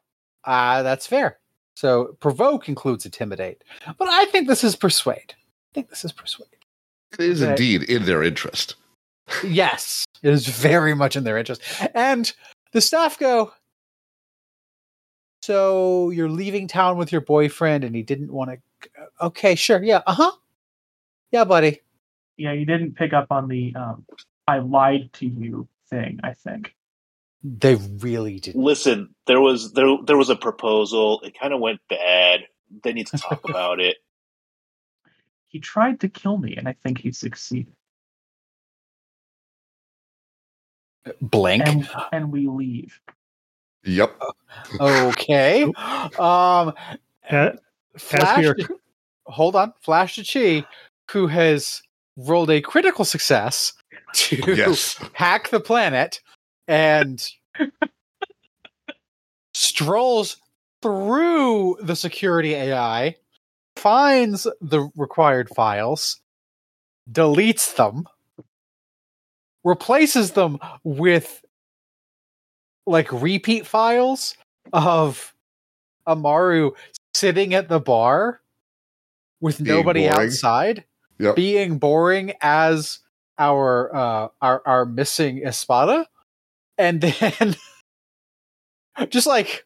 uh, 0.45 0.81
that's 0.83 1.05
fair. 1.05 1.39
So 1.75 2.15
provoke 2.21 2.69
includes 2.69 3.03
intimidate, 3.05 3.63
but 3.97 4.07
I 4.07 4.25
think 4.25 4.47
this 4.47 4.63
is 4.63 4.75
persuade. 4.77 5.33
I 5.35 5.73
think 5.73 5.89
this 5.89 6.05
is 6.05 6.11
persuade. 6.13 6.47
It 7.13 7.19
is 7.19 7.41
Okay. 7.41 7.51
indeed 7.51 7.83
in 7.83 8.05
their 8.05 8.23
interest. 8.23 8.75
Yes, 9.43 10.05
it 10.23 10.31
is 10.33 10.47
very 10.47 10.95
much 10.95 11.15
in 11.17 11.23
their 11.25 11.37
interest. 11.37 11.61
And 11.93 12.31
the 12.71 12.81
staff 12.81 13.17
go, 13.19 13.53
So 15.41 16.09
you're 16.09 16.29
leaving 16.29 16.67
town 16.67 16.97
with 16.97 17.11
your 17.11 17.21
boyfriend 17.21 17.83
and 17.83 17.95
he 17.95 18.03
didn't 18.03 18.31
want 18.31 18.51
to. 18.51 18.89
Okay, 19.21 19.55
sure. 19.55 19.83
Yeah. 19.83 20.01
Uh 20.05 20.13
huh. 20.13 20.31
Yeah, 21.31 21.43
buddy. 21.43 21.81
Yeah, 22.37 22.53
you 22.53 22.65
didn't 22.65 22.95
pick 22.95 23.13
up 23.13 23.27
on 23.31 23.47
the 23.47 23.73
um, 23.75 24.05
"I 24.47 24.59
lied 24.59 25.11
to 25.13 25.25
you" 25.27 25.67
thing. 25.89 26.19
I 26.23 26.33
think. 26.33 26.75
They 27.41 27.75
really 27.75 28.39
didn't 28.39 28.61
Listen, 28.61 29.15
there 29.25 29.39
was 29.39 29.71
there 29.73 29.87
there 30.05 30.17
was 30.17 30.29
a 30.29 30.35
proposal. 30.35 31.21
It 31.21 31.39
kind 31.39 31.53
of 31.53 31.61
went 31.61 31.79
bad. 31.89 32.41
They 32.83 32.93
need 32.93 33.07
to 33.07 33.17
talk 33.17 33.43
about 33.49 33.79
it. 33.79 33.97
He 35.47 35.59
tried 35.59 36.01
to 36.01 36.09
kill 36.09 36.37
me, 36.37 36.55
and 36.55 36.67
I 36.67 36.73
think 36.73 36.99
he 36.99 37.11
succeeded. 37.11 37.73
Blink. 41.21 41.63
And 41.67 41.89
and 42.11 42.31
we 42.31 42.47
leave. 42.47 42.99
Yep. 43.85 44.19
okay. 44.79 45.63
Um, 46.19 46.73
Flash. 47.97 48.37
we 48.39 48.47
are- 48.47 48.53
to- 48.55 48.79
hold 49.25 49.55
on. 49.55 49.73
Flash 49.81 50.15
to 50.15 50.23
Chi, 50.23 50.67
who 51.11 51.27
has 51.27 51.81
rolled 52.17 52.49
a 52.49 52.61
critical 52.61 53.05
success 53.05 53.73
to 54.13 54.35
Yes. 54.55 54.95
hack 55.13 55.49
the 55.49 55.59
planet 55.59 56.19
and 56.67 57.25
strolls 59.53 60.37
through 60.81 61.77
the 61.81 61.95
security 61.95 62.53
AI, 62.53 63.15
finds 63.75 64.47
the 64.61 64.89
required 64.95 65.49
files, 65.55 66.21
deletes 67.11 67.75
them, 67.75 68.05
replaces 69.63 70.31
them 70.31 70.57
with 70.83 71.43
like 72.85 73.11
repeat 73.11 73.65
files 73.67 74.35
of 74.73 75.33
Amaru 76.07 76.71
sitting 77.13 77.53
at 77.53 77.69
the 77.69 77.79
bar 77.79 78.41
with 79.41 79.63
Being 79.63 79.75
nobody 79.77 80.07
boring. 80.07 80.27
outside, 80.27 80.85
Yep. 81.19 81.35
being 81.35 81.77
boring 81.77 82.33
as 82.41 82.99
our 83.37 83.93
uh 83.95 84.27
our 84.41 84.61
our 84.65 84.85
missing 84.85 85.43
Espada, 85.45 86.07
and 86.77 87.01
then 87.01 87.55
just 89.09 89.27
like 89.27 89.65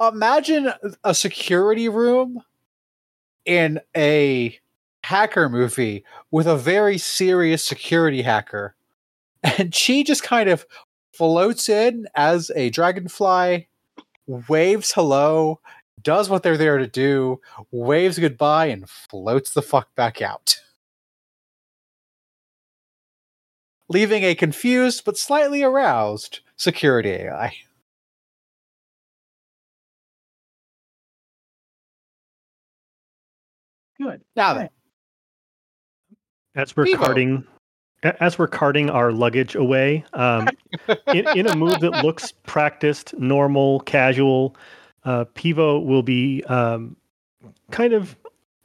imagine 0.00 0.72
a 1.04 1.14
security 1.14 1.88
room 1.88 2.42
in 3.44 3.80
a 3.96 4.58
hacker 5.04 5.48
movie 5.48 6.04
with 6.30 6.46
a 6.46 6.56
very 6.56 6.98
serious 6.98 7.64
security 7.64 8.22
hacker. 8.22 8.74
And 9.58 9.74
she 9.74 10.04
just 10.04 10.22
kind 10.22 10.48
of 10.48 10.64
floats 11.12 11.68
in 11.68 12.06
as 12.14 12.52
a 12.54 12.70
dragonfly 12.70 13.68
waves 14.26 14.92
hello 14.92 15.60
does 16.00 16.30
what 16.30 16.42
they're 16.42 16.56
there 16.56 16.78
to 16.78 16.86
do 16.86 17.40
waves 17.72 18.18
goodbye 18.18 18.66
and 18.66 18.88
floats 18.88 19.52
the 19.52 19.62
fuck 19.62 19.94
back 19.96 20.22
out. 20.22 20.60
Leaving 23.88 24.22
a 24.22 24.34
confused 24.34 25.04
but 25.04 25.18
slightly 25.18 25.62
aroused 25.62 26.40
security 26.56 27.10
ai 27.10 27.52
Good. 34.00 34.22
now 34.36 34.54
then 34.54 34.68
As 36.54 36.76
we're 36.76 36.84
Vivo. 36.84 36.98
carting, 36.98 37.44
as 38.02 38.38
we're 38.38 38.48
carting 38.48 38.90
our 38.90 39.12
luggage 39.12 39.54
away, 39.54 40.04
um, 40.12 40.48
in, 41.08 41.26
in 41.36 41.46
a 41.46 41.56
move 41.56 41.80
that 41.80 42.04
looks 42.04 42.32
practiced, 42.32 43.14
normal, 43.18 43.80
casual, 43.80 44.56
uh, 45.04 45.24
Pivo 45.34 45.84
will 45.84 46.02
be 46.02 46.42
um, 46.44 46.96
kind 47.70 47.92
of 47.92 48.16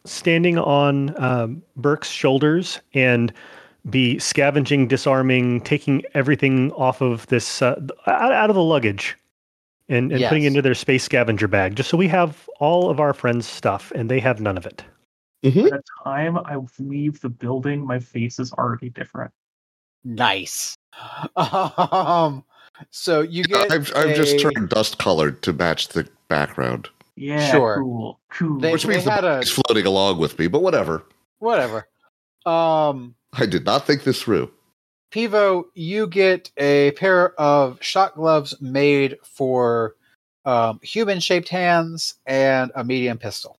standing 0.05 0.57
on 0.57 1.21
um, 1.21 1.61
Burke's 1.75 2.09
shoulders 2.09 2.79
and 2.93 3.33
be 3.89 4.19
scavenging, 4.19 4.87
disarming, 4.87 5.61
taking 5.61 6.03
everything 6.13 6.71
off 6.73 7.01
of 7.01 7.25
this 7.27 7.61
uh, 7.61 7.79
out, 8.05 8.31
out 8.31 8.49
of 8.49 8.55
the 8.55 8.63
luggage. 8.63 9.15
And, 9.89 10.11
and 10.11 10.21
putting 10.25 10.43
it 10.43 10.47
into 10.47 10.61
their 10.61 10.75
space 10.75 11.05
scavenger 11.05 11.47
bag, 11.47 11.77
just 11.77 11.89
so 11.89 11.95
we 11.95 12.09
have 12.09 12.49
all 12.59 12.89
of 12.89 12.99
our 12.99 13.13
friends' 13.13 13.47
stuff, 13.47 13.89
and 13.95 14.11
they 14.11 14.19
have 14.19 14.41
none 14.41 14.57
of 14.57 14.65
it. 14.65 14.83
By 15.51 15.77
the 15.77 15.83
time 16.03 16.37
I 16.37 16.57
leave 16.79 17.19
the 17.21 17.29
building, 17.29 17.85
my 17.85 17.99
face 17.99 18.39
is 18.39 18.51
already 18.53 18.89
different. 18.89 19.31
nice 20.03 20.75
um 21.35 22.43
so 22.91 23.21
you 23.21 23.43
get 23.43 23.71
I've, 23.71 23.91
I've 23.95 24.15
just 24.15 24.39
turned 24.39 24.69
dust 24.69 24.97
colored 24.99 25.41
to 25.43 25.53
match 25.53 25.89
the 25.89 26.07
background, 26.27 26.89
Yeah, 27.15 27.51
Sure. 27.51 27.77
cool, 27.81 28.19
cool. 28.29 28.59
They- 28.59 28.71
which 28.71 28.85
means 28.85 29.03
the 29.05 29.11
had 29.11 29.23
a- 29.23 29.27
body's 29.37 29.49
floating 29.51 29.85
along 29.85 30.19
with 30.19 30.37
me. 30.39 30.47
But 30.47 30.61
whatever. 30.61 31.03
whatever 31.39 31.87
um 32.45 33.15
I 33.33 33.45
did 33.45 33.65
not 33.65 33.85
think 33.85 34.03
this 34.03 34.21
through. 34.21 34.51
Pivo, 35.11 35.65
you 35.73 36.07
get 36.07 36.51
a 36.57 36.91
pair 36.91 37.33
of 37.39 37.81
shock 37.81 38.15
gloves 38.15 38.59
made 38.61 39.17
for 39.23 39.95
um, 40.45 40.79
human 40.81 41.19
shaped 41.19 41.49
hands 41.49 42.15
and 42.25 42.71
a 42.75 42.83
medium 42.83 43.17
pistol. 43.17 43.56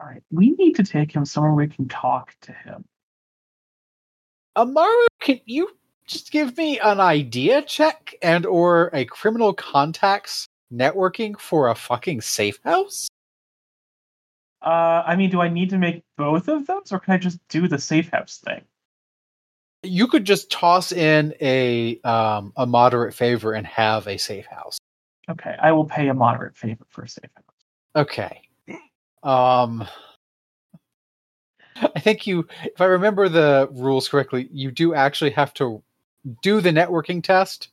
All 0.00 0.06
right, 0.06 0.22
we 0.30 0.50
need 0.52 0.76
to 0.76 0.82
take 0.82 1.12
him 1.12 1.26
somewhere 1.26 1.52
we 1.52 1.68
can 1.68 1.86
talk 1.86 2.34
to 2.42 2.52
him. 2.52 2.84
Amaru, 4.56 5.06
can 5.20 5.40
you 5.44 5.70
just 6.06 6.32
give 6.32 6.56
me 6.56 6.78
an 6.78 7.00
idea 7.00 7.60
check 7.60 8.14
and 8.22 8.46
or 8.46 8.90
a 8.94 9.04
criminal 9.04 9.52
contacts 9.52 10.46
networking 10.72 11.38
for 11.38 11.68
a 11.68 11.74
fucking 11.74 12.22
safe 12.22 12.58
house? 12.64 13.08
Uh, 14.62 15.02
I 15.06 15.16
mean, 15.16 15.30
do 15.30 15.40
I 15.40 15.48
need 15.48 15.70
to 15.70 15.78
make 15.78 16.02
both 16.16 16.48
of 16.48 16.66
those, 16.66 16.92
or 16.92 16.98
can 16.98 17.14
I 17.14 17.18
just 17.18 17.38
do 17.48 17.68
the 17.68 17.78
safe 17.78 18.10
house 18.10 18.38
thing? 18.38 18.62
You 19.82 20.06
could 20.06 20.24
just 20.24 20.50
toss 20.50 20.92
in 20.92 21.34
a 21.40 22.00
um, 22.02 22.52
a 22.56 22.66
moderate 22.66 23.14
favor 23.14 23.52
and 23.52 23.66
have 23.66 24.06
a 24.06 24.16
safe 24.16 24.46
house. 24.46 24.78
Okay, 25.28 25.56
I 25.60 25.72
will 25.72 25.86
pay 25.86 26.08
a 26.08 26.14
moderate 26.14 26.56
favor 26.56 26.84
for 26.88 27.02
a 27.02 27.08
safe 27.08 27.30
house. 27.34 27.44
Okay. 27.96 28.42
Um 29.22 29.86
I 31.94 32.00
think 32.00 32.26
you 32.26 32.46
if 32.64 32.80
I 32.80 32.86
remember 32.86 33.28
the 33.28 33.68
rules 33.72 34.08
correctly, 34.08 34.48
you 34.52 34.70
do 34.70 34.94
actually 34.94 35.30
have 35.30 35.54
to 35.54 35.82
do 36.42 36.60
the 36.60 36.70
networking 36.70 37.22
test. 37.22 37.68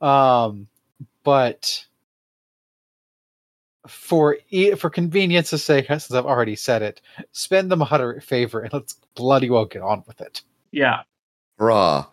Um 0.00 0.68
but 1.24 1.86
for 3.88 4.38
e- 4.50 4.74
for 4.74 4.90
convenience's 4.90 5.64
sake, 5.64 5.86
since 5.86 6.12
I've 6.12 6.26
already 6.26 6.56
said 6.56 6.82
it, 6.82 7.00
spend 7.32 7.70
the 7.70 7.76
moderate 7.76 8.22
favor 8.22 8.60
and 8.60 8.72
let's 8.72 8.94
bloody 9.14 9.50
well 9.50 9.64
get 9.64 9.82
on 9.82 10.04
with 10.06 10.20
it. 10.20 10.42
Yeah. 10.70 11.02
Hurrah. 11.58 12.06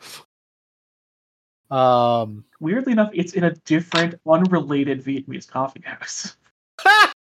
Um 1.70 2.44
Weirdly 2.60 2.94
enough, 2.94 3.12
it's 3.14 3.34
in 3.34 3.44
a 3.46 3.52
different, 3.66 4.20
unrelated 4.28 5.04
Vietnamese 5.04 5.48
coffee 5.48 5.84
house. 5.86 6.36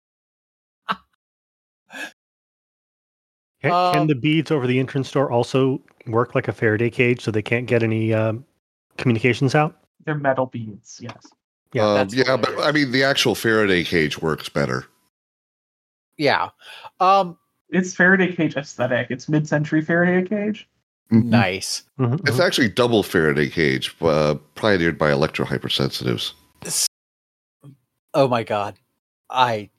Can, 3.62 3.72
Um, 3.72 3.94
can 3.94 4.08
the 4.08 4.16
beads 4.16 4.52
over 4.52 4.68
the 4.68 4.80
entrance 4.80 5.12
door 5.12 5.32
also 5.32 5.82
work 6.06 6.36
like 6.36 6.48
a 6.48 6.52
Faraday 6.54 6.90
cage 6.90 7.22
so 7.22 7.32
they 7.32 7.42
can't 7.42 7.66
get 7.66 7.82
any 7.84 8.14
um, 8.14 8.46
communications 8.98 9.56
out? 9.56 9.78
They're 10.06 10.16
metal 10.16 10.46
beads. 10.46 11.00
Yes. 11.02 11.26
Yeah, 11.74 11.84
Um, 11.86 12.08
yeah, 12.12 12.38
but. 12.38 12.58
I 12.60 12.72
mean, 12.72 12.92
the 12.92 13.04
actual 13.04 13.36
Faraday 13.36 13.84
cage 13.84 14.22
works 14.22 14.48
better. 14.50 14.86
yeah. 16.18 16.50
Um 17.00 17.38
It's 17.70 17.94
Faraday 17.94 18.34
cage 18.34 18.56
aesthetic. 18.56 19.08
It's 19.10 19.28
mid-century 19.28 19.82
Faraday 19.82 20.28
cage. 20.28 20.68
nice. 21.12 21.84
Mhm, 22.00 22.20
It's 22.28 22.38
mhm. 22.38 22.46
actually 22.46 22.70
double 22.70 23.04
Faraday 23.04 23.50
cage, 23.50 23.96
uh, 24.02 24.36
pioneered 24.56 24.98
by 24.98 25.12
electro 25.12 25.46
hypersensitives. 25.46 26.34
Oh 28.14 28.28
my 28.28 28.44
god. 28.44 28.76
I 29.30 29.70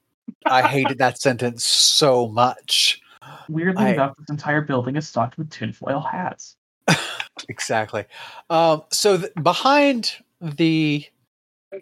I 0.44 0.62
hated 0.68 0.98
that 0.98 1.18
sentence 1.20 1.64
so 1.64 2.28
much. 2.28 3.00
Weirdly 3.48 3.84
I- 3.84 3.92
enough, 3.92 4.16
this 4.18 4.30
entire 4.30 4.60
building 4.60 4.96
is 4.96 5.08
stocked 5.08 5.38
with 5.38 5.50
tinfoil 5.50 6.00
hats. 6.00 6.56
exactly. 7.48 8.04
Um, 8.50 8.82
so 8.90 9.18
th- 9.18 9.32
behind 9.42 10.12
the 10.40 11.04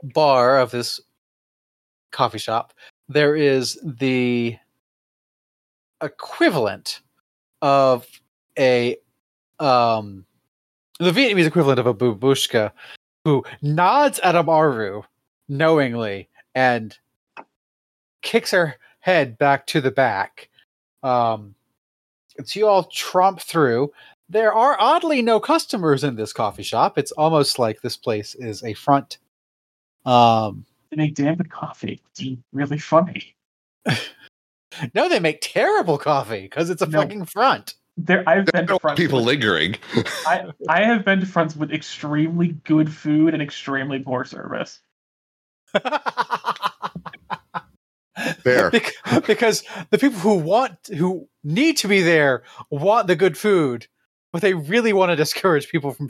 bar 0.03 0.59
of 0.59 0.71
this 0.71 1.01
coffee 2.13 2.39
shop, 2.39 2.73
there 3.09 3.37
is 3.37 3.79
the 3.83 4.57
equivalent 6.03 7.01
of 7.63 8.07
a 8.59 8.97
um, 9.59 10.27
the 10.99 11.11
Vietnamese 11.11 11.47
equivalent 11.47 11.79
of 11.79 11.87
a 11.87 11.95
babushka 11.95 12.73
who 13.25 13.45
nods 13.63 14.19
at 14.21 14.37
Amaru 14.37 15.03
knowingly 15.49 16.29
and 16.55 16.97
kicks 18.23 18.51
her 18.51 18.77
head 19.01 19.39
back 19.39 19.67
to 19.67 19.81
the 19.81 19.91
back. 19.91 20.49
Um, 21.07 21.55
and 22.39 22.49
so 22.49 22.61
you 22.61 22.67
all 22.67 22.85
tromp 22.85 23.41
through 23.41 23.93
there 24.29 24.53
are 24.53 24.77
oddly 24.81 25.23
no 25.23 25.39
customers 25.39 26.03
in 26.03 26.17
this 26.17 26.33
coffee 26.33 26.65
shop. 26.65 26.99
It's 26.99 27.13
almost 27.13 27.61
like 27.61 27.81
this 27.81 27.97
place 27.97 28.35
is 28.35 28.65
a 28.65 28.75
front. 28.75 29.19
Um, 30.05 30.67
They 30.91 30.97
make 30.97 31.15
damn 31.15 31.37
good 31.37 31.49
coffee. 31.51 32.03
It's 32.11 32.25
really 32.53 32.79
funny. 32.79 33.37
no, 34.95 35.09
they 35.09 35.21
make 35.21 35.39
terrible 35.43 35.97
coffee 35.97 36.41
because 36.43 36.71
it's 36.71 36.83
a 36.83 36.87
No. 36.87 37.03
fucking 37.03 37.27
front. 37.27 37.75
There, 37.97 38.29
I've 38.29 38.49
I 38.49 38.51
been 38.51 38.67
to 38.67 38.79
fronts. 38.81 39.01
people 39.01 39.19
with- 39.21 39.27
lingering. 39.29 39.77
I, 40.27 40.51
I 40.69 40.83
have 40.83 41.05
been 41.05 41.21
to 41.21 41.27
fronts 41.27 41.55
with 41.55 41.71
extremely 41.73 42.49
good 42.65 42.93
food 42.93 43.33
and 43.33 43.41
extremely 43.43 44.01
poor 44.01 44.25
service. 44.25 44.81
There. 48.45 48.71
Because 49.27 49.63
the 49.91 49.99
people 49.99 50.19
who 50.19 50.37
want 50.37 50.77
who 50.97 51.29
need 51.45 51.77
to 51.79 51.89
be 51.89 52.01
there 52.03 52.43
want 52.71 53.07
the 53.09 53.17
good 53.17 53.37
food, 53.37 53.87
but 54.33 54.41
they 54.43 54.55
really 54.55 54.93
want 54.93 55.11
to 55.11 55.17
discourage 55.17 55.69
people 55.69 55.93
from 55.93 56.09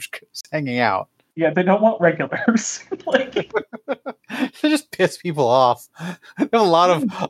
hanging 0.51 0.79
out. 0.79 1.09
Yeah, 1.35 1.51
they 1.51 1.63
don't 1.63 1.81
want 1.81 1.99
regulars. 2.01 2.81
like, 3.05 3.33
they 4.29 4.69
just 4.69 4.91
piss 4.91 5.17
people 5.17 5.45
off. 5.47 5.87
A 6.53 6.57
lot 6.57 6.89
of 6.89 7.29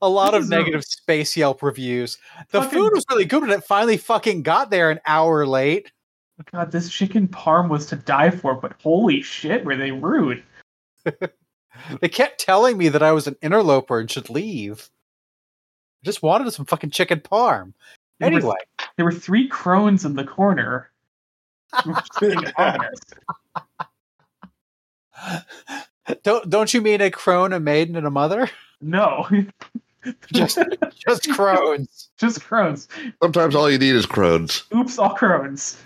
A 0.00 0.08
lot 0.08 0.34
of 0.34 0.42
is 0.42 0.48
a- 0.48 0.50
negative 0.50 0.84
space 0.84 1.36
Yelp 1.36 1.62
reviews. 1.62 2.18
The 2.50 2.62
Fucking- 2.62 2.78
food 2.78 2.92
was 2.94 3.04
really 3.08 3.24
good, 3.26 3.40
but 3.40 3.50
it 3.50 3.64
finally 3.64 3.96
fucking 3.96 4.42
got 4.42 4.70
there 4.70 4.90
an 4.90 5.00
hour 5.06 5.46
late. 5.46 5.92
God, 6.52 6.70
this 6.72 6.90
chicken 6.90 7.28
parm 7.28 7.68
was 7.70 7.86
to 7.86 7.96
die 7.96 8.30
for, 8.30 8.54
but 8.54 8.74
holy 8.82 9.22
shit, 9.22 9.64
were 9.64 9.76
they 9.76 9.90
rude. 9.92 10.42
They 12.00 12.08
kept 12.08 12.40
telling 12.40 12.76
me 12.78 12.88
that 12.88 13.02
I 13.02 13.12
was 13.12 13.26
an 13.26 13.36
interloper 13.42 13.98
and 14.00 14.10
should 14.10 14.30
leave. 14.30 14.88
I 16.02 16.06
just 16.06 16.22
wanted 16.22 16.50
some 16.52 16.66
fucking 16.66 16.90
chicken 16.90 17.20
parm. 17.20 17.72
There 18.20 18.30
were- 18.30 18.36
Anyway, 18.38 18.56
There 18.96 19.04
were 19.04 19.12
three 19.12 19.48
crones 19.48 20.04
in 20.04 20.14
the 20.14 20.24
corner. 20.24 20.90
which 21.84 21.96
is 21.96 22.18
being 22.20 22.44
ominous. 22.56 23.00
don't 26.22 26.48
don't 26.48 26.72
you 26.72 26.80
mean 26.80 27.00
a 27.00 27.10
crone, 27.10 27.52
a 27.52 27.60
maiden, 27.60 27.96
and 27.96 28.06
a 28.06 28.10
mother? 28.10 28.48
No, 28.80 29.26
Just 30.32 30.58
just 30.94 31.28
crones. 31.32 32.10
just 32.18 32.40
crones. 32.44 32.86
Sometimes 33.22 33.54
all 33.56 33.68
you 33.70 33.78
need 33.78 33.94
is 33.94 34.06
crones. 34.06 34.62
Oops, 34.74 34.98
all 34.98 35.14
crones. 35.14 35.82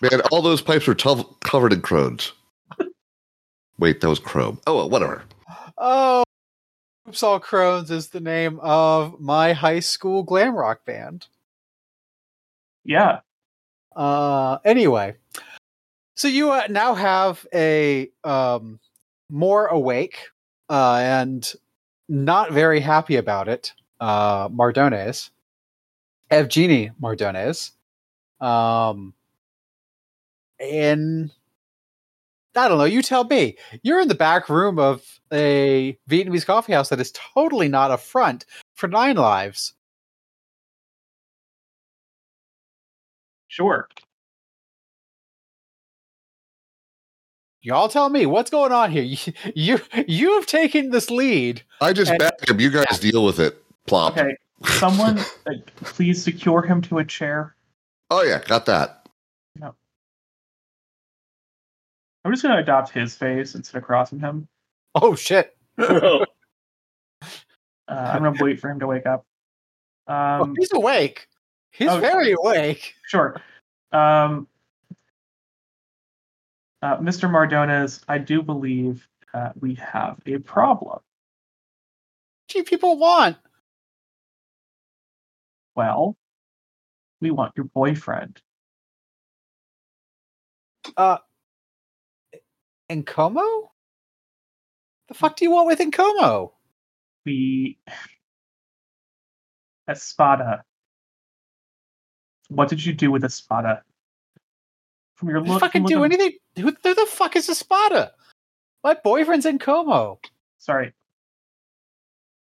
Man, 0.00 0.20
all 0.32 0.40
those 0.40 0.62
pipes 0.62 0.86
were 0.86 0.94
tov- 0.94 1.38
covered 1.40 1.72
in 1.74 1.82
crones. 1.82 2.32
Wait, 3.78 4.00
that 4.00 4.08
was 4.08 4.18
chrome. 4.18 4.60
Oh, 4.66 4.76
well, 4.76 4.90
whatever. 4.90 5.22
oh, 5.78 6.22
Oops 7.08 7.22
All 7.22 7.38
Crones 7.38 7.90
is 7.90 8.08
the 8.08 8.20
name 8.20 8.58
of 8.60 9.20
my 9.20 9.52
high 9.52 9.80
school 9.80 10.22
glam 10.22 10.56
rock 10.56 10.84
band. 10.84 11.26
Yeah, 12.84 13.20
Uh, 13.94 14.58
anyway, 14.64 15.16
so 16.16 16.28
you 16.28 16.50
uh, 16.52 16.66
now 16.70 16.94
have 16.94 17.46
a 17.52 18.10
um, 18.24 18.78
more 19.30 19.66
awake 19.66 20.18
uh, 20.68 20.96
and 21.02 21.52
not 22.08 22.52
very 22.52 22.80
happy 22.80 23.16
about 23.16 23.48
it. 23.48 23.72
Uh, 24.00 24.48
Mardones, 24.50 25.30
Evgeny 26.30 26.92
Mardones, 27.00 27.72
um, 28.40 29.14
and 30.60 31.30
I 32.56 32.68
don't 32.68 32.78
know. 32.78 32.84
You 32.84 33.02
tell 33.02 33.24
me. 33.24 33.56
You're 33.82 34.00
in 34.00 34.08
the 34.08 34.14
back 34.14 34.48
room 34.48 34.78
of 34.78 35.04
a 35.32 35.98
Vietnamese 36.08 36.46
coffee 36.46 36.72
house 36.72 36.88
that 36.88 37.00
is 37.00 37.12
totally 37.12 37.68
not 37.68 37.90
a 37.90 37.98
front 37.98 38.46
for 38.74 38.88
Nine 38.88 39.16
Lives. 39.16 39.74
sure. 43.48 43.88
Y'all 47.62 47.88
tell 47.88 48.10
me 48.10 48.26
what's 48.26 48.50
going 48.50 48.70
on 48.72 48.90
here. 48.92 49.02
You 49.54 49.78
you 49.78 49.80
you've 50.06 50.46
taken 50.46 50.90
this 50.90 51.10
lead. 51.10 51.62
I 51.80 51.92
just 51.92 52.10
And- 52.10 52.18
back 52.18 52.48
him. 52.48 52.60
You 52.60 52.70
guys 52.70 52.98
deal 53.00 53.24
with 53.24 53.40
it. 53.40 53.62
Plop. 53.86 54.16
Okay, 54.18 54.36
someone, 54.64 55.18
like, 55.46 55.74
please 55.76 56.22
secure 56.22 56.60
him 56.62 56.82
to 56.82 56.98
a 56.98 57.04
chair. 57.04 57.54
Oh, 58.10 58.22
yeah, 58.22 58.40
got 58.44 58.66
that. 58.66 58.95
I'm 62.26 62.32
just 62.32 62.42
gonna 62.42 62.58
adopt 62.58 62.90
his 62.90 63.14
face 63.14 63.54
instead 63.54 63.78
of 63.78 63.84
crossing 63.84 64.18
him. 64.18 64.48
Oh 64.96 65.14
shit! 65.14 65.56
Uh, 67.88 68.10
I'm 68.14 68.20
gonna 68.20 68.42
wait 68.42 68.58
for 68.58 68.68
him 68.68 68.80
to 68.80 68.86
wake 68.88 69.06
up. 69.06 69.24
Oh, 70.08 70.12
Um, 70.12 70.56
he's 70.58 70.72
awake. 70.72 71.28
He's 71.70 71.88
oh, 71.88 72.00
very 72.00 72.32
awake. 72.32 72.96
Sure. 73.06 73.40
Um, 73.92 74.48
uh, 76.82 76.96
Mr. 76.96 77.30
Mardones, 77.30 78.02
I 78.08 78.18
do 78.18 78.42
believe 78.42 79.06
uh, 79.32 79.50
we 79.60 79.76
have 79.76 80.20
a 80.26 80.38
problem. 80.38 80.94
What 80.94 81.02
do 82.48 82.58
you 82.58 82.64
people 82.64 82.98
want? 82.98 83.36
Well, 85.76 86.16
we 87.20 87.30
want 87.30 87.52
your 87.56 87.66
boyfriend. 87.66 88.42
Uh, 90.96 91.18
Nkomo? 92.90 93.68
The 95.08 95.14
fuck 95.14 95.36
do 95.36 95.44
you 95.44 95.50
want 95.50 95.66
with 95.68 95.78
Nkomo? 95.78 96.52
We. 97.24 97.78
Espada. 99.88 100.64
What 102.48 102.68
did 102.68 102.84
you 102.84 102.92
do 102.92 103.10
with 103.10 103.24
Espada? 103.24 103.82
From 105.14 105.30
your 105.30 105.40
look. 105.40 105.60
fucking 105.60 105.84
do 105.84 106.04
anything? 106.04 106.32
Who, 106.56 106.74
who 106.82 106.94
the 106.94 107.06
fuck 107.08 107.36
is 107.36 107.48
Espada? 107.48 108.12
My 108.84 108.94
boyfriend's 108.94 109.46
Nkomo. 109.46 110.18
Sorry. 110.58 110.92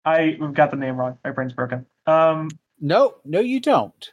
I 0.05 0.35
we've 0.39 0.53
got 0.53 0.71
the 0.71 0.77
name 0.77 0.97
wrong. 0.97 1.17
My 1.23 1.31
brain's 1.31 1.53
broken. 1.53 1.85
Um, 2.07 2.49
No, 2.81 3.15
no, 3.23 3.39
you 3.39 3.59
don't. 3.61 4.11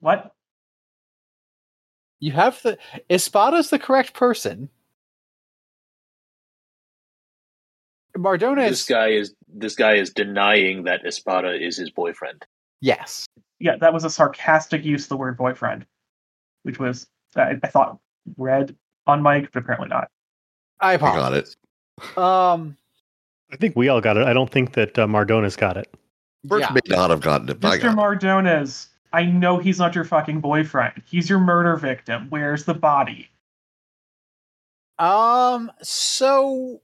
what? 0.00 0.32
You 2.20 2.32
have 2.32 2.60
the 2.62 2.78
Espada's 3.08 3.70
the 3.70 3.78
correct 3.78 4.14
person. 4.14 4.68
Mardones, 8.16 8.68
this 8.68 8.84
guy 8.86 9.08
is 9.08 9.34
this 9.46 9.76
guy 9.76 9.94
is 9.94 10.10
denying 10.10 10.84
that 10.84 11.04
Espada 11.06 11.54
is 11.54 11.76
his 11.76 11.90
boyfriend. 11.90 12.44
yes. 12.80 13.26
Yeah, 13.60 13.76
that 13.80 13.92
was 13.92 14.04
a 14.04 14.10
sarcastic 14.10 14.84
use 14.84 15.04
of 15.04 15.08
the 15.08 15.16
word 15.16 15.36
boyfriend, 15.36 15.84
which 16.62 16.78
was 16.78 17.06
I, 17.36 17.56
I 17.62 17.68
thought 17.68 17.98
read 18.36 18.74
on 19.06 19.22
Mike, 19.22 19.50
but 19.52 19.62
apparently 19.62 19.88
not. 19.88 20.10
I 20.80 20.90
I 20.90 20.94
apologize. 20.94 21.56
got 21.98 22.16
it. 22.16 22.18
Um, 22.18 22.76
I 23.52 23.56
think 23.56 23.74
we 23.74 23.88
all 23.88 24.00
got 24.00 24.16
it. 24.16 24.26
I 24.26 24.32
don't 24.32 24.50
think 24.50 24.74
that 24.74 24.98
uh, 24.98 25.06
Mardones 25.06 25.56
got 25.56 25.76
it. 25.76 25.92
Birch 26.44 26.62
yeah. 26.62 26.72
may 26.72 26.80
not 26.86 27.10
have 27.10 27.20
gotten 27.20 27.48
it, 27.48 27.58
Mr. 27.58 27.80
got 27.82 27.96
it. 28.46 28.88
I 29.12 29.24
know 29.24 29.58
he's 29.58 29.78
not 29.78 29.94
your 29.94 30.04
fucking 30.04 30.40
boyfriend. 30.40 31.02
He's 31.06 31.30
your 31.30 31.38
murder 31.38 31.76
victim. 31.76 32.26
Where's 32.28 32.64
the 32.64 32.74
body? 32.74 33.30
Um, 34.98 35.70
so 35.82 36.80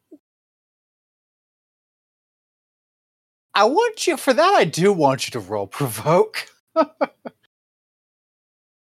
I 3.55 3.65
want 3.65 4.07
you 4.07 4.17
for 4.17 4.33
that. 4.33 4.55
I 4.55 4.65
do 4.65 4.93
want 4.93 5.27
you 5.27 5.33
to 5.33 5.41
roll 5.41 5.67
provoke. 5.67 6.49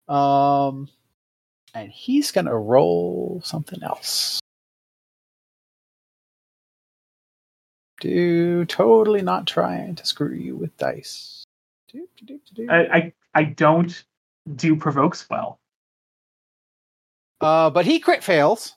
um, 0.08 0.88
and 1.74 1.90
he's 1.90 2.32
gonna 2.32 2.56
roll 2.56 3.42
something 3.44 3.82
else. 3.82 4.40
Do 8.00 8.64
totally 8.66 9.22
not 9.22 9.46
trying 9.46 9.94
to 9.96 10.06
screw 10.06 10.34
you 10.34 10.56
with 10.56 10.76
dice. 10.76 11.44
Do, 11.92 12.06
do, 12.16 12.26
do, 12.26 12.40
do, 12.44 12.66
do. 12.66 12.70
I, 12.70 12.96
I 12.96 13.12
I 13.36 13.44
don't 13.44 14.02
do 14.54 14.74
provokes 14.76 15.28
well. 15.28 15.60
Uh, 17.42 17.68
but 17.68 17.84
he 17.84 18.00
crit 18.00 18.24
fails. 18.24 18.74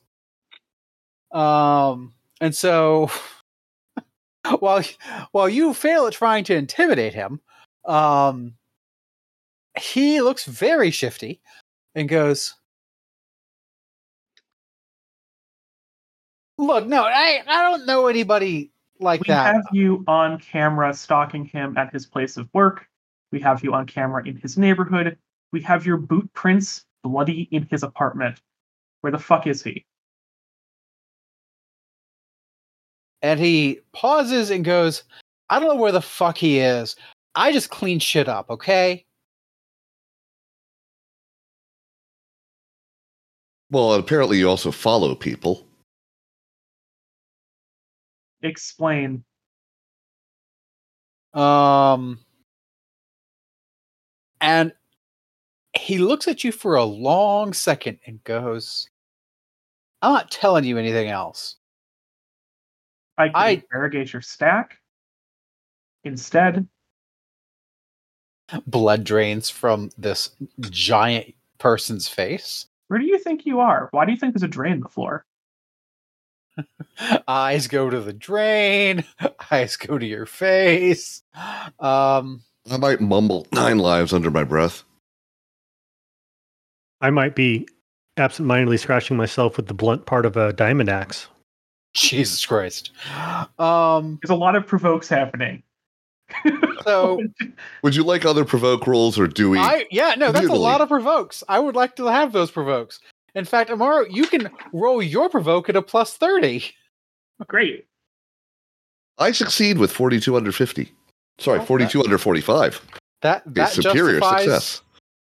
Um, 1.31 2.13
and 2.41 2.53
so 2.53 3.09
while 4.59 4.83
while 5.31 5.47
you 5.47 5.73
fail 5.73 6.07
at 6.07 6.13
trying 6.13 6.43
to 6.43 6.55
intimidate 6.55 7.13
him, 7.13 7.39
um, 7.85 8.55
he 9.79 10.19
looks 10.19 10.43
very 10.43 10.91
shifty 10.91 11.39
and 11.95 12.09
goes, 12.09 12.53
"Look, 16.57 16.85
no, 16.85 17.03
I 17.05 17.41
I 17.47 17.61
don't 17.61 17.85
know 17.85 18.07
anybody 18.07 18.71
like 18.99 19.21
we 19.21 19.27
that. 19.27 19.55
have 19.55 19.65
you 19.71 20.03
on 20.05 20.37
camera 20.39 20.93
stalking 20.93 21.45
him 21.45 21.77
at 21.77 21.93
his 21.93 22.05
place 22.05 22.35
of 22.35 22.49
work. 22.53 22.89
We 23.31 23.39
have 23.41 23.63
you 23.63 23.73
on 23.73 23.85
camera 23.85 24.25
in 24.25 24.37
his 24.37 24.57
neighborhood. 24.57 25.17
We 25.51 25.61
have 25.61 25.85
your 25.85 25.97
boot 25.97 26.31
prints 26.33 26.85
bloody 27.03 27.47
in 27.51 27.67
his 27.69 27.83
apartment. 27.83 28.41
Where 29.01 29.11
the 29.11 29.19
fuck 29.19 29.47
is 29.47 29.63
he? 29.63 29.85
And 33.21 33.39
he 33.39 33.81
pauses 33.93 34.49
and 34.49 34.63
goes, 34.63 35.03
"I 35.49 35.59
don't 35.59 35.69
know 35.69 35.81
where 35.81 35.91
the 35.91 36.01
fuck 36.01 36.37
he 36.37 36.59
is. 36.59 36.95
I 37.35 37.51
just 37.51 37.69
clean 37.69 37.99
shit 37.99 38.27
up, 38.27 38.49
okay." 38.49 39.05
Well, 43.71 43.93
apparently 43.93 44.39
you 44.39 44.49
also 44.49 44.71
follow 44.71 45.13
people. 45.15 45.67
Explain. 48.41 49.23
Um, 51.33 52.19
and 54.41 54.71
he 55.77 55.97
looks 55.99 56.27
at 56.27 56.43
you 56.43 56.51
for 56.51 56.75
a 56.75 56.83
long 56.83 57.53
second 57.53 57.99
and 58.05 58.23
goes, 58.23 58.89
I'm 60.01 60.13
not 60.13 60.31
telling 60.31 60.63
you 60.63 60.77
anything 60.77 61.09
else. 61.09 61.55
I 63.17 63.27
can 63.27 63.35
I- 63.35 63.49
interrogate 63.49 64.13
your 64.13 64.21
stack. 64.21 64.77
Instead, 66.05 66.67
Blood 68.65 69.03
drains 69.03 69.49
from 69.49 69.91
this 69.97 70.31
giant 70.61 71.35
person's 71.59 72.07
face. 72.07 72.65
where 72.87 72.97
do 72.97 73.05
you 73.05 73.19
think 73.19 73.45
you 73.45 73.59
are? 73.59 73.89
Why 73.91 74.05
do 74.05 74.11
you 74.11 74.17
think 74.17 74.33
there's 74.33 74.41
a 74.43 74.47
drain 74.47 74.73
in 74.73 74.79
the 74.79 74.89
floor? 74.89 75.23
Eyes 77.27 77.67
go 77.67 77.89
to 77.91 77.99
the 78.01 78.13
drain. 78.13 79.03
Eyes 79.51 79.75
go 79.77 79.97
to 79.99 80.05
your 80.05 80.25
face. 80.25 81.21
Um, 81.79 82.41
I 82.69 82.77
might 82.77 83.01
mumble 83.01 83.47
nine 83.51 83.79
lives 83.79 84.13
under 84.13 84.29
my 84.29 84.43
breath. 84.43 84.83
I 87.01 87.09
might 87.09 87.35
be 87.35 87.67
absentmindedly 88.17 88.77
scratching 88.77 89.17
myself 89.17 89.57
with 89.57 89.67
the 89.67 89.73
blunt 89.73 90.05
part 90.05 90.25
of 90.25 90.37
a 90.37 90.53
diamond 90.53 90.89
axe. 90.89 91.27
Jesus 91.93 92.45
Christ. 92.45 92.91
Um, 93.57 94.19
There's 94.21 94.29
a 94.29 94.35
lot 94.35 94.55
of 94.55 94.67
provokes 94.67 95.09
happening. 95.09 95.63
so 96.83 97.19
Would 97.81 97.95
you 97.95 98.03
like 98.03 98.23
other 98.23 98.45
provoke 98.45 98.85
rolls 98.85 99.17
or 99.17 99.27
do 99.27 99.49
we? 99.49 99.57
I 99.57 99.85
yeah, 99.89 100.13
no, 100.15 100.31
that's 100.31 100.47
a 100.47 100.53
lot 100.53 100.81
of 100.81 100.89
provokes. 100.89 101.43
I 101.49 101.57
would 101.57 101.75
like 101.75 101.95
to 101.95 102.05
have 102.05 102.31
those 102.31 102.51
provokes. 102.51 102.99
In 103.33 103.45
fact, 103.45 103.69
Amaru, 103.69 104.05
you 104.09 104.27
can 104.27 104.49
roll 104.73 105.01
your 105.01 105.29
provoke 105.29 105.69
at 105.69 105.75
a 105.75 105.81
plus 105.81 106.17
30. 106.17 106.63
Great. 107.47 107.87
I 109.17 109.31
succeed 109.31 109.77
with 109.77 109.91
42 109.91 110.35
under 110.35 110.51
50. 110.51 110.91
Sorry, 111.39 111.57
Okay. 111.57 111.65
42 111.65 112.03
under 112.03 112.17
45. 112.17 112.81
That 113.21 113.43
It's 113.45 113.55
that 113.55 113.71
superior 113.71 114.19
justifies 114.19 114.43
success. 114.43 114.81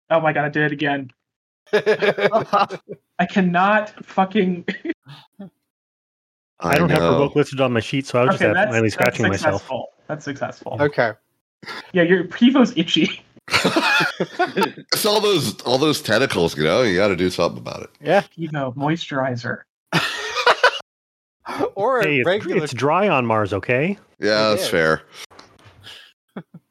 Oh 0.10 0.20
my 0.20 0.34
god, 0.34 0.46
I 0.46 0.50
did 0.50 0.64
it 0.64 0.72
again. 0.74 1.10
I 1.74 3.26
cannot 3.30 3.90
fucking. 4.06 4.66
I, 6.60 6.76
don't 6.78 6.90
have 6.90 7.00
know. 7.00 7.10
provoke 7.10 7.36
listed 7.36 7.62
on 7.62 7.74
my 7.74 7.80
sheet, 7.80 8.06
so 8.06 8.20
I 8.20 8.26
was 8.26 8.36
okay, 8.36 8.46
just 8.46 8.54
that's, 8.54 8.58
absentmindedly 8.68 8.90
that's 8.90 8.94
scratching 8.94 9.28
myself. 9.30 9.68
That's 10.08 10.26
successful. 10.26 10.78
okay. 10.80 11.14
Yeah, 11.94 12.04
your 12.04 12.26
Pivo's 12.26 12.76
itchy. 12.78 13.24
it's 14.94 15.06
all 15.06 15.22
those 15.22 15.60
all 15.62 15.78
those 15.78 16.02
tentacles, 16.02 16.56
you 16.58 16.64
know. 16.64 16.82
You 16.84 16.98
got 16.98 17.08
to 17.10 17.16
do 17.16 17.30
something 17.30 17.58
about 17.60 17.84
it. 17.84 17.90
Yeah. 18.02 18.22
Pivo 18.38 18.76
moisturizer. 18.76 19.62
or 21.76 22.00
a 22.00 22.04
Hey, 22.04 22.18
it's, 22.20 22.28
regular 22.28 22.64
it's 22.64 22.74
dry 22.74 23.08
on 23.10 23.26
Mars, 23.26 23.54
okay? 23.54 23.98
Yeah, 24.20 24.48
It 24.48 24.50
that's 24.52 24.64
is. 24.64 24.70
fair. 24.70 25.02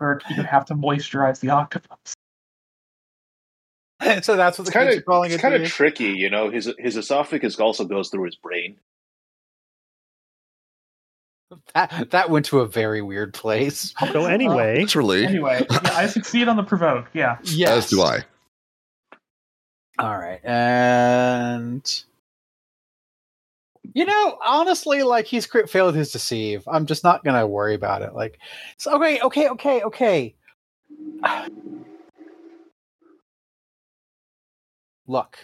Or 0.01 0.21
you 0.31 0.43
have 0.43 0.65
to 0.67 0.75
moisturize 0.75 1.41
the 1.41 1.51
octopus. 1.51 2.15
so 4.23 4.37
that's 4.37 4.59
what 4.59 4.65
the 4.65 4.73
kind 4.73 4.89
of 4.89 4.97
are 4.97 5.03
calling 5.03 5.31
it's 5.31 5.39
it. 5.39 5.43
kind 5.43 5.55
of 5.55 5.69
tricky, 5.69 6.13
you 6.13 6.31
know. 6.31 6.51
His 6.51 6.73
his 6.79 6.97
esophagus 6.97 7.61
also 7.61 7.85
goes 7.85 8.09
through 8.09 8.25
his 8.25 8.37
brain. 8.37 8.77
that, 11.75 12.11
that 12.11 12.31
went 12.31 12.47
to 12.47 12.61
a 12.61 12.67
very 12.67 13.03
weird 13.03 13.35
place. 13.35 13.93
So 14.13 14.25
anyway, 14.27 14.81
Literally, 14.81 15.27
Anyway, 15.27 15.67
yeah, 15.71 15.81
I 15.85 16.07
succeed 16.07 16.49
on 16.49 16.57
the 16.57 16.63
provoke. 16.63 17.07
Yeah. 17.13 17.39
Yes. 17.45 17.71
as 17.71 17.91
do 17.91 18.03
I. 18.03 18.21
All 19.99 20.17
right. 20.17 20.41
And 20.45 22.05
you 23.95 24.05
know, 24.05 24.39
honestly, 24.45 25.03
like 25.03 25.27
he's 25.27 25.47
crit 25.47 25.69
failed 25.71 25.95
his 25.95 26.13
deceive. 26.13 26.63
I'm 26.69 26.87
just 26.87 27.05
not 27.05 27.25
gonna 27.25 27.47
worry 27.47 27.75
about 27.75 28.03
it. 28.03 28.15
Like 28.15 28.39
so 28.77 28.95
okay, 28.97 29.21
okay, 29.21 29.49
okay, 29.49 29.83
okay. 29.83 30.35
Look. 35.07 35.39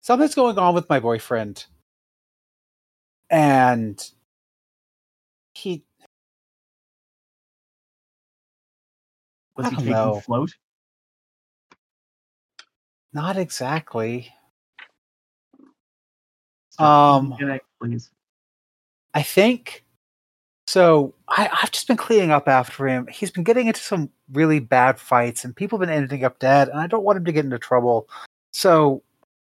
Something's 0.00 0.34
going 0.34 0.58
on 0.58 0.74
with 0.74 0.88
my 0.88 1.00
boyfriend. 1.00 1.66
And 3.30 4.02
he 5.54 5.84
Was 9.56 9.68
he 9.68 9.76
taking 9.76 9.92
know. 9.92 10.20
float? 10.20 10.54
not 13.12 13.36
exactly. 13.36 14.32
Stop 16.78 17.22
Um, 17.24 17.34
eating 17.34 17.48
it, 17.48 17.62
please. 17.80 18.10
I 19.14 19.22
think 19.22 19.84
so. 20.68 21.12
I, 21.28 21.48
I've 21.62 21.72
just 21.72 21.88
been 21.88 21.96
cleaning 21.96 22.30
up 22.30 22.46
after 22.46 22.86
him. 22.86 23.08
He's 23.08 23.32
been 23.32 23.42
getting 23.42 23.66
into 23.66 23.80
some 23.80 24.10
really 24.32 24.60
bad 24.60 25.00
fights, 25.00 25.44
and 25.44 25.56
people 25.56 25.78
have 25.78 25.88
been 25.88 25.96
ending 25.96 26.24
up 26.24 26.38
dead. 26.38 26.68
And 26.68 26.78
I 26.78 26.86
don't 26.86 27.02
want 27.02 27.16
him 27.16 27.24
to 27.24 27.32
get 27.32 27.44
into 27.44 27.58
trouble. 27.58 28.08
So 28.52 29.02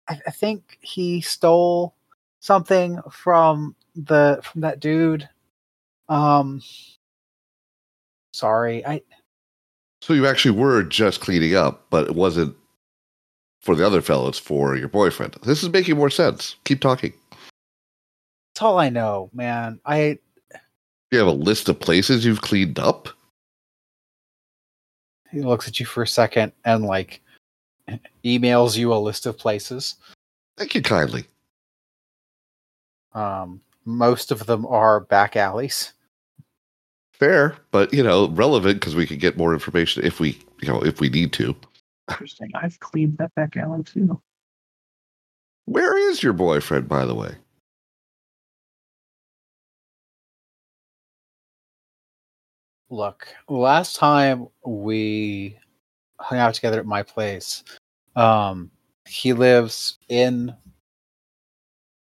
I, 0.09 0.20
I 0.27 0.31
think 0.31 0.78
he 0.81 1.20
stole 1.20 1.97
something 2.39 3.01
from 3.11 3.74
the 3.97 4.40
from 4.44 4.61
that 4.61 4.78
dude. 4.78 5.28
Um, 6.09 6.62
sorry, 8.32 8.86
I 8.86 9.02
So 10.02 10.12
you 10.12 10.27
actually 10.27 10.56
were 10.56 10.85
just 10.85 11.20
cleaning 11.20 11.56
up, 11.56 11.86
but 11.90 12.06
it 12.06 12.15
wasn't 12.15 12.55
for 13.61 13.74
the 13.74 13.85
other 13.86 14.02
fellows 14.02 14.39
for 14.39 14.77
your 14.77 14.89
boyfriend. 14.89 15.36
This 15.43 15.62
is 15.62 15.70
making 15.70 15.97
more 15.97 16.11
sense. 16.11 16.56
Keep 16.65 16.81
talking. 16.81 17.15
That's 18.64 18.72
all 18.72 18.78
I 18.78 18.88
know, 18.88 19.28
man. 19.34 19.78
I 19.84 20.18
You 21.10 21.18
have 21.18 21.26
a 21.26 21.32
list 21.32 21.68
of 21.68 21.78
places 21.78 22.24
you've 22.24 22.40
cleaned 22.40 22.78
up. 22.78 23.10
he 25.30 25.42
looks 25.42 25.68
at 25.68 25.78
you 25.78 25.84
for 25.84 26.02
a 26.02 26.06
second 26.06 26.52
and 26.64 26.84
like 26.84 27.20
emails 28.24 28.78
you 28.78 28.94
a 28.94 28.96
list 28.96 29.26
of 29.26 29.36
places. 29.36 29.96
Thank 30.56 30.74
you 30.74 30.80
kindly. 30.80 31.26
Um, 33.12 33.60
most 33.84 34.30
of 34.30 34.46
them 34.46 34.64
are 34.64 35.00
back 35.00 35.36
alleys. 35.36 35.92
Fair, 37.12 37.56
but 37.70 37.92
you 37.92 38.02
know, 38.02 38.30
relevant 38.30 38.80
because 38.80 38.96
we 38.96 39.06
can 39.06 39.18
get 39.18 39.36
more 39.36 39.52
information 39.52 40.06
if 40.06 40.20
we, 40.20 40.38
you 40.62 40.68
know, 40.68 40.82
if 40.82 41.00
we 41.00 41.10
need 41.10 41.34
to. 41.34 41.54
Interesting. 42.08 42.50
I've 42.54 42.80
cleaned 42.80 43.18
that 43.18 43.34
back 43.34 43.58
alley 43.58 43.82
too. 43.82 44.22
Where 45.66 45.98
is 45.98 46.22
your 46.22 46.32
boyfriend, 46.32 46.88
by 46.88 47.04
the 47.04 47.14
way? 47.14 47.34
Look, 52.94 53.26
last 53.48 53.96
time 53.96 54.46
we 54.64 55.58
hung 56.20 56.38
out 56.38 56.54
together 56.54 56.78
at 56.78 56.86
my 56.86 57.02
place, 57.02 57.64
um, 58.14 58.70
he 59.04 59.32
lives 59.32 59.98
in 60.08 60.54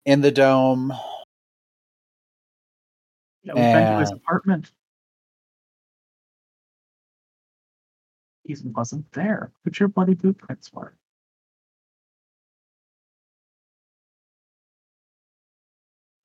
in 0.04 0.20
the 0.20 0.32
dome. 0.32 0.92
Yeah, 3.44 3.54
we've 3.54 3.72
been 3.72 3.86
to 3.86 4.00
his 4.00 4.10
apartment. 4.10 4.72
He 8.42 8.56
wasn't 8.64 9.12
there. 9.12 9.52
Put 9.62 9.78
your 9.78 9.90
bloody 9.90 10.14
boot 10.14 10.38
prints 10.38 10.66
for. 10.66 10.96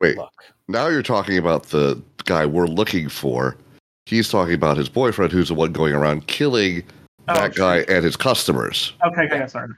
Wait, 0.02 0.18
Look, 0.18 0.34
now 0.68 0.88
you're 0.88 1.04
talking 1.04 1.38
about 1.38 1.66
the 1.66 2.02
guy 2.24 2.48
we're 2.48 2.66
looking 2.66 3.10
for. 3.10 3.58
He's 4.06 4.30
talking 4.30 4.54
about 4.54 4.78
his 4.78 4.88
boyfriend, 4.90 5.32
who's 5.32 5.48
the 5.48 5.56
one 5.56 5.72
going 5.72 5.94
around 5.94 6.28
killing 6.28 6.84
Oh, 7.28 7.34
that 7.34 7.56
guy 7.56 7.78
and 7.90 8.06
his 8.06 8.16
customers. 8.16 8.94
Okay, 9.04 9.24
okay, 9.24 9.36
okay, 9.38 9.48
sorry. 9.48 9.70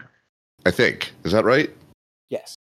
I 0.66 0.72
think 0.72 1.14
is 1.24 1.32
that 1.32 1.46
right? 1.46 1.70
yes. 2.30 2.56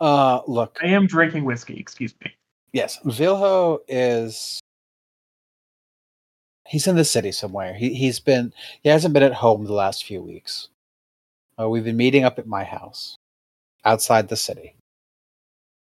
Uh, 0.00 0.40
look, 0.46 0.78
I 0.82 0.86
am 0.88 1.06
drinking 1.06 1.44
whiskey. 1.44 1.76
Excuse 1.78 2.14
me. 2.24 2.32
yes, 2.72 2.98
Vilho 3.04 3.78
is. 3.88 4.58
He's 6.66 6.86
in 6.86 6.96
the 6.96 7.04
city 7.04 7.30
somewhere. 7.32 7.74
He 7.74 7.92
he's 7.94 8.18
been 8.20 8.52
he 8.82 8.88
hasn't 8.88 9.12
been 9.14 9.22
at 9.22 9.34
home 9.34 9.64
the 9.64 9.72
last 9.74 10.04
few 10.04 10.20
weeks. 10.22 10.68
Uh, 11.60 11.68
we've 11.68 11.84
been 11.84 11.96
meeting 11.96 12.24
up 12.24 12.38
at 12.38 12.46
my 12.46 12.64
house, 12.64 13.16
outside 13.84 14.28
the 14.28 14.36
city. 14.36 14.76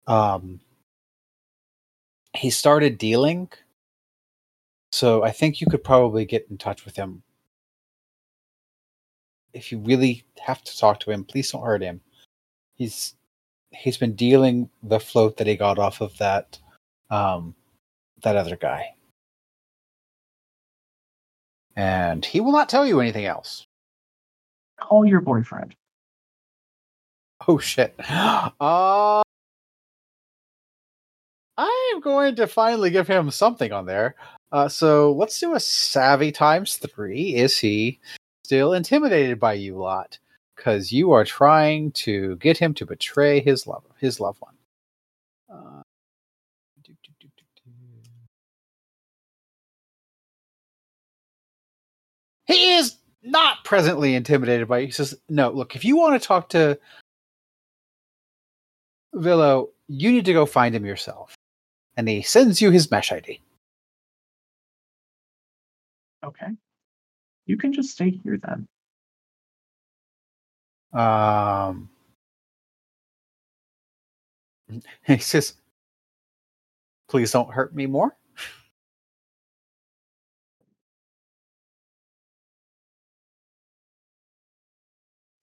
Um, 0.08 0.60
he 2.36 2.50
started 2.50 2.98
dealing, 2.98 3.50
so 4.92 5.24
I 5.24 5.32
think 5.32 5.62
you 5.62 5.68
could 5.68 5.84
probably 5.84 6.26
get 6.26 6.48
in 6.50 6.58
touch 6.58 6.86
with 6.86 6.96
him. 6.96 7.24
If 9.54 9.72
you 9.72 9.80
really 9.80 10.24
have 10.42 10.64
to 10.64 10.78
talk 10.78 11.00
to 11.02 11.12
him, 11.12 11.24
please 11.24 11.52
don't 11.52 11.64
hurt 11.64 11.82
him. 11.82 12.02
He's 12.76 13.16
he's 13.72 13.98
been 13.98 14.16
dealing 14.16 14.70
the 14.84 15.00
float 15.00 15.38
that 15.38 15.48
he 15.48 15.56
got 15.56 15.80
off 15.80 16.02
of 16.02 16.18
that 16.18 16.60
um 17.10 17.56
that 18.24 18.36
other 18.36 18.56
guy. 18.56 18.96
And 21.76 22.26
he 22.26 22.42
will 22.42 22.52
not 22.52 22.70
tell 22.70 22.86
you 22.86 23.00
anything 23.00 23.26
else. 23.26 23.66
Call 24.80 25.06
your 25.06 25.22
boyfriend. 25.22 25.76
Oh 27.48 27.58
shit. 27.60 27.96
Uh 28.60 29.22
I 31.58 31.92
am 31.94 32.02
going 32.02 32.36
to 32.38 32.48
finally 32.48 32.90
give 32.90 33.08
him 33.08 33.30
something 33.32 33.72
on 33.72 33.86
there. 33.86 34.16
Uh 34.52 34.68
so 34.70 35.12
let's 35.14 35.40
do 35.40 35.54
a 35.56 35.60
savvy 35.60 36.32
times 36.32 36.78
3. 36.78 37.36
Is 37.36 37.58
he 37.58 38.00
still 38.44 38.74
intimidated 38.74 39.40
by 39.40 39.54
you 39.54 39.78
lot? 39.78 40.18
Cuz 40.58 40.92
you 40.92 41.12
are 41.12 41.26
trying 41.26 41.92
to 41.94 42.36
get 42.38 42.58
him 42.58 42.74
to 42.76 42.86
betray 42.86 43.40
his 43.42 43.68
love 43.68 43.84
his 44.00 44.20
loved 44.20 44.42
one. 44.42 44.56
Uh. 45.50 45.82
He 52.48 52.74
is 52.74 52.98
not 53.24 53.64
presently 53.64 54.16
intimidated 54.16 54.68
by 54.68 54.80
you. 54.80 54.86
He 54.88 54.92
says, 54.92 55.16
"No, 55.30 55.50
look, 55.52 55.76
if 55.76 55.86
you 55.86 55.96
want 55.96 56.22
to 56.22 56.28
talk 56.28 56.50
to 56.50 56.80
Villo, 59.16 59.70
you 59.88 60.12
need 60.12 60.26
to 60.26 60.34
go 60.34 60.46
find 60.46 60.76
him 60.76 60.86
yourself. 60.86 61.36
And 61.98 62.08
he 62.08 62.22
sends 62.22 62.62
you 62.62 62.72
his 62.72 62.90
mesh 62.90 63.12
ID. 63.12 63.42
Okay. 66.24 66.48
You 67.46 67.58
can 67.58 67.74
just 67.74 67.90
stay 67.92 68.12
here 68.24 68.38
then. 68.38 68.68
Um, 70.94 71.90
he 75.06 75.18
says, 75.18 75.54
"Please 77.10 77.32
don't 77.32 77.52
hurt 77.52 77.76
me 77.76 77.86
more." 77.86 78.16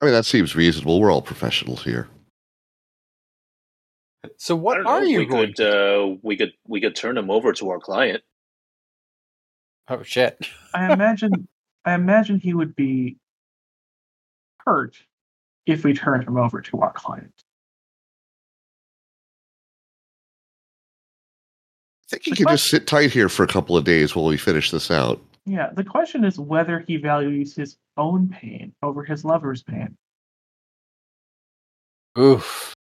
I 0.01 0.05
mean, 0.05 0.15
that 0.15 0.27
seems 0.27 0.55
reasonable. 0.55 1.01
We're 1.01 1.12
all 1.12 1.23
professionals 1.23 1.83
here. 1.83 2.09
So, 4.37 4.55
what 4.57 4.75
don't 4.75 4.85
know, 4.85 4.91
are 4.91 5.05
you 5.05 5.19
we 5.21 5.27
going? 5.27 5.55
Could, 5.55 5.67
uh, 5.67 6.17
we 6.23 6.37
could 6.37 6.53
we 6.67 6.81
could 6.81 6.95
turn 6.97 7.17
him 7.17 7.31
over 7.31 7.53
to 7.55 7.71
our 7.71 7.79
client. 7.79 8.23
oh 9.89 10.03
shit! 10.03 10.39
I 10.75 10.93
imagine 10.93 11.49
I 11.85 11.95
imagine 11.95 12.39
he 12.39 12.55
would 12.55 12.77
be 12.77 13.17
hurt 14.65 14.97
if 15.67 15.85
we 15.85 15.95
turned 15.95 16.25
him 16.25 16.37
over 16.37 16.61
to 16.61 16.81
our 16.81 16.93
client. 16.93 17.33
I 22.05 22.11
think 22.11 22.25
he 22.25 22.31
can 22.33 22.47
just 22.49 22.71
sit 22.71 22.87
tight 22.87 23.11
here 23.11 23.29
for 23.29 23.43
a 23.43 23.47
couple 23.47 23.77
of 23.77 23.85
days 23.85 24.17
while 24.17 24.25
we 24.25 24.39
finish 24.39 24.71
this 24.71 24.91
out. 24.91 25.23
Yeah, 25.45 25.71
the 25.75 25.85
question 25.85 26.25
is 26.25 26.39
whether 26.39 26.85
he 26.87 26.97
values 26.97 27.55
his 27.55 27.77
own 27.97 28.29
pain 28.29 28.75
over 28.83 29.05
his 29.05 29.25
lover's 29.25 29.63
pain. 29.63 29.97
Oof. 32.19 32.75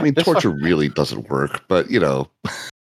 I 0.00 0.04
mean, 0.04 0.14
torture 0.14 0.50
really 0.50 0.88
doesn't 0.88 1.28
work, 1.28 1.62
but 1.68 1.90
you 1.90 2.00
know, 2.00 2.30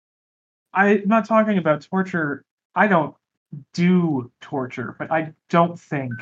I'm 0.74 1.02
not 1.06 1.24
talking 1.26 1.58
about 1.58 1.82
torture. 1.82 2.44
I 2.74 2.88
don't 2.88 3.14
do 3.72 4.30
torture, 4.40 4.96
but 4.98 5.12
I 5.12 5.32
don't 5.48 5.78
think 5.78 6.12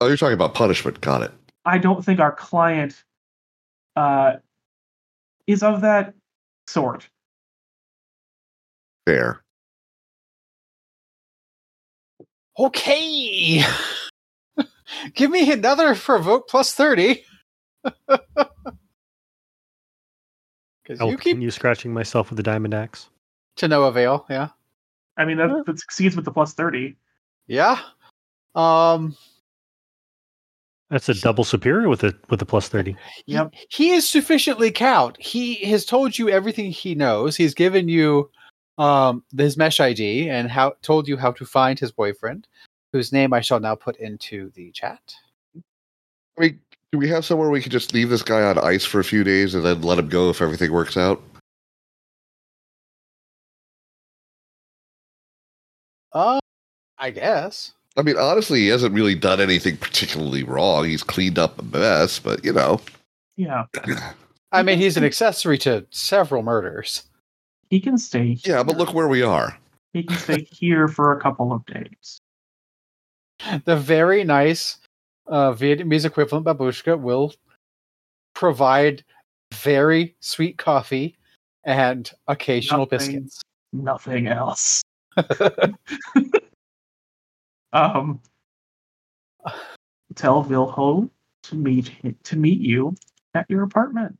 oh, 0.00 0.06
you're 0.06 0.16
talking 0.16 0.34
about 0.34 0.54
punishment. 0.54 1.00
Got 1.00 1.22
it. 1.22 1.32
I 1.66 1.78
don't 1.78 2.04
think 2.04 2.20
our 2.20 2.32
client 2.32 3.04
uh, 3.96 4.36
is 5.46 5.62
of 5.62 5.82
that 5.82 6.14
sort. 6.66 7.08
Fair. 9.06 9.42
Okay. 12.58 13.62
Give 15.14 15.30
me 15.30 15.52
another 15.52 15.94
provoke 15.94 16.48
plus 16.48 16.72
thirty. 16.72 17.24
Because 20.84 21.00
I'll 21.00 21.08
you 21.10 21.16
keep 21.16 21.32
continue 21.32 21.50
scratching 21.50 21.92
myself 21.92 22.30
with 22.30 22.36
the 22.36 22.42
diamond 22.42 22.74
axe. 22.74 23.08
to 23.56 23.68
no 23.68 23.84
avail. 23.84 24.26
Yeah. 24.28 24.48
I 25.16 25.24
mean, 25.24 25.38
that, 25.38 25.64
that 25.66 25.78
succeeds 25.78 26.14
with 26.14 26.24
the 26.24 26.30
plus 26.30 26.52
30. 26.54 26.94
Yeah. 27.46 27.80
Um. 28.54 29.16
That's 30.90 31.08
a 31.08 31.14
double 31.14 31.44
superior 31.44 31.88
with 31.88 32.04
a 32.04 32.14
with 32.28 32.40
a 32.42 32.46
plus 32.46 32.68
thirty. 32.68 32.94
Yep. 33.26 33.52
He, 33.52 33.86
he 33.86 33.90
is 33.90 34.08
sufficiently 34.08 34.70
cowed. 34.70 35.16
He 35.18 35.56
has 35.64 35.84
told 35.84 36.16
you 36.16 36.28
everything 36.28 36.70
he 36.70 36.94
knows. 36.94 37.36
He's 37.36 37.54
given 37.54 37.88
you 37.88 38.30
um 38.78 39.24
his 39.36 39.56
mesh 39.56 39.80
ID 39.80 40.28
and 40.28 40.50
how 40.50 40.74
told 40.82 41.08
you 41.08 41.16
how 41.16 41.32
to 41.32 41.44
find 41.44 41.80
his 41.80 41.90
boyfriend, 41.90 42.46
whose 42.92 43.12
name 43.12 43.32
I 43.32 43.40
shall 43.40 43.60
now 43.60 43.74
put 43.74 43.96
into 43.96 44.50
the 44.54 44.70
chat. 44.72 45.00
I 45.56 46.40
mean, 46.40 46.60
do 46.94 46.98
we 46.98 47.08
have 47.08 47.24
somewhere 47.24 47.50
we 47.50 47.60
could 47.60 47.72
just 47.72 47.92
leave 47.92 48.08
this 48.08 48.22
guy 48.22 48.40
on 48.42 48.56
ice 48.56 48.84
for 48.84 49.00
a 49.00 49.04
few 49.04 49.24
days 49.24 49.56
and 49.56 49.64
then 49.64 49.82
let 49.82 49.98
him 49.98 50.08
go 50.08 50.30
if 50.30 50.40
everything 50.40 50.70
works 50.70 50.96
out? 50.96 51.20
Uh, 56.12 56.38
I 56.96 57.10
guess. 57.10 57.72
I 57.96 58.02
mean, 58.02 58.16
honestly, 58.16 58.60
he 58.60 58.68
hasn't 58.68 58.94
really 58.94 59.16
done 59.16 59.40
anything 59.40 59.76
particularly 59.76 60.44
wrong. 60.44 60.84
He's 60.84 61.02
cleaned 61.02 61.36
up 61.36 61.58
a 61.58 61.64
mess, 61.64 62.20
but 62.20 62.44
you 62.44 62.52
know, 62.52 62.80
Yeah. 63.34 63.64
I 64.52 64.62
mean, 64.62 64.78
he's 64.78 64.96
an 64.96 65.02
accessory 65.02 65.58
to 65.58 65.84
several 65.90 66.44
murders. 66.44 67.02
He 67.70 67.80
can 67.80 67.98
stay 67.98 68.38
yeah. 68.44 68.62
But 68.62 68.76
look 68.76 68.94
where 68.94 69.08
we 69.08 69.20
are. 69.20 69.58
He 69.92 70.04
can 70.04 70.16
stay 70.16 70.46
here 70.48 70.86
for 70.86 71.10
a 71.12 71.20
couple 71.20 71.52
of 71.52 71.66
days. 71.66 72.20
The 73.64 73.76
very 73.76 74.22
nice 74.22 74.78
uh, 75.26 75.52
Vietnamese 75.52 76.04
equivalent 76.04 76.46
babushka 76.46 76.98
will 76.98 77.32
provide 78.34 79.04
very 79.52 80.16
sweet 80.20 80.58
coffee 80.58 81.16
and 81.64 82.10
occasional 82.28 82.80
Nothing. 82.90 82.98
biscuits. 82.98 83.40
Nothing 83.72 84.26
else. 84.28 84.82
um, 87.72 88.20
tell 90.14 90.44
Vilho 90.44 91.08
to 91.44 91.54
meet 91.54 91.90
hi- 92.02 92.14
to 92.24 92.36
meet 92.36 92.60
you 92.60 92.94
at 93.34 93.46
your 93.48 93.62
apartment. 93.62 94.18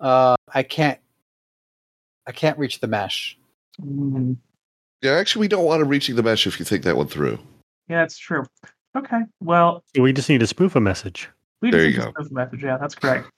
Uh, 0.00 0.34
I 0.52 0.62
can't. 0.62 0.98
I 2.26 2.32
can't 2.32 2.58
reach 2.58 2.80
the 2.80 2.86
mesh. 2.86 3.38
Mm, 3.80 4.36
Yeah, 5.00 5.12
actually, 5.12 5.40
we 5.40 5.48
don't 5.48 5.64
want 5.64 5.82
him 5.82 5.88
reaching 5.88 6.14
the 6.16 6.22
mesh 6.22 6.46
if 6.46 6.58
you 6.58 6.64
think 6.64 6.84
that 6.84 6.96
one 6.96 7.08
through. 7.08 7.38
Yeah, 7.88 8.00
that's 8.00 8.18
true. 8.18 8.44
Okay. 8.96 9.20
Well, 9.40 9.82
We 9.98 10.12
just 10.12 10.28
need 10.28 10.40
to 10.40 10.46
spoof 10.46 10.76
a 10.76 10.80
message. 10.80 11.28
we 11.60 11.70
There 11.70 11.82
you 11.82 11.88
need 11.88 11.96
to 11.96 12.02
spoof 12.12 12.28
the 12.28 12.34
message. 12.34 12.62
Yeah, 12.62 12.76
that's 12.78 12.94
correct. 12.94 13.28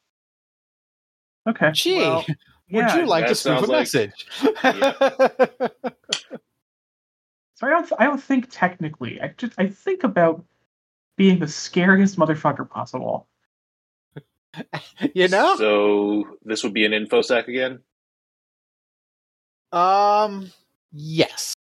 Okay. 1.49 1.73
Gee, 1.73 1.99
well, 1.99 2.25
would 2.27 2.37
yeah, 2.71 2.97
you 2.97 3.07
like 3.07 3.27
to 3.27 3.35
spoof 3.35 3.63
a 3.63 3.67
like- 3.67 3.81
message? 3.81 4.27
So 7.57 7.69
I 7.69 7.71
don't. 7.71 7.93
I 8.01 8.05
don't 8.05 8.21
think 8.23 8.49
technically. 8.51 9.21
I 9.21 9.29
just. 9.37 9.53
I 9.59 9.69
think 9.69 10.03
about 10.03 10.45
being 11.17 11.39
the 11.39 11.47
scariest 11.47 12.17
motherfucker 12.19 12.69
possible. 12.69 13.29
you 15.15 15.29
know. 15.29 15.55
So 15.57 16.37
this 16.45 16.65
would 16.65 16.75
be 16.75 16.85
an 16.85 16.91
infosec 16.91 17.47
again. 17.47 17.79
Um. 19.71 20.51
Yes. 20.93 21.54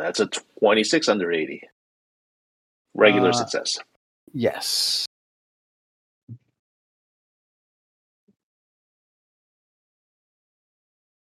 That's 0.00 0.18
a 0.18 0.26
twenty-six 0.58 1.08
under 1.10 1.30
eighty. 1.30 1.62
Regular 2.94 3.28
Uh, 3.28 3.32
success. 3.32 3.78
Yes. 4.32 5.04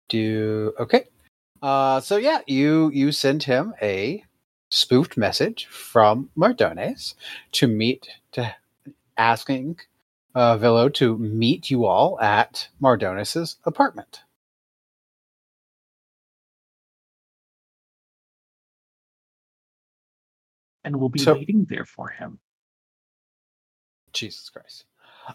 Do 0.09 0.73
okay. 0.79 1.05
Uh, 1.61 2.01
so 2.01 2.17
yeah, 2.17 2.41
you 2.47 2.91
you 2.95 3.13
send 3.13 3.43
him 3.43 3.75
a 3.83 4.25
spoofed 4.71 5.19
message 5.19 5.67
from 5.67 6.31
Mardones 6.37 7.15
to 7.53 7.67
meet 7.67 8.09
to 8.33 8.55
asking 9.19 9.79
uh, 10.35 10.57
Villo 10.57 10.89
to 10.95 11.19
meet 11.19 11.71
you 11.71 11.85
all 11.85 12.19
at 12.21 12.69
Mardones's 12.81 13.57
apartment. 13.67 14.23
And 20.85 20.97
we'll 20.97 21.09
be 21.09 21.19
So- 21.19 21.35
waiting 21.35 21.65
there 21.69 21.85
for 21.85 22.09
him. 22.09 22.39
Jesus 24.13 24.51
Christ. 24.51 24.85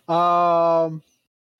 Um. 0.08 1.02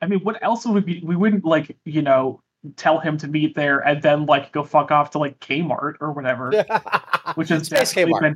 I 0.02 0.06
mean, 0.08 0.20
what 0.22 0.42
else 0.42 0.66
would 0.66 0.76
we 0.86 0.94
be? 1.00 1.06
We 1.06 1.18
wouldn't 1.18 1.44
like, 1.44 1.76
you 1.84 2.02
know, 2.02 2.42
tell 2.78 3.00
him 3.00 3.18
to 3.18 3.28
meet 3.28 3.54
there 3.56 3.80
and 3.80 4.02
then 4.02 4.26
like 4.26 4.54
go 4.54 4.64
fuck 4.64 4.92
off 4.92 5.12
to 5.12 5.18
like 5.20 5.38
Kmart 5.42 5.96
or 6.00 6.14
whatever, 6.14 6.52
which 7.36 7.52
is 7.52 7.66
Space 7.66 7.94
Kmart. 7.94 8.22
been- 8.22 8.36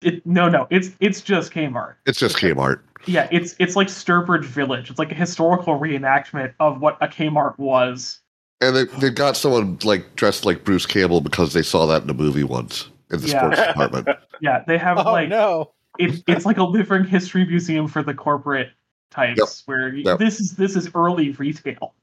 It, 0.00 0.26
no, 0.26 0.48
no, 0.48 0.66
it's 0.70 0.90
it's 1.00 1.20
just 1.20 1.52
Kmart. 1.52 1.96
It's 2.06 2.18
just 2.18 2.36
Kmart. 2.36 2.80
Yeah, 3.06 3.28
it's 3.30 3.54
it's 3.58 3.76
like 3.76 3.88
Sturbridge 3.88 4.44
Village. 4.44 4.88
It's 4.88 4.98
like 4.98 5.12
a 5.12 5.16
historical 5.16 5.78
reenactment 5.78 6.54
of 6.60 6.80
what 6.80 6.96
a 7.02 7.08
Kmart 7.08 7.58
was. 7.58 8.20
And 8.62 8.74
they, 8.76 8.84
they 8.84 9.10
got 9.10 9.36
someone 9.36 9.78
like 9.84 10.14
dressed 10.16 10.46
like 10.46 10.64
Bruce 10.64 10.86
Campbell 10.86 11.20
because 11.20 11.52
they 11.52 11.62
saw 11.62 11.84
that 11.86 12.04
in 12.04 12.10
a 12.10 12.14
movie 12.14 12.44
once 12.44 12.88
in 13.12 13.20
the 13.20 13.28
Yeah. 13.28 13.38
sports 13.40 13.66
department. 13.68 14.08
Yeah, 14.40 14.64
they 14.66 14.76
have 14.78 14.98
Oh 14.98 15.12
like 15.12 15.28
no. 15.28 15.72
it's 15.98 16.22
it's 16.26 16.44
like 16.44 16.58
a 16.58 16.64
living 16.64 17.04
history 17.04 17.44
museum 17.44 17.86
for 17.86 18.02
the 18.02 18.12
corporate 18.14 18.70
types 19.10 19.38
Yep. 19.38 19.48
where 19.66 19.94
Yep. 19.94 20.18
this 20.18 20.40
is 20.40 20.56
this 20.56 20.74
is 20.74 20.90
early 20.94 21.30
retail. 21.32 21.94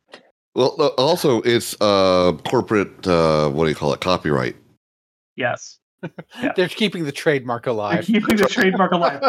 Well, 0.56 0.76
uh, 0.80 0.88
also 0.98 1.42
it's 1.42 1.76
uh, 1.82 2.34
corporate. 2.48 3.06
Uh, 3.08 3.50
what 3.50 3.66
do 3.66 3.70
you 3.70 3.76
call 3.76 3.94
it? 3.94 4.00
Copyright. 4.02 4.56
Yes. 5.36 5.80
They're 6.56 6.70
keeping 6.70 7.04
the 7.04 7.12
trademark 7.12 7.64
They're 7.66 7.74
alive. 7.74 8.06
keeping 8.06 8.38
the 8.38 8.46
trademark 8.50 8.94
alive. 8.94 9.22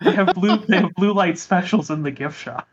They 0.00 0.10
have 0.12 0.34
blue 0.34 0.56
they 0.66 0.78
have 0.78 0.92
blue 0.96 1.12
light 1.14 1.38
specials 1.38 1.90
in 1.90 2.02
the 2.02 2.10
gift 2.10 2.40
shop. 2.40 2.66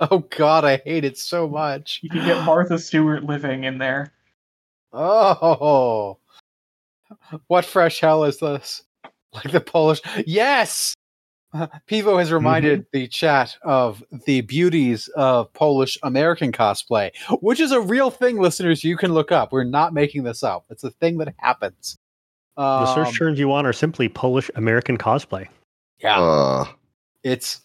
oh 0.00 0.20
God, 0.36 0.64
I 0.64 0.78
hate 0.78 1.04
it 1.04 1.18
so 1.18 1.46
much. 1.48 2.00
You 2.02 2.08
can 2.08 2.24
get 2.24 2.44
Martha 2.44 2.78
Stewart 2.78 3.24
living 3.24 3.64
in 3.64 3.76
there. 3.78 4.12
Oh, 4.92 6.18
what 7.46 7.64
fresh 7.64 8.00
hell 8.00 8.24
is 8.24 8.38
this? 8.38 8.82
Like 9.32 9.52
the 9.52 9.60
Polish? 9.60 10.00
Yes, 10.26 10.94
Pivo 11.88 12.18
has 12.18 12.32
reminded 12.32 12.86
the 12.92 13.06
chat 13.08 13.56
of 13.62 14.02
the 14.24 14.40
beauties 14.42 15.08
of 15.08 15.52
Polish 15.52 15.98
American 16.02 16.52
cosplay, 16.52 17.10
which 17.40 17.60
is 17.60 17.72
a 17.72 17.80
real 17.80 18.10
thing, 18.10 18.38
listeners. 18.38 18.82
You 18.84 18.96
can 18.96 19.12
look 19.12 19.30
up. 19.32 19.52
We're 19.52 19.64
not 19.64 19.92
making 19.94 20.24
this 20.24 20.42
up. 20.42 20.64
It's 20.70 20.84
a 20.84 20.90
thing 20.90 21.18
that 21.18 21.34
happens. 21.38 21.96
The 22.56 22.94
search 22.94 23.08
Um, 23.08 23.14
terms 23.14 23.38
you 23.38 23.48
want 23.48 23.66
are 23.66 23.72
simply 23.72 24.08
Polish 24.08 24.50
American 24.54 24.96
cosplay. 24.96 25.48
Yeah, 25.98 26.20
Uh, 26.20 26.64
it's 27.22 27.60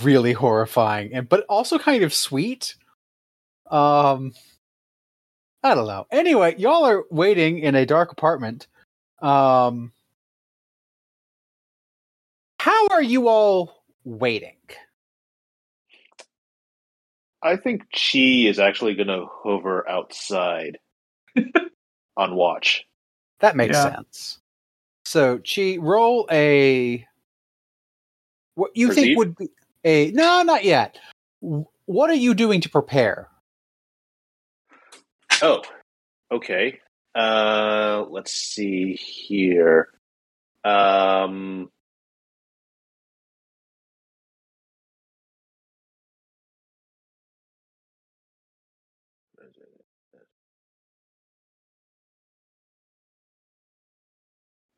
really 0.00 0.32
horrifying 0.32 1.12
and 1.12 1.28
but 1.28 1.44
also 1.50 1.78
kind 1.78 2.02
of 2.02 2.14
sweet 2.14 2.76
um 3.70 4.32
i 5.62 5.74
don't 5.74 5.86
know 5.86 6.06
anyway 6.10 6.54
y'all 6.56 6.86
are 6.86 7.04
waiting 7.10 7.58
in 7.58 7.74
a 7.74 7.84
dark 7.84 8.10
apartment 8.10 8.68
um 9.22 9.92
how 12.60 12.88
are 12.88 13.02
you 13.02 13.28
all 13.28 13.84
waiting 14.04 14.56
I 17.42 17.56
think 17.56 17.82
Chi 17.92 18.48
is 18.48 18.58
actually 18.58 18.94
going 18.94 19.08
to 19.08 19.26
hover 19.44 19.88
outside 19.88 20.78
on 22.16 22.36
watch. 22.36 22.84
that 23.40 23.56
makes 23.56 23.72
Yeah. 23.72 23.82
sense 23.82 24.40
so 25.04 25.38
chi 25.40 25.76
roll 25.80 26.26
a 26.30 27.06
what 28.56 28.72
you 28.76 28.88
Perceive? 28.88 29.16
think 29.16 29.16
would 29.16 29.36
be 29.36 29.48
a 29.84 30.10
no 30.12 30.42
not 30.42 30.64
yet 30.64 30.98
what 31.86 32.10
are 32.10 32.14
you 32.14 32.34
doing 32.34 32.60
to 32.62 32.68
prepare 32.70 33.28
Oh, 35.42 35.62
okay. 36.32 36.80
Uh, 37.16 38.04
let's 38.10 38.32
see 38.32 38.92
here. 38.94 39.88
Um, 40.64 41.70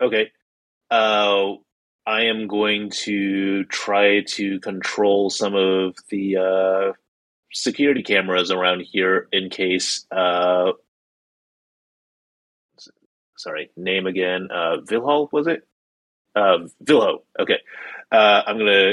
okay. 0.00 0.30
Uh, 0.90 1.54
I 2.06 2.22
am 2.26 2.46
going 2.46 2.90
to 3.04 3.64
try 3.64 4.22
to 4.22 4.60
control 4.60 5.28
some 5.30 5.56
of 5.56 5.96
the 6.08 6.36
uh, 6.36 6.92
security 7.52 8.04
cameras 8.04 8.52
around 8.52 8.82
here 8.82 9.28
in 9.32 9.50
case 9.50 10.06
uh, 10.12 10.72
sorry, 13.38 13.70
name 13.76 14.06
again. 14.06 14.48
Uh, 14.52 14.78
Vilhol 14.82 15.32
was 15.32 15.46
it? 15.46 15.66
Uh, 16.36 16.58
Vilho. 16.84 17.22
Okay. 17.38 17.58
Uh, 18.12 18.42
I'm 18.46 18.58
gonna 18.58 18.92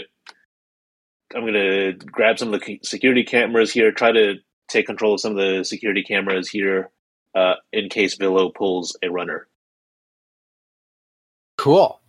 I'm 1.35 1.45
gonna 1.45 1.93
grab 1.93 2.39
some 2.39 2.53
of 2.53 2.61
the 2.61 2.79
security 2.83 3.23
cameras 3.23 3.71
here. 3.71 3.91
Try 3.91 4.11
to 4.11 4.35
take 4.67 4.85
control 4.85 5.15
of 5.15 5.19
some 5.21 5.37
of 5.37 5.37
the 5.37 5.63
security 5.63 6.03
cameras 6.03 6.49
here, 6.49 6.89
uh, 7.35 7.55
in 7.71 7.89
case 7.89 8.17
Vilho 8.17 8.53
pulls 8.53 8.97
a 9.03 9.09
runner. 9.09 9.47
Cool. 11.57 11.99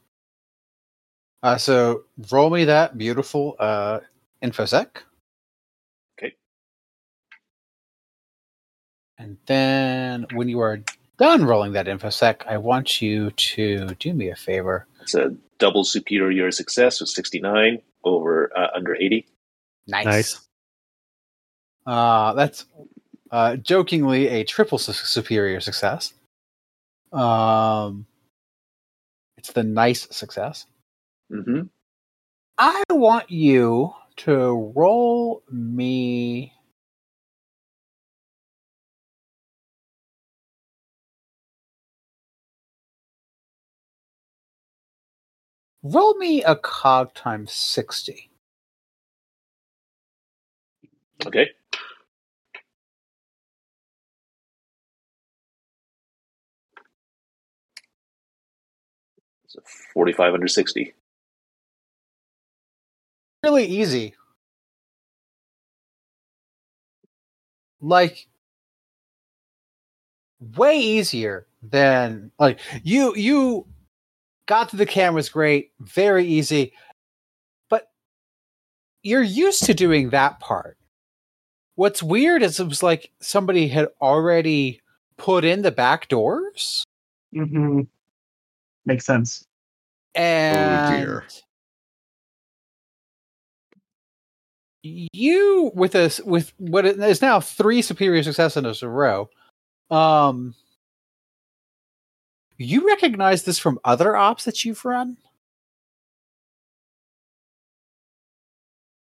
Uh, 1.42 1.56
so 1.56 2.04
roll 2.30 2.50
me 2.50 2.64
that 2.64 2.98
beautiful 2.98 3.56
uh, 3.58 4.00
infosec. 4.42 4.88
Okay. 6.18 6.34
And 9.18 9.36
then 9.46 10.26
when 10.34 10.48
you 10.48 10.60
are 10.60 10.80
done 11.18 11.44
rolling 11.44 11.72
that 11.72 11.86
infosec, 11.86 12.46
I 12.46 12.58
want 12.58 13.00
you 13.00 13.30
to 13.30 13.94
do 13.94 14.12
me 14.12 14.30
a 14.30 14.36
favor. 14.36 14.86
It's 15.02 15.14
a 15.14 15.34
double 15.58 15.84
superior 15.84 16.50
success 16.50 17.00
with 17.00 17.08
69 17.08 17.80
over 18.04 18.50
uh, 18.56 18.68
under 18.74 18.94
80. 18.94 19.26
Nice. 19.86 20.04
Nice. 20.04 20.40
Uh, 21.86 22.32
that's 22.34 22.66
uh, 23.30 23.56
jokingly 23.56 24.28
a 24.28 24.44
triple 24.44 24.78
su- 24.78 24.92
superior 24.92 25.60
success. 25.60 26.12
Um, 27.12 28.06
it's 29.38 29.52
the 29.52 29.62
nice 29.62 30.08
success. 30.10 30.66
Mm-hmm. 31.32 31.62
I 32.58 32.82
want 32.90 33.30
you 33.30 33.92
to 34.16 34.72
roll 34.74 35.42
me. 35.50 36.52
Roll 45.94 46.14
me 46.16 46.42
a 46.42 46.56
cog 46.56 47.14
times 47.14 47.52
60. 47.52 48.28
Okay. 51.24 51.50
It's 59.44 59.54
a 59.54 59.60
45 59.94 60.34
under 60.34 60.48
60. 60.48 60.92
Really 63.44 63.66
easy. 63.66 64.14
Like, 67.80 68.26
way 70.40 70.78
easier 70.78 71.46
than 71.62 72.30
like 72.38 72.60
you 72.82 73.14
you 73.16 73.66
got 74.46 74.68
to 74.70 74.76
the 74.76 74.86
cameras 74.86 75.28
great 75.28 75.72
very 75.80 76.24
easy 76.26 76.72
but 77.68 77.90
you're 79.02 79.22
used 79.22 79.64
to 79.64 79.74
doing 79.74 80.10
that 80.10 80.38
part 80.40 80.76
what's 81.74 82.02
weird 82.02 82.42
is 82.42 82.58
it 82.60 82.68
was 82.68 82.82
like 82.82 83.10
somebody 83.20 83.68
had 83.68 83.88
already 84.00 84.80
put 85.16 85.44
in 85.44 85.62
the 85.62 85.72
back 85.72 86.08
doors 86.08 86.84
Mm-hmm. 87.34 87.80
Makes 88.86 89.04
sense. 89.04 89.44
and 90.14 91.04
dear. 91.04 91.24
you 94.82 95.72
with 95.74 95.94
us 95.96 96.20
with 96.20 96.52
what 96.58 96.86
is 96.86 97.20
now 97.20 97.40
three 97.40 97.82
superior 97.82 98.22
successes 98.22 98.82
in 98.82 98.86
a 98.88 98.90
row 98.90 99.28
um 99.90 100.54
you 102.58 102.86
recognize 102.86 103.42
this 103.44 103.58
from 103.58 103.78
other 103.84 104.16
ops 104.16 104.44
that 104.44 104.64
you've 104.64 104.84
run 104.84 105.16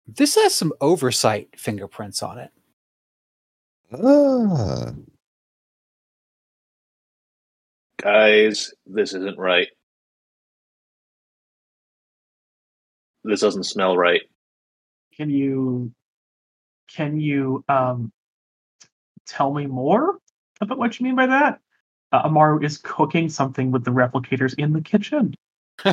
this 0.08 0.36
has 0.36 0.54
some 0.54 0.74
oversight 0.82 1.50
fingerprints 1.58 2.22
on 2.24 2.38
it 2.38 2.52
ah, 3.94 4.94
Guys, 8.06 8.72
this 8.86 9.16
isn't 9.16 9.40
right. 9.40 9.68
This 13.24 13.42
doesn't 13.42 13.64
smell 13.64 13.98
right. 13.98 14.22
Can 15.18 15.32
you 15.32 15.92
can 16.88 17.20
you 17.20 17.64
um 17.68 18.12
tell 19.26 19.52
me 19.52 19.66
more 19.66 20.20
about 20.62 20.78
what 20.78 21.00
you 21.00 21.04
mean 21.04 21.16
by 21.16 21.26
that? 21.26 21.62
Uh, 22.16 22.22
Amaru 22.26 22.60
is 22.64 22.78
cooking 22.78 23.28
something 23.28 23.72
with 23.72 23.84
the 23.84 23.92
replicators 23.92 24.54
in 24.58 24.72
the 24.72 24.80
kitchen. 24.82 25.36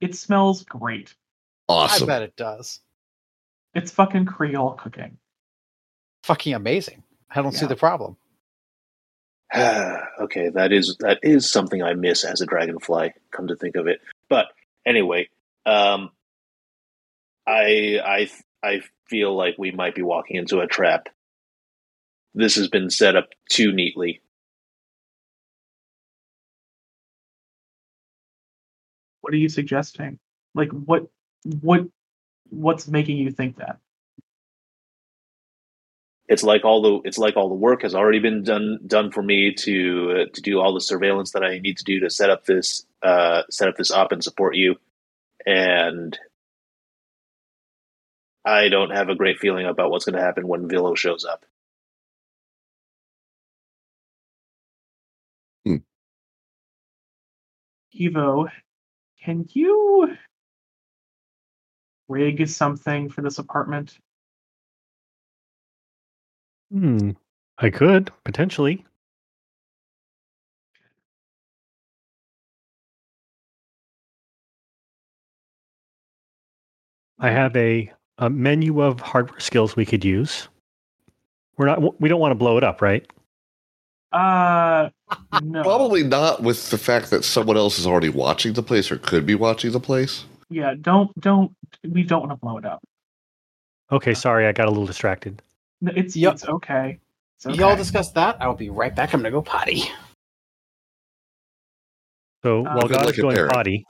it 0.00 0.14
smells 0.14 0.62
great. 0.64 1.14
awesome. 1.68 2.04
i 2.04 2.06
bet 2.06 2.22
it 2.22 2.36
does 2.36 2.80
It's 3.74 3.90
fucking 3.90 4.26
Creole 4.26 4.72
cooking. 4.74 5.18
fucking 6.22 6.54
amazing 6.54 7.02
i 7.30 7.42
don't 7.42 7.52
see 7.52 7.66
the 7.66 7.74
problem 7.76 8.16
okay, 9.56 10.48
that 10.48 10.72
is 10.72 10.96
that 11.00 11.18
is 11.22 11.50
something 11.50 11.82
I 11.82 11.92
miss 11.92 12.24
as 12.24 12.40
a 12.40 12.46
dragonfly. 12.46 13.12
Come 13.32 13.48
to 13.48 13.56
think 13.56 13.76
of 13.76 13.86
it, 13.86 14.00
but 14.30 14.46
anyway, 14.86 15.28
um, 15.66 16.10
I 17.46 17.98
I 18.02 18.30
I 18.62 18.80
feel 19.10 19.36
like 19.36 19.56
we 19.58 19.70
might 19.70 19.94
be 19.94 20.00
walking 20.00 20.36
into 20.36 20.60
a 20.60 20.66
trap. 20.66 21.10
This 22.34 22.54
has 22.54 22.68
been 22.68 22.88
set 22.88 23.14
up 23.14 23.28
too 23.50 23.72
neatly. 23.72 24.22
what 29.32 29.36
are 29.38 29.40
you 29.40 29.48
suggesting? 29.48 30.18
Like 30.54 30.68
what 30.68 31.06
what 31.62 31.86
what's 32.50 32.86
making 32.86 33.16
you 33.16 33.30
think 33.30 33.56
that? 33.56 33.78
It's 36.28 36.42
like 36.42 36.66
all 36.66 36.82
the 36.82 37.08
it's 37.08 37.16
like 37.16 37.38
all 37.38 37.48
the 37.48 37.54
work 37.54 37.80
has 37.80 37.94
already 37.94 38.18
been 38.18 38.42
done 38.42 38.80
done 38.86 39.10
for 39.10 39.22
me 39.22 39.54
to 39.54 40.10
uh, 40.12 40.30
to 40.34 40.42
do 40.42 40.60
all 40.60 40.74
the 40.74 40.82
surveillance 40.82 41.32
that 41.32 41.42
I 41.42 41.60
need 41.60 41.78
to 41.78 41.84
do 41.84 42.00
to 42.00 42.10
set 42.10 42.28
up 42.28 42.44
this 42.44 42.84
uh, 43.02 43.44
set 43.48 43.68
up 43.68 43.76
this 43.76 43.90
up 43.90 44.12
and 44.12 44.22
support 44.22 44.54
you, 44.54 44.76
and 45.46 46.18
I 48.44 48.68
don't 48.68 48.90
have 48.90 49.08
a 49.08 49.14
great 49.14 49.38
feeling 49.38 49.64
about 49.64 49.90
what's 49.90 50.04
going 50.04 50.16
to 50.16 50.22
happen 50.22 50.46
when 50.46 50.68
Villo 50.68 50.94
shows 50.94 51.24
up. 51.24 51.46
Hmm. 55.64 55.76
Evo 57.98 58.50
can 59.22 59.46
you 59.50 60.16
rig 62.08 62.46
something 62.48 63.08
for 63.08 63.22
this 63.22 63.38
apartment? 63.38 63.98
Hmm. 66.70 67.10
I 67.58 67.70
could 67.70 68.10
potentially. 68.24 68.84
I 77.18 77.30
have 77.30 77.54
a, 77.56 77.92
a 78.18 78.28
menu 78.28 78.82
of 78.82 78.98
hardware 79.00 79.38
skills 79.38 79.76
we 79.76 79.86
could 79.86 80.04
use. 80.04 80.48
We're 81.56 81.66
not. 81.66 82.00
We 82.00 82.08
don't 82.08 82.20
want 82.20 82.32
to 82.32 82.36
blow 82.36 82.56
it 82.58 82.64
up, 82.64 82.82
right? 82.82 83.06
Uh, 84.12 84.90
no. 85.40 85.62
Probably 85.62 86.02
not 86.02 86.42
with 86.42 86.70
the 86.70 86.78
fact 86.78 87.10
that 87.10 87.24
someone 87.24 87.56
else 87.56 87.78
is 87.78 87.86
already 87.86 88.08
watching 88.10 88.52
the 88.52 88.62
place 88.62 88.90
or 88.92 88.98
could 88.98 89.24
be 89.26 89.34
watching 89.34 89.72
the 89.72 89.80
place. 89.80 90.24
Yeah, 90.50 90.74
don't 90.80 91.18
don't. 91.20 91.52
We 91.88 92.02
don't 92.02 92.20
want 92.20 92.32
to 92.32 92.36
blow 92.36 92.58
it 92.58 92.64
up. 92.66 92.82
Okay, 93.90 94.14
sorry, 94.14 94.46
I 94.46 94.52
got 94.52 94.66
a 94.66 94.70
little 94.70 94.86
distracted. 94.86 95.40
No, 95.80 95.92
It's 95.96 96.14
Yep. 96.16 96.34
it's 96.34 96.44
okay. 96.48 96.98
It's 97.36 97.46
okay. 97.46 97.56
Y'all 97.58 97.76
discuss 97.76 98.10
that. 98.12 98.36
I 98.40 98.46
will 98.46 98.54
be 98.54 98.70
right 98.70 98.94
back. 98.94 99.14
I'm 99.14 99.20
gonna 99.20 99.30
go 99.30 99.42
potty. 99.42 99.84
So 102.42 102.66
Uh, 102.66 102.74
while 102.74 102.88
God 102.88 103.06
luck 103.06 103.14
is 103.14 103.20
going 103.20 103.34
Barrett. 103.36 103.52
potty, 103.52 103.86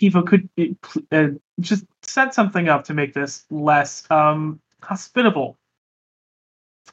Pivo, 0.00 0.22
could 0.26 0.48
it, 0.56 0.76
uh, 1.12 1.28
just 1.60 1.84
set 2.02 2.34
something 2.34 2.68
up 2.68 2.84
to 2.84 2.94
make 2.94 3.14
this 3.14 3.44
less 3.50 4.08
um 4.10 4.60
hospitable. 4.82 5.56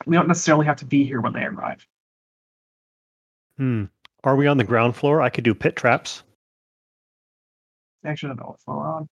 We 0.06 0.16
don't 0.16 0.28
necessarily 0.28 0.66
have 0.66 0.78
to 0.78 0.86
be 0.86 1.06
here 1.06 1.22
when 1.22 1.34
they 1.34 1.44
arrive. 1.44 1.86
hmm, 3.58 3.86
are 4.24 4.36
we 4.36 4.48
on 4.48 4.58
the 4.58 4.64
ground 4.64 4.96
floor? 4.96 5.22
I 5.22 5.30
could 5.30 5.44
do 5.44 5.54
pit 5.56 5.76
traps. 5.76 6.24
Actually, 8.04 8.32
I 8.32 8.36
don't 8.36 8.40
know 8.40 8.50
what's 8.50 8.64
going 8.66 8.86
on. 8.86 9.10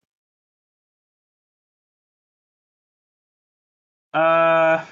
Uh, 4.14 4.84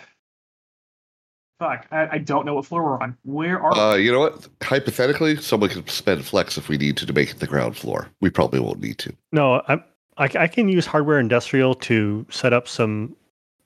fuck, 1.59 1.87
I, 1.91 2.09
I 2.13 2.19
don't 2.19 2.47
know 2.47 2.55
what 2.55 2.65
floor 2.65 2.83
we're 2.83 3.01
on. 3.03 3.17
Where 3.25 3.61
are 3.61 3.77
Uh, 3.77 3.95
you 3.97 4.11
know 4.11 4.21
what? 4.21 4.49
Hypothetically, 4.63 5.37
someone 5.37 5.69
could 5.71 5.91
spend 5.91 6.25
flex 6.25 6.57
if 6.57 6.69
we 6.69 6.79
need 6.79 6.97
to 6.99 7.07
to 7.07 7.13
make 7.13 7.31
it 7.31 7.39
the 7.39 7.47
ground 7.47 7.77
floor. 7.77 8.09
We 8.21 8.31
probably 8.31 8.61
won't 8.61 8.81
need 8.81 8.99
to. 8.99 9.13
No, 9.33 9.63
I, 9.69 9.75
I, 10.17 10.29
I 10.35 10.47
can 10.47 10.69
use 10.69 10.87
hardware 10.87 11.19
industrial 11.21 11.75
to 11.75 12.27
set 12.31 12.53
up 12.55 12.67
some 12.67 13.15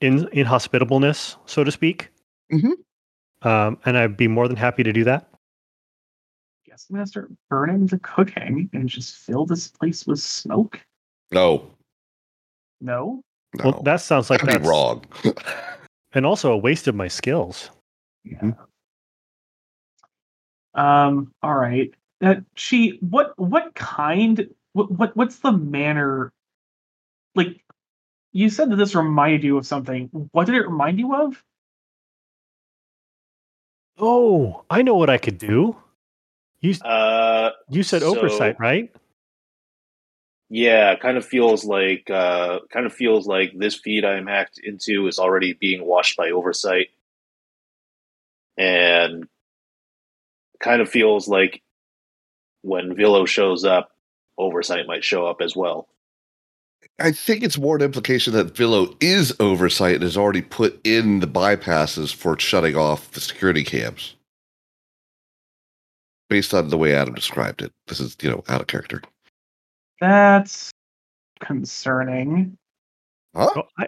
in, 0.01 0.27
inhospitableness, 0.33 1.37
so 1.45 1.63
to 1.63 1.71
speak. 1.71 2.09
Mhm. 2.51 2.71
Um, 3.41 3.77
and 3.85 3.97
I'd 3.97 4.17
be 4.17 4.27
more 4.27 4.47
than 4.47 4.57
happy 4.57 4.83
to 4.83 4.93
do 4.93 5.03
that. 5.05 5.29
guess 6.65 6.87
I'm 6.89 6.97
gonna 6.97 7.27
burning 7.49 7.85
the 7.85 7.99
cooking 7.99 8.69
and 8.73 8.89
just 8.89 9.15
fill 9.15 9.45
this 9.45 9.67
place 9.69 10.05
with 10.05 10.19
smoke. 10.19 10.81
No, 11.31 11.71
No, 12.81 13.23
no. 13.57 13.63
Well, 13.63 13.81
that 13.83 14.01
sounds 14.01 14.29
like 14.29 14.41
That'd 14.41 14.55
that's 14.55 14.63
be 14.63 14.69
wrong. 14.69 15.05
and 16.13 16.25
also 16.25 16.51
a 16.51 16.57
waste 16.57 16.87
of 16.87 16.95
my 16.95 17.07
skills. 17.07 17.69
Yeah. 18.23 18.51
Um. 20.73 21.31
All 21.41 21.55
right. 21.55 21.93
Uh, 22.21 22.35
she. 22.55 22.97
What? 23.01 23.37
What 23.39 23.73
kind? 23.75 24.49
What? 24.73 24.91
What? 24.91 25.15
What's 25.15 25.39
the 25.39 25.51
manner? 25.53 26.33
Like, 27.35 27.63
you 28.33 28.49
said 28.49 28.69
that 28.71 28.75
this 28.77 28.95
reminded 28.95 29.43
you 29.43 29.57
of 29.57 29.65
something. 29.65 30.09
What 30.31 30.45
did 30.45 30.55
it 30.55 30.67
remind 30.67 30.99
you 30.99 31.15
of? 31.15 31.41
Oh, 33.97 34.63
I 34.69 34.81
know 34.81 34.95
what 34.95 35.09
I 35.09 35.17
could 35.17 35.37
do. 35.37 35.75
You 36.59 36.73
Uh, 36.83 37.51
you 37.69 37.83
said 37.83 38.01
so- 38.01 38.17
oversight, 38.17 38.59
right? 38.59 38.93
yeah, 40.49 40.95
kind 40.95 41.17
of 41.17 41.25
feels 41.25 41.65
like 41.65 42.09
uh, 42.09 42.59
kind 42.71 42.85
of 42.85 42.93
feels 42.93 43.25
like 43.27 43.51
this 43.57 43.75
feed 43.75 44.05
I'm 44.05 44.27
hacked 44.27 44.59
into 44.63 45.07
is 45.07 45.19
already 45.19 45.53
being 45.53 45.83
washed 45.85 46.17
by 46.17 46.31
oversight, 46.31 46.89
and 48.57 49.27
kind 50.59 50.81
of 50.81 50.89
feels 50.89 51.27
like 51.27 51.61
when 52.61 52.95
Villo 52.95 53.27
shows 53.27 53.63
up, 53.65 53.91
oversight 54.37 54.87
might 54.87 55.03
show 55.03 55.25
up 55.27 55.41
as 55.41 55.55
well. 55.55 55.87
I 56.99 57.11
think 57.11 57.43
it's 57.43 57.57
more 57.57 57.75
an 57.75 57.81
implication 57.81 58.33
that 58.33 58.55
Villo 58.55 58.95
is 59.01 59.35
oversight 59.39 59.95
and 59.95 60.03
has 60.03 60.17
already 60.17 60.41
put 60.41 60.79
in 60.85 61.19
the 61.19 61.27
bypasses 61.27 62.13
for 62.13 62.39
shutting 62.39 62.75
off 62.75 63.11
the 63.11 63.21
security 63.21 63.63
cams. 63.63 64.15
Based 66.29 66.53
on 66.53 66.69
the 66.69 66.77
way 66.77 66.93
Adam 66.95 67.13
described 67.13 67.61
it. 67.61 67.71
This 67.87 67.99
is, 67.99 68.15
you 68.21 68.29
know, 68.29 68.43
out 68.47 68.61
of 68.61 68.67
character. 68.67 69.01
That's 69.99 70.71
concerning. 71.39 72.57
Huh? 73.35 73.51
Well, 73.55 73.67
I 73.77 73.87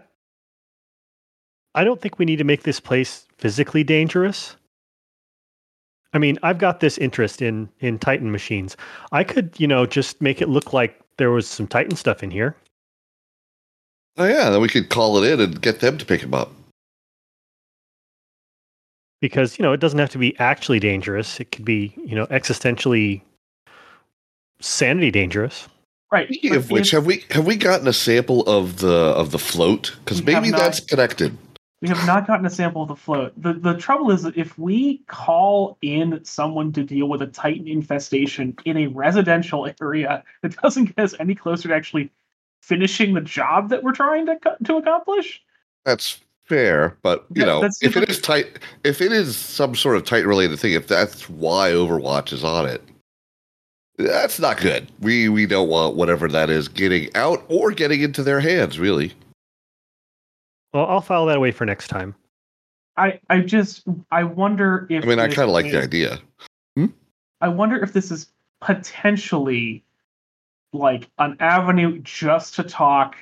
I 1.75 1.83
don't 1.83 2.01
think 2.01 2.17
we 2.17 2.25
need 2.25 2.37
to 2.37 2.43
make 2.43 2.63
this 2.63 2.79
place 2.79 3.27
physically 3.37 3.83
dangerous. 3.83 4.55
I 6.13 6.17
mean, 6.17 6.39
I've 6.41 6.57
got 6.57 6.79
this 6.79 6.97
interest 6.97 7.41
in 7.41 7.69
in 7.79 7.99
Titan 7.99 8.31
machines. 8.31 8.75
I 9.11 9.23
could, 9.23 9.55
you 9.59 9.67
know, 9.67 9.85
just 9.85 10.21
make 10.21 10.41
it 10.41 10.49
look 10.49 10.73
like 10.73 10.99
there 11.17 11.31
was 11.31 11.47
some 11.47 11.67
Titan 11.67 11.95
stuff 11.95 12.23
in 12.23 12.31
here. 12.31 12.55
Oh, 14.17 14.25
yeah. 14.25 14.49
Then 14.49 14.61
we 14.61 14.67
could 14.67 14.89
call 14.89 15.21
it 15.23 15.31
in 15.31 15.39
and 15.39 15.61
get 15.61 15.79
them 15.79 15.97
to 15.97 16.05
pick 16.05 16.21
him 16.21 16.33
up. 16.33 16.51
because 19.21 19.57
you 19.57 19.63
know 19.63 19.73
it 19.73 19.79
doesn't 19.79 19.99
have 19.99 20.09
to 20.09 20.17
be 20.17 20.37
actually 20.39 20.79
dangerous 20.79 21.39
it 21.39 21.51
could 21.51 21.65
be 21.65 21.93
you 22.05 22.15
know 22.15 22.25
existentially 22.27 23.21
sanity 24.59 25.11
dangerous 25.11 25.67
Right. 26.09 26.27
Speaking 26.27 26.55
of 26.55 26.71
which, 26.71 26.91
have 26.91 27.05
we 27.05 27.25
have 27.31 27.45
we 27.45 27.57
gotten 27.57 27.85
a 27.85 27.91
sample 27.91 28.43
of 28.43 28.77
the 28.77 28.93
of 28.93 29.31
the 29.31 29.37
float? 29.37 29.93
Because 30.05 30.23
maybe 30.23 30.51
not. 30.51 30.59
that's 30.59 30.79
connected. 30.79 31.37
We 31.81 31.89
have 31.89 32.07
not 32.07 32.25
gotten 32.25 32.45
a 32.45 32.49
sample 32.49 32.83
of 32.83 32.87
the 32.87 32.95
float. 32.95 33.33
The 33.35 33.51
the 33.51 33.73
trouble 33.73 34.11
is 34.11 34.23
that 34.23 34.37
if 34.37 34.57
we 34.57 34.99
call 35.07 35.77
in 35.81 36.23
someone 36.23 36.71
to 36.73 36.83
deal 36.83 37.09
with 37.09 37.21
a 37.21 37.27
Titan 37.27 37.67
infestation 37.67 38.55
in 38.63 38.77
a 38.77 38.87
residential 38.87 39.69
area, 39.81 40.23
it 40.43 40.55
doesn't 40.61 40.95
get 40.95 41.03
us 41.03 41.13
any 41.19 41.35
closer 41.35 41.67
to 41.67 41.75
actually 41.75 42.09
finishing 42.61 43.13
the 43.13 43.21
job 43.21 43.69
that 43.69 43.83
we're 43.83 43.91
trying 43.93 44.25
to 44.25 44.37
to 44.65 44.77
accomplish. 44.77 45.41
That's 45.85 46.19
fair, 46.45 46.97
but 47.01 47.25
you 47.33 47.41
Yeah, 47.41 47.45
know, 47.45 47.63
if 47.63 47.71
it 47.71 47.79
different. 47.81 48.09
is 48.09 48.19
tight, 48.21 48.59
if 48.83 49.01
it 49.01 49.11
is 49.11 49.35
some 49.35 49.75
sort 49.75 49.95
of 49.97 50.03
tight 50.05 50.25
related 50.25 50.59
thing, 50.59 50.73
if 50.73 50.87
that's 50.87 51.29
why 51.29 51.71
Overwatch 51.71 52.31
is 52.33 52.43
on 52.43 52.65
it, 52.67 52.81
that's 53.97 54.39
not 54.39 54.57
good. 54.59 54.87
We 55.01 55.29
we 55.29 55.45
don't 55.45 55.69
want 55.69 55.95
whatever 55.95 56.27
that 56.29 56.49
is 56.49 56.67
getting 56.67 57.13
out 57.15 57.43
or 57.49 57.71
getting 57.71 58.01
into 58.01 58.23
their 58.23 58.39
hands. 58.39 58.79
Really, 58.79 59.13
well 60.73 60.85
i'll 60.87 61.01
file 61.01 61.25
that 61.25 61.37
away 61.37 61.51
for 61.51 61.65
next 61.65 61.87
time 61.87 62.13
I 62.97 63.19
I 63.29 63.39
just 63.41 63.83
I 64.11 64.23
wonder 64.23 64.87
if 64.89 65.03
I 65.03 65.07
mean, 65.07 65.19
I 65.19 65.27
kind 65.27 65.47
of 65.47 65.49
like 65.49 65.65
the 65.71 65.77
is- 65.79 65.85
idea. 65.85 66.19
I 67.39 67.47
wonder 67.49 67.77
if 67.83 67.93
this 67.93 68.09
is 68.09 68.31
potentially 68.61 69.83
like 70.73 71.09
an 71.17 71.37
avenue 71.39 71.99
just 71.99 72.55
to 72.55 72.63
talk 72.63 73.15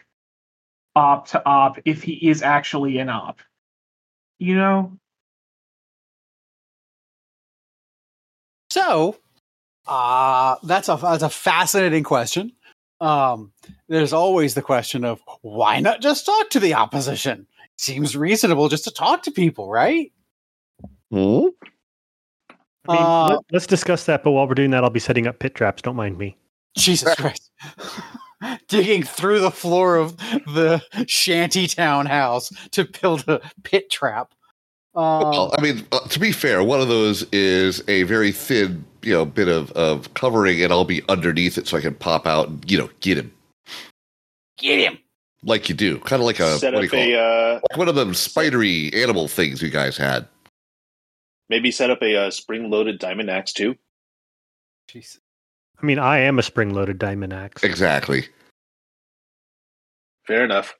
op 0.95 1.27
to 1.27 1.45
op 1.45 1.79
if 1.85 2.03
he 2.03 2.29
is 2.29 2.41
actually 2.41 2.97
an 2.97 3.09
op. 3.09 3.39
You 4.39 4.55
know? 4.55 4.97
So, 8.69 9.17
uh, 9.87 10.55
that's 10.63 10.89
a 10.89 10.97
that's 11.01 11.23
a 11.23 11.29
fascinating 11.29 12.03
question. 12.03 12.51
Um, 12.99 13.51
there's 13.87 14.13
always 14.13 14.53
the 14.53 14.61
question 14.61 15.05
of 15.05 15.21
why 15.41 15.79
not 15.79 16.01
just 16.01 16.25
talk 16.25 16.49
to 16.51 16.59
the 16.59 16.73
opposition? 16.73 17.47
Seems 17.77 18.15
reasonable 18.15 18.69
just 18.69 18.85
to 18.85 18.91
talk 18.91 19.23
to 19.23 19.31
people, 19.31 19.69
right? 19.69 20.11
Hmm? 21.11 21.47
I 22.87 22.93
mean, 22.93 23.01
Uh, 23.01 23.27
let, 23.29 23.39
let's 23.51 23.67
discuss 23.67 24.05
that 24.05 24.23
but 24.23 24.31
while 24.31 24.47
we're 24.47 24.53
doing 24.53 24.71
that 24.71 24.83
i'll 24.83 24.89
be 24.91 24.99
setting 24.99 25.25
up 25.25 25.39
pit 25.39 25.55
traps 25.55 25.81
don't 25.81 25.95
mind 25.95 26.17
me 26.17 26.37
Jesus 26.77 27.15
Christ. 27.15 27.51
Digging 28.67 29.03
through 29.03 29.39
the 29.39 29.51
floor 29.51 29.95
of 29.95 30.17
the 30.17 30.81
shanty 31.07 31.67
town 31.67 32.05
house 32.05 32.51
to 32.71 32.85
build 33.01 33.27
a 33.27 33.41
pit 33.63 33.89
trap. 33.89 34.33
Um, 34.93 35.31
Well, 35.31 35.55
I 35.57 35.61
mean, 35.61 35.85
uh, 35.91 35.99
to 36.07 36.19
be 36.19 36.31
fair, 36.31 36.63
one 36.63 36.79
of 36.81 36.87
those 36.87 37.23
is 37.31 37.83
a 37.87 38.03
very 38.03 38.31
thin, 38.31 38.85
you 39.01 39.13
know, 39.13 39.25
bit 39.25 39.47
of, 39.47 39.71
of 39.71 40.13
covering, 40.13 40.61
and 40.61 40.71
I'll 40.71 40.85
be 40.85 41.01
underneath 41.09 41.57
it 41.57 41.67
so 41.67 41.77
I 41.77 41.81
can 41.81 41.95
pop 41.95 42.27
out 42.27 42.47
and 42.49 42.71
you 42.71 42.77
know 42.77 42.89
get 42.99 43.17
him 43.17 43.33
get 44.57 44.79
him. 44.79 44.97
like 45.43 45.69
you 45.69 45.75
do, 45.75 45.99
kind 45.99 46.21
of 46.21 46.25
like 46.25 46.39
a 46.39 46.57
Set 46.57 46.73
what 46.73 46.79
do 46.79 46.85
you 46.85 46.89
call 46.89 46.99
a 46.99 47.09
it? 47.09 47.17
uh, 47.17 47.59
like 47.69 47.77
one 47.77 47.87
of 47.89 47.95
them 47.95 48.13
spidery 48.13 48.93
animal 48.93 49.27
things 49.27 49.61
you 49.61 49.69
guys 49.69 49.97
had. 49.97 50.27
maybe 51.49 51.71
set 51.71 51.89
up 51.89 52.01
a 52.01 52.15
uh, 52.27 52.31
spring 52.31 52.69
loaded 52.69 52.99
diamond 52.99 53.29
axe 53.29 53.53
too. 53.53 53.75
Jesus. 54.87 55.19
I 55.81 55.85
mean 55.85 55.99
i 55.99 56.17
am 56.17 56.39
a 56.39 56.43
spring 56.43 56.73
loaded 56.73 56.97
diamond 56.99 57.33
axe 57.33 57.63
Exactly. 57.63 58.27
Fair 60.25 60.43
enough. 60.43 60.75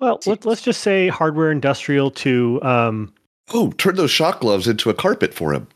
well 0.00 0.20
let, 0.26 0.44
let's 0.46 0.62
just 0.62 0.80
say 0.80 1.08
hardware 1.08 1.50
industrial 1.50 2.10
to 2.10 2.60
um 2.62 3.12
Oh, 3.52 3.72
turn 3.72 3.96
those 3.96 4.10
shock 4.10 4.40
gloves 4.40 4.66
into 4.66 4.88
a 4.88 4.94
carpet 4.94 5.34
for 5.34 5.52
him. 5.52 5.68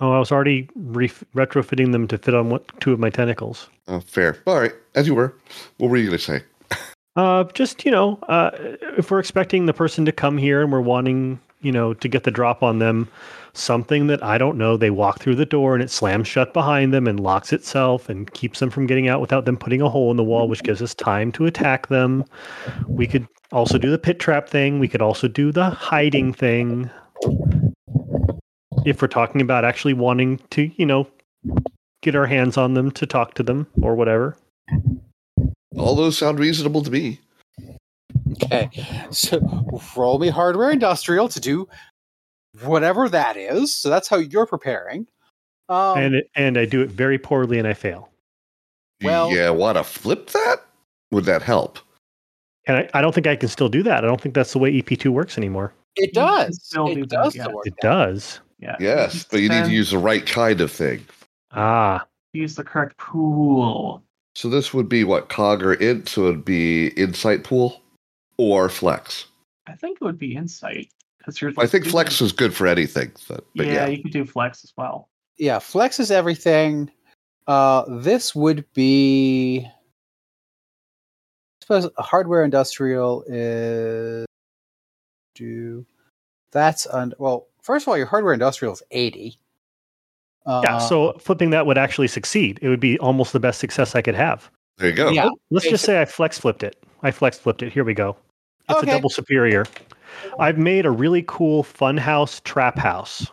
Oh, 0.00 0.12
I 0.12 0.20
was 0.20 0.30
already 0.30 0.68
re- 0.76 1.08
retrofitting 1.34 1.90
them 1.90 2.06
to 2.06 2.16
fit 2.18 2.32
on 2.32 2.48
one, 2.50 2.60
two 2.78 2.92
of 2.92 3.00
my 3.00 3.10
tentacles. 3.10 3.68
Oh, 3.88 3.98
fair. 3.98 4.36
All 4.46 4.60
right, 4.60 4.72
as 4.94 5.08
you 5.08 5.16
were. 5.16 5.34
What 5.78 5.88
were 5.90 5.96
you 5.96 6.06
going 6.06 6.18
to 6.18 6.24
say? 6.24 6.42
Uh, 7.16 7.42
just 7.54 7.84
you 7.84 7.90
know, 7.90 8.18
uh, 8.28 8.50
if 8.98 9.10
we're 9.10 9.18
expecting 9.18 9.66
the 9.66 9.72
person 9.72 10.04
to 10.04 10.12
come 10.12 10.38
here 10.38 10.62
and 10.62 10.70
we're 10.70 10.80
wanting, 10.80 11.40
you 11.62 11.72
know, 11.72 11.92
to 11.94 12.06
get 12.08 12.22
the 12.22 12.30
drop 12.30 12.62
on 12.62 12.78
them, 12.78 13.08
something 13.58 14.06
that 14.06 14.22
I 14.22 14.38
don't 14.38 14.58
know, 14.58 14.76
they 14.76 14.90
walk 14.90 15.20
through 15.20 15.36
the 15.36 15.46
door 15.46 15.74
and 15.74 15.82
it 15.82 15.90
slams 15.90 16.28
shut 16.28 16.52
behind 16.52 16.92
them 16.92 17.06
and 17.06 17.18
locks 17.20 17.52
itself 17.52 18.08
and 18.08 18.32
keeps 18.32 18.60
them 18.60 18.70
from 18.70 18.86
getting 18.86 19.08
out 19.08 19.20
without 19.20 19.44
them 19.44 19.56
putting 19.56 19.80
a 19.80 19.88
hole 19.88 20.10
in 20.10 20.16
the 20.16 20.24
wall, 20.24 20.48
which 20.48 20.62
gives 20.62 20.82
us 20.82 20.94
time 20.94 21.32
to 21.32 21.46
attack 21.46 21.88
them. 21.88 22.24
We 22.86 23.06
could 23.06 23.26
also 23.52 23.78
do 23.78 23.90
the 23.90 23.98
pit 23.98 24.18
trap 24.18 24.48
thing. 24.48 24.78
We 24.78 24.88
could 24.88 25.02
also 25.02 25.28
do 25.28 25.52
the 25.52 25.70
hiding 25.70 26.32
thing. 26.32 26.90
If 28.84 29.02
we're 29.02 29.08
talking 29.08 29.40
about 29.40 29.64
actually 29.64 29.94
wanting 29.94 30.38
to, 30.50 30.70
you 30.76 30.86
know, 30.86 31.06
get 32.02 32.14
our 32.14 32.26
hands 32.26 32.56
on 32.56 32.74
them 32.74 32.90
to 32.92 33.06
talk 33.06 33.34
to 33.34 33.42
them 33.42 33.66
or 33.82 33.94
whatever. 33.94 34.36
All 35.76 35.94
those 35.94 36.16
sound 36.16 36.38
reasonable 36.38 36.82
to 36.82 36.90
me. 36.90 37.20
Okay, 38.42 38.70
so 39.10 39.40
roll 39.96 40.18
me 40.18 40.28
hardware 40.28 40.70
industrial 40.70 41.28
to 41.28 41.40
do 41.40 41.68
whatever 42.62 43.08
that 43.08 43.36
is. 43.36 43.74
So 43.74 43.90
that's 43.90 44.08
how 44.08 44.16
you're 44.16 44.46
preparing. 44.46 45.06
Um, 45.68 45.98
and 45.98 46.14
it, 46.14 46.30
and 46.34 46.56
I 46.58 46.64
do 46.64 46.80
it 46.82 46.90
very 46.90 47.18
poorly 47.18 47.58
and 47.58 47.66
I 47.66 47.74
fail. 47.74 48.08
Well- 49.02 49.32
yeah, 49.32 49.50
want 49.50 49.76
to 49.78 49.84
flip 49.84 50.28
that? 50.30 50.62
Would 51.10 51.24
that 51.24 51.42
help? 51.42 51.78
And 52.66 52.76
I, 52.78 52.90
I 52.94 53.00
don't 53.00 53.14
think 53.14 53.26
I 53.26 53.36
can 53.36 53.48
still 53.48 53.68
do 53.68 53.82
that. 53.84 54.02
I 54.04 54.06
don't 54.06 54.20
think 54.20 54.34
that's 54.34 54.52
the 54.52 54.58
way 54.58 54.72
EP2 54.82 55.08
works 55.10 55.38
anymore. 55.38 55.72
it 55.94 56.12
does. 56.14 56.60
still 56.64 56.86
do 56.94 57.02
It 57.02 57.10
that, 57.10 57.16
does 57.24 57.36
yeah. 57.36 57.42
still 57.44 57.54
work. 57.56 57.66
It 57.66 57.74
does. 57.80 58.40
Yeah. 58.58 58.76
Yes, 58.80 59.24
but 59.30 59.40
you 59.40 59.48
need 59.48 59.64
to 59.66 59.70
use 59.70 59.90
the 59.90 59.98
right 59.98 60.24
kind 60.26 60.60
of 60.60 60.72
thing. 60.72 61.04
Ah, 61.52 62.06
use 62.32 62.54
the 62.56 62.64
correct 62.64 62.96
pool. 62.96 64.02
So 64.34 64.48
this 64.48 64.74
would 64.74 64.88
be 64.88 65.04
what 65.04 65.28
cog 65.28 65.62
or 65.62 65.74
int, 65.74 66.08
so 66.08 66.24
it'd 66.26 66.44
be 66.44 66.88
insight 66.88 67.44
pool 67.44 67.80
or 68.38 68.68
flex. 68.68 69.26
I 69.66 69.74
think 69.74 69.98
it 70.00 70.04
would 70.04 70.18
be 70.18 70.34
insight 70.36 70.88
because 71.26 71.40
you're. 71.40 71.52
I 71.58 71.66
think 71.66 71.86
flex 71.86 72.20
is 72.20 72.32
good 72.32 72.54
for 72.54 72.66
anything. 72.66 73.12
But, 73.28 73.44
but 73.54 73.66
yeah, 73.66 73.72
yeah, 73.72 73.86
you 73.88 74.00
can 74.00 74.10
do 74.10 74.24
flex 74.24 74.62
as 74.64 74.72
well. 74.76 75.08
Yeah, 75.38 75.58
flex 75.58 75.98
is 75.98 76.10
everything. 76.10 76.90
Uh, 77.46 77.84
this 78.00 78.34
would 78.34 78.64
be. 78.72 79.66
I 79.66 79.72
suppose 81.62 81.90
hardware 81.98 82.44
industrial 82.44 83.24
is. 83.26 84.26
Do 85.34 85.84
that's 86.52 86.86
un 86.86 87.12
well. 87.18 87.48
First 87.62 87.84
of 87.84 87.88
all, 87.88 87.96
your 87.96 88.06
hardware 88.06 88.32
industrial 88.32 88.72
is 88.74 88.82
eighty. 88.92 89.38
Uh, 90.46 90.60
yeah. 90.64 90.78
So 90.78 91.14
flipping 91.14 91.50
that 91.50 91.66
would 91.66 91.76
actually 91.76 92.08
succeed. 92.08 92.60
It 92.62 92.68
would 92.68 92.80
be 92.80 92.98
almost 93.00 93.32
the 93.32 93.40
best 93.40 93.58
success 93.58 93.96
I 93.96 94.02
could 94.02 94.14
have. 94.14 94.48
there 94.78 94.90
you 94.90 94.94
go. 94.94 95.10
Yeah. 95.10 95.28
Let's 95.50 95.68
just 95.68 95.84
say 95.84 96.00
I 96.00 96.04
flex 96.04 96.38
flipped 96.38 96.62
it. 96.62 96.76
I 97.02 97.10
flex 97.10 97.36
flipped 97.36 97.62
it. 97.62 97.72
Here 97.72 97.82
we 97.82 97.94
go. 97.94 98.16
It's 98.68 98.78
Okay. 98.78 98.92
a 98.92 98.94
double 98.94 99.10
superior. 99.10 99.66
I've 100.38 100.58
made 100.58 100.86
a 100.86 100.90
really 100.90 101.24
cool 101.26 101.64
funhouse 101.64 102.42
trap 102.44 102.78
house. 102.78 103.26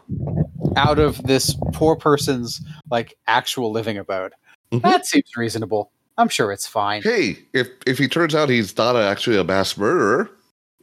out 0.76 0.98
of 0.98 1.22
this 1.24 1.56
poor 1.74 1.96
person's 1.96 2.60
like 2.90 3.16
actual 3.28 3.72
living 3.72 3.98
abode. 3.98 4.34
Mhm. 4.72 4.82
That 4.82 5.06
seems 5.06 5.30
reasonable. 5.38 5.92
I'm 6.18 6.30
sure 6.30 6.52
it's 6.52 6.66
fine. 6.68 7.02
Hey, 7.04 7.38
if 7.54 7.68
if 7.86 7.98
he 8.00 8.08
turns 8.08 8.34
out 8.34 8.50
he's 8.50 8.76
not 8.78 8.96
actually 8.96 9.38
a 9.38 9.44
mass 9.44 9.78
murderer, 9.78 10.30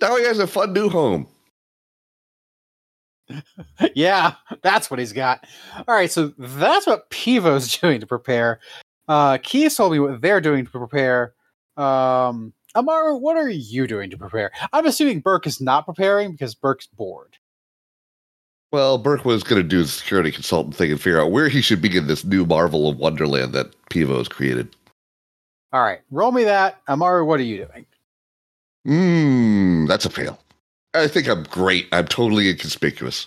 now 0.01 0.17
he 0.17 0.25
has 0.25 0.39
a 0.39 0.47
fun 0.47 0.73
new 0.73 0.89
home. 0.89 1.27
yeah, 3.95 4.35
that's 4.63 4.91
what 4.91 4.99
he's 4.99 5.13
got. 5.13 5.45
All 5.89 5.95
right, 5.95 6.11
so 6.11 6.33
that's 6.39 6.87
what 6.87 7.11
Pivo's 7.11 7.77
doing 7.81 8.01
to 8.01 8.07
prepare. 8.07 8.61
Uh 9.09 9.39
Keys 9.43 9.75
told 9.77 9.93
me 9.93 9.99
what 9.99 10.21
they're 10.21 10.41
doing 10.41 10.65
to 10.65 10.71
prepare. 10.71 11.35
Um 11.77 12.53
Amaru, 12.75 13.17
what 13.17 13.37
are 13.37 13.49
you 13.49 13.87
doing 13.87 14.11
to 14.11 14.19
prepare? 14.19 14.53
I'm 14.73 14.87
assuming 14.87 15.21
Burke 15.21 15.47
is 15.47 15.61
not 15.61 15.87
preparing 15.87 16.33
because 16.33 16.55
Burke's 16.55 16.87
bored. 16.87 17.37
Well, 18.73 18.99
Burke 18.99 19.25
was 19.25 19.43
going 19.43 19.61
to 19.61 19.69
do 19.69 19.83
the 19.83 19.89
security 19.89 20.31
consultant 20.31 20.77
thing 20.77 20.93
and 20.93 21.01
figure 21.01 21.21
out 21.21 21.33
where 21.33 21.49
he 21.49 21.61
should 21.61 21.83
begin 21.83 22.07
this 22.07 22.25
new 22.25 22.45
marvel 22.45 22.89
of 22.89 22.99
Wonderland 22.99 23.53
that 23.53 23.75
Pivo 23.91 24.19
has 24.19 24.29
created. 24.29 24.77
All 25.73 25.83
right, 25.83 26.01
roll 26.11 26.31
me 26.31 26.45
that. 26.45 26.81
Amaru, 26.89 27.25
what 27.25 27.41
are 27.41 27.45
you 27.45 27.67
doing? 27.67 27.87
Mmm, 28.87 29.89
that's 29.89 30.05
a 30.05 30.11
fail. 30.11 30.39
I 30.95 31.09
think 31.09 31.29
I'm 31.29 31.43
great. 31.45 31.89
I'm 31.93 32.07
totally 32.07 32.49
inconspicuous. 32.49 33.27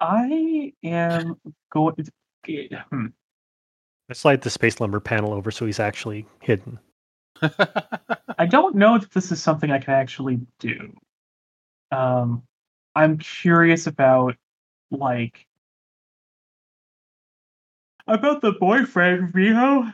I 0.00 0.72
am 0.82 1.36
going. 1.72 1.96
To... 1.96 2.84
Hmm. 2.90 3.06
I 4.08 4.12
slide 4.12 4.42
the 4.42 4.50
space 4.50 4.80
lumber 4.80 5.00
panel 5.00 5.32
over 5.32 5.50
so 5.50 5.66
he's 5.66 5.80
actually 5.80 6.26
hidden. 6.40 6.78
I 8.38 8.46
don't 8.46 8.76
know 8.76 8.96
if 8.96 9.10
this 9.10 9.32
is 9.32 9.42
something 9.42 9.70
I 9.70 9.78
can 9.78 9.94
actually 9.94 10.40
do. 10.58 10.92
Um, 11.90 12.42
I'm 12.94 13.18
curious 13.18 13.86
about 13.86 14.36
like 14.90 15.46
about 18.06 18.40
the 18.40 18.52
boyfriend 18.52 19.34
Rio. 19.34 19.92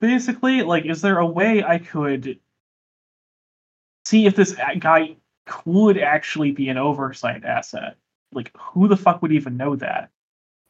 Basically, 0.00 0.62
like, 0.62 0.84
is 0.84 1.02
there 1.02 1.18
a 1.18 1.26
way 1.26 1.64
I 1.64 1.78
could 1.78 2.38
see 4.04 4.26
if 4.26 4.36
this 4.36 4.54
guy 4.78 5.16
could 5.44 5.98
actually 5.98 6.52
be 6.52 6.68
an 6.68 6.78
oversight 6.78 7.44
asset? 7.44 7.96
Like, 8.32 8.52
who 8.56 8.86
the 8.86 8.96
fuck 8.96 9.22
would 9.22 9.32
even 9.32 9.56
know 9.56 9.74
that? 9.76 10.10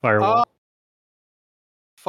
Firewall. 0.01 0.47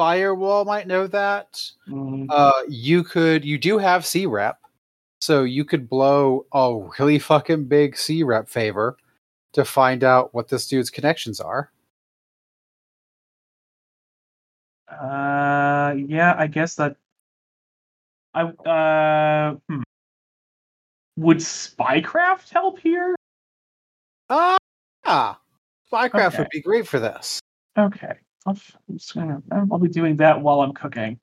Uh, 0.00 0.04
Firewall 0.04 0.64
might 0.64 0.86
know 0.86 1.06
that. 1.06 1.60
Mm, 1.88 2.26
Uh, 2.30 2.62
you 2.68 3.04
could. 3.04 3.44
You 3.44 3.58
do 3.58 3.78
have 3.78 4.06
C 4.06 4.24
rep, 4.26 4.58
so 5.20 5.44
you 5.44 5.64
could 5.64 5.88
blow 5.88 6.46
a 6.52 6.74
really 6.98 7.18
fucking 7.18 7.66
big 7.66 7.96
C 7.96 8.22
rep 8.22 8.48
favor 8.48 8.96
to 9.52 9.64
find 9.64 10.02
out 10.02 10.32
what 10.32 10.48
this 10.48 10.66
dude's 10.66 10.90
connections 10.90 11.40
are. 11.40 11.70
Uh, 14.88 15.94
yeah, 15.96 16.34
I 16.38 16.46
guess 16.46 16.76
that. 16.76 16.96
I 18.32 18.42
uh, 18.42 19.56
hmm. 19.68 19.82
would 21.16 21.38
spycraft 21.38 22.48
help 22.50 22.78
here? 22.78 23.14
Ah, 24.30 24.56
ah, 25.04 25.40
Spycraft 25.92 26.26
Okay. 26.28 26.38
would 26.38 26.48
be 26.50 26.60
great 26.62 26.86
for 26.86 27.00
this. 27.00 27.40
Okay, 27.76 28.18
I'm 28.46 28.58
just 28.92 29.14
gonna. 29.14 29.42
I'll 29.50 29.78
be 29.78 29.88
doing 29.88 30.16
that 30.16 30.40
while 30.40 30.62
I'm 30.62 30.72
cooking. 30.72 31.18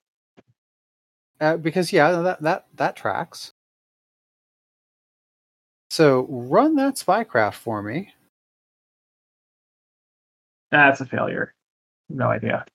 Uh, 1.39 1.57
because 1.57 1.91
yeah, 1.91 2.21
that 2.21 2.41
that 2.41 2.67
that 2.75 2.95
tracks. 2.95 3.51
So 5.89 6.27
run 6.29 6.75
that 6.75 6.95
spycraft 6.95 7.55
for 7.55 7.81
me. 7.81 8.13
That's 10.71 11.01
a 11.01 11.05
failure. 11.05 11.53
No 12.09 12.29
idea. 12.29 12.65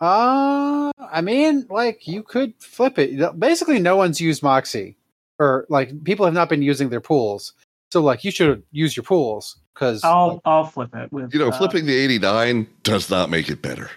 Uh, 0.00 0.90
I 0.98 1.20
mean, 1.20 1.66
like 1.68 2.08
you 2.08 2.22
could 2.22 2.54
flip 2.58 2.98
it. 2.98 3.38
Basically, 3.38 3.78
no 3.78 3.96
one's 3.96 4.20
used 4.20 4.42
Moxie, 4.42 4.96
or 5.38 5.66
like 5.68 6.04
people 6.04 6.24
have 6.24 6.34
not 6.34 6.48
been 6.48 6.62
using 6.62 6.88
their 6.88 7.00
pools. 7.00 7.52
So 7.92 8.00
like 8.00 8.24
you 8.24 8.30
should 8.30 8.62
use 8.72 8.96
your 8.96 9.04
pools 9.04 9.56
because 9.80 10.04
I'll 10.04 10.42
I'll 10.44 10.64
flip 10.64 10.94
it 10.94 11.10
with. 11.10 11.32
You 11.32 11.40
know, 11.40 11.48
uh, 11.48 11.56
flipping 11.56 11.86
the 11.86 11.96
89 11.96 12.66
does 12.82 13.08
not 13.08 13.30
make 13.30 13.48
it 13.48 13.62
better. 13.62 13.90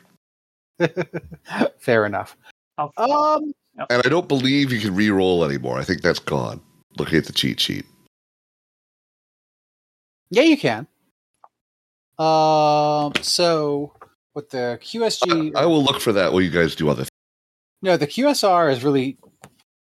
fair 1.80 2.06
enough. 2.06 2.38
I'll, 2.78 2.94
Um, 2.98 3.54
And 3.90 4.02
I 4.06 4.10
don't 4.10 4.28
believe 4.28 4.72
you 4.72 4.80
can 4.80 4.96
re-roll 4.96 5.44
anymore. 5.44 5.78
I 5.78 5.84
think 5.84 6.02
that's 6.02 6.20
gone. 6.20 6.62
Looking 6.98 7.18
at 7.18 7.26
the 7.26 7.34
cheat 7.34 7.60
sheet. 7.60 7.86
yeah, 10.30 10.44
you 10.44 10.58
can. 10.58 10.88
Um, 12.18 13.12
so 13.22 13.94
with 14.36 14.50
the 14.52 14.80
QSG, 14.82 15.56
I 15.56 15.66
will 15.66 15.84
look 15.84 16.00
for 16.00 16.14
that 16.14 16.32
while 16.32 16.42
you 16.42 16.50
guys 16.50 16.76
do 16.76 16.90
other 16.90 17.04
things. 17.04 17.10
No, 17.82 17.98
the 17.98 18.08
QSR 18.08 18.72
is 18.72 18.84
really 18.84 19.18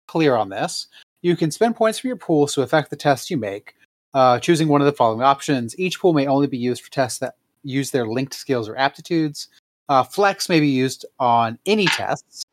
clear 0.07 0.35
on 0.35 0.49
this. 0.49 0.87
You 1.21 1.35
can 1.35 1.49
spend 1.51 1.75
points 1.75 1.99
from 1.99 2.09
your 2.09 2.17
pools 2.17 2.53
to 2.53 2.61
affect 2.61 2.89
the 2.89 2.95
test 2.95 3.31
you 3.31 3.37
make, 3.37 3.73
uh, 4.13 4.39
choosing 4.39 4.67
one 4.67 4.81
of 4.81 4.85
the 4.85 4.93
following 4.93 5.21
options. 5.21 5.77
Each 5.79 5.99
pool 5.99 6.13
may 6.13 6.27
only 6.27 6.47
be 6.47 6.57
used 6.57 6.83
for 6.83 6.91
tests 6.91 7.19
that 7.19 7.35
use 7.63 7.91
their 7.91 8.07
linked 8.07 8.33
skills 8.33 8.67
or 8.69 8.75
aptitudes. 8.77 9.47
Uh, 9.87 10.03
flex 10.03 10.49
may 10.49 10.59
be 10.59 10.67
used 10.67 11.05
on 11.19 11.57
any 11.65 11.85
tests. 11.87 12.43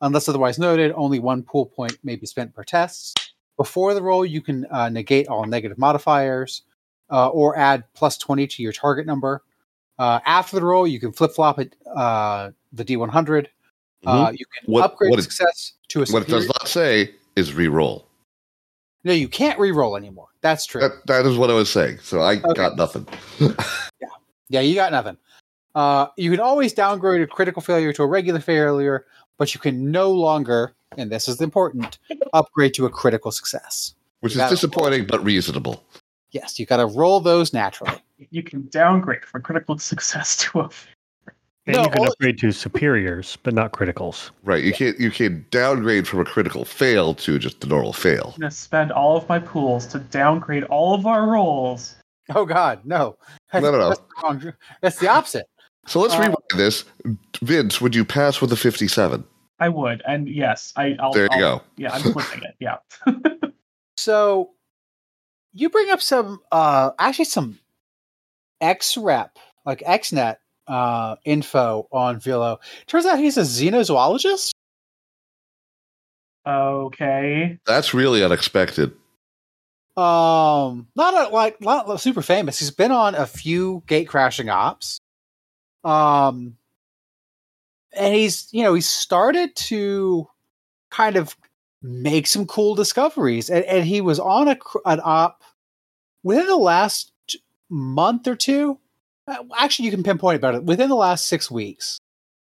Unless 0.00 0.28
otherwise 0.28 0.58
noted, 0.58 0.92
only 0.96 1.18
one 1.18 1.42
pool 1.42 1.66
point 1.66 1.96
may 2.04 2.16
be 2.16 2.26
spent 2.26 2.54
per 2.54 2.62
test. 2.62 3.32
Before 3.56 3.94
the 3.94 4.02
roll, 4.02 4.24
you 4.26 4.42
can 4.42 4.66
uh, 4.70 4.88
negate 4.88 5.28
all 5.28 5.46
negative 5.46 5.78
modifiers 5.78 6.62
uh, 7.10 7.28
or 7.28 7.56
add 7.56 7.84
plus 7.94 8.18
20 8.18 8.46
to 8.48 8.62
your 8.62 8.72
target 8.72 9.06
number. 9.06 9.42
Uh, 9.98 10.18
after 10.26 10.56
the 10.56 10.64
roll, 10.64 10.86
you 10.86 10.98
can 11.00 11.12
flip 11.12 11.30
flop 11.32 11.58
it, 11.58 11.76
uh, 11.94 12.50
the 12.72 12.84
D100. 12.84 13.46
Uh, 14.04 14.32
you 14.34 14.44
can 14.46 14.70
What- 14.72 14.84
upgrade 14.84 15.10
what 15.10 15.20
it- 15.20 15.22
success 15.22 15.72
to 15.88 16.02
a 16.02 16.06
What 16.06 16.22
it 16.24 16.28
does 16.28 16.46
not 16.48 16.68
say 16.68 17.14
is 17.36 17.54
re-roll. 17.54 18.06
No, 19.04 19.12
you 19.12 19.28
can't 19.28 19.58
re-roll 19.58 19.96
anymore. 19.96 20.28
That's 20.40 20.64
true. 20.66 20.80
That, 20.80 20.92
that 21.06 21.26
is 21.26 21.36
what 21.36 21.50
I 21.50 21.54
was 21.54 21.70
saying. 21.70 21.98
So 22.02 22.20
I 22.20 22.34
Okay. 22.36 22.54
got 22.54 22.76
nothing. 22.76 23.06
Yeah, 24.00 24.08
yeah, 24.48 24.60
you 24.60 24.74
got 24.74 24.92
nothing. 24.92 25.16
Uh, 25.74 26.06
you 26.16 26.30
can 26.30 26.40
always 26.40 26.72
downgrade 26.72 27.20
a 27.22 27.26
critical 27.26 27.60
failure 27.62 27.92
to 27.92 28.02
a 28.02 28.06
regular 28.06 28.40
failure, 28.40 29.06
but 29.38 29.54
you 29.54 29.60
can 29.60 29.90
no 29.90 30.10
longer, 30.10 30.74
and 30.96 31.10
this 31.10 31.28
is 31.28 31.40
important, 31.40 31.98
upgrade 32.32 32.74
to 32.74 32.86
a 32.86 32.90
critical 32.90 33.30
success. 33.30 33.94
Which 34.20 34.32
is 34.32 34.38
Got 34.38 34.46
it. 34.52 34.54
disappointing 34.56 35.06
but 35.06 35.22
reasonable. 35.24 35.82
Yes, 36.30 36.58
you 36.58 36.66
got 36.66 36.78
to 36.78 36.86
roll 36.86 37.20
those 37.20 37.52
naturally. 37.52 37.96
You 38.30 38.42
can 38.42 38.66
downgrade 38.68 39.24
from 39.24 39.42
critical 39.42 39.78
success 39.78 40.36
to 40.38 40.60
a. 40.60 40.70
And 41.66 41.76
No, 41.76 41.84
you 41.84 41.88
can 41.90 41.98
all- 42.00 42.12
upgrade 42.12 42.38
to 42.40 42.52
superiors, 42.52 43.38
but 43.42 43.54
not 43.54 43.72
criticals. 43.72 44.30
Right. 44.42 44.62
You 44.62 44.72
can't 44.74 44.98
you 45.00 45.10
can 45.10 45.46
downgrade 45.50 46.06
from 46.06 46.20
a 46.20 46.24
critical 46.24 46.64
fail 46.66 47.14
to 47.14 47.38
just 47.38 47.60
the 47.60 47.66
normal 47.66 47.92
fail. 47.94 48.32
I'm 48.34 48.40
gonna 48.42 48.50
spend 48.50 48.92
all 48.92 49.16
of 49.16 49.26
my 49.30 49.38
pools 49.38 49.86
to 49.88 49.98
downgrade 49.98 50.64
all 50.64 50.94
of 50.94 51.06
our 51.06 51.26
rolls. 51.26 51.96
Oh 52.34 52.44
God, 52.44 52.80
no! 52.84 53.16
No, 53.54 53.60
no, 53.60 53.70
no. 53.72 53.88
That's, 53.88 54.00
the 54.00 54.06
wrong- 54.22 54.52
that's 54.82 54.98
the 54.98 55.08
opposite. 55.08 55.46
So 55.86 56.00
let's 56.00 56.14
Uh, 56.14 56.18
rewind 56.20 56.36
this. 56.56 56.84
Vince, 57.42 57.80
would 57.80 57.94
you 57.94 58.04
pass 58.04 58.40
with 58.40 58.50
a 58.52 58.56
57? 58.56 59.24
I 59.60 59.68
would, 59.68 60.02
and 60.06 60.28
yes, 60.28 60.72
I. 60.76 60.96
I'll, 60.98 61.12
There 61.12 61.24
you 61.24 61.28
I'll- 61.32 61.58
go. 61.58 61.62
Yeah, 61.76 61.92
I'm 61.92 62.00
flipping 62.12 62.42
it. 62.42 62.54
Yeah. 62.60 62.76
So 63.96 64.50
you 65.52 65.70
bring 65.70 65.90
up 65.90 66.00
some, 66.02 66.40
uh, 66.50 66.90
actually 66.98 67.26
some 67.26 67.58
X 68.60 68.96
rep, 68.96 69.38
like 69.64 69.80
XNet 69.80 70.36
uh, 70.66 71.16
info 71.24 71.88
on 71.92 72.20
Vilo. 72.20 72.58
Turns 72.86 73.06
out 73.06 73.18
he's 73.18 73.36
a 73.36 73.42
xenozoologist. 73.42 74.50
okay. 76.46 77.58
That's 77.66 77.94
really 77.94 78.24
unexpected. 78.24 78.92
Um, 79.96 80.88
not 80.96 81.14
a, 81.14 81.32
like 81.32 81.60
not 81.60 82.00
super 82.00 82.22
famous. 82.22 82.58
He's 82.58 82.72
been 82.72 82.90
on 82.90 83.14
a 83.14 83.26
few 83.26 83.84
gate 83.86 84.08
crashing 84.08 84.48
ops. 84.50 84.98
Um, 85.84 86.56
and 87.96 88.14
he's 88.14 88.48
you 88.52 88.64
know 88.64 88.74
he 88.74 88.80
started 88.80 89.54
to 89.54 90.28
kind 90.90 91.16
of 91.16 91.36
make 91.80 92.26
some 92.26 92.46
cool 92.46 92.74
discoveries, 92.74 93.50
and, 93.50 93.64
and 93.66 93.84
he 93.84 94.00
was 94.00 94.18
on 94.18 94.48
a 94.48 94.56
cr- 94.56 94.78
an 94.84 95.00
op 95.04 95.42
within 96.24 96.46
the 96.46 96.56
last 96.56 97.12
month 97.70 98.26
or 98.26 98.34
two. 98.34 98.78
Uh, 99.26 99.36
Actually, 99.58 99.86
you 99.86 99.90
can 99.90 100.02
pinpoint 100.02 100.36
about 100.36 100.54
it 100.54 100.64
within 100.64 100.88
the 100.88 100.94
last 100.96 101.28
six 101.28 101.50
weeks. 101.50 101.98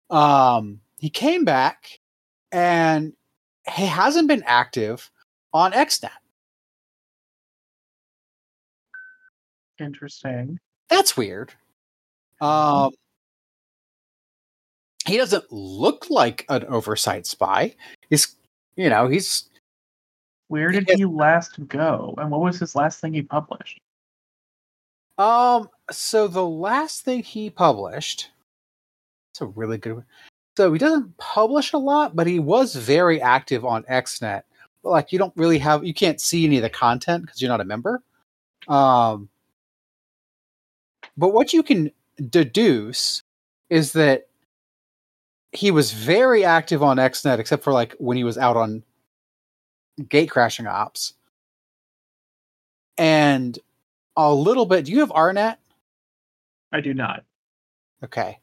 Um, 0.10 0.82
he 1.00 1.10
came 1.10 1.46
back, 1.46 2.00
and 2.52 3.14
he 3.76 3.86
hasn't 3.86 4.28
been 4.28 4.44
active 4.46 5.10
on 5.54 5.72
XNet. 5.72 6.10
Interesting. 9.80 10.60
That's 10.90 11.16
weird. 11.16 11.54
Um, 12.42 12.92
he 15.06 15.18
doesn't 15.18 15.52
look 15.52 16.10
like 16.10 16.46
an 16.50 16.66
oversight 16.66 17.26
spy. 17.26 17.76
He's, 18.10 18.36
you 18.76 18.90
know, 18.90 19.08
he's 19.08 19.50
Where 20.48 20.70
did 20.72 20.86
Yes. 20.88 20.98
he 20.98 21.06
last 21.06 21.68
go, 21.68 22.16
and 22.18 22.32
what 22.32 22.42
was 22.42 22.60
his 22.60 22.76
last 22.76 23.00
thing 23.00 23.14
he 23.14 23.22
published? 23.22 23.80
um. 25.18 25.70
So 25.92 26.28
the 26.28 26.46
last 26.46 27.04
thing 27.04 27.24
he 27.24 27.50
published, 27.50 28.30
it's 29.32 29.42
a 29.42 29.48
really 29.48 29.78
good 29.78 29.94
one. 29.94 30.06
So 30.58 30.72
he 30.74 30.80
doesn't 30.80 31.18
publish 31.18 31.74
a 31.74 31.78
lot, 31.78 32.16
but 32.16 32.28
he 32.28 32.40
was 32.40 32.76
very 32.76 33.22
active 33.22 33.66
on 33.66 33.84
XNet. 33.84 34.44
But 34.84 34.90
like, 34.90 35.12
you 35.12 35.20
don't 35.20 35.34
really 35.36 35.58
have, 35.60 35.84
you 35.84 35.94
can't 35.94 36.20
see 36.20 36.46
any 36.46 36.58
of 36.58 36.64
the 36.64 36.70
content 36.70 37.26
because 37.26 37.42
you're 37.42 37.50
not 37.50 37.62
a 37.62 37.66
member. 37.66 38.02
Um, 38.68 39.30
but 41.18 41.30
what 41.30 41.54
you 41.54 41.64
can 41.64 41.92
deduce 42.30 43.24
is 43.70 43.94
that 43.94 44.28
he 45.52 45.72
was 45.72 45.92
very 45.92 46.44
active 46.46 46.84
on 46.84 46.98
XNet, 46.98 47.40
except 47.40 47.64
for 47.64 47.74
like 47.74 47.96
when 47.98 48.18
he 48.18 48.24
was 48.24 48.38
out 48.38 48.58
on 48.58 48.84
gate 50.08 50.30
crashing 50.30 50.68
ops, 50.68 51.14
and 52.98 53.58
a 54.16 54.34
little 54.34 54.66
bit. 54.66 54.86
Do 54.86 54.92
you 54.92 55.00
have 55.00 55.10
RNet? 55.10 55.58
I 56.72 56.82
do 56.82 56.94
not. 56.94 57.24
Okay. 58.04 58.40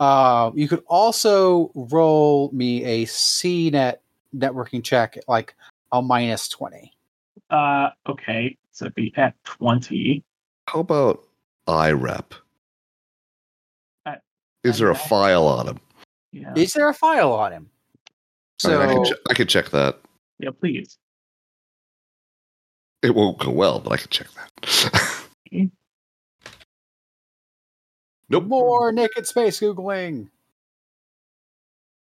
Uh, 0.00 0.50
you 0.54 0.68
could 0.68 0.82
also 0.86 1.70
roll 1.74 2.50
me 2.52 2.84
a 2.84 3.04
CNET 3.06 3.96
networking 4.34 4.82
check, 4.82 5.16
like 5.28 5.54
a 5.92 6.02
minus 6.02 6.48
twenty. 6.48 6.92
Uh, 7.50 7.90
okay, 8.08 8.56
so 8.72 8.86
it'd 8.86 8.94
be 8.94 9.12
at 9.16 9.34
twenty. 9.44 10.22
How 10.68 10.80
about 10.80 11.22
IREP? 11.68 12.32
Uh, 14.06 14.14
Is 14.64 14.78
there 14.78 14.90
a 14.90 14.94
IREP? 14.94 15.08
file 15.08 15.46
on 15.46 15.68
him? 15.68 15.80
Yeah. 16.32 16.52
Is 16.56 16.72
there 16.72 16.88
a 16.88 16.94
file 16.94 17.32
on 17.32 17.52
him? 17.52 17.70
I, 18.64 18.68
mean, 18.68 18.78
I, 18.78 18.86
So 18.86 18.94
can 18.94 19.04
ch- 19.04 19.18
I 19.30 19.34
can 19.34 19.46
check 19.48 19.70
that. 19.70 19.98
yeah, 20.38 20.50
please. 20.50 20.96
It 23.02 23.14
won't 23.14 23.38
go 23.38 23.50
well, 23.50 23.80
but 23.80 23.92
I 23.92 23.96
can 23.98 24.08
check 24.10 24.28
that. 24.32 25.24
Nope. 28.32 28.44
more 28.44 28.92
naked 28.92 29.26
space 29.26 29.60
googling. 29.60 30.28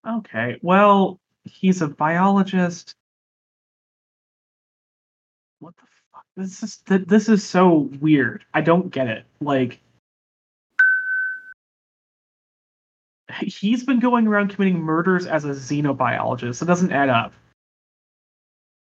Okay. 0.08 0.58
Well, 0.62 1.20
he's 1.44 1.82
a 1.82 1.88
biologist. 1.88 2.96
What 5.60 5.76
the 5.76 5.84
fuck? 6.12 6.26
This 6.36 6.64
is 6.64 6.78
th- 6.78 7.08
this 7.08 7.30
is 7.30 7.46
so 7.46 7.90
weird. 8.00 8.46
I 8.54 8.62
don't 8.62 8.90
get 8.90 9.08
it. 9.08 9.26
Like 9.42 9.80
he's 13.40 13.84
been 13.84 14.00
going 14.00 14.28
around 14.28 14.50
committing 14.50 14.80
murders 14.80 15.26
as 15.26 15.46
a 15.46 15.50
xenobiologist. 15.50 16.62
It 16.62 16.66
doesn't 16.66 16.92
add 16.92 17.10
up. 17.10 17.34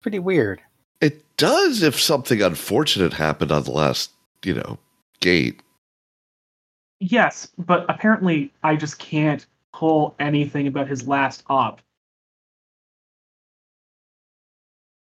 Pretty 0.01 0.19
weird. 0.19 0.61
It 1.01 1.25
does 1.37 1.83
if 1.83 2.01
something 2.01 2.43
unfortunate 2.43 3.13
happened 3.13 3.53
on 3.53 3.65
the 3.65 3.71
last, 3.71 4.11
you 4.45 4.55
know, 4.55 4.79
gate. 5.21 5.61
Yes, 7.03 7.49
but 7.59 7.85
apparently 7.89 8.53
I 8.63 8.77
just 8.77 9.01
can't 9.01 9.45
pull 9.73 10.15
anything 10.21 10.69
about 10.69 10.87
his 10.87 11.09
last 11.09 11.43
op. 11.49 11.81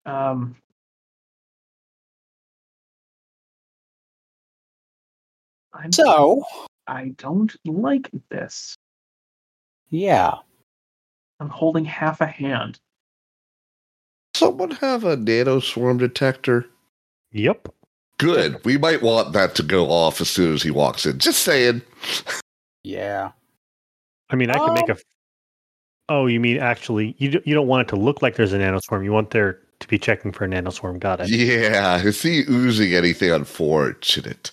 Um 0.06 0.56
I'm, 5.72 5.92
So 5.92 6.44
I 6.88 7.10
don't 7.18 7.56
like 7.64 8.10
this. 8.30 8.76
yeah, 9.92 10.34
I'm 11.40 11.50
holding 11.50 11.86
half 11.86 12.22
a 12.22 12.26
hand. 12.26 12.80
Someone 14.36 14.72
have 14.72 15.04
a 15.04 15.16
nano 15.16 15.60
swarm 15.60 16.00
detector? 16.00 16.66
Yep. 17.32 17.68
Good. 18.24 18.64
We 18.64 18.78
might 18.78 19.02
want 19.02 19.34
that 19.34 19.54
to 19.56 19.64
go 19.64 19.88
off 19.92 20.22
as 20.22 20.30
soon 20.30 20.54
as 20.54 20.64
he 20.64 20.72
walks 20.72 21.06
in. 21.06 21.20
Just 21.20 21.44
saying. 21.44 21.82
yeah. 22.84 23.32
I 24.30 24.36
mean, 24.36 24.50
I 24.50 24.58
could 24.58 24.74
make 24.74 24.90
Um, 24.90 24.98
a. 24.98 25.00
Oh, 26.10 26.26
you 26.28 26.40
mean 26.40 26.58
actually? 26.60 27.16
You 27.18 27.32
d- 27.32 27.42
you 27.46 27.54
don't 27.54 27.68
want 27.68 27.88
it 27.88 27.90
to 27.90 27.96
look 27.98 28.22
like 28.22 28.36
there's 28.36 28.54
a 28.54 28.58
nanoswarm. 28.60 29.04
You 29.04 29.12
want 29.12 29.32
there 29.32 29.60
to 29.80 29.88
be 29.88 29.98
checking 30.00 30.32
for 30.32 30.46
a 30.46 30.48
nanoswarm. 30.48 31.00
Got 31.00 31.22
it. 31.22 31.30
Yeah. 31.30 32.02
Is 32.02 32.22
he 32.22 32.44
oozing 32.50 32.94
anything 32.94 33.32
unfortunate? 33.32 34.52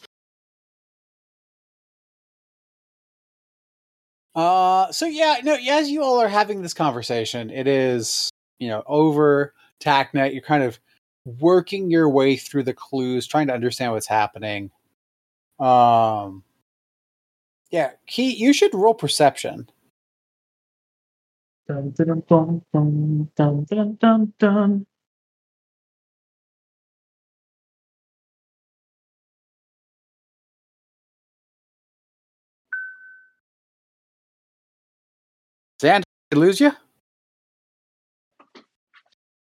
Uh, 4.34 4.90
so 4.92 5.06
yeah, 5.06 5.38
no, 5.42 5.55
as 5.68 5.90
you 5.90 6.02
all 6.02 6.20
are 6.20 6.28
having 6.28 6.62
this 6.62 6.74
conversation, 6.74 7.51
it 7.51 7.66
is 7.66 8.30
you 8.59 8.68
know 8.68 8.82
over 8.86 9.55
TACnet. 9.80 10.32
You're 10.32 10.42
kind 10.42 10.62
of 10.62 10.78
working 11.24 11.90
your 11.90 12.09
way 12.09 12.36
through 12.36 12.64
the 12.64 12.74
clues, 12.74 13.26
trying 13.26 13.47
to 13.48 13.55
understand 13.55 13.92
what's 13.92 14.06
happening. 14.06 14.70
Um, 15.59 16.44
yeah, 17.70 17.92
Key, 18.06 18.34
you 18.34 18.52
should 18.52 18.74
roll 18.74 18.94
perception. 18.94 19.68
Dun, 21.68 21.92
dun, 21.92 22.22
dun, 22.28 22.62
dun, 22.72 23.30
dun, 23.36 23.64
dun, 23.64 23.97
dun, 24.01 24.32
dun. 24.38 24.86
Zand, 35.80 36.05
did 36.30 36.38
I 36.38 36.40
lose 36.40 36.60
you? 36.60 36.72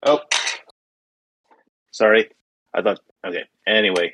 Oh, 0.04 0.22
sorry. 2.00 2.30
I 2.74 2.82
thought. 2.82 3.00
Okay. 3.26 3.44
Anyway, 3.68 4.14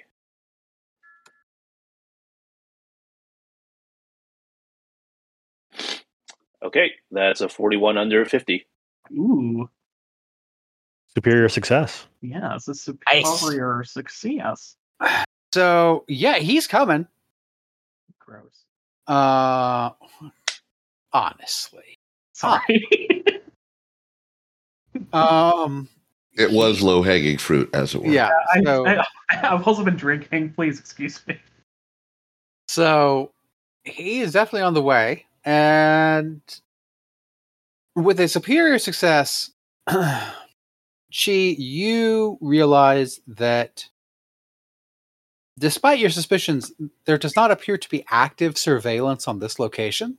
okay, 6.63 6.91
that's 7.11 7.41
a 7.41 7.49
forty-one 7.49 7.97
under 7.97 8.25
fifty. 8.25 8.65
Ooh. 9.11 9.69
Superior 11.13 11.47
success. 11.47 12.07
Yeah, 12.21 12.55
it's 12.55 12.67
a 12.67 12.93
Nice. 13.13 13.39
superior 13.39 13.83
success. 13.85 14.75
So 15.53 16.03
yeah, 16.07 16.37
he's 16.39 16.67
coming. 16.67 17.07
Gross. 18.19 18.65
Uh, 19.07 19.91
honestly, 21.13 21.97
Sorry. 22.33 23.23
um, 25.13 25.87
It 26.35 26.51
was 26.51 26.81
low 26.81 27.01
hanging 27.01 27.37
fruit, 27.37 27.69
as 27.73 27.95
it 27.95 28.01
were. 28.01 28.11
yeah. 28.11 28.31
I, 28.53 28.61
So, 28.63 28.85
I, 28.87 29.05
I've 29.31 29.67
also 29.67 29.83
been 29.83 29.95
drinking. 29.95 30.53
Please 30.53 30.79
excuse 30.79 31.25
me. 31.27 31.39
so 32.67 33.31
he 33.83 34.21
is 34.21 34.33
definitely 34.33 34.63
on 34.63 34.73
the 34.73 34.81
way, 34.81 35.25
and 35.45 36.41
with 37.95 38.19
a 38.19 38.27
superior 38.27 38.79
success, 38.79 39.51
Chi, 39.87 40.35
you 41.31 42.37
realize 42.41 43.21
that 43.27 43.87
despite 45.57 45.99
your 45.99 46.09
suspicions, 46.09 46.73
there 47.05 47.17
does 47.17 47.35
not 47.35 47.51
appear 47.51 47.77
to 47.77 47.89
be 47.89 48.05
active 48.09 48.57
surveillance 48.57 49.27
on 49.27 49.39
this 49.39 49.59
location. 49.59 50.17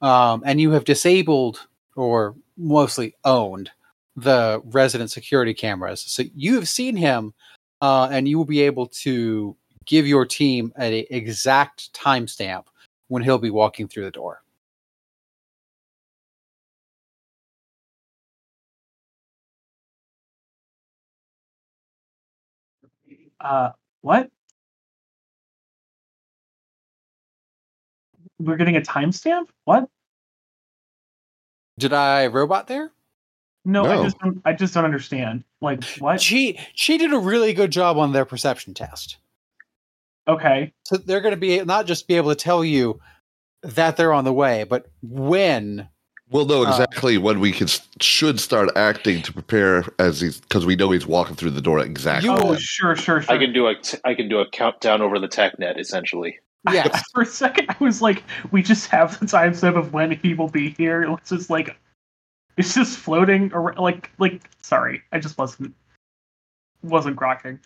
Um, 0.00 0.42
and 0.44 0.60
you 0.60 0.72
have 0.72 0.84
disabled 0.84 1.66
or 1.96 2.36
mostly 2.56 3.14
owned 3.24 3.70
the 4.20 4.60
resident 4.64 5.10
security 5.10 5.54
cameras. 5.54 6.00
So 6.00 6.24
you 6.34 6.54
have 6.56 6.68
seen 6.68 6.96
him, 6.96 7.34
uh, 7.80 8.08
and 8.10 8.28
you 8.28 8.36
will 8.38 8.44
be 8.44 8.62
able 8.62 8.86
to 8.86 9.56
give 9.86 10.06
your 10.06 10.26
team 10.26 10.72
an 10.76 10.92
exact 11.10 11.92
timestamp 11.94 12.64
when 13.08 13.22
he'll 13.22 13.38
be 13.38 13.50
walking 13.50 13.88
through 13.88 14.04
the 14.04 14.10
door. 14.10 14.42
Uh, 23.40 23.70
what? 24.00 24.30
We're 28.40 28.56
getting 28.56 28.76
a 28.76 28.80
timestamp? 28.80 29.48
What? 29.64 29.88
Did 31.78 31.92
I 31.92 32.26
robot 32.26 32.66
there? 32.66 32.92
No, 33.68 33.84
I 33.84 34.02
just 34.02 34.18
don't, 34.18 34.40
I 34.46 34.54
just 34.54 34.72
don't 34.72 34.86
understand. 34.86 35.44
Like 35.60 35.84
what? 35.98 36.22
She 36.22 36.58
she 36.74 36.96
did 36.96 37.12
a 37.12 37.18
really 37.18 37.52
good 37.52 37.70
job 37.70 37.98
on 37.98 38.12
their 38.12 38.24
perception 38.24 38.72
test. 38.72 39.18
Okay. 40.26 40.72
So 40.84 40.96
they're 40.96 41.20
going 41.20 41.34
to 41.34 41.40
be 41.40 41.62
not 41.64 41.86
just 41.86 42.08
be 42.08 42.14
able 42.14 42.30
to 42.30 42.34
tell 42.34 42.64
you 42.64 42.98
that 43.62 43.98
they're 43.98 44.14
on 44.14 44.24
the 44.24 44.32
way, 44.32 44.64
but 44.64 44.86
when. 45.02 45.86
We'll 46.30 46.46
know 46.46 46.64
Uh, 46.64 46.68
exactly 46.68 47.18
when 47.18 47.40
we 47.40 47.52
can 47.52 47.68
should 48.00 48.40
start 48.40 48.70
acting 48.74 49.20
to 49.22 49.32
prepare 49.34 49.84
as 49.98 50.22
he's 50.22 50.40
because 50.40 50.64
we 50.64 50.74
know 50.74 50.90
he's 50.90 51.06
walking 51.06 51.36
through 51.36 51.50
the 51.50 51.60
door 51.60 51.78
exactly. 51.80 52.30
You 52.30 52.36
oh, 52.36 52.56
sure, 52.56 52.96
sure, 52.96 53.20
sure. 53.20 53.34
I 53.34 53.38
can 53.38 53.52
do 53.52 53.66
a 53.66 53.74
I 54.04 54.14
can 54.14 54.30
do 54.30 54.38
a 54.38 54.48
countdown 54.48 55.02
over 55.02 55.18
the 55.18 55.28
TACnet 55.28 55.78
essentially. 55.78 56.38
Yes. 56.72 57.02
For 57.14 57.22
a 57.22 57.26
second, 57.26 57.66
I 57.68 57.76
was 57.80 58.00
like, 58.00 58.24
we 58.50 58.62
just 58.62 58.88
have 58.88 59.18
the 59.20 59.26
timestamp 59.26 59.76
of 59.76 59.92
when 59.92 60.10
he 60.10 60.32
will 60.32 60.48
be 60.48 60.70
here. 60.70 61.02
It's 61.02 61.30
just 61.30 61.50
like, 61.50 61.78
it's 62.58 62.74
just 62.74 62.98
floating 62.98 63.50
around. 63.54 63.78
Like, 63.78 64.10
like, 64.18 64.42
sorry, 64.60 65.02
I 65.12 65.20
just 65.20 65.38
wasn't 65.38 65.74
wasn't 66.82 67.16
grokking. 67.16 67.58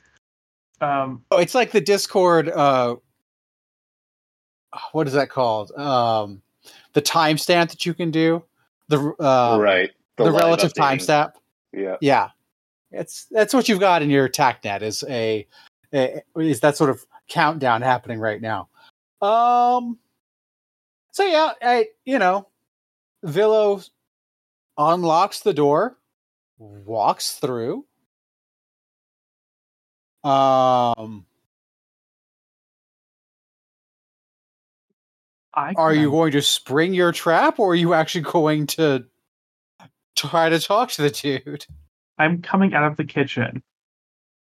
Um, 0.81 1.25
Oh, 1.31 1.39
it's 1.39 1.55
like 1.55 1.71
the 1.71 1.81
Discord. 1.81 2.49
Uh, 2.49 2.97
what 4.93 5.07
is 5.07 5.15
that 5.15 5.31
called? 5.31 5.73
Um, 5.73 6.43
the 6.93 7.03
timestamp 7.03 7.71
that 7.71 7.87
you 7.87 7.95
can 7.95 8.11
do. 8.11 8.45
The 8.89 8.99
uh, 9.19 9.59
right. 9.61 9.91
The, 10.17 10.25
live 10.25 10.35
relative 10.35 10.73
updating. 10.75 10.99
timestamp. 10.99 11.33
Yeah. 11.73 11.97
Yeah, 12.01 12.29
it's 12.91 13.25
that's 13.31 13.55
what 13.55 13.69
you've 13.69 13.81
got 13.81 14.03
in 14.03 14.11
your 14.11 14.29
TACnet 14.29 14.83
is 14.83 15.03
a, 15.09 15.47
a 15.95 16.23
is 16.37 16.61
that 16.61 16.77
sort 16.77 16.91
of 16.91 17.05
countdown 17.29 17.81
happening 17.81 18.19
right 18.19 18.41
now. 18.41 18.69
Um. 19.23 19.99
So 21.13 21.25
yeah, 21.25 21.53
I 21.63 21.87
you 22.05 22.19
know, 22.19 22.49
Villo 23.25 23.89
unlocks 24.77 25.41
the 25.41 25.55
door, 25.55 25.97
walks 26.59 27.33
through. 27.33 27.85
Um, 30.25 31.27
I 35.55 35.75
are 35.77 35.93
you 35.93 36.11
going 36.11 36.33
to 36.33 36.43
spring 36.43 36.95
your 36.95 37.13
trap, 37.13 37.59
or 37.59 37.73
are 37.73 37.77
you 37.77 37.95
actually 37.95 38.23
going 38.23 38.67
to 38.69 39.05
try 40.17 40.49
to 40.49 40.61
talk 40.61 40.91
to 40.93 41.03
the 41.03 41.11
dude? 41.11 41.67
I'm 42.19 42.41
coming 42.41 42.75
out 42.75 42.85
of 42.85 42.97
the 42.97 43.05
kitchen 43.05 43.63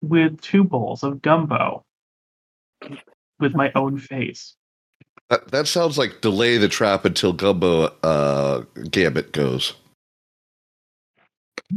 with 0.03 0.41
two 0.41 0.65
bowls 0.65 1.03
of 1.03 1.23
gumbo 1.23 1.85
with 3.39 3.55
my 3.55 3.71
own 3.75 3.99
face. 3.99 4.57
That, 5.29 5.51
that 5.53 5.69
sounds 5.69 5.97
like 5.97 6.21
delay 6.21 6.59
the 6.59 6.69
trap 6.69 7.05
until 7.05 7.33
Gumbo 7.33 7.95
uh, 8.03 8.65
Gambit 8.91 9.33
goes. 9.33 9.75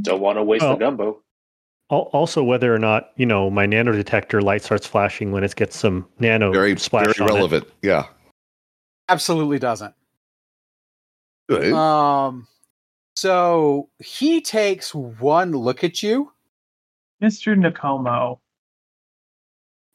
Don't 0.02 0.22
want 0.22 0.38
to 0.38 0.44
waste 0.44 0.64
Oh. 0.64 0.74
the 0.74 0.80
gumbo. 0.80 1.22
Also, 1.90 2.44
whether 2.44 2.74
or 2.74 2.80
not 2.80 3.12
you 3.18 3.26
know 3.26 3.52
my 3.52 3.68
nano 3.68 3.92
detector 3.92 4.42
light 4.42 4.64
starts 4.64 4.88
flashing 4.88 5.32
when 5.32 5.44
it 5.44 5.56
gets 5.56 5.78
some 5.78 6.08
nano 6.20 6.52
Very, 6.52 6.76
splash 6.78 7.06
very 7.18 7.30
on 7.30 7.30
it. 7.30 7.34
relevant. 7.36 7.68
Yeah. 7.84 8.08
Absolutely 9.10 9.60
doesn't. 9.60 9.94
Good. 11.50 11.74
Um, 11.74 12.48
so 13.16 13.90
he 14.00 14.42
takes 14.42 14.96
one 14.96 15.52
look 15.52 15.84
at 15.84 16.02
you. 16.02 16.32
Mr. 17.22 17.56
Nakomo, 17.56 18.40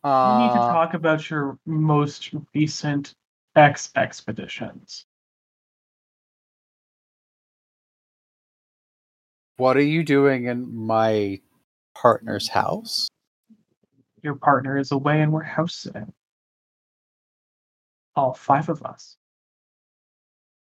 we 0.05 0.11
need 0.45 0.55
to 0.55 0.61
Uh, 0.61 0.73
talk 0.73 0.95
about 0.95 1.29
your 1.29 1.59
most 1.67 2.31
recent 2.55 3.15
X 3.57 3.91
expeditions. 3.97 5.07
What 9.59 9.77
are 9.77 9.83
you 9.83 10.03
doing 10.03 10.47
in 10.47 10.75
my 10.75 11.41
partner's 11.95 12.49
house? 12.49 13.09
Your 14.23 14.37
partner 14.37 14.79
is 14.79 14.91
away 14.91 15.21
and 15.21 15.33
we're 15.33 15.43
house 15.43 15.75
sitting. 15.75 16.13
All 18.17 18.33
five 18.33 18.69
of 18.69 18.83
us. 18.83 19.17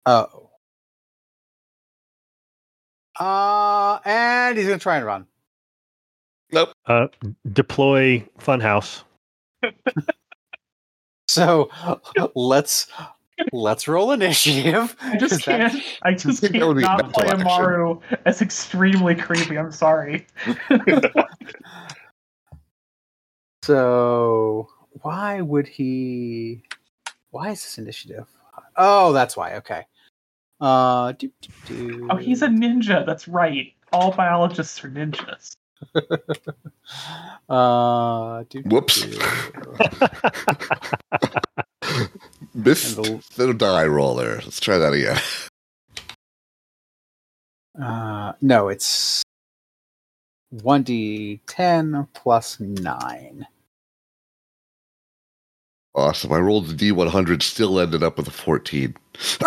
Oh. 0.06 0.49
Uh, 3.20 3.99
and 4.06 4.57
he's 4.57 4.68
gonna 4.68 4.80
try 4.80 4.98
and 4.98 5.06
run. 5.06 5.28
Nope. 6.52 6.70
Uh, 6.86 7.07
deploy 7.52 8.26
Funhouse. 8.40 9.03
So 11.28 11.70
let's 12.36 12.88
let's 13.52 13.88
roll 13.88 14.12
initiative. 14.12 14.95
I 15.02 15.18
just 15.18 15.34
Is 15.34 15.45
that- 15.45 15.72
can't. 15.72 15.84
I 16.03 16.14
just 16.14 16.41
That 16.41 16.52
can't 16.53 16.68
would 16.68 16.78
be 16.78 16.84
not 16.84 17.12
play 17.14 17.28
action. 17.28 17.41
Amaru 17.41 17.99
as 18.26 18.41
extremely 18.41 19.16
creepy. 19.16 19.57
I'm 19.57 19.72
sorry. 19.72 20.28
So 23.64 24.68
why 25.02 25.41
would 25.41 25.68
he? 25.68 26.62
Why 27.32 27.49
is 27.49 27.64
this 27.64 27.78
initiative? 27.80 28.28
Oh, 28.76 29.12
that's 29.12 29.36
why. 29.36 29.56
Okay. 29.56 29.86
Uh, 30.62 31.14
do, 31.14 31.32
do, 31.41 31.49
do. 31.66 32.07
Oh, 32.12 32.16
he's 32.18 32.44
a 32.44 32.48
ninja. 32.48 33.03
That's 33.06 33.28
right. 33.28 33.74
All 33.91 34.12
biologists 34.12 34.84
are 34.84 34.90
ninjas. 34.90 35.56
Uh, 37.49 38.44
do, 38.49 38.62
do, 38.64 38.70
Whoops. 38.70 39.06
Do. 42.64 42.69
Miss 42.69 42.98
And 42.98 43.23
the 43.36 43.53
die 43.53 43.86
roll 43.86 44.15
there. 44.15 44.36
Let's 44.38 44.60
try 44.60 44.77
that 44.77 44.94
again. 44.94 45.19
Uh, 47.82 48.34
no, 48.41 48.69
it's 48.69 49.22
one 50.49 50.84
d 50.84 51.41
ten 51.48 52.07
plus 52.14 52.60
nine. 52.60 53.45
Awesome. 55.95 56.32
I 56.34 56.40
rolled 56.40 56.68
the 56.68 56.73
D100, 56.91 57.41
still 57.44 57.80
ended 57.80 58.03
up 58.03 58.18
with 58.18 58.27
a 58.27 58.32
14. 58.32 58.95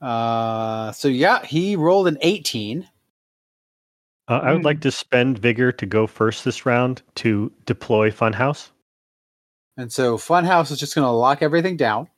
Uh, 0.00 0.92
so 0.92 1.08
yeah, 1.08 1.44
he 1.44 1.74
rolled 1.76 2.06
an 2.08 2.18
eighteen. 2.22 2.86
Uh, 4.28 4.40
I 4.42 4.52
would 4.52 4.62
Hmm. 4.62 4.66
like 4.66 4.80
to 4.82 4.90
spend 4.90 5.38
vigor 5.38 5.72
to 5.72 5.86
go 5.86 6.06
first 6.06 6.44
this 6.44 6.66
round 6.66 7.02
to 7.16 7.50
deploy 7.64 8.10
Funhouse. 8.10 8.70
And 9.76 9.92
so 9.92 10.16
Funhouse 10.16 10.70
is 10.70 10.78
just 10.78 10.94
going 10.94 11.04
to 11.04 11.10
lock 11.10 11.42
everything 11.42 11.76
down. 11.76 12.08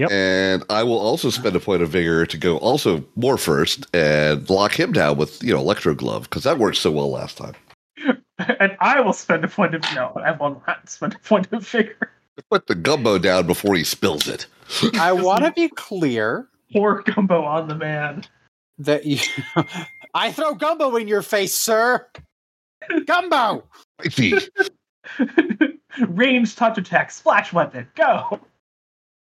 Yep. 0.00 0.10
And 0.12 0.64
I 0.70 0.82
will 0.82 0.98
also 0.98 1.28
spend 1.28 1.54
a 1.54 1.60
point 1.60 1.82
of 1.82 1.90
vigor 1.90 2.24
to 2.24 2.38
go 2.38 2.56
also 2.56 3.04
more 3.16 3.36
first 3.36 3.86
and 3.94 4.48
lock 4.48 4.72
him 4.72 4.92
down 4.92 5.18
with, 5.18 5.42
you 5.42 5.52
know, 5.52 5.60
Electro 5.60 5.94
Glove, 5.94 6.22
because 6.22 6.44
that 6.44 6.58
worked 6.58 6.78
so 6.78 6.90
well 6.90 7.10
last 7.10 7.36
time. 7.36 7.54
and 8.38 8.74
I 8.80 9.00
will 9.00 9.12
spend 9.12 9.44
a 9.44 9.48
point 9.48 9.74
of 9.74 9.82
no. 9.94 10.12
I 10.16 10.32
will 10.32 10.62
not 10.66 10.88
spend 10.88 11.16
a 11.16 11.18
point 11.18 11.52
of 11.52 11.68
vigor. 11.68 12.12
Put 12.50 12.66
the 12.66 12.76
gumbo 12.76 13.18
down 13.18 13.46
before 13.46 13.74
he 13.76 13.84
spills 13.84 14.26
it. 14.26 14.46
I 14.94 15.12
want 15.12 15.44
to 15.44 15.52
be 15.52 15.68
clear 15.68 16.48
Pour 16.72 17.02
gumbo 17.02 17.44
on 17.44 17.68
the 17.68 17.74
man. 17.74 18.24
that 18.78 19.04
you. 19.04 19.18
I 20.14 20.32
throw 20.32 20.54
gumbo 20.54 20.96
in 20.96 21.08
your 21.08 21.20
face, 21.20 21.54
sir. 21.54 22.06
Gumbo. 23.04 23.64
Mighty. 25.18 25.78
Range 26.06 26.54
touch 26.54 26.78
attack, 26.78 27.10
splash 27.10 27.52
weapon, 27.52 27.86
go. 27.96 28.40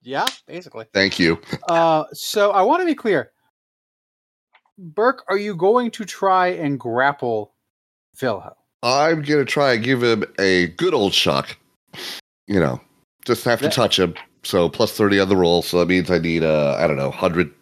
Yeah, 0.02 0.26
basically. 0.46 0.86
Thank 0.92 1.18
you. 1.18 1.40
Uh, 1.68 2.04
so 2.12 2.50
I 2.52 2.62
want 2.62 2.80
to 2.80 2.86
be 2.86 2.94
clear. 2.94 3.30
Burke, 4.78 5.24
are 5.28 5.36
you 5.36 5.54
going 5.54 5.90
to 5.92 6.04
try 6.04 6.48
and 6.48 6.80
grapple 6.80 7.52
Vilho? 8.18 8.54
I'm 8.82 9.20
gonna 9.22 9.44
try 9.44 9.74
and 9.74 9.84
give 9.84 10.02
him 10.02 10.24
a 10.38 10.68
good 10.68 10.94
old 10.94 11.12
shock. 11.12 11.56
You 12.46 12.58
know, 12.60 12.80
just 13.26 13.44
have 13.44 13.58
to 13.58 13.66
Yeah. 13.66 13.70
touch 13.72 13.98
him. 13.98 14.14
So 14.42 14.70
plus 14.70 14.92
thirty 14.92 15.20
on 15.20 15.28
the 15.28 15.36
roll. 15.36 15.60
So 15.60 15.78
that 15.80 15.86
means 15.88 16.10
I 16.10 16.18
need 16.18 16.42
uh 16.42 16.76
I 16.78 16.86
don't 16.86 16.96
know 16.96 17.10
hundred. 17.10 17.52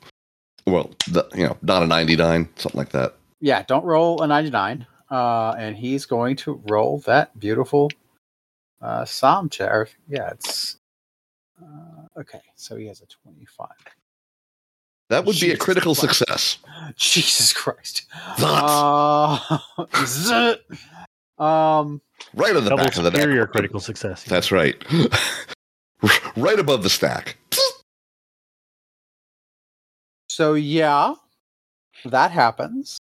Well, 0.65 0.91
the, 1.09 1.29
you 1.35 1.45
know, 1.45 1.57
not 1.63 1.83
a 1.83 1.87
ninety 1.89 2.15
nine, 2.15 2.49
something 2.55 2.79
like 2.79 2.91
that. 2.91 3.17
Yeah, 3.41 3.63
don't 3.63 3.85
roll 3.85 4.23
a 4.23 4.27
99. 4.27 4.87
Uh, 5.11 5.55
and 5.59 5.77
he's 5.77 6.07
going 6.07 6.37
to 6.37 6.63
roll 6.69 6.99
that 7.01 7.39
beautiful 7.39 7.91
uh, 8.83 9.05
SOM 9.05 9.49
chair. 9.49 9.89
Yeah, 10.09 10.31
it's. 10.31 10.77
Uh, 11.63 12.21
okay, 12.21 12.43
so 12.57 12.77
he 12.77 12.87
has 12.87 13.01
a 13.03 13.07
25. 13.07 13.69
That 15.11 15.25
would 15.25 15.41
be 15.41 15.53
a 15.53 15.57
critical 15.57 15.95
Christ. 15.95 16.19
success. 16.19 16.59
Jesus 16.97 17.53
Christ. 17.53 18.07
That. 18.39 18.65
Uh, 18.65 19.39
um, 21.43 22.03
right 22.35 22.57
on 22.57 22.65
the 22.65 22.71
Double 22.71 22.77
back 22.77 22.97
of 22.97 23.05
the 23.05 23.11
superior 23.13 23.43
neck. 23.43 23.51
critical 23.53 23.81
success. 23.81 24.25
That's 24.25 24.53
right. 24.53 24.77
right 26.37 26.59
above 26.59 26.83
the 26.83 26.91
stack. 26.91 27.37
so 30.29 30.55
yeah, 30.55 31.15
that 32.05 32.31
happens. 32.33 32.99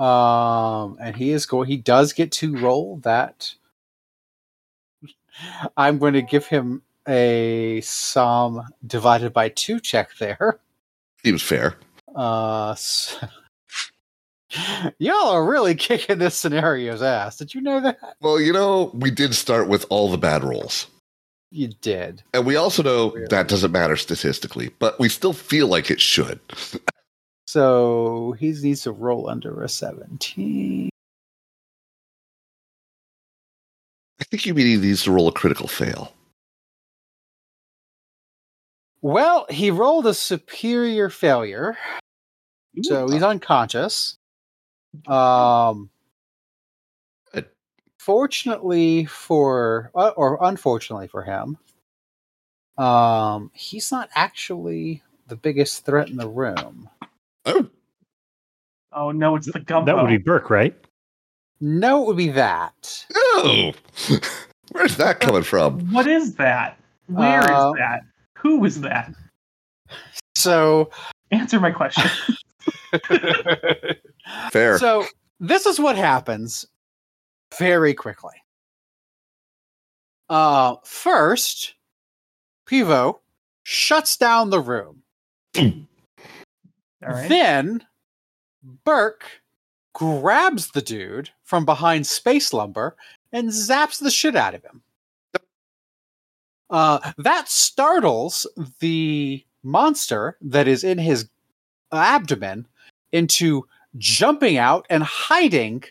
Um, 0.00 0.96
and 1.00 1.14
he 1.14 1.30
is 1.30 1.44
going. 1.46 1.68
He 1.68 1.76
does 1.76 2.12
get 2.14 2.32
to 2.32 2.56
roll 2.56 2.96
that. 3.02 3.54
I'm 5.76 5.98
going 5.98 6.14
to 6.14 6.22
give 6.22 6.46
him 6.46 6.82
a 7.08 7.80
sum 7.82 8.62
divided 8.86 9.32
by 9.32 9.48
two 9.50 9.78
check 9.80 10.16
there. 10.18 10.58
Seems 11.24 11.42
fair. 11.42 11.76
Uh, 12.14 12.70
s- 12.70 13.22
y'all 14.98 15.28
are 15.30 15.44
really 15.44 15.74
kicking 15.74 16.18
this 16.18 16.34
scenario's 16.42 17.02
ass. 17.02 17.36
Did 17.36 17.54
you 17.54 17.60
know 17.60 17.80
that? 17.80 17.98
Well, 18.20 18.40
you 18.40 18.52
know, 18.52 18.90
we 18.94 19.10
did 19.10 19.34
start 19.34 19.68
with 19.68 19.84
all 19.90 20.10
the 20.10 20.18
bad 20.18 20.42
rolls. 20.42 20.86
You 21.50 21.68
did. 21.82 22.22
And 22.32 22.46
we 22.46 22.56
also 22.56 22.82
know 22.82 23.10
Really? 23.10 23.26
that 23.30 23.48
doesn't 23.48 23.72
matter 23.72 23.96
statistically, 23.96 24.70
but 24.78 24.98
we 24.98 25.08
still 25.08 25.32
feel 25.32 25.66
like 25.68 25.90
it 25.90 26.00
should. 26.00 26.40
So 27.50 28.36
he 28.38 28.52
needs 28.52 28.82
to 28.82 28.92
roll 28.92 29.28
under 29.28 29.64
a 29.64 29.68
17. 29.68 30.88
I 34.20 34.24
think 34.24 34.46
you 34.46 34.54
mean 34.54 34.66
he 34.66 34.76
needs 34.76 35.02
to 35.02 35.10
roll 35.10 35.26
a 35.26 35.32
critical 35.32 35.66
fail. 35.66 36.12
Well, 39.02 39.46
he 39.50 39.72
rolled 39.72 40.06
a 40.06 40.14
superior 40.14 41.10
failure, 41.10 41.76
so 42.82 43.08
he's 43.08 43.24
unconscious. 43.24 44.16
Um, 45.08 45.90
fortunately 47.98 49.06
for, 49.06 49.90
uh, 49.96 50.12
or 50.16 50.38
unfortunately 50.40 51.08
for 51.08 51.24
him, 51.24 51.58
um, 52.78 53.50
he's 53.54 53.90
not 53.90 54.08
actually 54.14 55.02
the 55.26 55.34
biggest 55.34 55.84
threat 55.84 56.10
in 56.10 56.16
the 56.16 56.28
room. 56.28 56.88
Oh, 57.46 57.68
Oh 58.92 59.12
no, 59.12 59.36
it's 59.36 59.50
the 59.52 59.60
gumbo. 59.60 59.86
That 59.86 60.02
would 60.02 60.08
be 60.08 60.18
Burke, 60.18 60.50
right? 60.50 60.74
No, 61.60 62.02
it 62.02 62.06
would 62.08 62.16
be 62.16 62.28
that. 62.30 63.06
no. 63.14 63.72
Where's 64.72 64.96
that 64.96 65.20
coming 65.20 65.42
from? 65.42 65.80
What 65.92 66.06
is 66.06 66.34
that? 66.36 66.78
Where 67.06 67.40
is 67.42 67.50
Uh, 67.50 67.72
that? 67.78 68.00
Who 68.38 68.64
is 68.64 68.80
that? 68.80 69.12
So, 70.36 70.90
Answer 71.30 71.60
my 71.60 71.70
question. 71.70 72.04
Fair. 74.50 74.78
so 74.78 75.04
this 75.38 75.66
is 75.66 75.78
what 75.78 75.96
happens 75.96 76.64
very 77.58 77.94
quickly. 77.94 78.34
Uh, 80.28 80.76
first, 80.84 81.74
Pivo 82.68 83.18
shuts 83.64 84.16
down 84.16 84.50
the 84.50 84.60
room. 84.60 85.02
All 87.06 87.12
right. 87.12 87.28
Then 87.28 87.84
Burke 88.84 89.42
grabs 89.94 90.70
the 90.70 90.82
dude 90.82 91.30
from 91.42 91.64
behind 91.64 92.06
Space 92.06 92.52
Lumber 92.52 92.96
and 93.32 93.48
zaps 93.48 93.98
the 94.00 94.10
shit 94.10 94.36
out 94.36 94.54
of 94.54 94.62
him. 94.62 94.82
Uh, 96.68 97.12
that 97.18 97.48
startles 97.48 98.46
the 98.78 99.44
monster 99.62 100.36
that 100.40 100.68
is 100.68 100.84
in 100.84 100.98
his 100.98 101.28
abdomen 101.92 102.66
into 103.12 103.66
jumping 103.98 104.56
out 104.56 104.86
and 104.88 105.02
hiding 105.02 105.82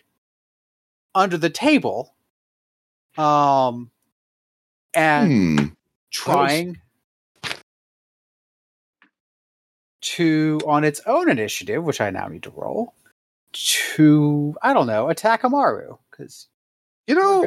under 1.14 1.36
the 1.36 1.50
table. 1.50 2.14
Um, 3.18 3.90
and 4.94 5.30
Hmm. 5.30 5.66
trying 6.10 6.80
to 10.02 10.60
on 10.66 10.84
its 10.84 11.00
own 11.06 11.30
initiative, 11.30 11.82
which 11.84 12.00
I 12.00 12.10
now 12.10 12.26
need 12.28 12.42
to 12.44 12.50
roll, 12.50 12.94
to 13.52 14.56
I 14.62 14.72
don't 14.72 14.86
know, 14.86 15.08
attack 15.08 15.44
Amaru 15.44 15.96
because 16.10 16.46
You 17.06 17.14
know, 17.14 17.46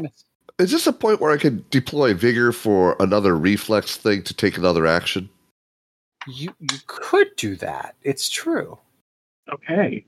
is 0.59 0.72
this 0.72 0.88
a 0.88 0.93
point 0.93 1.19
where 1.22 1.32
I 1.32 1.38
could 1.38 1.69
deploy 1.69 2.14
vigor 2.14 2.51
for 2.51 2.95
another 2.99 3.38
reflex 3.38 3.95
thing 3.98 4.23
to 4.23 4.33
take 4.33 4.57
another 4.57 4.85
action? 4.85 5.30
you 6.27 6.53
you 6.59 6.77
could 6.88 7.35
do 7.35 7.56
that. 7.57 7.95
It's 8.01 8.30
true. 8.30 8.77
Okay. 9.51 10.06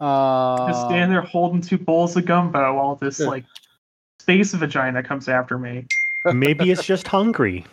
Uh, 0.00 0.66
Just 0.68 0.86
stand 0.86 1.12
there 1.12 1.20
holding 1.22 1.60
two 1.60 1.78
bowls 1.78 2.16
of 2.16 2.26
gumbo 2.26 2.74
while 2.74 2.96
this 2.96 3.20
Yeah. 3.20 3.26
like 3.28 3.44
space 4.20 4.52
vagina 4.54 5.02
comes 5.04 5.28
after 5.28 5.56
me. 5.56 5.86
Maybe 6.24 6.72
it's 6.72 6.84
just 6.84 7.06
hungry. 7.06 7.64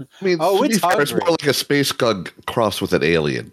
I 0.00 0.04
mean, 0.24 0.38
Oh, 0.40 0.62
it's 0.62 0.78
fair, 0.78 1.00
it's 1.00 1.12
more 1.12 1.30
like 1.30 1.46
a 1.46 1.54
space 1.54 1.90
gun 1.92 2.26
crossed 2.46 2.82
with 2.82 2.92
an 2.92 3.02
alien. 3.02 3.52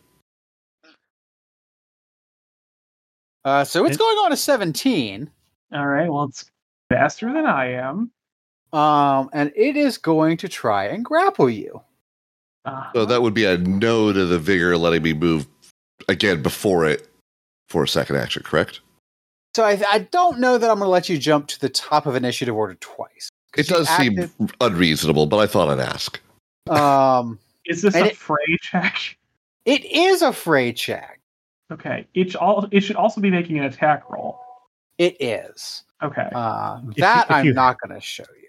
uh, 3.45 3.63
so 3.63 3.85
it's 3.85 3.97
going 3.97 4.17
on 4.19 4.31
to 4.31 4.37
seventeen, 4.37 5.29
All 5.73 5.87
right. 5.87 6.09
Well, 6.11 6.25
it's 6.25 6.45
faster 6.89 7.31
than 7.33 7.45
I 7.45 7.71
am. 7.73 8.11
um, 8.73 9.29
and 9.33 9.51
it 9.55 9.75
is 9.77 9.97
going 9.97 10.37
to 10.37 10.47
try 10.49 10.85
and 10.85 11.03
grapple 11.03 11.49
you. 11.49 11.81
Uh, 12.65 12.91
So 12.93 13.05
that 13.05 13.21
would 13.21 13.33
be 13.33 13.45
a 13.45 13.57
no 13.57 14.11
to 14.13 14.25
the 14.25 14.39
vigor 14.39 14.77
letting 14.77 15.03
me 15.03 15.13
move 15.13 15.47
again 16.07 16.41
before 16.41 16.85
it 16.85 17.07
for 17.69 17.83
a 17.83 17.87
second 17.87 18.15
action, 18.15 18.43
correct? 18.43 18.79
So 19.55 19.63
I, 19.63 19.79
I 19.91 19.99
don't 19.99 20.39
know 20.39 20.57
that 20.57 20.69
I'm 20.69 20.77
going 20.79 20.87
to 20.87 20.91
let 20.91 21.09
you 21.09 21.17
jump 21.17 21.47
to 21.47 21.59
the 21.59 21.69
top 21.69 22.05
of 22.05 22.15
initiative 22.15 22.55
order 22.55 22.75
twice. 22.75 23.29
It 23.55 23.69
you 23.69 23.75
does 23.75 23.89
seem 23.89 24.31
unreasonable, 24.61 25.27
but 25.27 25.37
I 25.37 25.45
thought 25.47 25.69
I'd 25.69 25.79
ask. 25.79 26.19
Um, 26.69 27.39
is 27.65 27.81
this 27.81 27.95
a 27.95 28.05
it- 28.07 28.17
fray 28.17 28.57
check? 28.61 29.17
it 29.65 29.83
is 29.85 30.21
a 30.21 30.31
fray 30.33 30.73
check. 30.73 31.19
Okay. 31.71 32.05
It 32.13 32.31
should, 32.31 32.39
all, 32.39 32.67
it 32.71 32.81
should 32.81 32.95
also 32.97 33.19
be 33.21 33.31
making 33.31 33.57
an 33.57 33.65
attack 33.65 34.09
roll. 34.09 34.39
It 34.97 35.17
is. 35.19 35.83
Okay. 36.03 36.29
Uh, 36.33 36.81
that 36.97 37.25
if 37.25 37.31
I'm 37.31 37.45
you- 37.45 37.53
not 37.53 37.77
going 37.81 37.99
to 37.99 38.05
show 38.05 38.25
you. 38.39 38.47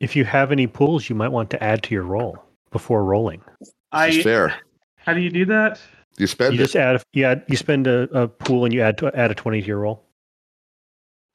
If 0.00 0.16
you 0.16 0.24
have 0.24 0.50
any 0.52 0.66
pools, 0.66 1.08
you 1.08 1.14
might 1.14 1.28
want 1.28 1.50
to 1.50 1.62
add 1.62 1.82
to 1.84 1.94
your 1.94 2.02
roll 2.02 2.42
before 2.72 3.04
rolling. 3.04 3.40
This 3.60 3.68
is 3.68 3.74
I. 3.92 4.22
fair. 4.22 4.54
How 4.96 5.14
do 5.14 5.20
you 5.20 5.30
do 5.30 5.44
that? 5.46 5.80
You 6.18 6.26
spend 6.26 6.54
You 6.54 6.60
it. 6.60 6.64
just 6.64 6.76
add, 6.76 7.02
you 7.12 7.40
you 7.48 7.56
spend 7.56 7.86
a, 7.86 8.02
a 8.22 8.28
pool 8.28 8.64
and 8.64 8.74
you 8.74 8.80
add 8.82 8.98
to 8.98 9.10
add 9.16 9.30
a 9.30 9.34
twenty 9.34 9.60
to 9.60 9.66
your 9.66 9.78
roll. 9.78 10.04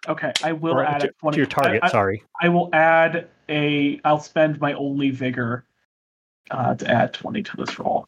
Okay. 0.08 0.32
I 0.44 0.52
will 0.54 0.74
Or 0.76 0.84
add 0.86 1.02
to, 1.02 1.10
a 1.10 1.12
twenty 1.14 1.36
to 1.36 1.40
your 1.40 1.48
target. 1.48 1.82
I, 1.84 1.88
I- 1.88 1.90
sorry. 1.90 2.24
I 2.42 2.50
will 2.50 2.70
add 2.74 3.28
a. 3.48 4.00
I'll 4.04 4.20
spend 4.20 4.60
my 4.60 4.74
only 4.74 5.10
vigor 5.10 5.66
uh, 6.52 6.76
to 6.76 6.90
add 6.90 7.14
twenty 7.14 7.44
to 7.44 7.58
this 7.58 7.78
roll. 7.80 8.06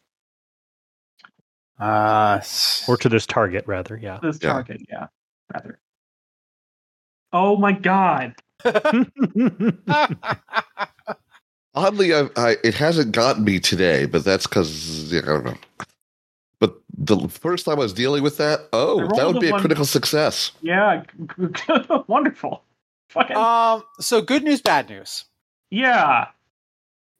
Uh, 1.80 2.40
or 2.88 2.96
to 2.96 3.08
this 3.08 3.26
target 3.26 3.64
rather. 3.66 3.96
Yeah. 3.96 4.18
This 4.22 4.38
Yeah. 4.42 4.52
target, 4.52 4.82
yeah, 4.88 5.06
rather. 5.52 5.78
Oh 7.32 7.56
my 7.56 7.72
god! 7.72 8.34
Oddly, 11.74 12.14
I, 12.14 12.28
I, 12.36 12.56
it 12.62 12.74
hasn't 12.74 13.12
gotten 13.12 13.44
me 13.44 13.58
today, 13.58 14.04
but 14.04 14.24
that's 14.24 14.46
because 14.46 15.12
I 15.14 15.20
don't 15.22 15.44
know. 15.44 15.54
But 16.60 16.76
the 16.96 17.16
first 17.28 17.64
time 17.64 17.76
I 17.76 17.82
was 17.82 17.94
dealing 17.94 18.22
with 18.22 18.36
that, 18.36 18.68
oh, 18.74 19.08
that 19.16 19.26
would 19.26 19.40
be 19.40 19.48
a 19.48 19.52
one- 19.52 19.60
critical 19.60 19.86
success. 19.86 20.52
Yeah, 20.60 21.02
wonderful. 22.06 22.62
Fucking 23.08 23.36
um, 23.36 23.82
so 24.00 24.20
good 24.22 24.42
news, 24.44 24.60
bad 24.62 24.88
news. 24.90 25.24
yeah. 25.70 26.26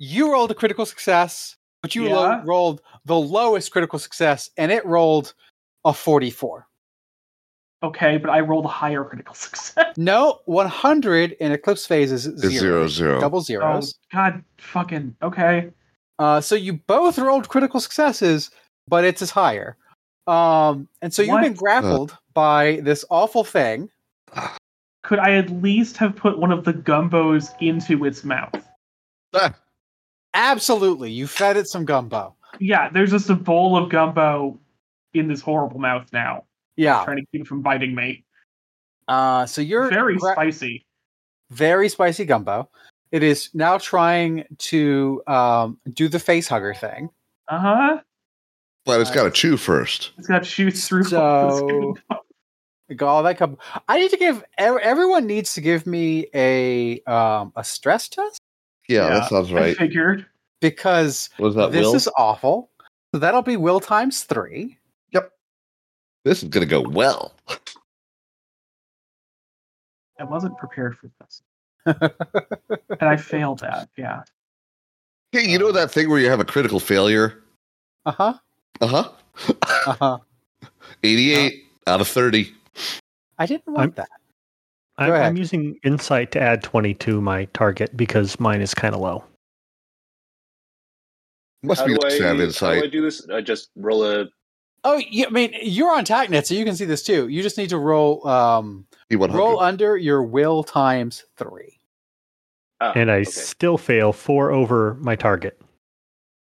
You 0.05 0.32
rolled 0.32 0.50
a 0.50 0.55
critical 0.55 0.84
success, 0.84 1.56
but 1.81 1.94
you 1.94 2.08
lo- 2.08 2.42
rolled 2.44 2.82
the 3.05 3.14
lowest 3.14 3.70
critical 3.70 4.00
success, 4.00 4.50
and 4.56 4.72
it 4.72 4.84
rolled 4.84 5.32
a 5.84 5.94
44. 5.94 6.66
Okay, 7.84 8.16
but 8.16 8.28
I 8.28 8.40
rolled 8.40 8.64
a 8.64 8.68
higher 8.68 9.05
critical 9.05 9.32
success. 9.47 9.97
No, 9.97 10.40
100 10.47 11.32
in 11.39 11.52
Eclipse 11.52 11.86
phase 11.86 12.10
is 12.10 12.22
zero. 12.22 12.50
Zero, 12.50 12.89
zero. 12.89 13.20
Double 13.20 13.39
Oh, 13.39 13.42
zeros. 13.42 13.94
God, 14.12 14.42
fucking 14.58 15.14
okay. 15.22 15.70
Uh, 16.18 16.40
so 16.40 16.56
you 16.56 16.72
both 16.72 17.16
rolled 17.16 17.48
critical 17.48 17.78
successes, 17.78 18.50
but 18.89 19.05
it's 19.05 19.22
is 19.22 19.31
higher. 19.31 19.76
Um, 20.26 20.89
and 21.00 21.14
so 21.14 21.22
you've 21.22 21.40
been 21.42 21.52
What? 21.52 21.58
grappled 21.58 22.18
by 22.34 22.81
this 22.82 23.05
awful 23.08 23.44
thing. 23.44 23.89
Could 25.05 25.20
I 25.20 25.34
at 25.34 25.48
least 25.50 25.97
have 25.98 26.16
put 26.16 26.40
one 26.40 26.50
of 26.50 26.64
the 26.64 26.72
gumbos 26.72 27.50
into 27.60 28.05
its 28.05 28.24
mouth? 28.24 28.66
Ah, 29.32 29.55
Absolutely, 30.35 31.11
you 31.11 31.27
fed 31.27 31.57
it 31.57 31.69
some 31.69 31.85
gumbo. 31.85 32.35
Yeah, 32.61 32.89
there's 32.91 33.11
just 33.11 33.28
a 33.31 33.35
bowl 33.35 33.77
of 33.77 33.91
gumbo 33.91 34.59
in 35.15 35.28
this 35.28 35.41
horrible 35.41 35.78
mouth 35.78 36.07
now, 36.12 36.44
Yeah. 36.77 37.05
trying 37.05 37.19
to 37.19 37.27
keep 37.33 37.43
it 37.43 37.47
from 37.47 37.62
biting 37.62 37.94
me. 37.94 38.25
Uh, 39.09 39.47
so 39.47 39.61
you're 39.61 39.89
Very 39.89 40.17
gra- 40.17 40.33
spicy. 40.33 40.85
very 41.51 41.89
spicy 41.89 42.25
gumbo. 42.25 42.69
It 43.11 43.23
is 43.23 43.51
now 43.52 43.77
trying 43.77 44.44
to 44.59 45.23
um, 45.27 45.78
do 45.93 46.09
the 46.09 46.19
face 46.19 46.49
hugger 46.49 46.73
thing. 46.73 47.11
Uh 47.49 47.59
huh. 47.59 48.01
but 48.86 49.01
it's 49.01 49.11
got 49.11 49.25
to 49.25 49.31
chew 49.31 49.57
first. 49.57 50.12
It's 50.17 50.28
got 50.28 50.44
to 50.44 50.49
chew 50.49 50.70
through. 50.70 51.05
So- 51.05 51.97
all 53.01 53.23
that 53.23 53.39
gumbo. 53.39 53.59
I 53.89 53.99
need 53.99 54.11
to 54.11 54.17
give 54.17 54.44
everyone 54.59 55.27
needs 55.27 55.55
to 55.55 55.61
give 55.61 55.86
me 55.86 56.27
a 56.35 57.01
um, 57.02 57.52
a 57.57 57.65
stress 57.65 58.09
test 58.09 58.41
Yeah, 58.89 59.07
Yeah, 59.09 59.09
that 59.20 59.28
sounds 59.28 59.52
right. 59.52 59.70
I 59.70 59.75
figured. 59.75 60.27
because 60.61 61.31
Was 61.39 61.55
that 61.55 61.73
this 61.73 61.86
Will? 61.86 61.94
is 61.94 62.09
awful. 62.19 62.70
So 63.15 63.19
that'll 63.19 63.43
be 63.43 63.57
will 63.57 63.81
times 63.81 64.23
three. 64.25 64.78
Yep. 65.12 65.31
This 66.25 66.43
is 66.43 66.49
gonna 66.49 66.67
go 66.67 66.81
well. 66.83 67.35
I 70.19 70.25
wasn't 70.25 70.57
prepared 70.59 70.97
for 70.97 71.11
this, 71.20 71.43
and 71.86 73.02
I 73.09 73.17
failed 73.17 73.59
that. 73.61 73.89
Yeah. 73.97 74.23
Hey, 75.33 75.49
you 75.49 75.59
know 75.59 75.73
that 75.73 75.91
thing 75.91 76.09
where 76.11 76.20
you 76.20 76.28
have 76.31 76.41
a 76.41 76.44
critical 76.44 76.78
failure? 76.78 77.43
Uh 78.07 78.12
huh. 78.12 78.35
Uh 78.81 78.86
huh. 78.86 79.09
Uh 79.86 79.94
huh. 79.99 80.19
88 81.02 81.65
out 81.86 82.01
of 82.01 82.07
30. 82.09 82.52
I 83.39 83.47
didn't 83.47 83.67
want 83.67 83.81
I'm- 83.81 83.93
that. 83.97 84.09
I'm, 85.02 85.08
Go 85.08 85.14
ahead. 85.14 85.26
I'm 85.26 85.36
using 85.36 85.76
insight 85.84 86.31
to 86.32 86.40
add 86.40 86.62
20 86.62 86.94
to 86.94 87.20
my 87.20 87.44
target 87.47 87.97
because 87.97 88.39
mine 88.40 88.60
is 88.60 88.74
kind 88.74 88.94
of 88.94 89.00
low. 89.00 89.24
Must 91.62 91.81
How 91.81 91.86
be 91.86 91.94
do, 91.94 92.00
nice 92.02 92.14
I, 92.14 92.18
to 92.18 92.24
have 92.24 92.32
how 92.32 92.36
do 92.39 92.42
I 92.42 92.47
insight. 92.47 92.92
do 92.92 93.02
this? 93.02 93.28
I 93.28 93.40
just 93.40 93.70
roll 93.76 94.05
a. 94.05 94.26
Oh, 94.84 94.97
you, 94.97 95.26
I 95.26 95.31
mean, 95.31 95.55
you're 95.62 95.92
on 95.94 96.05
TACnet, 96.05 96.44
so 96.47 96.55
you 96.55 96.64
can 96.64 96.74
see 96.74 96.84
this 96.86 97.05
too. 97.05 97.28
You 97.28 97.40
just 97.42 97.56
need 97.56 97.68
to 97.70 97.78
roll 97.78 98.26
um, 98.26 98.84
P100. 99.12 99.32
roll 99.32 99.60
under 99.60 99.97
your 99.97 100.24
will 100.24 100.64
times 100.64 101.24
three. 101.36 101.78
Ah, 102.81 102.92
And 102.97 103.08
I 103.08 103.18
okay. 103.18 103.24
still 103.31 103.78
fail 103.78 104.12
four 104.12 104.50
over 104.50 104.94
my 105.00 105.16
target. 105.16 105.60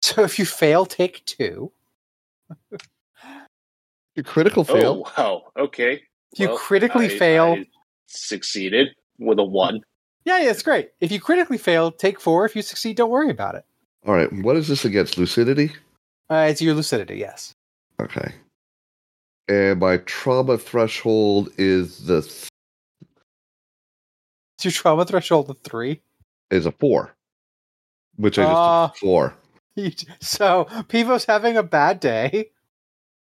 So 0.03 0.23
if 0.23 0.37
you 0.37 0.45
fail, 0.45 0.85
take 0.85 1.25
two. 1.25 1.71
Your 4.15 4.23
critical 4.23 4.63
fail. 4.63 5.03
Oh 5.17 5.23
wow! 5.23 5.43
Okay. 5.57 6.03
If 6.33 6.39
you 6.39 6.49
Well, 6.49 6.57
critically 6.57 7.05
I- 7.07 7.17
fail, 7.17 7.53
I 7.53 7.65
succeeded 8.07 8.89
with 9.19 9.39
a 9.39 9.43
one. 9.43 9.81
yeah, 10.25 10.39
yeah, 10.39 10.49
it's 10.51 10.63
great. 10.63 10.89
If 10.99 11.11
you 11.11 11.19
critically 11.19 11.57
fail, 11.57 11.91
take 11.91 12.19
four. 12.19 12.45
If 12.45 12.55
you 12.55 12.61
succeed, 12.61 12.97
don't 12.97 13.09
worry 13.09 13.29
about 13.29 13.55
it. 13.55 13.65
All 14.05 14.13
right. 14.13 14.31
What 14.31 14.55
is 14.57 14.67
this 14.67 14.85
against? 14.85 15.17
Lucidity? 15.17 15.71
Uh, 16.29 16.47
it's 16.49 16.61
your 16.61 16.73
lucidity, 16.73 17.17
yes. 17.17 17.53
Okay. 18.01 18.33
And 19.47 19.79
my 19.79 19.97
trauma 19.97 20.57
threshold 20.57 21.49
is 21.57 22.05
the 22.05 22.21
th- 22.21 22.49
It's 24.57 24.65
your 24.65 24.71
trauma 24.73 25.05
threshold 25.05 25.49
of 25.49 25.57
three. 25.59 26.01
is 26.51 26.65
a 26.65 26.71
four, 26.71 27.15
which 28.17 28.37
I 28.39 28.43
just 28.43 28.55
Uh, 28.55 28.87
took 28.87 28.97
four. 28.97 29.33
So 30.21 30.65
Pivo's 30.89 31.25
having 31.25 31.55
a 31.55 31.63
bad 31.63 31.99
day. 31.99 32.49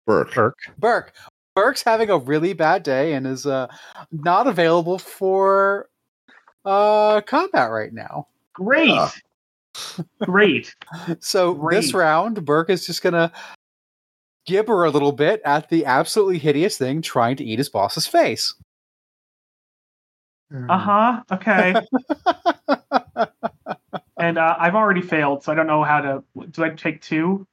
Burke. 0.06 0.34
Burke. 0.34 0.58
Burke. 0.78 1.14
Burke's 1.56 1.84
having 1.84 2.10
a 2.10 2.18
really 2.18 2.54
bad 2.54 2.84
day 2.84 3.14
and 3.14 3.28
is 3.28 3.46
uh, 3.46 3.68
not 4.12 4.48
available 4.48 4.98
for 4.98 5.90
uh, 6.66 7.22
combat 7.22 7.72
right 7.72 7.94
now. 7.94 8.28
Great. 8.54 8.90
Yeah. 8.90 9.10
Great. 10.24 10.76
So 11.20 11.68
this 11.72 11.94
round, 11.94 12.44
Burke 12.46 12.70
is 12.70 12.86
just 12.86 13.02
gonna 13.02 13.32
gibber 14.46 14.86
a 14.86 14.90
little 14.90 15.12
bit 15.12 15.42
at 15.46 15.70
the 15.70 15.86
absolutely 15.86 16.40
hideous 16.40 16.78
thing 16.78 17.02
trying 17.02 17.36
to 17.38 17.44
eat 17.44 17.58
his 17.58 17.70
boss's 17.70 18.08
face. 18.08 18.54
Uh 20.70 20.78
huh. 20.78 21.24
Okay. 21.32 21.74
and 24.18 24.38
uh, 24.38 24.56
I've 24.60 24.76
already 24.76 25.02
failed, 25.02 25.44
so 25.44 25.52
I 25.52 25.56
don't 25.56 25.68
know 25.68 25.84
how 25.84 26.02
to. 26.02 26.24
Do 26.52 26.64
I 26.66 26.70
take 26.70 27.02
two? 27.02 27.48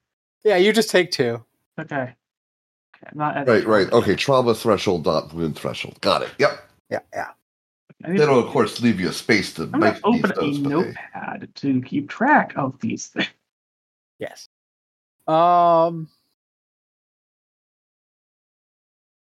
yeah, 0.45 0.57
you 0.57 0.73
just 0.73 0.91
take 0.91 1.13
two. 1.13 1.45
Okay. 1.79 2.15
Okay. 3.03 3.11
I'm 3.13 3.19
not 3.19 3.37
at 3.37 3.49
Right, 3.49 3.67
right. 3.67 3.93
Okay, 3.93 4.15
trauma 4.17 4.55
threshold 4.55 5.05
dot 5.05 5.33
wound 5.33 5.57
threshold. 5.57 6.01
Got 6.01 6.23
it. 6.23 6.31
Yep. 6.39 6.69
Yeah, 6.91 6.99
yeah. 7.13 7.29
I 8.05 8.11
need 8.11 8.19
That'll 8.21 8.39
of 8.39 8.47
course 8.51 8.81
leave 8.81 9.01
you 9.01 9.09
a 9.09 9.13
space 9.13 9.53
to 9.55 9.63
I'm 9.65 9.71
gonna 9.73 9.85
make 9.93 10.01
open 10.05 10.23
these 10.23 10.31
a 10.31 10.35
those, 10.35 10.59
but 10.59 10.69
they- 10.69 10.75
notepad 10.75 11.49
to 11.57 11.83
keep 11.83 12.09
track 12.09 12.53
of 12.57 12.79
these 12.81 13.09
things. 13.09 13.29
Yes. 14.19 14.49
Um. 15.29 16.09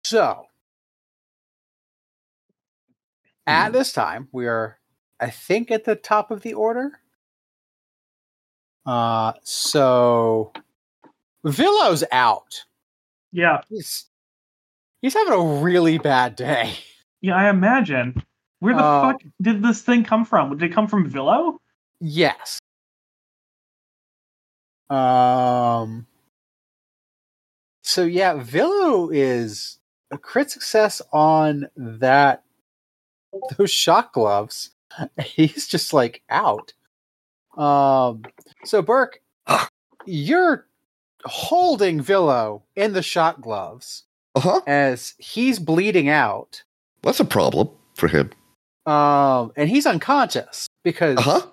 So, 0.03 0.45
at 3.48 3.68
Hmm. 3.68 3.74
this 3.74 3.93
time, 3.93 4.27
we 4.32 4.48
are, 4.48 4.77
I 5.19 5.30
think, 5.30 5.72
at 5.72 5.85
the 5.85 5.95
top 5.95 6.30
of 6.30 6.42
the 6.42 6.53
order. 6.53 7.00
Uh, 8.85 9.34
so 9.43 10.52
Villo's 11.45 12.03
out. 12.11 12.66
Yeah. 13.34 13.62
He's 13.68 14.06
he's 15.02 15.14
having 15.16 15.34
a 15.34 15.62
really 15.62 15.98
bad 15.98 16.36
day. 16.38 16.74
Yeah, 17.22 17.36
I 17.36 17.50
imagine. 17.50 18.22
Where 18.60 18.74
the 18.76 18.82
Uh, 18.84 19.02
fuck 19.12 19.22
did 19.42 19.62
this 19.64 19.82
thing 19.82 20.03
come 20.06 20.24
from? 20.24 20.58
Did 20.58 20.72
it 20.72 20.74
come 20.74 20.88
from 20.88 21.10
Villo? 21.10 21.58
Yes. 22.00 22.60
Um. 24.90 26.06
So 27.82 28.03
yeah, 28.03 28.36
Villo 28.36 29.10
is 29.14 29.80
a 30.12 30.18
crit 30.18 30.52
success 30.52 31.02
on 31.12 31.68
that 31.76 32.44
those 33.58 33.72
shock 33.72 34.14
gloves. 34.14 34.72
He's 35.26 35.68
just 35.68 35.94
like 35.94 36.22
out. 36.30 36.74
Um. 37.58 38.24
So 38.66 38.82
Burke, 38.82 39.22
you're 40.06 40.68
holding 41.26 42.02
Villo 42.02 42.61
in 42.76 42.93
the 42.93 43.02
shock 43.03 43.42
gloves 43.42 44.03
Uh-huh. 44.35 44.61
as 44.68 45.14
he's 45.18 45.60
bleeding 45.60 46.10
out. 46.10 46.64
That's 47.02 47.19
a 47.19 47.26
problem 47.26 47.69
for 47.95 48.08
him. 48.08 48.32
Um, 48.85 49.52
and 49.56 49.69
he's 49.69 49.85
unconscious 49.85 50.68
because 50.84 51.18
Uh-huh. 51.18 51.45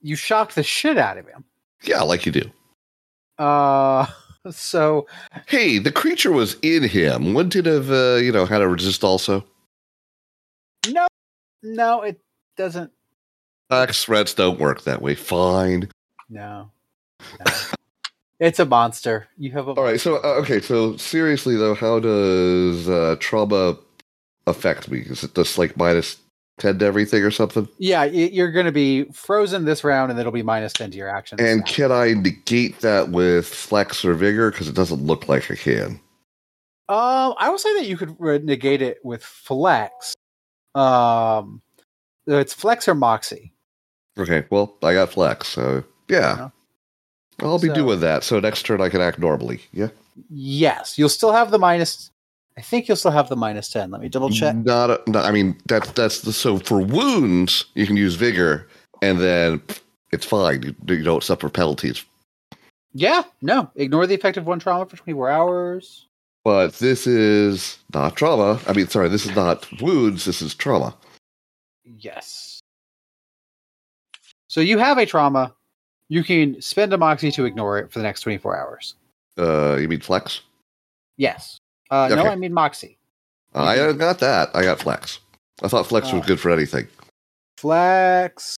you 0.00 0.16
shocked 0.16 0.54
the 0.54 0.62
shit 0.62 0.98
out 0.98 1.18
of 1.18 1.26
him. 1.26 1.44
Yeah, 1.82 2.02
like 2.02 2.26
you 2.26 2.32
do. 2.32 2.50
Uh, 3.38 4.06
so 4.50 5.06
Hey, 5.46 5.78
the 5.78 5.92
creature 5.92 6.32
was 6.32 6.56
in 6.62 6.82
him. 6.84 7.34
Wouldn't 7.34 7.56
it 7.56 7.66
have, 7.66 7.90
uh, 7.90 8.16
you 8.16 8.32
know, 8.32 8.46
had 8.46 8.58
to 8.58 8.68
resist 8.68 9.04
also? 9.04 9.44
no, 10.88 11.06
no, 11.62 12.02
it 12.02 12.20
doesn't. 12.56 12.92
Axe 13.70 14.04
threats 14.04 14.32
don't 14.34 14.60
work 14.60 14.84
that 14.84 15.02
way. 15.02 15.14
Fine. 15.16 15.90
No, 16.28 16.70
no. 17.40 17.52
It's 18.40 18.58
a 18.58 18.64
monster. 18.64 19.28
You 19.36 19.52
have 19.52 19.68
a. 19.68 19.72
All 19.72 19.82
right. 19.84 20.00
So, 20.00 20.16
uh, 20.16 20.40
okay. 20.40 20.60
So, 20.60 20.96
seriously 20.96 21.56
though, 21.56 21.74
how 21.74 22.00
does 22.00 22.88
uh, 22.88 23.16
trauma 23.20 23.76
affect 24.46 24.90
me? 24.90 25.00
Is 25.00 25.24
it 25.24 25.34
just 25.34 25.58
like 25.58 25.76
minus 25.76 26.16
ten 26.58 26.78
to 26.78 26.84
everything 26.86 27.22
or 27.22 27.30
something? 27.30 27.68
Yeah, 27.78 28.04
you're 28.04 28.52
going 28.52 28.66
to 28.66 28.72
be 28.72 29.04
frozen 29.12 29.64
this 29.64 29.84
round, 29.84 30.10
and 30.10 30.18
it'll 30.20 30.32
be 30.32 30.42
minus 30.42 30.72
ten 30.72 30.90
to 30.90 30.96
your 30.96 31.08
actions. 31.08 31.40
And 31.40 31.64
can 31.66 31.92
I 31.92 32.12
negate 32.14 32.80
that 32.80 33.10
with 33.10 33.46
flex 33.46 34.04
or 34.04 34.14
vigor? 34.14 34.50
Because 34.50 34.68
it 34.68 34.74
doesn't 34.74 35.02
look 35.02 35.28
like 35.28 35.50
I 35.50 35.54
can. 35.56 36.00
um, 36.88 37.34
I 37.38 37.48
will 37.50 37.58
say 37.58 37.74
that 37.76 37.86
you 37.86 37.96
could 37.96 38.18
negate 38.44 38.82
it 38.82 38.98
with 39.02 39.22
flex. 39.24 40.14
Um, 40.74 41.62
it's 42.26 42.52
flex 42.54 42.86
or 42.88 42.94
moxie. 42.94 43.52
Okay. 44.18 44.44
Well, 44.50 44.76
I 44.82 44.94
got 44.94 45.10
flex. 45.10 45.48
So 45.48 45.84
yeah, 46.08 46.50
I'll 47.40 47.58
be 47.58 47.68
So- 47.68 47.74
doing 47.74 48.00
that. 48.00 48.24
So 48.24 48.40
next 48.40 48.64
turn 48.64 48.80
I 48.80 48.88
can 48.88 49.00
act 49.00 49.18
normally. 49.18 49.60
Yeah. 49.72 49.88
Yes, 50.30 50.96
you'll 50.98 51.08
still 51.10 51.32
have 51.32 51.50
the 51.50 51.58
minus. 51.58 52.10
I 52.56 52.62
think 52.62 52.88
you'll 52.88 52.96
still 52.96 53.10
have 53.10 53.28
the 53.28 53.36
minus 53.36 53.68
ten. 53.68 53.90
Let 53.90 54.00
me 54.00 54.08
double 54.08 54.30
check. 54.30 54.56
Not. 54.56 54.90
A, 54.90 55.00
no, 55.06 55.20
I 55.20 55.30
mean 55.30 55.58
that's 55.66 55.90
that's 55.92 56.22
the 56.22 56.32
so 56.32 56.58
for 56.58 56.80
wounds 56.80 57.66
you 57.74 57.86
can 57.86 57.98
use 57.98 58.14
vigor, 58.14 58.66
and 59.02 59.18
then 59.18 59.60
it's 60.12 60.24
fine. 60.24 60.62
You, 60.62 60.74
you 60.96 61.02
don't 61.04 61.22
suffer 61.22 61.50
penalties. 61.50 62.02
Yeah, 62.94 63.24
no. 63.42 63.70
Ignore 63.76 64.06
the 64.06 64.14
effect 64.14 64.38
of 64.38 64.46
one 64.46 64.58
trauma 64.58 64.86
for 64.86 64.96
24 64.96 65.28
hours. 65.28 66.06
But 66.44 66.74
this 66.74 67.06
is 67.06 67.76
not 67.92 68.16
trauma. 68.16 68.58
I 68.66 68.72
mean, 68.72 68.86
sorry, 68.88 69.10
this 69.10 69.26
is 69.26 69.36
not 69.36 69.68
wounds. 69.82 70.24
This 70.24 70.40
is 70.40 70.54
trauma. 70.54 70.94
Yes. 71.84 72.60
So 74.48 74.62
you 74.62 74.78
have 74.78 74.96
a 74.96 75.04
trauma. 75.04 75.52
You 76.08 76.22
can 76.22 76.60
spend 76.62 76.92
a 76.92 76.98
moxie 76.98 77.32
to 77.32 77.44
ignore 77.44 77.78
it 77.78 77.92
for 77.92 77.98
the 77.98 78.04
next 78.04 78.20
24 78.22 78.56
hours. 78.56 78.94
Uh, 79.38 79.76
you 79.76 79.88
mean 79.88 80.00
flex? 80.00 80.42
Yes. 81.16 81.58
Uh, 81.90 82.08
No, 82.10 82.26
I 82.26 82.36
mean 82.36 82.52
moxie. 82.52 82.98
I 83.54 83.78
uh, 83.78 83.92
got 83.92 84.18
that. 84.20 84.50
I 84.54 84.62
got 84.62 84.80
flex. 84.80 85.18
I 85.62 85.68
thought 85.68 85.86
flex 85.86 86.12
was 86.12 86.22
Ah. 86.22 86.26
good 86.26 86.40
for 86.40 86.50
anything. 86.50 86.86
Flex. 87.58 88.56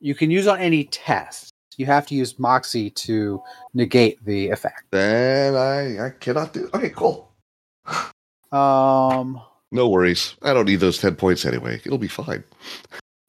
You 0.00 0.14
can 0.14 0.30
use 0.30 0.46
on 0.46 0.58
any 0.60 0.84
test. 0.84 1.50
You 1.76 1.86
have 1.86 2.06
to 2.08 2.14
use 2.14 2.38
moxie 2.38 2.90
to 2.90 3.42
negate 3.74 4.24
the 4.24 4.48
effect. 4.50 4.84
Then 4.90 5.54
I, 5.56 6.06
I 6.06 6.10
cannot 6.10 6.52
do. 6.52 6.68
Okay, 6.74 6.90
cool. 6.90 7.32
Um. 8.52 9.40
No 9.72 9.88
worries. 9.88 10.34
I 10.42 10.52
don't 10.52 10.64
need 10.66 10.80
those 10.80 10.98
ten 10.98 11.14
points 11.16 11.44
anyway. 11.44 11.80
It'll 11.84 11.98
be 11.98 12.08
fine. 12.08 12.42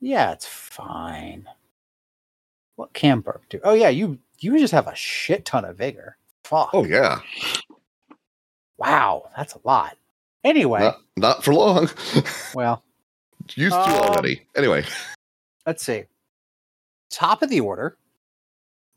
Yeah, 0.02 0.32
it's 0.32 0.48
fine. 0.48 1.48
What 2.76 2.94
can 2.94 3.20
Burke 3.20 3.48
do? 3.50 3.60
Oh 3.64 3.74
yeah, 3.74 3.90
you 3.90 4.18
you 4.40 4.58
just 4.60 4.74
have 4.74 4.88
a 4.88 4.96
shit 4.96 5.46
ton 5.46 5.64
of 5.64 5.78
vigor. 5.78 6.18
Fuck. 6.44 6.72
Oh 6.74 6.84
yeah, 6.84 7.20
Wow, 8.78 9.30
that's 9.38 9.54
a 9.54 9.60
lot. 9.64 9.96
Anyway, 10.44 10.80
not, 10.80 10.98
not 11.16 11.44
for 11.44 11.54
long. 11.54 11.90
well, 12.56 12.84
Used 13.56 13.74
to 13.76 13.80
Um, 13.80 14.02
already. 14.02 14.42
Anyway, 14.56 14.84
let's 15.66 15.84
see. 15.84 16.06
Top 17.12 17.42
of 17.44 17.50
the 17.50 17.60
order. 17.60 17.98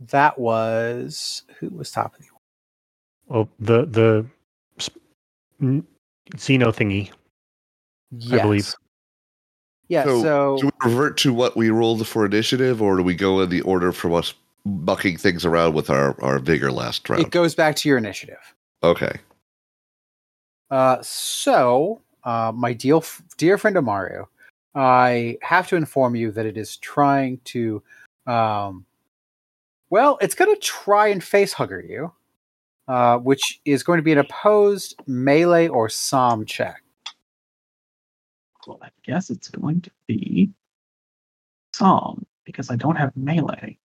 That 0.00 0.39
was 0.39 1.42
who 1.58 1.68
was 1.68 1.91
top 1.91 2.15
of 2.15 2.20
the 2.20 2.28
order? 3.31 3.49
Oh, 3.49 3.49
the 3.58 3.84
the 3.86 4.26
sp- 4.81 5.00
Xeno 5.60 6.73
thingy. 6.73 7.12
I 8.33 8.42
believe. 8.42 8.74
Yeah, 9.89 10.05
So, 10.05 10.23
so, 10.23 10.59
do 10.61 10.67
we 10.67 10.91
revert 10.91 11.17
to 11.19 11.33
what 11.33 11.57
we 11.57 11.71
rolled 11.71 12.07
for 12.07 12.25
initiative, 12.25 12.81
or 12.81 12.97
do 12.97 13.03
we 13.03 13.15
go 13.15 13.41
in 13.41 13.51
the 13.51 13.61
order 13.63 13.93
from 13.93 14.15
us 14.15 14.35
bucking 14.65 15.19
things 15.19 15.45
around 15.45 15.75
with 15.75 15.91
our 15.91 16.21
our 16.23 16.39
vigor 16.39 16.73
last 16.73 17.09
round? 17.09 17.23
it 17.23 17.31
goes 17.31 17.55
back 17.55 17.77
to 17.77 17.89
your 17.89 17.99
initiative. 17.99 18.55
okay. 18.83 19.17
Uh, 20.71 21.01
so, 21.03 22.01
uh, 22.25 22.51
my 22.55 22.73
deal, 22.73 23.05
dear 23.37 23.59
friend 23.59 23.77
Amaru, 23.77 24.25
I 24.75 25.39
have 25.43 25.69
to 25.69 25.77
inform 25.77 26.17
you 26.17 26.33
that 26.33 26.47
it 26.47 26.57
is 26.57 26.79
trying 26.79 27.39
to, 27.45 27.83
um, 28.27 28.85
well, 29.91 30.19
it's 30.21 30.35
going 30.35 30.53
to 30.53 30.61
try 30.61 31.09
and 31.09 31.23
face 31.23 31.53
hugger 31.53 31.81
you, 31.81 32.13
uh, 32.89 33.19
which 33.19 33.61
is 33.65 33.83
going 33.83 33.99
to 33.99 34.03
be 34.03 34.13
an 34.13 34.19
opposed 34.19 34.97
melee 35.07 35.69
or 35.69 35.89
SOM 35.89 36.45
check. 36.45 36.83
Well, 38.67 38.78
I 38.83 38.89
guess 39.05 39.31
it's 39.31 39.49
going 39.49 39.83
to 39.83 39.91
be 40.07 40.51
SOM 41.75 42.25
because 42.44 42.70
I 42.70 42.76
don't 42.76 42.97
have 42.97 43.17
melee. 43.17 43.78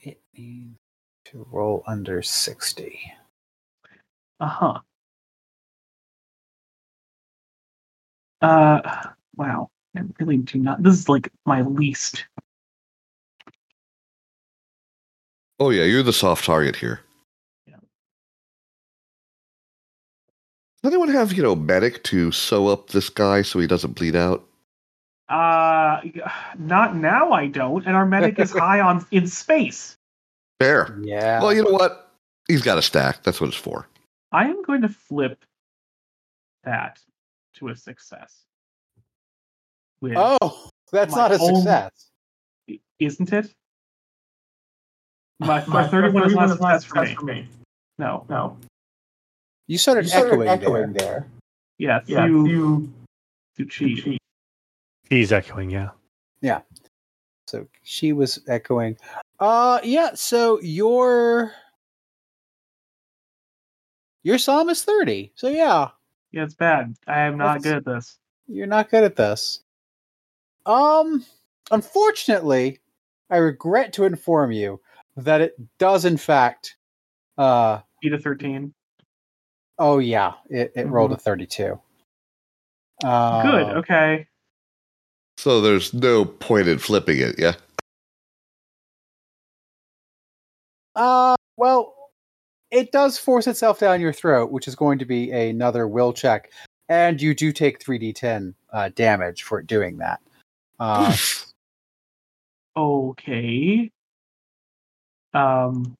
It 0.00 0.20
needs 0.36 0.78
to 1.26 1.46
roll 1.50 1.82
under 1.86 2.22
60. 2.22 3.00
Uh 4.40 4.46
huh. 4.46 4.78
Uh, 8.40 8.80
wow. 9.36 9.70
I 9.96 10.02
really 10.18 10.38
do 10.38 10.58
not. 10.58 10.82
This 10.82 10.94
is 10.94 11.08
like 11.08 11.30
my 11.46 11.62
least. 11.62 12.26
Oh 15.60 15.70
yeah, 15.70 15.84
you're 15.84 16.02
the 16.02 16.12
soft 16.12 16.44
target 16.44 16.76
here. 16.76 17.00
Does 20.84 20.92
anyone 20.92 21.08
have 21.08 21.32
you 21.32 21.42
know 21.42 21.56
medic 21.56 22.04
to 22.04 22.30
sew 22.30 22.68
up 22.68 22.90
this 22.90 23.08
guy 23.08 23.40
so 23.40 23.58
he 23.58 23.66
doesn't 23.66 23.92
bleed 23.92 24.14
out? 24.14 24.46
Uh, 25.30 26.02
not 26.58 26.94
now. 26.94 27.32
I 27.32 27.46
don't. 27.46 27.86
And 27.86 27.96
our 27.96 28.04
medic 28.04 28.38
is 28.38 28.50
high 28.58 28.80
on 28.80 29.06
in 29.10 29.26
space. 29.26 29.96
Fair. 30.60 30.98
Yeah. 31.00 31.40
Well, 31.40 31.54
you 31.54 31.62
know 31.64 31.70
what? 31.70 32.10
He's 32.48 32.60
got 32.60 32.76
a 32.76 32.82
stack. 32.82 33.22
That's 33.22 33.40
what 33.40 33.48
it's 33.48 33.56
for. 33.56 33.88
I 34.30 34.44
am 34.44 34.62
going 34.62 34.82
to 34.82 34.90
flip 34.90 35.42
that 36.64 36.98
to 37.54 37.68
a 37.68 37.76
success. 37.76 38.42
With, 40.02 40.12
oh, 40.18 40.68
that's 40.92 41.16
not 41.16 41.32
a 41.32 41.38
own- 41.38 41.56
success. 41.56 42.10
isn't 42.98 43.32
it? 43.32 43.54
My, 45.40 45.64
my 45.66 45.88
31 45.88 46.26
is 46.26 46.34
not 46.34 46.50
a 46.50 46.80
success 46.80 47.14
for 47.14 47.24
me. 47.24 47.48
No, 47.98 48.26
no. 48.28 48.58
You 49.66 49.78
started, 49.78 50.10
echoing, 50.12 50.92
there. 50.92 50.92
there. 50.92 51.26
Yeah, 51.78 52.00
Yeah, 52.06 52.26
through, 52.26 52.48
you 52.48 52.92
through 53.56 53.66
cheat. 53.66 54.20
He's 55.08 55.32
echoing, 55.32 55.70
yeah. 55.70 55.90
yeah. 56.40 56.60
So 57.46 57.66
she 57.82 58.12
was 58.12 58.38
echoing. 58.48 58.96
Uh 59.40 59.80
yeah, 59.82 60.10
so 60.14 60.60
your 60.60 61.52
your 64.22 64.38
SOM 64.38 64.68
is 64.70 64.82
30. 64.84 65.32
So 65.34 65.48
yeah, 65.48 65.88
Yeah, 66.32 66.44
it's 66.44 66.54
bad. 66.54 66.94
I 67.06 67.20
am 67.20 67.36
not 67.36 67.62
That's- 67.62 67.62
good 67.64 67.76
at 67.76 67.84
this. 67.84 68.18
you're 68.46 68.66
not 68.66 68.90
good 68.90 69.04
at 69.04 69.16
this. 69.16 69.62
Um 70.66 71.24
unfortunately, 71.70 72.80
I 73.30 73.36
regret 73.38 73.92
to 73.94 74.04
inform 74.04 74.52
you 74.52 74.80
that 75.16 75.40
it 75.40 75.54
does 75.78 76.04
in 76.04 76.16
fact 76.16 76.76
uh 77.38 77.80
Beat 78.02 78.12
a 78.14 78.18
13. 78.18 78.72
Oh 79.78 79.98
yeah, 79.98 80.32
it, 80.48 80.72
it 80.74 80.86
rolled 80.88 81.12
a 81.12 81.16
32. 81.16 81.78
Uh, 83.02 83.42
Good, 83.42 83.76
okay. 83.76 84.26
So 85.36 85.60
there's 85.60 85.92
no 85.92 86.24
point 86.24 86.68
in 86.68 86.78
flipping 86.78 87.18
it. 87.18 87.36
Yeah. 87.38 87.54
Uh, 90.94 91.34
well, 91.56 91.94
it 92.70 92.92
does 92.92 93.18
force 93.18 93.46
itself 93.46 93.80
down 93.80 94.00
your 94.00 94.12
throat, 94.12 94.52
which 94.52 94.68
is 94.68 94.74
going 94.76 94.98
to 94.98 95.04
be 95.04 95.30
another 95.32 95.88
will 95.88 96.12
check, 96.12 96.50
and 96.88 97.20
you 97.20 97.34
do 97.34 97.52
take 97.52 97.82
three 97.82 97.98
d10 97.98 98.54
uh, 98.72 98.90
damage 98.94 99.42
for 99.42 99.60
doing 99.60 99.98
that. 99.98 100.20
Uh, 100.78 101.16
Okay. 102.76 103.90
Um, 105.32 105.96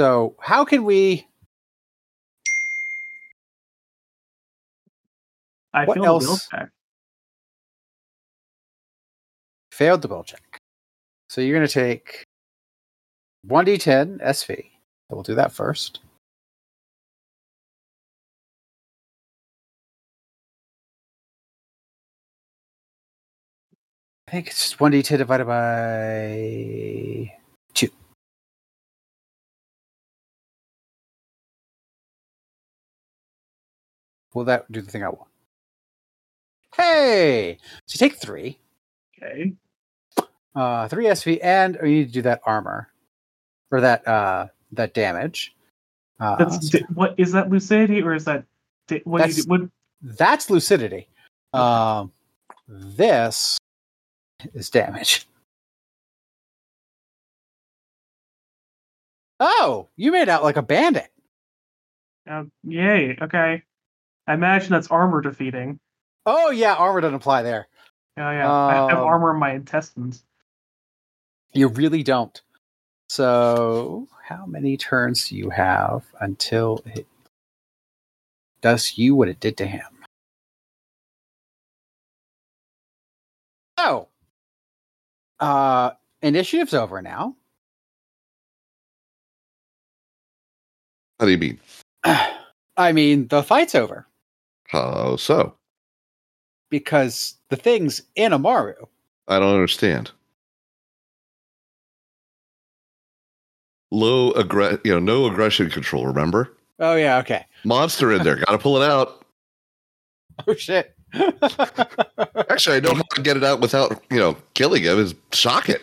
so, 0.00 0.34
how 0.40 0.64
can 0.64 0.84
we? 0.84 1.28
I 5.74 5.84
What 5.84 5.96
failed 5.98 6.22
the 6.22 6.26
will 6.26 6.30
else? 6.32 6.48
check. 6.48 6.70
Failed 9.72 10.00
the 10.00 10.08
will 10.08 10.24
check. 10.24 10.58
So 11.28 11.42
you're 11.42 11.54
going 11.58 11.68
to 11.68 11.72
take 11.72 12.24
one 13.42 13.66
d10 13.66 14.22
SV. 14.22 14.56
So 15.10 15.16
we'll 15.16 15.22
do 15.22 15.34
that 15.34 15.52
first. 15.52 16.00
I 24.28 24.30
think 24.30 24.46
it's 24.46 24.62
just 24.62 24.80
one 24.80 24.92
d10 24.92 25.18
divided 25.18 25.44
by 25.46 27.36
two. 27.74 27.90
Will 34.34 34.44
that 34.44 34.70
do 34.70 34.80
the 34.80 34.90
thing 34.90 35.02
I 35.04 35.08
want? 35.08 35.28
Hey! 36.76 37.58
So 37.86 37.94
you 38.04 38.08
take 38.08 38.18
three. 38.20 38.58
Okay. 39.22 39.52
Uh, 40.54 40.88
three 40.88 41.06
SV, 41.06 41.38
and 41.42 41.76
you 41.82 41.88
need 41.88 42.06
to 42.08 42.12
do 42.12 42.22
that 42.22 42.40
armor 42.44 42.88
or 43.70 43.80
that 43.80 44.06
uh 44.06 44.46
that 44.72 44.94
damage. 44.94 45.54
Uh, 46.18 46.36
That's 46.36 46.74
what 46.94 47.14
is 47.18 47.32
that 47.32 47.48
lucidity 47.50 48.02
or 48.02 48.14
is 48.14 48.24
that 48.26 48.44
what? 49.04 49.18
That's- 49.18 49.44
do- 49.44 49.48
what 49.50 49.60
that's 50.02 50.48
lucidity. 50.50 51.08
Um, 51.52 52.12
this 52.68 53.58
is 54.54 54.70
damage. 54.70 55.26
Oh, 59.38 59.88
you 59.96 60.12
made 60.12 60.28
out 60.28 60.42
like 60.42 60.56
a 60.56 60.62
bandit. 60.62 61.08
uh, 62.30 62.44
yay. 62.62 63.16
Okay. 63.20 63.62
I 64.30 64.34
imagine 64.34 64.70
that's 64.70 64.86
armor 64.92 65.20
defeating. 65.20 65.80
Oh 66.24 66.50
yeah, 66.50 66.74
armor 66.74 67.00
doesn't 67.00 67.16
apply 67.16 67.42
there. 67.42 67.66
Oh 68.16 68.30
yeah. 68.30 68.48
I 68.48 68.74
have 68.74 68.98
Um, 68.98 69.06
armor 69.08 69.32
in 69.32 69.40
my 69.40 69.54
intestines. 69.54 70.22
You 71.52 71.66
really 71.66 72.04
don't. 72.04 72.40
So, 73.08 74.06
how 74.22 74.46
many 74.46 74.76
turns 74.76 75.28
do 75.30 75.36
you 75.36 75.50
have 75.50 76.04
until 76.20 76.80
it 76.86 77.08
does 78.60 78.96
you 78.96 79.16
what 79.16 79.26
it 79.28 79.40
did 79.40 79.56
to 79.56 79.66
him? 79.66 80.04
Oh, 83.78 84.06
Uh, 85.40 85.90
initiative's 86.22 86.74
over 86.74 87.02
now. 87.02 87.34
How 91.18 91.26
do 91.26 91.32
you 91.32 91.38
mean? 91.38 91.58
I 92.76 92.92
mean, 92.92 93.26
the 93.26 93.42
fight's 93.42 93.74
over 93.74 94.06
How 94.70 95.16
so? 95.16 95.54
because 96.70 97.34
the 97.48 97.56
thing's 97.56 98.00
in 98.14 98.32
Amaru. 98.32 98.74
I 99.28 99.38
don't 99.40 99.52
understand. 99.54 100.12
Low 103.90 104.32
aggre- 104.34 104.80
you 104.84 104.92
know, 104.92 105.00
no 105.00 105.26
aggression 105.26 105.68
control, 105.68 106.06
remember? 106.06 106.56
Oh 106.78 106.94
yeah, 106.94 107.18
okay. 107.18 107.44
Monster 107.64 108.12
in 108.12 108.22
there, 108.22 108.36
gotta 108.36 108.58
pull 108.58 108.80
it 108.80 108.88
out. 108.88 109.16
Oh 110.46 110.54
shit. 110.54 110.96
Actually, 111.12 112.76
I 112.76 112.80
don't 112.80 112.96
know 112.96 113.02
how 113.10 113.16
to 113.16 113.20
get 113.22 113.36
it 113.36 113.44
out 113.44 113.60
without, 113.60 114.02
you 114.10 114.16
know, 114.18 114.38
killing 114.54 114.84
him 114.84 114.98
is 114.98 115.14
shock 115.32 115.68
it. 115.68 115.82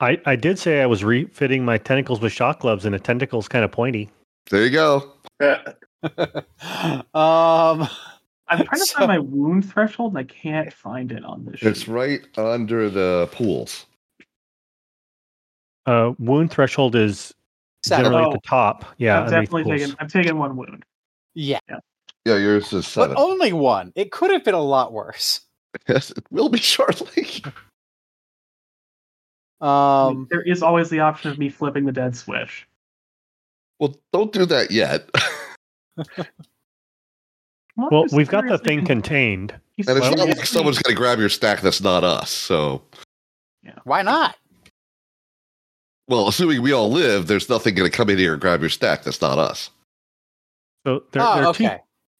I, 0.00 0.18
I 0.24 0.34
did 0.34 0.58
say 0.58 0.80
I 0.80 0.86
was 0.86 1.04
refitting 1.04 1.62
my 1.62 1.76
tentacles 1.76 2.22
with 2.22 2.32
shock 2.32 2.60
gloves, 2.60 2.86
and 2.86 2.94
the 2.94 2.98
tentacle's 2.98 3.48
kind 3.48 3.66
of 3.66 3.70
pointy. 3.70 4.08
There 4.50 4.64
you 4.64 4.70
go. 4.70 5.12
Uh, 5.40 5.58
um, 7.14 7.88
I'm 8.50 8.64
trying 8.64 8.66
to 8.66 8.76
So- 8.86 8.98
find 8.98 9.08
my 9.08 9.18
wound 9.18 9.70
threshold 9.70 10.12
and 10.12 10.18
I 10.18 10.24
can't 10.24 10.72
find 10.72 11.12
it 11.12 11.24
on 11.24 11.44
this. 11.44 11.62
It's 11.62 11.80
sheet. 11.80 11.88
right 11.88 12.38
under 12.38 12.88
the 12.90 13.28
pools. 13.32 13.86
Uh, 15.86 16.12
wound 16.18 16.50
threshold 16.50 16.94
is 16.94 17.34
seven. 17.82 18.04
generally 18.04 18.24
Oh. 18.24 18.32
at 18.32 18.42
the 18.42 18.46
top. 18.48 18.84
Yeah, 18.98 19.20
I'm 19.22 19.30
definitely 19.30 19.64
taking. 19.78 19.94
I'm 19.98 20.08
taking 20.08 20.36
one 20.38 20.54
wound. 20.56 20.84
Yeah, 21.34 21.60
Yeah, 22.26 22.36
yours 22.36 22.72
is 22.72 22.92
but 22.94 23.16
only 23.16 23.52
one. 23.52 23.92
It 23.94 24.10
could 24.10 24.30
have 24.32 24.44
been 24.44 24.54
a 24.54 24.60
lot 24.62 24.92
worse. 24.92 25.40
yes, 25.88 26.10
it 26.10 26.24
will 26.30 26.48
be 26.48 26.58
shortly. 26.74 27.26
Um, 29.60 30.26
there 30.30 30.42
is 30.42 30.62
always 30.62 30.88
the 30.90 31.00
option 31.00 31.30
of 31.30 31.38
me 31.38 31.48
flipping 31.48 31.84
the 31.84 31.92
dead 31.92 32.16
switch. 32.16 32.66
Well, 33.78 33.96
don't 34.12 34.32
do 34.32 34.44
that 34.46 34.70
yet. 34.70 35.08
Well, 37.76 38.06
we've 38.12 38.28
got 38.28 38.42
the 38.42 38.58
seriously 38.58 38.66
thing 38.76 38.84
contained. 38.86 39.52
And 39.86 39.98
it's 39.98 40.16
not 40.16 40.18
like 40.18 40.44
someone's 40.46 40.78
going 40.78 40.94
to 40.94 40.98
grab 41.00 41.18
your 41.20 41.28
stack 41.28 41.60
that's 41.60 41.80
not 41.80 42.02
us. 42.02 42.30
So, 42.30 42.82
why 43.84 44.02
not? 44.02 44.36
well, 46.08 46.26
assuming 46.26 46.62
we 46.62 46.72
all 46.72 46.90
live, 46.90 47.26
there's 47.26 47.48
nothing 47.48 47.74
going 47.74 47.88
to 47.88 47.94
come 47.96 48.08
in 48.10 48.18
here 48.18 48.32
and 48.32 48.40
grab 48.40 48.60
your 48.60 48.70
stack 48.70 49.04
that's 49.04 49.20
not 49.20 49.38
us. 49.38 49.70
So 50.86 51.04
there, 51.12 51.22
oh, 51.22 51.34
there 51.36 51.46
are 51.46 51.54
two 51.54 51.68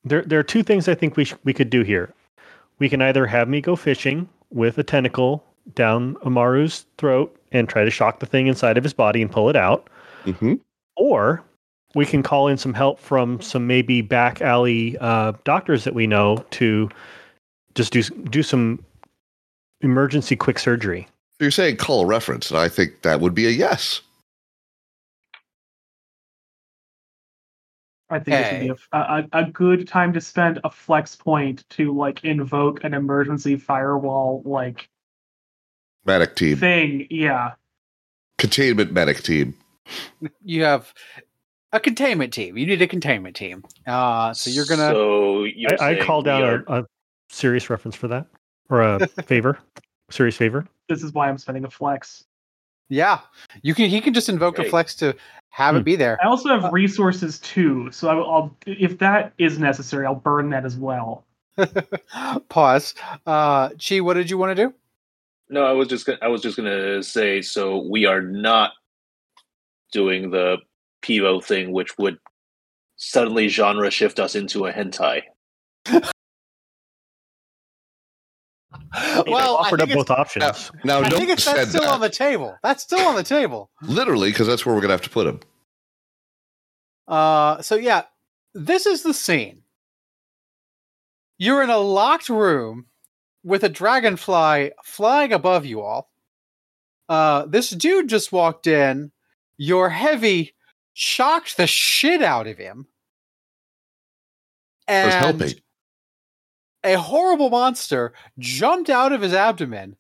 there, 0.05 0.23
there 0.23 0.39
are 0.39 0.43
two 0.45 0.63
things 0.63 0.89
I 0.89 0.95
think 0.95 1.17
we 1.17 1.25
sh- 1.25 1.35
we 1.45 1.53
could 1.55 1.71
do 1.71 1.83
here. 1.83 2.13
We 2.79 2.89
can 2.89 3.01
either 3.03 3.27
have 3.27 3.49
me 3.49 3.61
go 3.61 3.75
fishing 3.77 4.29
with 4.51 4.79
a 4.79 4.83
tentacle 4.85 5.43
down 5.75 6.15
Amaru's 6.17 6.85
throat 6.99 7.35
and 7.51 7.69
try 7.69 7.85
to 7.85 7.91
shock 7.91 8.21
the 8.21 8.27
thing 8.27 8.47
inside 8.47 8.77
of 8.77 8.85
his 8.85 8.93
body 8.93 9.23
and 9.23 9.31
pull 9.31 9.49
it 9.49 9.57
out, 9.57 9.89
Mm-hmm. 10.25 10.55
or 10.97 11.43
we 11.95 12.05
can 12.07 12.23
call 12.23 12.49
in 12.49 12.57
some 12.59 12.75
help 12.75 12.99
from 12.99 13.41
some 13.41 13.67
maybe 13.67 14.03
back 14.03 14.43
alley 14.43 14.97
uh, 15.01 15.33
doctors 15.45 15.85
that 15.85 15.95
we 15.95 16.07
know 16.07 16.45
to 16.51 16.89
just 17.75 17.93
do 17.93 18.03
do 18.03 18.43
some 18.43 18.85
emergency 19.81 20.37
quick 20.37 20.59
surgery. 20.59 21.09
So 21.39 21.45
you're 21.45 21.51
saying 21.51 21.77
call 21.77 22.03
a 22.03 22.07
reference, 22.07 22.51
and 22.51 22.59
I 22.59 22.69
think 22.69 23.03
that 23.03 23.21
would 23.21 23.35
be 23.35 23.47
a 23.47 23.51
yes. 23.51 24.01
I 28.11 28.19
think 28.19 28.37
it 28.39 28.53
would 28.53 28.77
be 28.77 28.83
a, 28.93 28.99
a, 28.99 29.29
a 29.33 29.45
good 29.51 29.87
time 29.87 30.15
to 30.15 30.21
spend 30.21 30.61
a 30.65 30.71
flex 30.71 31.15
point 31.15 31.69
to 31.71 31.95
like 31.95 32.25
invoke 32.25 32.83
an 32.83 32.95
emergency 32.95 33.57
firewall 33.57 34.43
like 34.45 34.89
Medic 36.07 36.35
team, 36.35 36.57
thing. 36.57 37.07
Yeah. 37.11 37.53
containment 38.39 38.93
medic 38.93 39.23
team. 39.23 39.55
You 40.43 40.65
have 40.65 40.95
a 41.73 41.81
containment 41.81 42.33
team. 42.33 42.57
You 42.57 42.67
need 42.67 42.81
a 42.83 42.87
containment 42.87 43.37
team. 43.37 43.65
Uh, 43.87 44.33
so 44.35 44.51
you're 44.51 44.67
gonna. 44.67 44.91
So 44.91 45.45
you're 45.45 45.71
I, 45.73 45.75
I 45.75 45.95
saying 45.95 46.07
called 46.07 46.25
we 46.27 46.31
down 46.31 46.43
are- 46.43 46.65
a, 46.67 46.83
a 46.83 46.87
serious 47.31 47.69
reference 47.71 47.97
for 47.97 48.09
that, 48.09 48.27
or 48.71 48.83
a 48.83 49.07
favor, 49.25 49.59
serious 50.11 50.37
favor. 50.37 50.67
This 50.89 51.03
is 51.03 51.13
why 51.13 51.29
I'm 51.29 51.39
spending 51.39 51.65
a 51.65 51.71
flex. 51.71 52.25
yeah, 52.89 53.21
you 53.63 53.75
can. 53.75 53.91
He 53.91 54.01
can 54.01 54.15
just 54.15 54.29
invoke 54.29 54.59
a 54.59 54.65
flex 54.65 54.95
to 54.97 55.15
have 55.51 55.75
Hmm. 55.75 55.81
it 55.81 55.85
be 55.85 55.97
there. 55.97 56.19
I 56.23 56.27
also 56.29 56.49
have 56.59 56.73
resources 56.73 57.39
too, 57.41 57.91
so 57.91 58.09
I 58.09 58.15
I'll 58.15 58.57
if 58.67 58.99
that 58.99 59.33
is 59.39 59.59
necessary, 59.59 60.07
I'll 60.07 60.15
burn 60.15 60.51
that 60.51 60.65
as 60.65 60.77
well. 60.77 61.25
Pause. 62.49 62.95
Uh, 63.27 63.71
Chi, 63.71 64.01
what 64.01 64.15
did 64.15 64.31
you 64.31 64.39
want 64.39 64.57
to 64.57 64.67
do? 64.69 64.75
No, 65.51 65.65
I 65.65 65.73
was 65.73 65.89
just 65.89 66.07
gonna, 66.07 66.19
I 66.23 66.29
was 66.29 66.41
just 66.43 66.57
gonna 66.57 67.03
say 67.03 67.43
so 67.43 67.79
we 67.79 68.05
are 68.07 68.21
not 68.21 68.73
doing 69.93 70.31
the 70.31 70.59
Pivo 71.03 71.43
thing, 71.43 71.73
which 71.73 71.97
would 71.99 72.19
suddenly 72.97 73.49
genre 73.49 73.91
shift 73.91 74.19
us 74.19 74.35
into 74.35 74.67
a 74.67 74.73
hentai. 74.73 75.23
well, 79.27 79.57
I 79.57 79.61
offered 79.61 79.83
up 79.83 79.89
both 79.91 80.11
options. 80.11 80.71
Now, 80.85 80.99
I 81.01 81.09
no 81.09 81.17
think 81.17 81.31
it's 81.31 81.45
that's 81.45 81.71
still 81.71 81.83
that. 81.83 81.93
on 81.93 82.01
the 82.01 82.09
table. 82.09 82.57
That's 82.63 82.83
still 82.83 83.07
on 83.07 83.15
the 83.15 83.23
table. 83.23 83.71
Literally, 83.83 84.31
because 84.31 84.47
that's 84.47 84.65
where 84.67 84.75
we're 84.75 84.81
going 84.81 84.89
to 84.89 84.95
have 84.95 85.03
to 85.03 85.11
put 85.11 85.27
him. 85.27 85.41
Uh, 87.07 87.63
so 87.63 87.77
yeah, 87.77 88.03
this 88.55 88.87
is 88.87 89.03
the 89.03 89.15
scene. 89.15 89.63
You're 91.39 91.63
in 91.63 91.71
a 91.71 91.79
locked 91.79 92.29
room 92.29 92.87
with 93.45 93.63
a 93.63 93.69
dragonfly 93.69 94.73
flying 94.85 95.33
above 95.33 95.65
you 95.65 95.81
all. 95.81 96.11
Uh, 97.09 97.47
this 97.47 97.71
dude 97.71 98.09
just 98.09 98.33
walked 98.33 98.67
in. 98.67 99.13
Your 99.57 99.89
heavy 99.89 100.55
shocked 100.99 101.57
the 101.57 101.67
shit 101.69 102.23
out 102.23 102.49
of 102.49 102.59
him. 102.59 102.85
And 104.89 105.13
helping. 105.13 105.53
a 106.83 106.95
horrible 106.95 107.51
monster 107.51 108.15
jumped 108.39 108.91
out 108.91 109.13
of 109.13 109.21
his 109.21 109.33
abdomen, 109.33 109.97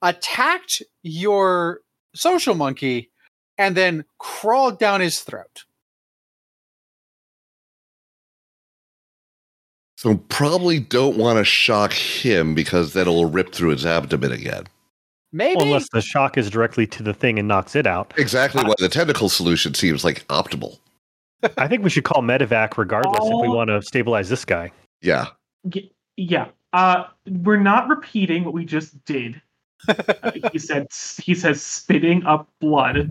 attacked 0.00 0.82
your 1.02 1.80
social 2.14 2.54
monkey, 2.54 3.10
and 3.58 3.76
then 3.76 4.04
crawled 4.18 4.78
down 4.78 5.02
his 5.02 5.20
throat. 5.20 5.64
So 9.96 10.16
probably 10.28 10.78
don't 10.78 11.18
want 11.18 11.38
to 11.38 11.44
shock 11.44 11.92
him 11.92 12.54
because 12.54 12.94
then 12.94 13.02
it'll 13.02 13.26
rip 13.26 13.52
through 13.52 13.70
his 13.70 13.84
abdomen 13.84 14.32
again. 14.32 14.64
Maybe 15.32 15.60
unless 15.62 15.88
the 15.92 16.00
shock 16.00 16.38
is 16.38 16.48
directly 16.48 16.86
to 16.86 17.02
the 17.02 17.12
thing 17.12 17.38
and 17.38 17.46
knocks 17.46 17.76
it 17.76 17.86
out. 17.86 18.14
Exactly 18.16 18.62
why 18.64 18.74
the 18.78 18.88
tentacle 18.88 19.28
solution 19.28 19.74
seems 19.74 20.04
like 20.04 20.26
optimal. 20.28 20.78
I 21.58 21.68
think 21.68 21.84
we 21.84 21.90
should 21.90 22.04
call 22.04 22.22
medevac 22.22 22.78
regardless 22.78 23.18
if 23.22 23.40
we 23.42 23.48
Oh. 23.48 23.54
want 23.54 23.68
to 23.68 23.82
stabilize 23.82 24.28
this 24.28 24.44
guy. 24.44 24.72
Yeah. 25.02 25.26
Y- 25.64 25.90
Yeah. 26.16 26.48
Uh, 26.72 27.04
we're 27.26 27.60
not 27.60 27.88
repeating 27.88 28.44
what 28.44 28.52
we 28.54 28.64
just 28.64 29.02
did. 29.04 29.40
Uh, 29.88 30.32
he 30.52 30.58
said 30.58 30.86
he 31.22 31.34
says 31.34 31.62
spitting 31.62 32.24
up 32.26 32.48
blood. 32.60 33.10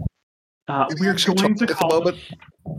Uh, 0.68 0.86
we 1.00 1.08
we're 1.08 1.14
going 1.14 1.18
talk 1.18 1.36
to 1.58 1.64
at 1.64 1.68
the 1.70 1.74
call. 1.74 1.90
moment? 1.90 2.18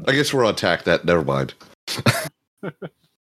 I 0.06 0.12
guess 0.12 0.32
we're 0.34 0.44
on 0.44 0.54
tack. 0.56 0.84
That 0.84 1.04
never 1.04 1.22
mind. 1.24 1.54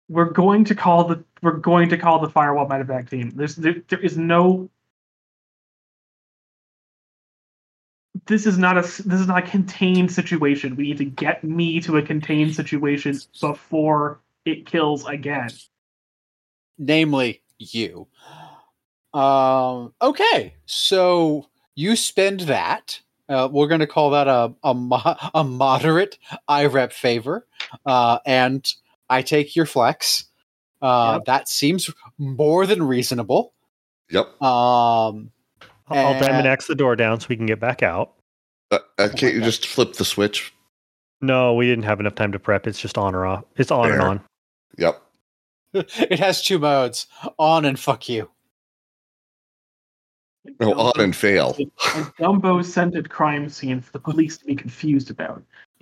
We're 0.09 0.31
going 0.31 0.63
to 0.65 0.73
call 0.75 1.03
the. 1.03 1.21
We're 1.41 1.57
going 1.57 1.89
to 1.89 1.97
call 1.97 2.19
the 2.19 2.29
firewall 2.29 2.65
medevac 2.67 3.09
team. 3.09 3.29
There's 3.35 3.55
there, 3.57 3.75
there 3.89 3.99
is 3.99 4.17
no. 4.17 4.69
This 8.27 8.45
is 8.45 8.57
not 8.57 8.77
a 8.77 8.81
s- 8.81 8.97
this 8.99 9.19
is 9.19 9.27
not 9.27 9.39
a 9.39 9.47
contained 9.47 10.11
situation. 10.11 10.75
We 10.75 10.83
need 10.83 10.97
to 10.97 11.05
get 11.05 11.43
me 11.43 11.79
to 11.81 11.97
a 11.97 12.01
contained 12.01 12.55
situation 12.55 13.17
before 13.41 14.19
it 14.45 14.65
kills 14.65 15.05
again. 15.07 15.49
namely 16.77 17.41
you. 17.57 18.07
Um, 19.13 19.93
okay, 20.01 20.53
so 20.65 21.47
you 21.75 21.95
spend 21.95 22.41
that. 22.41 22.99
Uh, 23.29 23.49
we're 23.51 23.67
going 23.67 23.79
to 23.81 23.87
call 23.87 24.11
that 24.11 24.27
a 24.27 24.53
a, 24.63 24.73
mo- 24.73 25.15
a 25.33 25.43
moderate 25.43 26.17
IREP 26.49 26.91
favor, 26.93 27.47
uh, 27.85 28.19
and 28.25 28.65
I 29.09 29.21
take 29.21 29.55
your 29.55 29.65
flex. 29.65 30.25
Uh, 30.81 31.13
Yep. 31.15 31.25
That 31.25 31.49
seems 31.49 31.89
more 32.19 32.67
than 32.67 32.83
reasonable. 32.83 33.53
Yep. 34.11 34.25
Um, 34.41 35.31
I'll, 35.89 35.97
I'll 35.97 36.19
diamond 36.19 36.47
axe 36.47 36.67
the 36.67 36.75
door 36.75 36.95
down 36.95 37.19
so 37.19 37.25
we 37.29 37.35
can 37.37 37.47
get 37.47 37.59
back 37.59 37.81
out. 37.81 38.13
Uh, 38.71 38.79
uh, 38.97 39.09
can't 39.15 39.33
you 39.33 39.41
just 39.41 39.67
flip 39.67 39.93
the 39.93 40.05
switch? 40.05 40.53
No, 41.21 41.53
we 41.53 41.65
didn't 41.65 41.85
have 41.85 41.99
enough 41.99 42.15
time 42.15 42.31
to 42.31 42.39
prep. 42.39 42.67
It's 42.67 42.79
just 42.79 42.97
on 42.97 43.15
or 43.15 43.25
off. 43.25 43.43
It's 43.55 43.71
on 43.71 43.91
and 43.91 44.01
on. 44.01 44.21
Yep. 44.77 45.01
it 45.73 46.19
has 46.19 46.43
two 46.43 46.59
modes: 46.59 47.07
on 47.39 47.65
and 47.65 47.79
fuck 47.79 48.07
you. 48.07 48.29
No, 50.59 50.73
on 50.73 50.99
and 50.99 51.15
fail. 51.15 51.55
a 51.59 52.01
Dumbo 52.19 52.63
scented 52.63 53.09
crime 53.09 53.49
scene 53.49 53.81
for 53.81 53.91
the 53.91 53.99
police 53.99 54.37
to 54.37 54.45
be 54.45 54.55
confused 54.55 55.09
about. 55.11 55.43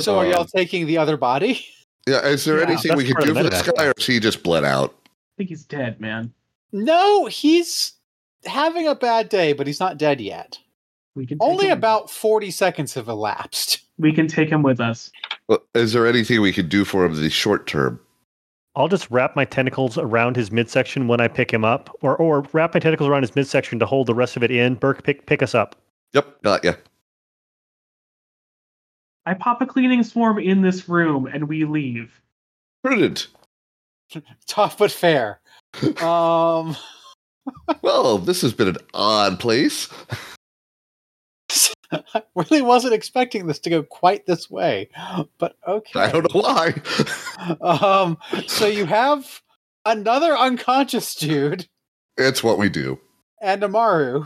so, 0.00 0.18
are 0.18 0.26
y'all 0.26 0.46
taking 0.46 0.86
the 0.86 0.96
other 0.98 1.16
body? 1.16 1.66
Yeah. 2.06 2.24
Is 2.26 2.44
there 2.44 2.58
Yeah, 2.58 2.66
anything 2.66 2.96
we 2.96 3.04
that's 3.04 3.14
can 3.14 3.26
do 3.28 3.34
for 3.34 3.50
this 3.50 3.62
guy, 3.62 3.86
or 3.86 3.94
is 3.96 4.06
he 4.06 4.20
just 4.20 4.42
bled 4.42 4.64
out? 4.64 4.94
I 5.06 5.08
think 5.38 5.50
he's 5.50 5.64
dead, 5.64 6.00
man. 6.00 6.32
No, 6.72 7.26
he's 7.26 7.92
having 8.44 8.86
a 8.88 8.94
bad 8.94 9.28
day, 9.28 9.52
but 9.52 9.66
he's 9.66 9.80
not 9.80 9.98
dead 9.98 10.20
yet. 10.20 10.58
We 11.14 11.26
can 11.26 11.38
Only 11.40 11.68
about 11.68 12.10
40 12.10 12.50
seconds 12.50 12.94
have 12.94 13.08
elapsed. 13.08 13.80
We 13.96 14.12
can 14.12 14.26
take 14.26 14.48
him 14.48 14.64
with 14.64 14.80
us. 14.80 15.12
Well, 15.46 15.62
is 15.72 15.92
there 15.92 16.04
anything 16.04 16.40
we 16.40 16.52
can 16.52 16.68
do 16.68 16.84
for 16.84 17.04
him 17.04 17.14
in 17.14 17.20
the 17.20 17.30
short 17.30 17.68
term? 17.68 18.00
I'll 18.74 18.88
just 18.88 19.08
wrap 19.08 19.36
my 19.36 19.44
tentacles 19.44 19.96
around 19.96 20.34
his 20.34 20.50
midsection 20.50 21.06
when 21.06 21.20
I 21.20 21.28
pick 21.28 21.52
him 21.52 21.64
up, 21.64 21.96
or 22.00 22.16
or 22.16 22.44
wrap 22.52 22.74
my 22.74 22.80
tentacles 22.80 23.08
around 23.08 23.22
his 23.22 23.36
midsection 23.36 23.78
to 23.78 23.86
hold 23.86 24.08
the 24.08 24.14
rest 24.14 24.36
of 24.36 24.42
it 24.42 24.50
in. 24.50 24.74
Burke, 24.74 25.04
pick 25.04 25.26
pick 25.26 25.44
us 25.44 25.54
up. 25.54 25.76
Yep, 26.12 26.42
got 26.42 26.64
ya. 26.64 26.72
I 29.26 29.34
pop 29.34 29.62
a 29.62 29.66
cleaning 29.66 30.02
swarm 30.02 30.40
in 30.40 30.62
this 30.62 30.88
room 30.88 31.26
and 31.26 31.48
we 31.48 31.64
leave. 31.64 32.20
Prudent. 32.82 33.28
Tough 34.48 34.78
but 34.78 34.90
fair. 34.90 35.38
um, 36.02 36.76
Well, 37.80 38.18
this 38.18 38.42
has 38.42 38.52
been 38.52 38.68
an 38.68 38.78
odd 38.92 39.38
place. 39.38 39.88
I 41.92 42.22
really 42.34 42.62
wasn't 42.62 42.94
expecting 42.94 43.46
this 43.46 43.58
to 43.60 43.70
go 43.70 43.82
quite 43.82 44.26
this 44.26 44.50
way, 44.50 44.88
but 45.38 45.56
okay. 45.66 46.00
I 46.00 46.10
don't 46.10 46.32
know 46.34 46.40
why. 46.40 46.74
Um, 47.60 48.16
so 48.46 48.66
you 48.66 48.86
have 48.86 49.42
another 49.84 50.36
unconscious 50.36 51.14
dude 51.14 51.68
it's 52.16 52.42
what 52.44 52.58
we 52.58 52.68
do. 52.70 52.98
and 53.42 53.62
Amaru. 53.64 54.24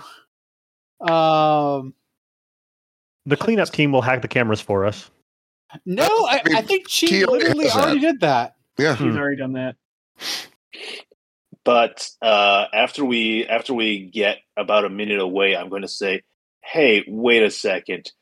Um, 1.00 1.94
The 3.26 3.36
cleanup 3.36 3.70
team 3.70 3.90
will 3.92 4.02
hack 4.02 4.22
the 4.22 4.28
cameras 4.28 4.60
for 4.60 4.84
us. 4.86 5.10
no, 5.86 6.04
I, 6.06 6.42
I 6.54 6.62
think 6.62 6.88
she 6.88 7.06
He 7.06 7.24
already 7.24 7.44
literally 7.46 7.64
does 7.64 7.74
that. 7.74 7.82
already 7.84 8.00
did 8.00 8.20
that. 8.20 8.54
Yeah. 8.78 8.94
she's 8.96 9.06
Hmm. 9.06 9.16
already 9.18 9.36
done 9.36 9.52
that. 9.54 9.76
But 11.64 12.08
uh, 12.22 12.66
after 12.72 13.04
we 13.04 13.46
after 13.46 13.74
we 13.74 14.06
get 14.10 14.38
about 14.56 14.84
a 14.84 14.88
minute 14.90 15.20
away, 15.20 15.56
I'm 15.56 15.68
going 15.68 15.82
to 15.82 15.88
say, 15.88 16.22
"Hey, 16.70 17.04
wait 17.08 17.42
a 17.42 17.50
second. 17.50 18.12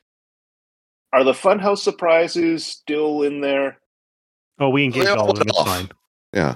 Are 1.12 1.24
the 1.24 1.32
funhouse 1.32 1.78
surprises 1.78 2.64
still 2.66 3.22
in 3.22 3.40
there?" 3.40 3.78
Oh, 4.58 4.70
we 4.70 4.84
engaged 4.84 5.06
They 5.06 5.10
all 5.10 5.20
all 5.26 5.30
of 5.30 5.38
them. 5.38 5.48
It's 5.48 5.62
fine. 5.62 5.88
Yeah. 6.32 6.54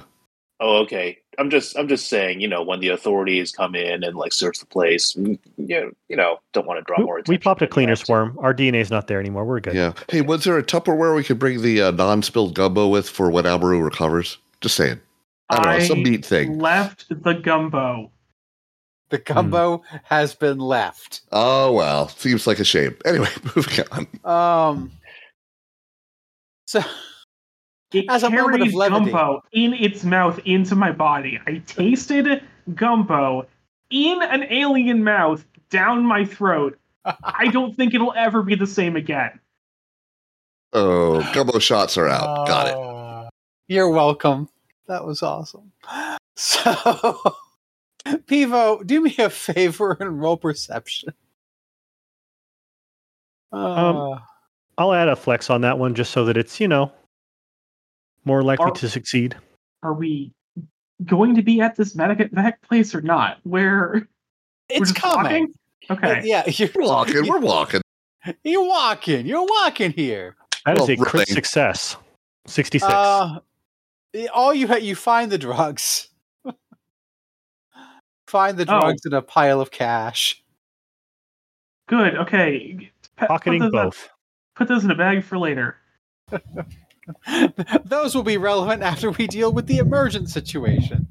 Oh, 0.60 0.78
okay. 0.82 1.18
I'm 1.38 1.48
just 1.50 1.76
I'm 1.78 1.88
just 1.88 2.08
saying, 2.08 2.40
you 2.40 2.48
know, 2.48 2.62
when 2.62 2.80
the 2.80 2.88
authorities 2.90 3.50
come 3.52 3.74
in 3.74 4.04
and 4.04 4.14
like 4.16 4.32
search 4.32 4.58
the 4.58 4.66
place, 4.66 5.14
mm, 5.14 5.38
you 5.56 5.96
you 6.08 6.16
know, 6.16 6.38
don't 6.52 6.66
want 6.66 6.78
to 6.78 6.84
draw 6.84 6.98
We, 6.98 7.04
more 7.04 7.22
we 7.28 7.36
attention. 7.36 7.42
popped 7.42 7.62
a 7.62 7.66
cleaner 7.66 7.92
that. 7.92 8.04
swarm. 8.04 8.38
Our 8.40 8.52
DNA's 8.54 8.90
not 8.90 9.06
there 9.06 9.20
anymore. 9.20 9.44
We're 9.46 9.60
good. 9.60 9.74
Yeah. 9.74 9.94
Hey, 10.10 10.20
was 10.20 10.44
there 10.44 10.58
a 10.58 10.62
Tupperware 10.62 11.14
we 11.16 11.24
could 11.24 11.38
bring 11.38 11.62
the 11.62 11.80
uh, 11.82 11.90
non-spilled 11.92 12.54
gumbo 12.54 12.88
with 12.88 13.08
for 13.08 13.30
when 13.30 13.46
Amaru 13.46 13.80
recovers? 13.80 14.38
Just 14.60 14.76
saying. 14.76 15.00
I 15.48 15.56
don't 15.56 15.78
know. 15.78 15.84
Some 15.86 16.02
neat 16.02 16.24
thing. 16.24 16.58
left 16.58 17.06
the 17.08 17.32
gumbo. 17.34 18.10
The 19.10 19.18
gumbo 19.18 19.82
has 20.04 20.34
been 20.34 20.58
left. 20.58 21.22
Oh 21.32 21.72
well, 21.72 22.08
seems 22.08 22.46
like 22.46 22.58
a 22.60 22.64
shame. 22.64 22.96
Anyway, 23.04 23.28
moving 23.56 23.84
on. 23.92 24.06
Um, 24.24 24.92
so 26.66 26.80
It 27.92 28.06
As 28.08 28.22
a 28.22 28.30
moment 28.30 28.54
of 28.54 28.58
carries 28.60 28.74
levity. 28.74 29.04
gumbo 29.10 29.42
in 29.52 29.74
its 29.74 30.04
mouth 30.04 30.38
into 30.44 30.76
my 30.76 30.92
body. 30.92 31.40
I 31.46 31.58
tasted 31.66 32.42
gumbo 32.74 33.46
in 33.90 34.22
an 34.22 34.44
alien 34.50 35.02
mouth 35.02 35.44
down 35.70 36.06
my 36.06 36.24
throat. 36.24 36.78
I 37.04 37.48
don't 37.52 37.74
think 37.74 37.94
it'll 37.94 38.14
ever 38.16 38.42
be 38.42 38.54
the 38.54 38.66
same 38.66 38.94
again. 38.94 39.40
Oh, 40.72 41.20
gumbo 41.34 41.58
shots 41.58 41.98
are 41.98 42.06
out. 42.06 42.46
Got 42.46 42.68
it. 42.68 42.74
Uh, 42.76 43.28
You're 43.66 43.90
welcome. 43.90 44.48
That 44.86 45.04
was 45.04 45.22
awesome. 45.22 45.72
So, 46.42 47.20
Pivo, 48.06 48.84
do 48.86 49.00
me 49.00 49.14
a 49.18 49.28
favor 49.30 49.96
and 50.00 50.20
roll 50.20 50.36
perception. 50.36 51.12
Uh, 53.52 54.18
I'll 54.78 54.92
add 54.94 55.08
a 55.08 55.16
flex 55.16 55.50
on 55.50 55.62
that 55.62 55.78
one 55.78 55.94
just 55.94 56.12
so 56.12 56.24
that 56.26 56.36
it's, 56.36 56.60
you 56.60 56.68
know, 56.68 56.92
more 58.24 58.42
likely 58.42 58.66
Are- 58.66 58.70
to 58.72 58.88
succeed. 58.88 59.36
Are 59.82 59.94
we 59.94 60.32
going 61.04 61.34
to 61.36 61.42
be 61.42 61.60
at 61.60 61.74
this 61.76 61.94
medic 61.96 62.32
medic 62.32 62.60
place 62.62 62.94
or 62.94 63.00
not? 63.00 63.38
Where 63.44 64.06
it's 64.68 64.92
coming. 64.92 65.22
walking? 65.24 65.54
Okay. 65.90 66.22
Yeah, 66.24 66.42
you're 66.46 66.68
We're 66.74 66.82
walking. 66.84 67.26
We're 67.28 67.38
walking. 67.40 67.80
You're 68.44 68.68
walking. 68.68 69.26
You're 69.26 69.46
walking 69.46 69.92
here. 69.92 70.36
That 70.66 70.76
is 70.76 70.82
Well, 70.82 70.90
a 70.90 70.96
crit 70.98 71.14
running. 71.14 71.34
success. 71.34 71.96
66. 72.46 72.92
Uh, 72.92 73.38
all 74.34 74.52
you 74.52 74.68
ha- 74.68 74.74
you 74.76 74.94
find 74.94 75.32
the 75.32 75.38
drugs. 75.38 76.09
Find 78.30 78.56
the 78.56 78.62
Oh. 78.68 78.80
drugs 78.80 79.02
in 79.04 79.12
a 79.12 79.20
pile 79.20 79.60
of 79.60 79.70
cash. 79.70 80.42
Good. 81.88 82.14
Okay. 82.16 82.90
Pocketing 83.16 83.60
put 83.60 83.72
those, 83.72 83.84
both. 83.84 84.08
Put 84.56 84.68
those 84.68 84.84
in 84.84 84.90
a 84.90 84.94
bag 84.94 85.24
for 85.24 85.36
later. 85.38 85.76
Those 87.84 88.14
will 88.14 88.22
be 88.22 88.36
relevant 88.36 88.82
after 88.84 89.10
we 89.10 89.26
deal 89.26 89.52
with 89.52 89.66
the 89.66 89.78
emergent 89.78 90.30
situation. 90.30 91.08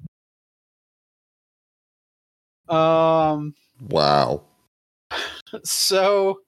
Um. 2.70 3.54
Wow. 3.90 4.44
So, 5.64 6.42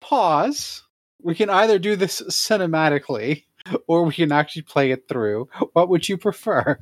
pause. 0.00 0.84
We 1.22 1.34
can 1.34 1.50
either 1.50 1.78
do 1.78 1.96
this 1.96 2.22
cinematically, 2.22 3.44
or 3.88 4.04
we 4.04 4.12
can 4.12 4.30
actually 4.30 4.62
play 4.62 4.90
it 4.92 5.08
through. 5.08 5.48
What 5.72 5.88
would 5.88 6.08
you 6.08 6.16
prefer? 6.16 6.78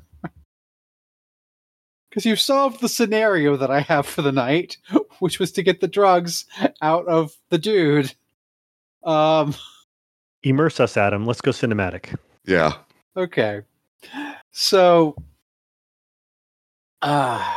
Because 2.18 2.26
you've 2.26 2.40
solved 2.40 2.80
the 2.80 2.88
scenario 2.88 3.56
that 3.56 3.70
I 3.70 3.78
have 3.78 4.04
for 4.04 4.22
the 4.22 4.32
night, 4.32 4.76
which 5.20 5.38
was 5.38 5.52
to 5.52 5.62
get 5.62 5.80
the 5.80 5.86
drugs 5.86 6.46
out 6.82 7.06
of 7.06 7.36
the 7.50 7.58
dude. 7.58 8.12
Um. 9.04 9.54
Immerse 10.42 10.80
us, 10.80 10.96
Adam. 10.96 11.26
Let's 11.26 11.40
go 11.40 11.52
cinematic. 11.52 12.16
Yeah. 12.44 12.72
Okay. 13.16 13.62
So, 14.50 15.14
uh, 17.02 17.56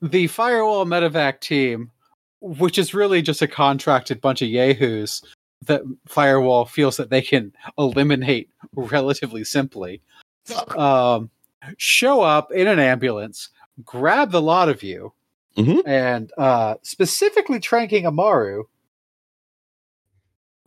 the 0.00 0.28
Firewall 0.28 0.86
Medevac 0.86 1.40
team, 1.40 1.90
which 2.40 2.78
is 2.78 2.94
really 2.94 3.20
just 3.20 3.42
a 3.42 3.46
contracted 3.46 4.22
bunch 4.22 4.40
of 4.40 4.48
yahoos 4.48 5.20
that 5.66 5.82
Firewall 6.08 6.64
feels 6.64 6.96
that 6.96 7.10
they 7.10 7.20
can 7.20 7.52
eliminate 7.76 8.48
relatively 8.74 9.44
simply, 9.44 10.00
um, 10.74 11.28
show 11.76 12.22
up 12.22 12.50
in 12.50 12.66
an 12.66 12.78
ambulance, 12.78 13.50
grab 13.84 14.30
the 14.30 14.42
lot 14.42 14.68
of 14.68 14.82
you, 14.82 15.12
Mhm. 15.56 15.82
and 15.86 16.32
uh, 16.38 16.76
specifically 16.82 17.58
tranking 17.60 18.06
Amaru 18.06 18.64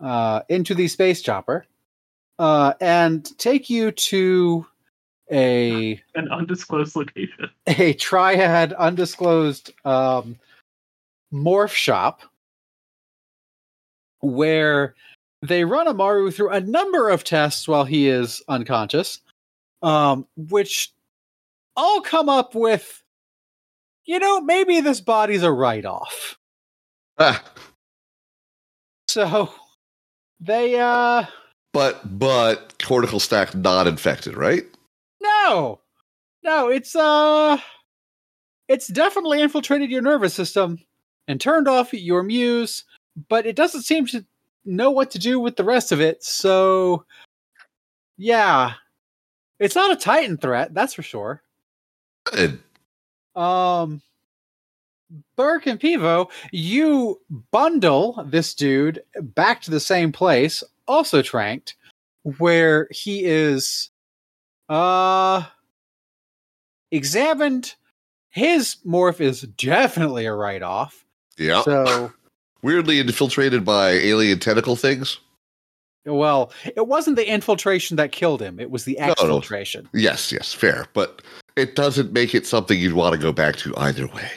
uh, 0.02 0.42
into 0.50 0.76
the 0.76 0.88
space 0.88 1.22
chopper 1.22 1.66
uh, 2.40 2.74
and 2.82 3.38
take 3.40 3.70
you 3.70 3.92
to 3.92 4.66
a 5.32 6.02
An 6.16 6.30
undisclosed 6.30 6.96
location. 6.96 7.50
a 7.68 7.94
triad 7.94 8.74
undisclosed 8.74 9.72
um, 9.86 10.38
morph 11.34 11.72
shop 11.74 12.22
where 14.20 14.96
they 15.42 15.64
run 15.66 15.88
Amaru 15.88 16.32
through 16.32 16.50
a 16.50 16.62
number 16.62 17.10
of 17.10 17.24
tests 17.24 17.68
while 17.68 17.84
he 17.86 18.08
is 18.08 18.42
unconscious, 18.48 19.20
um, 19.82 20.26
which 20.38 20.92
all 21.76 22.00
come 22.02 22.30
up 22.30 22.56
with, 22.56 23.03
you 24.06 24.20
know, 24.20 24.42
maybe 24.42 24.82
this 24.82 25.02
body's 25.02 25.44
a 25.44 25.52
write 25.52 25.86
off. 25.86 26.38
Ah, 27.20 27.44
So 29.08 29.54
they, 30.40 30.80
uh, 30.80 31.26
but 31.74 32.18
but 32.18 32.82
cortical 32.84 33.20
stack 33.20 33.54
not 33.56 33.88
infected, 33.88 34.36
right? 34.36 34.64
no, 35.22 35.80
no, 36.44 36.68
it's, 36.70 36.96
uh, 36.96 37.58
it's 38.68 38.88
definitely 38.88 39.42
infiltrated 39.42 39.90
your 39.90 40.02
nervous 40.02 40.34
system 40.34 40.80
and 41.28 41.40
turned 41.40 41.68
off 41.70 41.94
your 41.94 42.24
muse, 42.24 42.84
but 43.30 43.46
it 43.46 43.56
doesn't 43.56 43.84
seem 43.84 44.06
to 44.08 44.26
know 44.66 44.92
what 44.92 45.12
to 45.12 45.20
do 45.20 45.40
with 45.40 45.56
the 45.56 45.64
rest 45.64 45.92
of 45.94 46.02
it. 46.02 46.24
So, 46.24 47.06
yeah, 48.18 48.74
it's 49.60 49.76
not 49.76 49.92
a 49.92 49.96
Titan 49.96 50.38
threat, 50.38 50.74
that's 50.74 50.94
for 50.94 51.04
sure. 51.04 51.42
Good. 52.26 52.60
Um, 53.36 54.02
Burke 55.36 55.68
and 55.68 55.80
Pivo, 55.80 56.30
you 56.52 57.20
bundle 57.52 58.24
this 58.28 58.54
dude 58.54 59.04
back 59.20 59.62
to 59.64 59.72
the 59.72 59.80
same 59.80 60.12
place, 60.12 60.64
also 60.88 61.22
tranked, 61.22 61.76
where 62.38 62.88
he 62.92 63.24
is, 63.26 63.90
uh, 64.70 65.44
examined. 66.92 67.76
His 68.30 68.78
morph 68.86 69.22
is 69.22 69.42
definitely 69.42 70.26
a 70.26 70.34
write 70.34 70.64
off. 70.64 71.06
Yeah. 71.38 71.62
So, 71.64 72.12
Weirdly 72.64 73.00
infiltrated 73.00 73.66
by 73.66 73.90
alien 73.92 74.40
tentacle 74.40 74.78
things. 74.78 75.20
well, 76.06 76.54
it 76.78 76.88
wasn't 76.88 77.18
the 77.18 77.30
infiltration 77.30 77.98
that 77.98 78.14
killed 78.14 78.42
him, 78.42 78.58
it 78.58 78.72
was 78.72 78.86
the 78.86 78.96
No, 79.00 79.08
no. 79.08 80.00
Yes, 80.00 80.32
yes, 80.32 80.54
fair. 80.54 80.88
But 80.94 81.22
it 81.56 81.76
doesn't 81.76 82.12
make 82.14 82.34
it 82.36 82.46
something 82.46 82.80
you'd 82.80 82.94
want 82.94 83.14
to 83.14 83.20
go 83.20 83.32
back 83.32 83.56
to 83.58 83.74
either 83.78 84.08
way. 84.08 84.30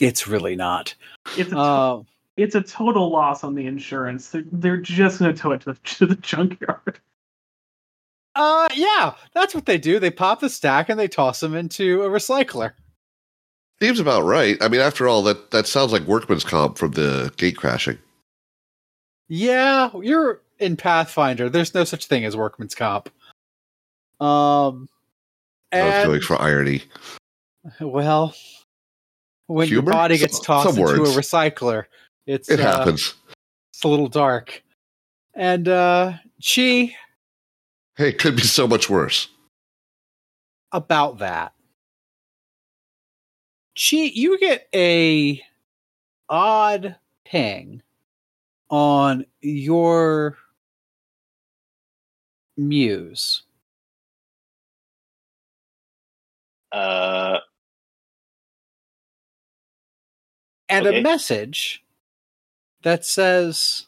It's 0.00 0.26
really 0.26 0.56
not. 0.56 0.94
It's 1.36 1.52
a 1.52 1.58
Uh, 1.58 2.02
it's 2.36 2.56
a 2.56 2.62
total 2.62 3.10
loss 3.10 3.44
on 3.44 3.54
the 3.54 3.66
insurance. 3.66 4.30
They're, 4.30 4.42
they're 4.50 4.76
just 4.76 5.20
going 5.20 5.32
to 5.32 5.40
tow 5.40 5.52
it 5.52 5.60
to 5.62 5.72
the, 5.72 5.78
to 5.84 6.06
the 6.06 6.16
junkyard. 6.16 6.98
uh, 8.34 8.68
yeah, 8.74 9.14
that's 9.32 9.54
what 9.54 9.66
they 9.66 9.78
do. 9.78 10.00
They 10.00 10.10
pop 10.10 10.40
the 10.40 10.48
stack 10.48 10.88
and 10.88 10.98
they 10.98 11.06
toss 11.06 11.38
them 11.40 11.54
into 11.54 12.02
a 12.02 12.08
recycler. 12.08 12.72
Seems 13.80 14.00
about 14.00 14.22
right. 14.24 14.56
I 14.60 14.68
mean, 14.68 14.80
after 14.80 15.06
all, 15.08 15.22
that 15.22 15.50
that 15.52 15.66
sounds 15.66 15.92
like 15.92 16.02
workman's 16.02 16.44
comp 16.44 16.78
from 16.78 16.92
the 16.92 17.32
gate 17.36 17.56
crashing. 17.56 17.98
Yeah, 19.28 19.90
you're 20.00 20.40
in 20.58 20.76
Pathfinder. 20.76 21.48
There's 21.48 21.74
no 21.74 21.84
such 21.84 22.06
thing 22.06 22.24
as 22.24 22.36
workman's 22.36 22.74
comp. 22.74 23.10
Um, 24.20 24.88
I 25.74 25.82
was 25.86 25.94
and 25.94 26.06
going 26.08 26.20
for 26.20 26.40
irony. 26.40 26.82
well, 27.80 28.34
when 29.46 29.68
Humor? 29.68 29.82
your 29.82 29.92
body 29.92 30.18
gets 30.18 30.40
tossed 30.40 30.74
some 30.74 30.78
into 30.78 31.02
a 31.02 31.08
recycler, 31.08 31.84
it's 32.26 32.48
It 32.48 32.60
uh, 32.60 32.76
happens. 32.78 33.14
It's 33.72 33.84
a 33.84 33.88
little 33.88 34.08
dark. 34.08 34.62
And 35.34 35.68
uh 35.68 36.12
Chi 36.42 36.94
Hey, 37.96 38.08
it 38.08 38.18
could 38.18 38.36
be 38.36 38.42
so 38.42 38.66
much 38.66 38.88
worse. 38.90 39.28
about 40.72 41.18
that. 41.18 41.52
Chi, 43.76 44.10
you 44.14 44.38
get 44.38 44.68
a 44.74 45.40
odd 46.28 46.96
ping 47.24 47.82
on 48.70 49.24
your 49.40 50.36
muse. 52.56 53.42
Uh, 56.74 57.38
and 60.68 60.86
Okay. 60.86 60.98
a 60.98 61.02
message 61.02 61.84
that 62.82 63.04
says 63.04 63.86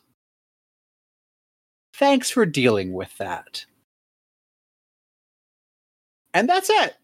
thanks 1.95 2.31
for 2.31 2.47
dealing 2.47 2.93
with 2.93 3.19
that 3.19 3.65
and 6.33 6.49
that's 6.49 6.71
it 6.71 6.95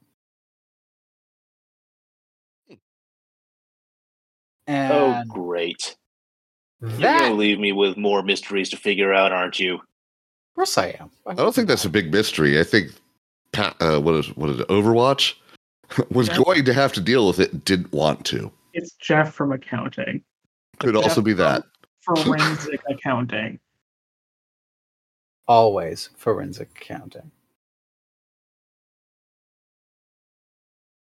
oh, 4.68 5.14
and 5.14 5.28
great. 5.28 5.96
You're 6.80 7.12
going 7.12 7.30
to 7.30 7.34
leave 7.34 7.58
me 7.58 7.72
with 7.72 7.96
more 7.96 8.22
mysteries 8.22 8.70
to 8.70 8.76
figure 8.76 9.12
out, 9.12 9.32
aren't 9.32 9.58
you? 9.58 9.74
of 9.76 10.54
course 10.54 10.78
i 10.78 10.88
am 11.00 11.10
I 11.26 11.34
don't 11.34 11.54
think 11.54 11.66
that's 11.66 11.84
a 11.86 11.90
big 11.90 12.12
mystery. 12.12 12.60
I 12.60 12.62
think 12.62 12.92
uh, 13.54 13.98
what 14.00 14.14
is 14.14 14.28
what 14.36 14.50
is 14.50 14.60
it? 14.60 14.68
Overwatch 14.68 15.34
was 16.10 16.28
Yeah. 16.28 16.38
going 16.38 16.64
to 16.64 16.72
have 16.72 16.92
to 16.94 17.00
deal 17.00 17.26
with 17.26 17.40
it, 17.40 17.64
didn't 17.64 17.92
want 17.92 18.24
to. 18.26 18.50
It's 18.74 18.92
Jeff 18.94 19.34
from 19.34 19.52
accounting, 19.52 20.22
Could 20.78 20.96
also 20.96 21.20
be 21.20 21.32
that. 21.34 21.64
forensic 22.04 22.80
accounting. 22.90 23.58
always 25.48 26.08
forensic 26.16 26.70
accounting 26.80 27.30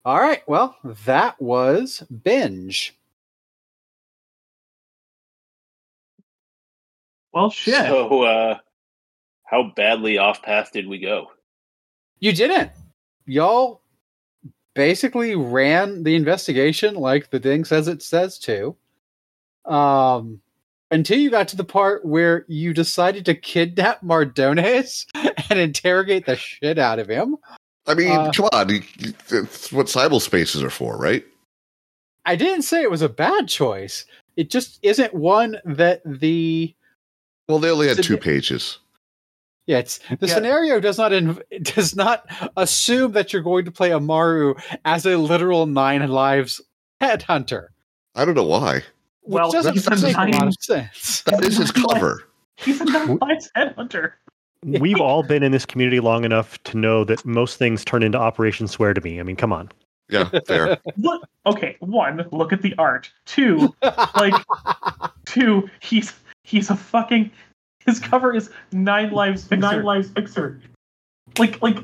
all 0.03 0.19
right 0.19 0.43
well 0.47 0.75
that 0.83 1.41
was 1.41 2.03
binge 2.23 2.93
Well, 7.35 7.49
shit. 7.49 7.75
So, 7.75 8.23
uh, 8.23 8.57
how 9.43 9.71
badly 9.75 10.17
off 10.17 10.41
path 10.41 10.71
did 10.71 10.87
we 10.87 10.99
go? 10.99 11.31
You 12.19 12.31
didn't. 12.31 12.71
Y'all 13.25 13.81
basically 14.75 15.35
ran 15.35 16.03
the 16.03 16.15
investigation 16.15 16.95
like 16.95 17.31
the 17.31 17.39
ding 17.39 17.65
says 17.65 17.87
it 17.87 18.03
says 18.03 18.37
to. 18.39 18.75
Um 19.65 20.41
until 20.91 21.17
you 21.17 21.31
got 21.31 21.47
to 21.49 21.57
the 21.57 21.63
part 21.63 22.05
where 22.05 22.45
you 22.47 22.73
decided 22.73 23.25
to 23.25 23.33
kidnap 23.33 24.01
Mardones 24.03 25.05
and 25.49 25.59
interrogate 25.59 26.25
the 26.25 26.35
shit 26.35 26.77
out 26.77 26.99
of 26.99 27.07
him. 27.07 27.37
I 27.87 27.93
mean, 27.93 28.11
Uh, 28.11 28.31
come 28.31 28.49
on. 28.51 28.67
That's 29.29 29.71
what 29.71 29.87
cyberspaces 29.87 30.63
are 30.63 30.69
for, 30.69 30.97
right? 30.97 31.25
I 32.25 32.35
didn't 32.35 32.63
say 32.63 32.81
it 32.81 32.89
was 32.89 33.03
a 33.03 33.09
bad 33.09 33.47
choice. 33.47 34.05
It 34.35 34.49
just 34.49 34.79
isn't 34.81 35.13
one 35.13 35.57
that 35.65 36.01
the 36.05 36.73
Well, 37.47 37.59
they 37.59 37.69
only 37.69 37.87
had 37.87 38.03
two 38.03 38.17
pages. 38.17 38.79
Yeah, 39.67 39.79
it's, 39.79 39.99
the 40.19 40.27
Yeah. 40.27 40.33
scenario 40.35 40.79
does 40.79 40.97
not 40.97 41.11
inv- 41.11 41.41
does 41.75 41.95
not 41.95 42.25
assume 42.57 43.11
that 43.13 43.33
you're 43.33 43.41
going 43.41 43.65
to 43.65 43.71
play 43.71 43.91
Amaru 43.93 44.55
as 44.85 45.05
a 45.05 45.17
literal 45.17 45.65
nine 45.65 46.07
lives 46.07 46.61
headhunter. 47.01 47.67
I 48.15 48.25
don't 48.25 48.35
know 48.35 48.43
why. 48.43 48.75
Which 48.75 48.83
Well, 49.33 49.51
doesn't 49.51 49.73
he's 49.73 49.87
a 49.87 49.95
make 49.97 50.15
a 50.15 50.37
lot 50.37 50.47
of 50.47 50.55
sense. 50.61 51.21
That 51.25 51.43
is 51.43 51.57
his 51.57 51.71
cover. 51.71 52.23
He's 52.57 52.79
a 52.79 52.85
non-biased 52.85 53.51
headhunter. 53.55 54.13
We've 54.63 54.99
all 55.01 55.21
been 55.23 55.43
in 55.43 55.51
this 55.51 55.65
community 55.65 55.99
long 55.99 56.23
enough 56.25 56.61
to 56.63 56.77
know 56.77 57.03
that 57.03 57.23
most 57.25 57.57
things 57.57 57.83
turn 57.85 58.01
into 58.03 58.17
Operation 58.17 58.67
Swear 58.67 58.93
to 58.93 59.01
Me. 59.01 59.19
I 59.19 59.23
mean, 59.23 59.35
come 59.35 59.51
on. 59.53 59.69
Yeah, 60.09 60.29
fair. 60.47 60.77
Look, 60.97 61.23
okay. 61.47 61.75
One, 61.79 62.25
look 62.31 62.53
at 62.53 62.61
the 62.61 62.73
art. 62.77 63.11
Two, 63.25 63.75
like, 64.15 64.33
two, 65.25 65.67
he's 65.81 66.13
he's 66.43 66.69
a 66.69 66.75
fucking. 66.75 67.31
His 67.85 67.99
cover 67.99 68.33
is 68.35 68.49
nine 68.71 69.11
lives. 69.11 69.43
Fixer. 69.43 69.57
Nine 69.61 69.83
lives 69.83 70.09
fixer. 70.09 70.59
Like, 71.37 71.61
like, 71.61 71.77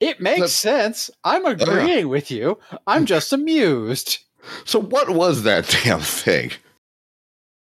it 0.00 0.20
makes 0.20 0.40
That's- 0.40 0.52
sense. 0.58 1.10
I'm 1.24 1.46
agreeing 1.46 2.08
with 2.08 2.30
you. 2.30 2.58
I'm 2.86 3.06
just 3.06 3.32
amused. 3.32 4.18
So, 4.64 4.78
what 4.80 5.10
was 5.10 5.42
that 5.44 5.66
damn 5.84 6.00
thing? 6.00 6.52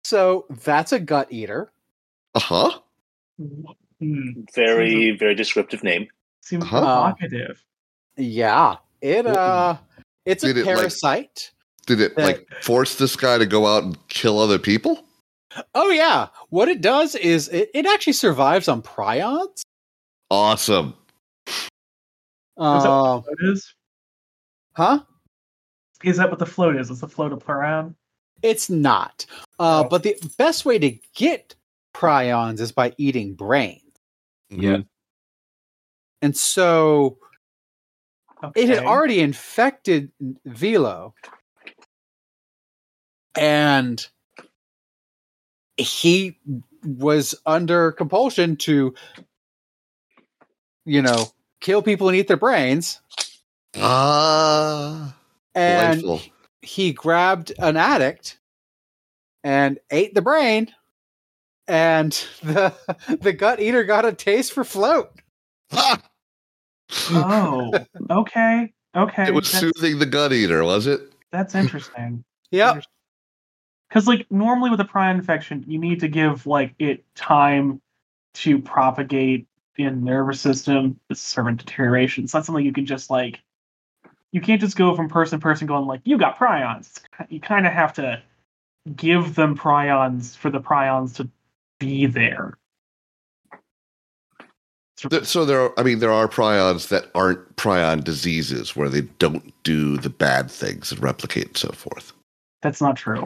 So 0.06 0.45
that's 0.64 0.92
a 0.92 1.00
gut 1.00 1.27
eater. 1.32 1.72
Uh 2.35 2.40
huh. 2.40 2.80
hmm, 3.38 4.42
Very, 4.53 5.11
very 5.11 5.33
descriptive 5.35 5.82
name. 5.83 6.08
seems 6.42 6.64
Uh-huh. 6.64 6.80
provocative. 6.80 7.64
Yeah. 8.17 8.77
It 9.01 9.25
uh 9.25 9.77
it's 10.25 10.43
a 10.43 10.48
Did 10.48 10.58
it, 10.59 10.66
like- 10.66 10.75
parasite. 10.77 11.51
Did 11.86 12.00
it 12.02 12.18
like 12.18 12.48
force 12.62 12.95
this 12.95 13.16
guy 13.16 13.38
to 13.38 13.45
go 13.45 13.68
out 13.68 13.84
and 13.84 14.08
kill 14.08 14.40
other 14.40 14.60
people? 14.60 15.03
oh 15.76 15.90
yeah. 15.90 16.28
What 16.50 16.68
it 16.70 16.82
does 16.82 17.14
is 17.16 17.50
it, 17.50 17.70
it 17.74 17.86
actually 17.86 18.14
survives 18.14 18.68
on 18.68 18.82
prions. 18.82 19.62
Awesome. 20.32 20.95
Is 21.48 21.53
that 22.58 22.64
Uh, 22.90 23.20
what 23.22 23.34
it 23.40 23.50
is? 23.52 23.76
huh? 24.76 25.00
Is 26.03 26.18
that 26.18 26.30
what 26.30 26.40
the 26.40 26.45
float 26.45 26.76
is? 26.76 26.90
Is 26.90 27.02
the 27.02 27.08
float 27.08 27.32
a 27.34 27.38
prion? 27.38 27.95
It's 28.42 28.70
not. 28.70 29.26
Uh, 29.60 29.84
Oh. 29.86 29.90
but 29.90 30.03
the 30.03 30.16
best 30.38 30.66
way 30.66 30.78
to 30.80 30.98
get 31.16 31.56
prions 31.94 32.60
is 32.60 32.72
by 32.72 32.94
eating 32.98 33.36
brains. 33.36 33.82
Yeah. 34.50 34.80
And 36.22 36.36
so 36.36 37.18
it 38.56 38.70
had 38.70 38.80
already 38.86 39.20
infected 39.20 40.12
Velo. 40.45 41.14
And 43.36 44.06
he 45.78 46.38
was 46.86 47.36
under 47.45 47.92
compulsion 47.92 48.58
to, 48.58 48.94
you 50.86 51.02
know, 51.02 51.28
kill 51.62 51.82
people 51.82 52.10
and 52.10 52.18
eat 52.18 52.28
their 52.28 52.38
brains. 52.38 53.00
Ah. 53.76 55.16
And 55.56 56.02
delightful. 56.02 56.32
he 56.62 56.94
grabbed 56.94 57.53
an 57.58 57.78
addict 57.78 58.40
and 59.44 59.80
ate 59.92 60.14
the 60.14 60.22
brain. 60.22 60.74
And 61.68 62.12
the 62.44 62.74
the 63.22 63.34
gut 63.34 63.60
eater 63.60 63.84
got 63.84 64.06
a 64.06 64.14
taste 64.14 64.53
for 64.53 64.64
float. 64.64 65.12
Oh, 67.10 67.72
okay, 68.12 68.72
okay. 68.95 69.28
it 69.28 69.34
was 69.34 69.52
that's, 69.52 69.60
soothing 69.62 69.98
the 69.98 70.06
gut 70.06 70.32
eater, 70.32 70.64
was 70.64 70.86
it? 70.86 71.02
that's 71.32 71.56
interesting. 71.56 72.24
Yep. 72.52 72.84
Because 73.94 74.08
like 74.08 74.26
normally 74.32 74.72
with 74.72 74.80
a 74.80 74.86
prion 74.86 75.14
infection, 75.14 75.64
you 75.68 75.78
need 75.78 76.00
to 76.00 76.08
give 76.08 76.48
like 76.48 76.74
it 76.80 77.04
time 77.14 77.80
to 78.34 78.58
propagate 78.58 79.46
in 79.78 79.86
the 79.86 79.92
nervous 80.12 80.42
system, 80.42 81.00
the 81.10 81.16
servant 81.16 81.60
deterioration. 81.60 82.24
It's 82.24 82.34
not 82.34 82.44
something 82.44 82.66
you 82.66 82.74
can 82.74 82.88
just 82.88 83.12
like. 83.12 83.40
You 84.32 84.42
can't 84.42 84.60
just 84.60 84.76
go 84.76 84.96
from 84.96 85.10
person 85.10 85.40
to 85.40 85.44
person 85.44 85.68
going 85.68 85.86
like, 85.86 86.02
"You 86.06 86.18
got 86.18 86.40
prions." 86.40 87.02
You 87.30 87.40
kind 87.40 87.68
of 87.68 87.74
have 87.74 87.94
to 87.94 88.24
give 88.96 89.36
them 89.36 89.56
prions 89.56 90.36
for 90.36 90.50
the 90.50 90.60
prions 90.60 91.16
to 91.18 91.30
be 91.80 92.08
there. 92.08 92.58
So 95.24 95.46
there, 95.46 95.62
are, 95.62 95.74
I 95.78 95.84
mean, 95.84 96.00
there 96.00 96.12
are 96.12 96.28
prions 96.28 96.88
that 96.88 97.12
aren't 97.14 97.58
prion 97.58 98.04
diseases 98.04 98.76
where 98.76 98.90
they 98.90 99.02
don't 99.02 99.54
do 99.64 99.98
the 99.98 100.10
bad 100.10 100.50
things 100.50 100.92
and 100.92 101.04
replicate 101.04 101.48
and 101.48 101.58
so 101.58 101.72
forth. 101.74 102.14
That's 102.64 102.82
not 102.82 102.96
true. 102.96 103.26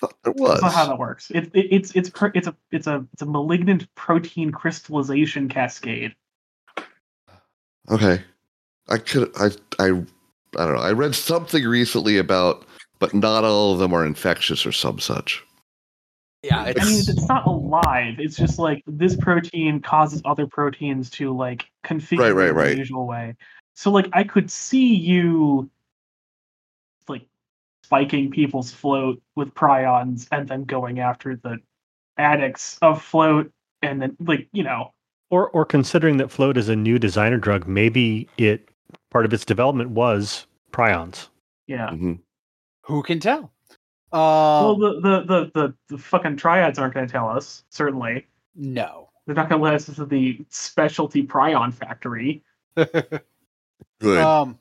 Thought 0.00 0.14
There 0.22 0.32
was. 0.32 0.60
That's 0.60 0.62
not 0.62 0.72
how 0.72 0.86
that 0.86 0.98
works. 0.98 1.30
It, 1.30 1.50
it, 1.54 1.66
it's 1.70 1.94
it's 1.96 2.10
it's 2.34 2.46
a 2.46 2.56
it's 2.70 2.86
a 2.86 3.04
it's 3.12 3.22
a 3.22 3.26
malignant 3.26 3.92
protein 3.94 4.52
crystallization 4.52 5.48
cascade. 5.48 6.14
Okay, 7.90 8.22
I 8.88 8.98
could. 8.98 9.30
I 9.36 9.50
I 9.78 9.86
I 9.86 10.64
don't 10.66 10.74
know. 10.74 10.80
I 10.80 10.92
read 10.92 11.14
something 11.14 11.64
recently 11.64 12.18
about, 12.18 12.64
but 12.98 13.12
not 13.14 13.44
all 13.44 13.72
of 13.72 13.78
them 13.78 13.92
are 13.92 14.06
infectious 14.06 14.64
or 14.64 14.72
some 14.72 14.98
such. 14.98 15.42
Yeah, 16.42 16.62
I 16.62 16.68
it's, 16.68 16.86
mean, 16.86 16.98
it's 17.16 17.28
not 17.28 17.46
alive. 17.46 18.20
It's 18.20 18.36
just 18.36 18.60
like 18.60 18.84
this 18.86 19.16
protein 19.16 19.80
causes 19.80 20.22
other 20.24 20.46
proteins 20.46 21.10
to 21.10 21.36
like 21.36 21.66
configure 21.84 22.20
Right, 22.20 22.30
right, 22.32 22.50
in 22.50 22.54
right. 22.54 22.70
the 22.70 22.76
usual 22.76 23.06
way. 23.06 23.34
So 23.74 23.90
like 23.90 24.08
I 24.12 24.22
could 24.22 24.50
see 24.50 24.94
you 24.94 25.60
like 25.60 25.70
spiking 27.92 28.30
people's 28.30 28.70
float 28.70 29.18
with 29.34 29.48
prions 29.54 30.28
and 30.30 30.46
then 30.46 30.64
going 30.64 31.00
after 31.00 31.36
the 31.36 31.56
addicts 32.18 32.76
of 32.82 33.02
float 33.02 33.50
and 33.80 34.02
then 34.02 34.14
like 34.20 34.46
you 34.52 34.62
know 34.62 34.92
Or 35.30 35.48
or 35.50 35.64
considering 35.64 36.18
that 36.18 36.30
float 36.30 36.58
is 36.58 36.68
a 36.68 36.76
new 36.76 36.98
designer 36.98 37.38
drug, 37.38 37.66
maybe 37.66 38.28
it 38.36 38.68
part 39.10 39.24
of 39.24 39.32
its 39.32 39.46
development 39.46 39.88
was 39.90 40.46
prions. 40.70 41.28
yeah. 41.66 41.88
Mhm. 41.88 42.18
who 42.82 43.02
can 43.02 43.20
tell? 43.20 43.50
well, 44.12 44.72
Um, 44.74 44.80
the, 44.80 45.00
the 45.00 45.20
the 45.24 45.50
the 45.54 45.74
the 45.88 45.98
fucking 45.98 46.36
triads 46.36 46.78
aren't 46.78 46.92
going 46.92 47.06
to 47.06 47.12
tell 47.12 47.30
us. 47.30 47.64
Certainly, 47.70 48.26
no. 48.54 49.08
they're 49.26 49.34
not 49.34 49.48
going 49.48 49.60
to 49.60 49.64
let 49.64 49.74
us 49.74 49.88
into 49.88 50.04
the 50.04 50.44
specialty 50.50 51.26
prion 51.26 51.72
factory. 51.72 52.42
Good. 52.76 54.18
Um, 54.18 54.58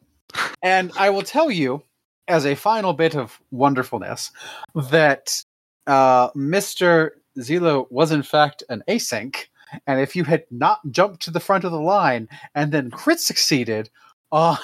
and 0.64 0.92
I 0.98 1.10
will 1.10 1.22
tell 1.22 1.52
you, 1.52 1.84
as 2.28 2.46
a 2.46 2.56
final 2.56 2.94
bit 2.94 3.16
of 3.16 3.40
wonderfulness, 3.52 4.32
that 4.76 5.44
uh, 5.88 6.30
Mr. 6.32 7.12
Zelo 7.40 7.90
was 7.92 8.12
in 8.12 8.24
fact 8.24 8.64
an 8.70 8.84
async, 8.88 9.46
and 9.86 10.00
if 10.00 10.16
you 10.16 10.24
had 10.24 10.44
not 10.52 10.80
jumped 10.92 11.22
to 11.24 11.32
the 11.32 11.40
front 11.40 11.64
of 11.64 11.72
the 11.72 11.80
line 11.80 12.28
and 12.56 12.72
then 12.72 12.90
crit 12.92 13.20
succeeded 13.20 13.90
on 14.32 14.58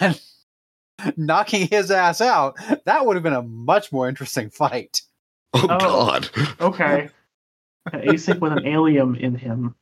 knocking 1.18 1.68
his 1.68 1.92
ass 1.92 2.22
out, 2.22 2.58
that 2.86 3.06
would 3.06 3.16
have 3.16 3.24
been 3.24 3.34
a 3.34 3.42
much 3.44 3.92
more 3.92 4.08
interesting 4.10 4.50
fight. 4.50 5.02
oh, 5.54 5.68
oh. 5.70 5.78
God. 5.80 6.30
Okay, 6.60 7.10
an 7.92 8.02
async 8.02 8.40
with 8.40 8.54
an 8.54 8.66
alien 8.66 9.16
in 9.16 9.36
him. 9.36 9.76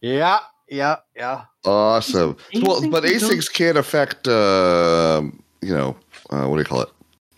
Yeah, 0.00 0.40
yeah, 0.68 0.96
yeah. 1.16 1.44
Awesome. 1.64 2.36
well, 2.54 2.80
Asyncs 2.80 2.90
but 2.90 3.02
don't- 3.02 3.12
asyncs 3.12 3.52
can't 3.52 3.76
affect, 3.78 4.28
um, 4.28 5.42
you 5.62 5.74
know, 5.74 5.96
uh, 6.30 6.46
what 6.46 6.56
do 6.56 6.60
you 6.60 6.64
call 6.64 6.82
it? 6.82 6.90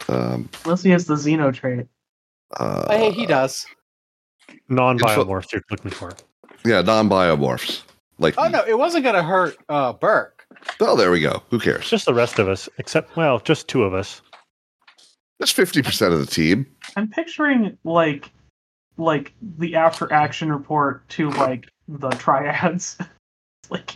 Um, 0.08 0.48
Unless 0.64 0.82
he 0.82 0.90
has 0.90 1.06
the 1.06 1.14
Xeno 1.14 1.52
trait. 1.54 1.86
uh, 2.56 2.90
hey, 2.90 3.10
he 3.10 3.26
does. 3.26 3.66
Non 4.68 4.98
biomorphs 4.98 5.52
you're 5.52 5.62
looking 5.70 5.90
for. 5.90 6.12
Yeah, 6.64 6.80
non-biomorphs. 6.82 7.82
Like, 8.18 8.34
Oh 8.38 8.48
no, 8.48 8.62
it 8.66 8.78
wasn't 8.78 9.04
going 9.04 9.16
to 9.16 9.22
hurt 9.22 9.56
uh, 9.68 9.92
Burke. 9.92 10.46
oh, 10.80 10.96
there 10.96 11.10
we 11.10 11.20
go. 11.20 11.42
Who 11.50 11.58
cares? 11.58 11.88
just 11.88 12.04
the 12.04 12.14
rest 12.14 12.38
of 12.38 12.48
us, 12.48 12.68
except 12.78 13.16
well, 13.16 13.40
just 13.40 13.68
two 13.68 13.82
of 13.82 13.94
us. 13.94 14.22
That's 15.38 15.50
fifty 15.50 15.82
percent 15.82 16.12
of 16.14 16.20
the 16.20 16.26
team. 16.26 16.66
I'm 16.96 17.08
picturing 17.08 17.76
like 17.84 18.30
like 18.96 19.32
the 19.58 19.74
after 19.74 20.12
action 20.12 20.52
report 20.52 21.08
to 21.10 21.30
like 21.30 21.68
the 21.88 22.10
triads. 22.10 22.98
Like 23.70 23.94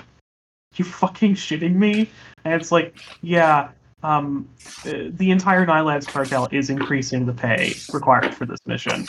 you 0.77 0.85
fucking 0.87 1.35
shitting 1.35 1.75
me? 1.75 2.09
And 2.45 2.55
it's 2.55 2.73
like, 2.73 2.97
yeah, 3.21 3.69
um 4.07 4.49
the 4.85 5.31
entire 5.31 5.67
Nine 5.67 5.85
Labs 5.85 6.07
cartel 6.07 6.49
is 6.53 6.71
increasing 6.71 7.27
the 7.27 7.33
pay 7.33 7.75
required 7.93 8.35
for 8.35 8.47
this 8.47 8.61
mission. 8.67 9.07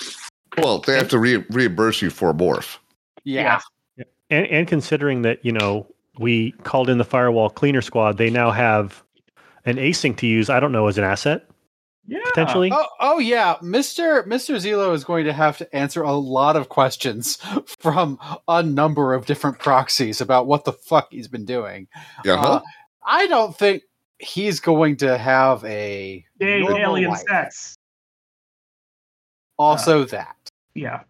Well, 0.58 0.80
they 0.80 0.98
have 0.98 1.10
to 1.10 1.20
re- 1.20 1.46
reimburse 1.52 2.02
you 2.02 2.10
for 2.10 2.34
morph. 2.34 2.78
Yeah. 3.24 3.60
And, 4.30 4.48
and 4.48 4.68
considering 4.68 5.22
that, 5.22 5.44
you 5.46 5.52
know, 5.52 5.86
we 6.18 6.52
called 6.64 6.90
in 6.90 6.98
the 6.98 7.06
firewall 7.06 7.50
cleaner 7.50 7.82
squad, 7.82 8.18
they 8.18 8.30
now 8.32 8.50
have 8.50 9.04
an 9.66 9.76
async 9.78 10.18
to 10.18 10.28
use, 10.28 10.50
I 10.50 10.60
don't 10.60 10.72
know, 10.72 10.88
as 10.88 10.98
an 10.98 11.04
asset, 11.04 11.46
Yeah. 12.08 12.20
potentially. 12.26 12.72
Oh, 12.74 12.88
oh 13.00 13.20
yeah, 13.20 13.58
Mister 13.62 14.24
Mister 14.26 14.56
Zelo 14.56 14.94
is 14.96 15.04
going 15.04 15.26
to 15.26 15.34
have 15.34 15.58
to 15.60 15.76
answer 15.76 16.02
a 16.02 16.14
lot 16.14 16.56
of 16.56 16.70
questions 16.70 17.38
from 17.80 18.18
a 18.48 18.64
number 18.64 19.14
of 19.14 19.28
different 19.28 19.60
proxies 19.60 20.22
about 20.22 20.48
what 20.48 20.66
the 20.66 20.74
fuck 20.74 21.10
he's 21.12 21.28
been 21.28 21.46
doing. 21.46 21.88
Yeah, 22.26 22.38
huh? 22.38 22.48
Uh, 22.48 22.62
I 23.06 23.28
don't 23.28 23.56
think 23.56 23.84
he's 24.20 24.60
going 24.60 24.98
to 24.98 25.18
have 25.18 25.64
a 25.66 26.26
Yay, 26.40 26.60
normal 26.62 26.78
alien 26.80 27.12
life. 27.12 27.24
sex. 27.28 27.76
Also, 29.60 30.06
that 30.06 30.36
Yeah. 30.76 31.02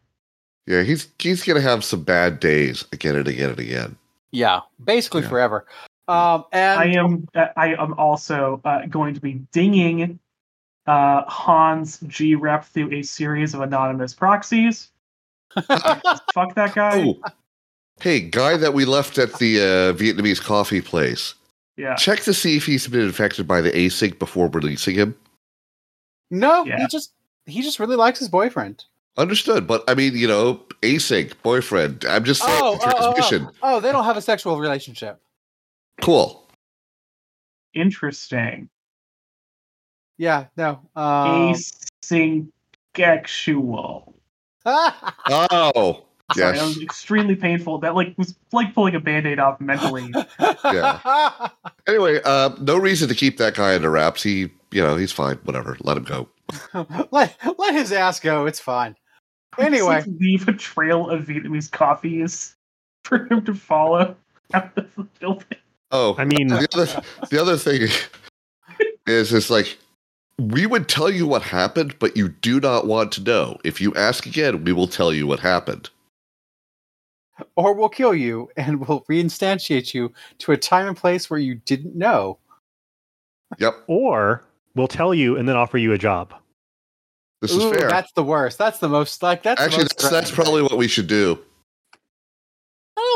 yeah. 0.66 0.84
He's 0.84 1.08
he's 1.20 1.44
gonna 1.44 1.62
have 1.62 1.84
some 1.84 2.04
bad 2.04 2.40
days 2.40 2.86
again 2.94 3.16
and 3.16 3.28
again 3.28 3.50
and 3.52 3.60
again. 3.60 3.96
yeah, 4.32 4.62
basically 4.84 5.22
Yeah. 5.24 5.30
forever. 5.30 5.66
Um, 6.08 6.46
and 6.54 6.80
I 6.80 6.86
am 6.86 7.28
uh, 7.36 7.48
I 7.58 7.74
am 7.76 7.94
also 7.96 8.62
uh, 8.64 8.86
going 8.86 9.14
to 9.16 9.20
be 9.20 9.34
dinging 9.52 10.20
uh, 10.86 11.24
Hans 11.28 12.00
G 12.08 12.36
rep 12.36 12.64
through 12.64 12.94
a 12.94 13.02
series 13.04 13.54
of 13.54 13.60
anonymous 13.60 14.14
proxies. 14.14 14.90
Fuck 15.56 16.56
that 16.56 16.74
guy. 16.76 17.04
Oh, 17.08 17.22
hey, 18.00 18.22
guy 18.22 18.56
that 18.56 18.74
we 18.74 18.86
left 18.86 19.18
at 19.18 19.34
the 19.40 19.60
uh, 19.60 19.94
Vietnamese 19.94 20.42
coffee 20.42 20.80
place. 20.82 21.34
Yeah. 21.78 21.96
Check 21.96 22.22
to 22.22 22.34
see 22.34 22.58
if 22.58 22.66
he's 22.66 22.88
been 22.88 23.02
infected 23.02 23.48
by 23.48 23.62
the 23.62 23.72
async 23.72 24.18
before 24.20 24.50
releasing 24.50 24.96
him. 24.96 25.16
no, 26.32 26.66
Yeah. 26.66 26.80
he 26.80 26.88
just 26.88 27.14
he 27.46 27.62
just 27.62 27.80
really 27.80 27.96
likes 27.96 28.18
his 28.20 28.30
boyfriend. 28.30 28.84
Understood, 29.16 29.68
but 29.68 29.84
I 29.88 29.94
mean, 29.96 30.16
you 30.16 30.28
know, 30.28 30.62
async 30.82 31.34
boyfriend. 31.44 32.04
I'm 32.10 32.24
just 32.24 32.42
saying 32.44 32.60
Oh, 32.62 32.78
oh, 32.82 32.92
oh, 32.98 33.14
transmission. 33.14 33.50
oh, 33.64 33.80
they 33.80 33.92
don't 33.92 34.04
have 34.06 34.18
a 34.18 34.22
sexual 34.22 34.60
relationship. 34.60 35.20
Cool. 36.02 36.44
Interesting. 37.74 38.70
Yeah, 40.18 40.46
no. 40.58 40.82
Um, 40.96 41.54
Async-actual. 42.04 44.14
Oh, 44.66 46.06
Sorry, 46.34 46.52
that 46.52 46.56
yes. 46.58 46.76
was 46.76 46.82
extremely 46.82 47.36
painful. 47.36 47.78
That 47.80 47.96
like 47.96 48.14
was 48.18 48.36
like 48.52 48.74
pulling 48.74 48.96
a 48.96 49.00
band-aid 49.00 49.40
off 49.40 49.62
mentally. 49.62 50.14
yeah. 50.66 51.50
Anyway, 51.88 52.20
uh, 52.26 52.50
no 52.60 52.78
reason 52.78 53.08
to 53.08 53.16
keep 53.16 53.38
that 53.38 53.56
guy 53.56 53.76
under 53.76 53.90
wraps. 53.90 54.24
He, 54.24 54.50
you 54.72 54.84
know, 54.84 54.98
he's 54.98 55.14
fine. 55.14 55.38
Whatever. 55.46 55.78
Let 55.82 55.96
him 55.96 56.04
go. 56.04 56.28
let 57.12 57.38
let 57.58 57.74
his 57.74 57.94
ass 57.94 58.20
go. 58.20 58.46
It's 58.46 58.60
fine. 58.60 58.96
Anyway, 59.58 59.96
Just, 59.96 60.08
like, 60.08 60.20
leave 60.20 60.48
a 60.50 60.54
trail 60.54 61.10
of 61.10 61.26
Vietnamese 61.26 61.72
coffees 61.72 62.56
for 63.06 63.26
him 63.32 63.44
to 63.46 63.54
follow 63.54 64.16
out 64.54 64.78
of 64.78 64.94
the 64.96 65.04
building. 65.20 65.46
Oh, 65.92 66.16
I 66.18 66.26
mean, 66.26 66.48
the 66.48 66.68
other 66.74 67.04
the 67.30 67.42
other 67.42 67.58
thing 67.58 67.88
is 69.08 69.32
it's 69.32 69.50
like 69.50 69.78
we 70.38 70.66
would 70.66 70.90
tell 70.90 71.10
you 71.10 71.26
what 71.26 71.42
happened, 71.42 71.98
but 72.00 72.18
you 72.18 72.30
do 72.30 72.60
not 72.60 72.86
want 72.86 73.14
to 73.14 73.24
know. 73.24 73.58
If 73.64 73.80
you 73.80 73.94
ask 73.96 74.26
again, 74.26 74.66
we 74.66 74.74
will 74.74 74.88
tell 74.88 75.14
you 75.14 75.26
what 75.26 75.40
happened. 75.40 75.90
Or 77.56 77.74
we'll 77.74 77.90
kill 77.90 78.14
you 78.14 78.50
and 78.58 78.86
we'll 78.88 79.02
reinstantiate 79.10 79.94
you 79.94 80.12
to 80.40 80.52
a 80.52 80.58
time 80.58 80.88
and 80.88 80.98
place 80.98 81.30
where 81.30 81.40
you 81.40 81.56
didn't 81.56 81.96
know. 81.96 82.38
Yep, 83.60 83.76
or 83.88 84.44
we'll 84.76 84.88
tell 84.88 85.14
you 85.14 85.38
and 85.38 85.48
then 85.48 85.56
offer 85.56 85.78
you 85.78 85.94
a 85.94 85.98
job. 85.98 86.34
this 87.42 87.54
Ooh, 87.54 87.72
is 87.72 87.78
fair. 87.78 87.90
That's 87.90 88.12
the 88.14 88.24
worst. 88.24 88.58
That's 88.58 88.80
the 88.80 88.90
most 88.90 89.24
like 89.24 89.44
that's 89.44 89.60
the 89.60 89.66
Actually, 89.66 89.84
most 89.84 89.98
that's, 90.00 90.10
that's 90.10 90.32
probably 90.32 90.62
what 90.62 90.78
we 90.78 90.88
should 90.88 91.08
do 91.08 91.36
thing. 91.36 91.44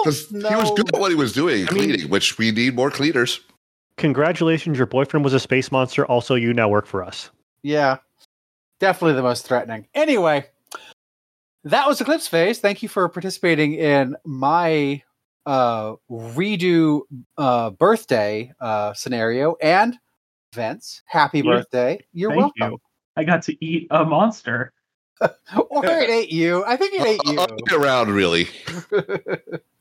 because 0.04 0.46
I 0.46 0.50
he 0.50 0.56
was 0.56 0.72
good 0.72 0.94
at 0.94 1.00
what 1.00 1.12
he 1.12 1.16
was 1.16 1.34
doing, 1.34 1.68
I 1.68 1.72
mean- 1.74 1.84
cleaning, 1.90 2.10
which 2.10 2.38
we 2.38 2.52
need 2.52 2.76
more 2.76 2.92
cleaners. 2.92 3.42
Congratulations, 3.98 4.78
your 4.78 4.88
boyfriend 4.88 5.24
was 5.24 5.34
a 5.34 5.40
space 5.40 5.72
monster. 5.72 6.06
Also, 6.06 6.36
you 6.36 6.54
now 6.54 6.70
work 6.70 6.88
for 6.88 7.04
us. 7.04 7.30
Yeah, 7.62 7.98
definitely 8.80 9.14
the 9.14 9.22
most 9.22 9.46
threatening. 9.46 9.86
Anyway, 9.94 10.46
that 11.64 11.88
was 11.88 12.02
Eclipse 12.02 12.28
Phase. 12.28 12.60
Thank 12.60 12.82
you 12.84 12.90
for 12.90 13.08
participating 13.10 13.74
in 13.76 14.16
my 14.26 15.02
uh, 15.46 15.96
redo 16.10 17.02
uh, 17.38 17.72
birthday 17.72 18.52
uh, 18.60 18.94
scenario. 18.94 19.56
And 19.62 19.98
Vince, 20.54 21.02
happy 21.06 21.40
Yeah. 21.40 21.44
birthday! 21.58 22.00
You're 22.14 22.32
Thank 22.32 22.54
welcome. 22.58 22.74
you. 22.74 22.82
I 23.18 23.24
got 23.24 23.44
to 23.44 23.66
eat 23.66 23.88
a 23.92 24.04
monster. 24.06 24.74
Or 25.70 25.86
it 25.86 26.10
ate 26.10 26.32
you. 26.32 26.64
I 26.66 26.76
think 26.78 26.94
it 26.96 27.06
ate 27.06 27.22
you. 27.26 27.40
Up 27.40 27.52
around, 27.72 28.10
really. 28.12 28.48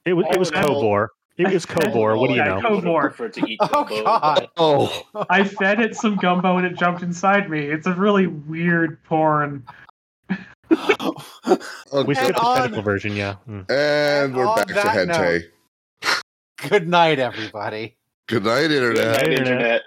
It 0.06 0.14
was 0.14 0.24
it 0.32 0.38
was 0.38 0.50
Oh, 0.54 0.54
Kobor. 0.54 1.08
It 1.36 1.52
was 1.52 1.66
Kobor. 1.66 2.18
What 2.18 2.28
do 2.28 2.32
you 2.34 2.38
Yeah, 2.40 2.54
know? 2.54 2.60
Ko- 2.62 2.78
I 2.78 2.80
Kobor. 2.80 3.00
prefer 3.02 3.28
to 3.28 3.50
eat 3.50 3.58
Oh, 3.60 3.84
gumbo, 3.84 4.04
God. 4.04 4.48
Oh, 4.56 5.02
I 5.28 5.44
fed 5.44 5.78
it 5.80 5.94
some 5.94 6.16
gumbo 6.16 6.56
and 6.56 6.66
it 6.66 6.76
jumped 6.78 7.02
inside 7.02 7.50
me. 7.50 7.60
It's 7.66 7.86
a 7.86 7.92
really 7.94 8.26
weird 8.26 9.02
porn. 9.04 9.62
We 12.04 12.14
okay. 12.14 12.14
skipped 12.14 12.38
the 12.38 12.46
on- 12.46 12.56
technical 12.56 12.82
version, 12.82 13.16
yeah. 13.16 13.36
Mm. 13.48 13.70
and 13.70 14.36
we're 14.36 14.46
on 14.46 14.56
back 14.56 14.68
to 14.68 14.74
that 14.74 14.86
hentai. 15.08 15.44
Good 16.68 16.88
night, 16.88 17.18
everybody. 17.18 17.96
Good 18.28 18.44
night, 18.44 18.68
Good 18.68 18.96
night, 18.96 19.32
Internet. 19.32 19.38
internet. 19.38 19.82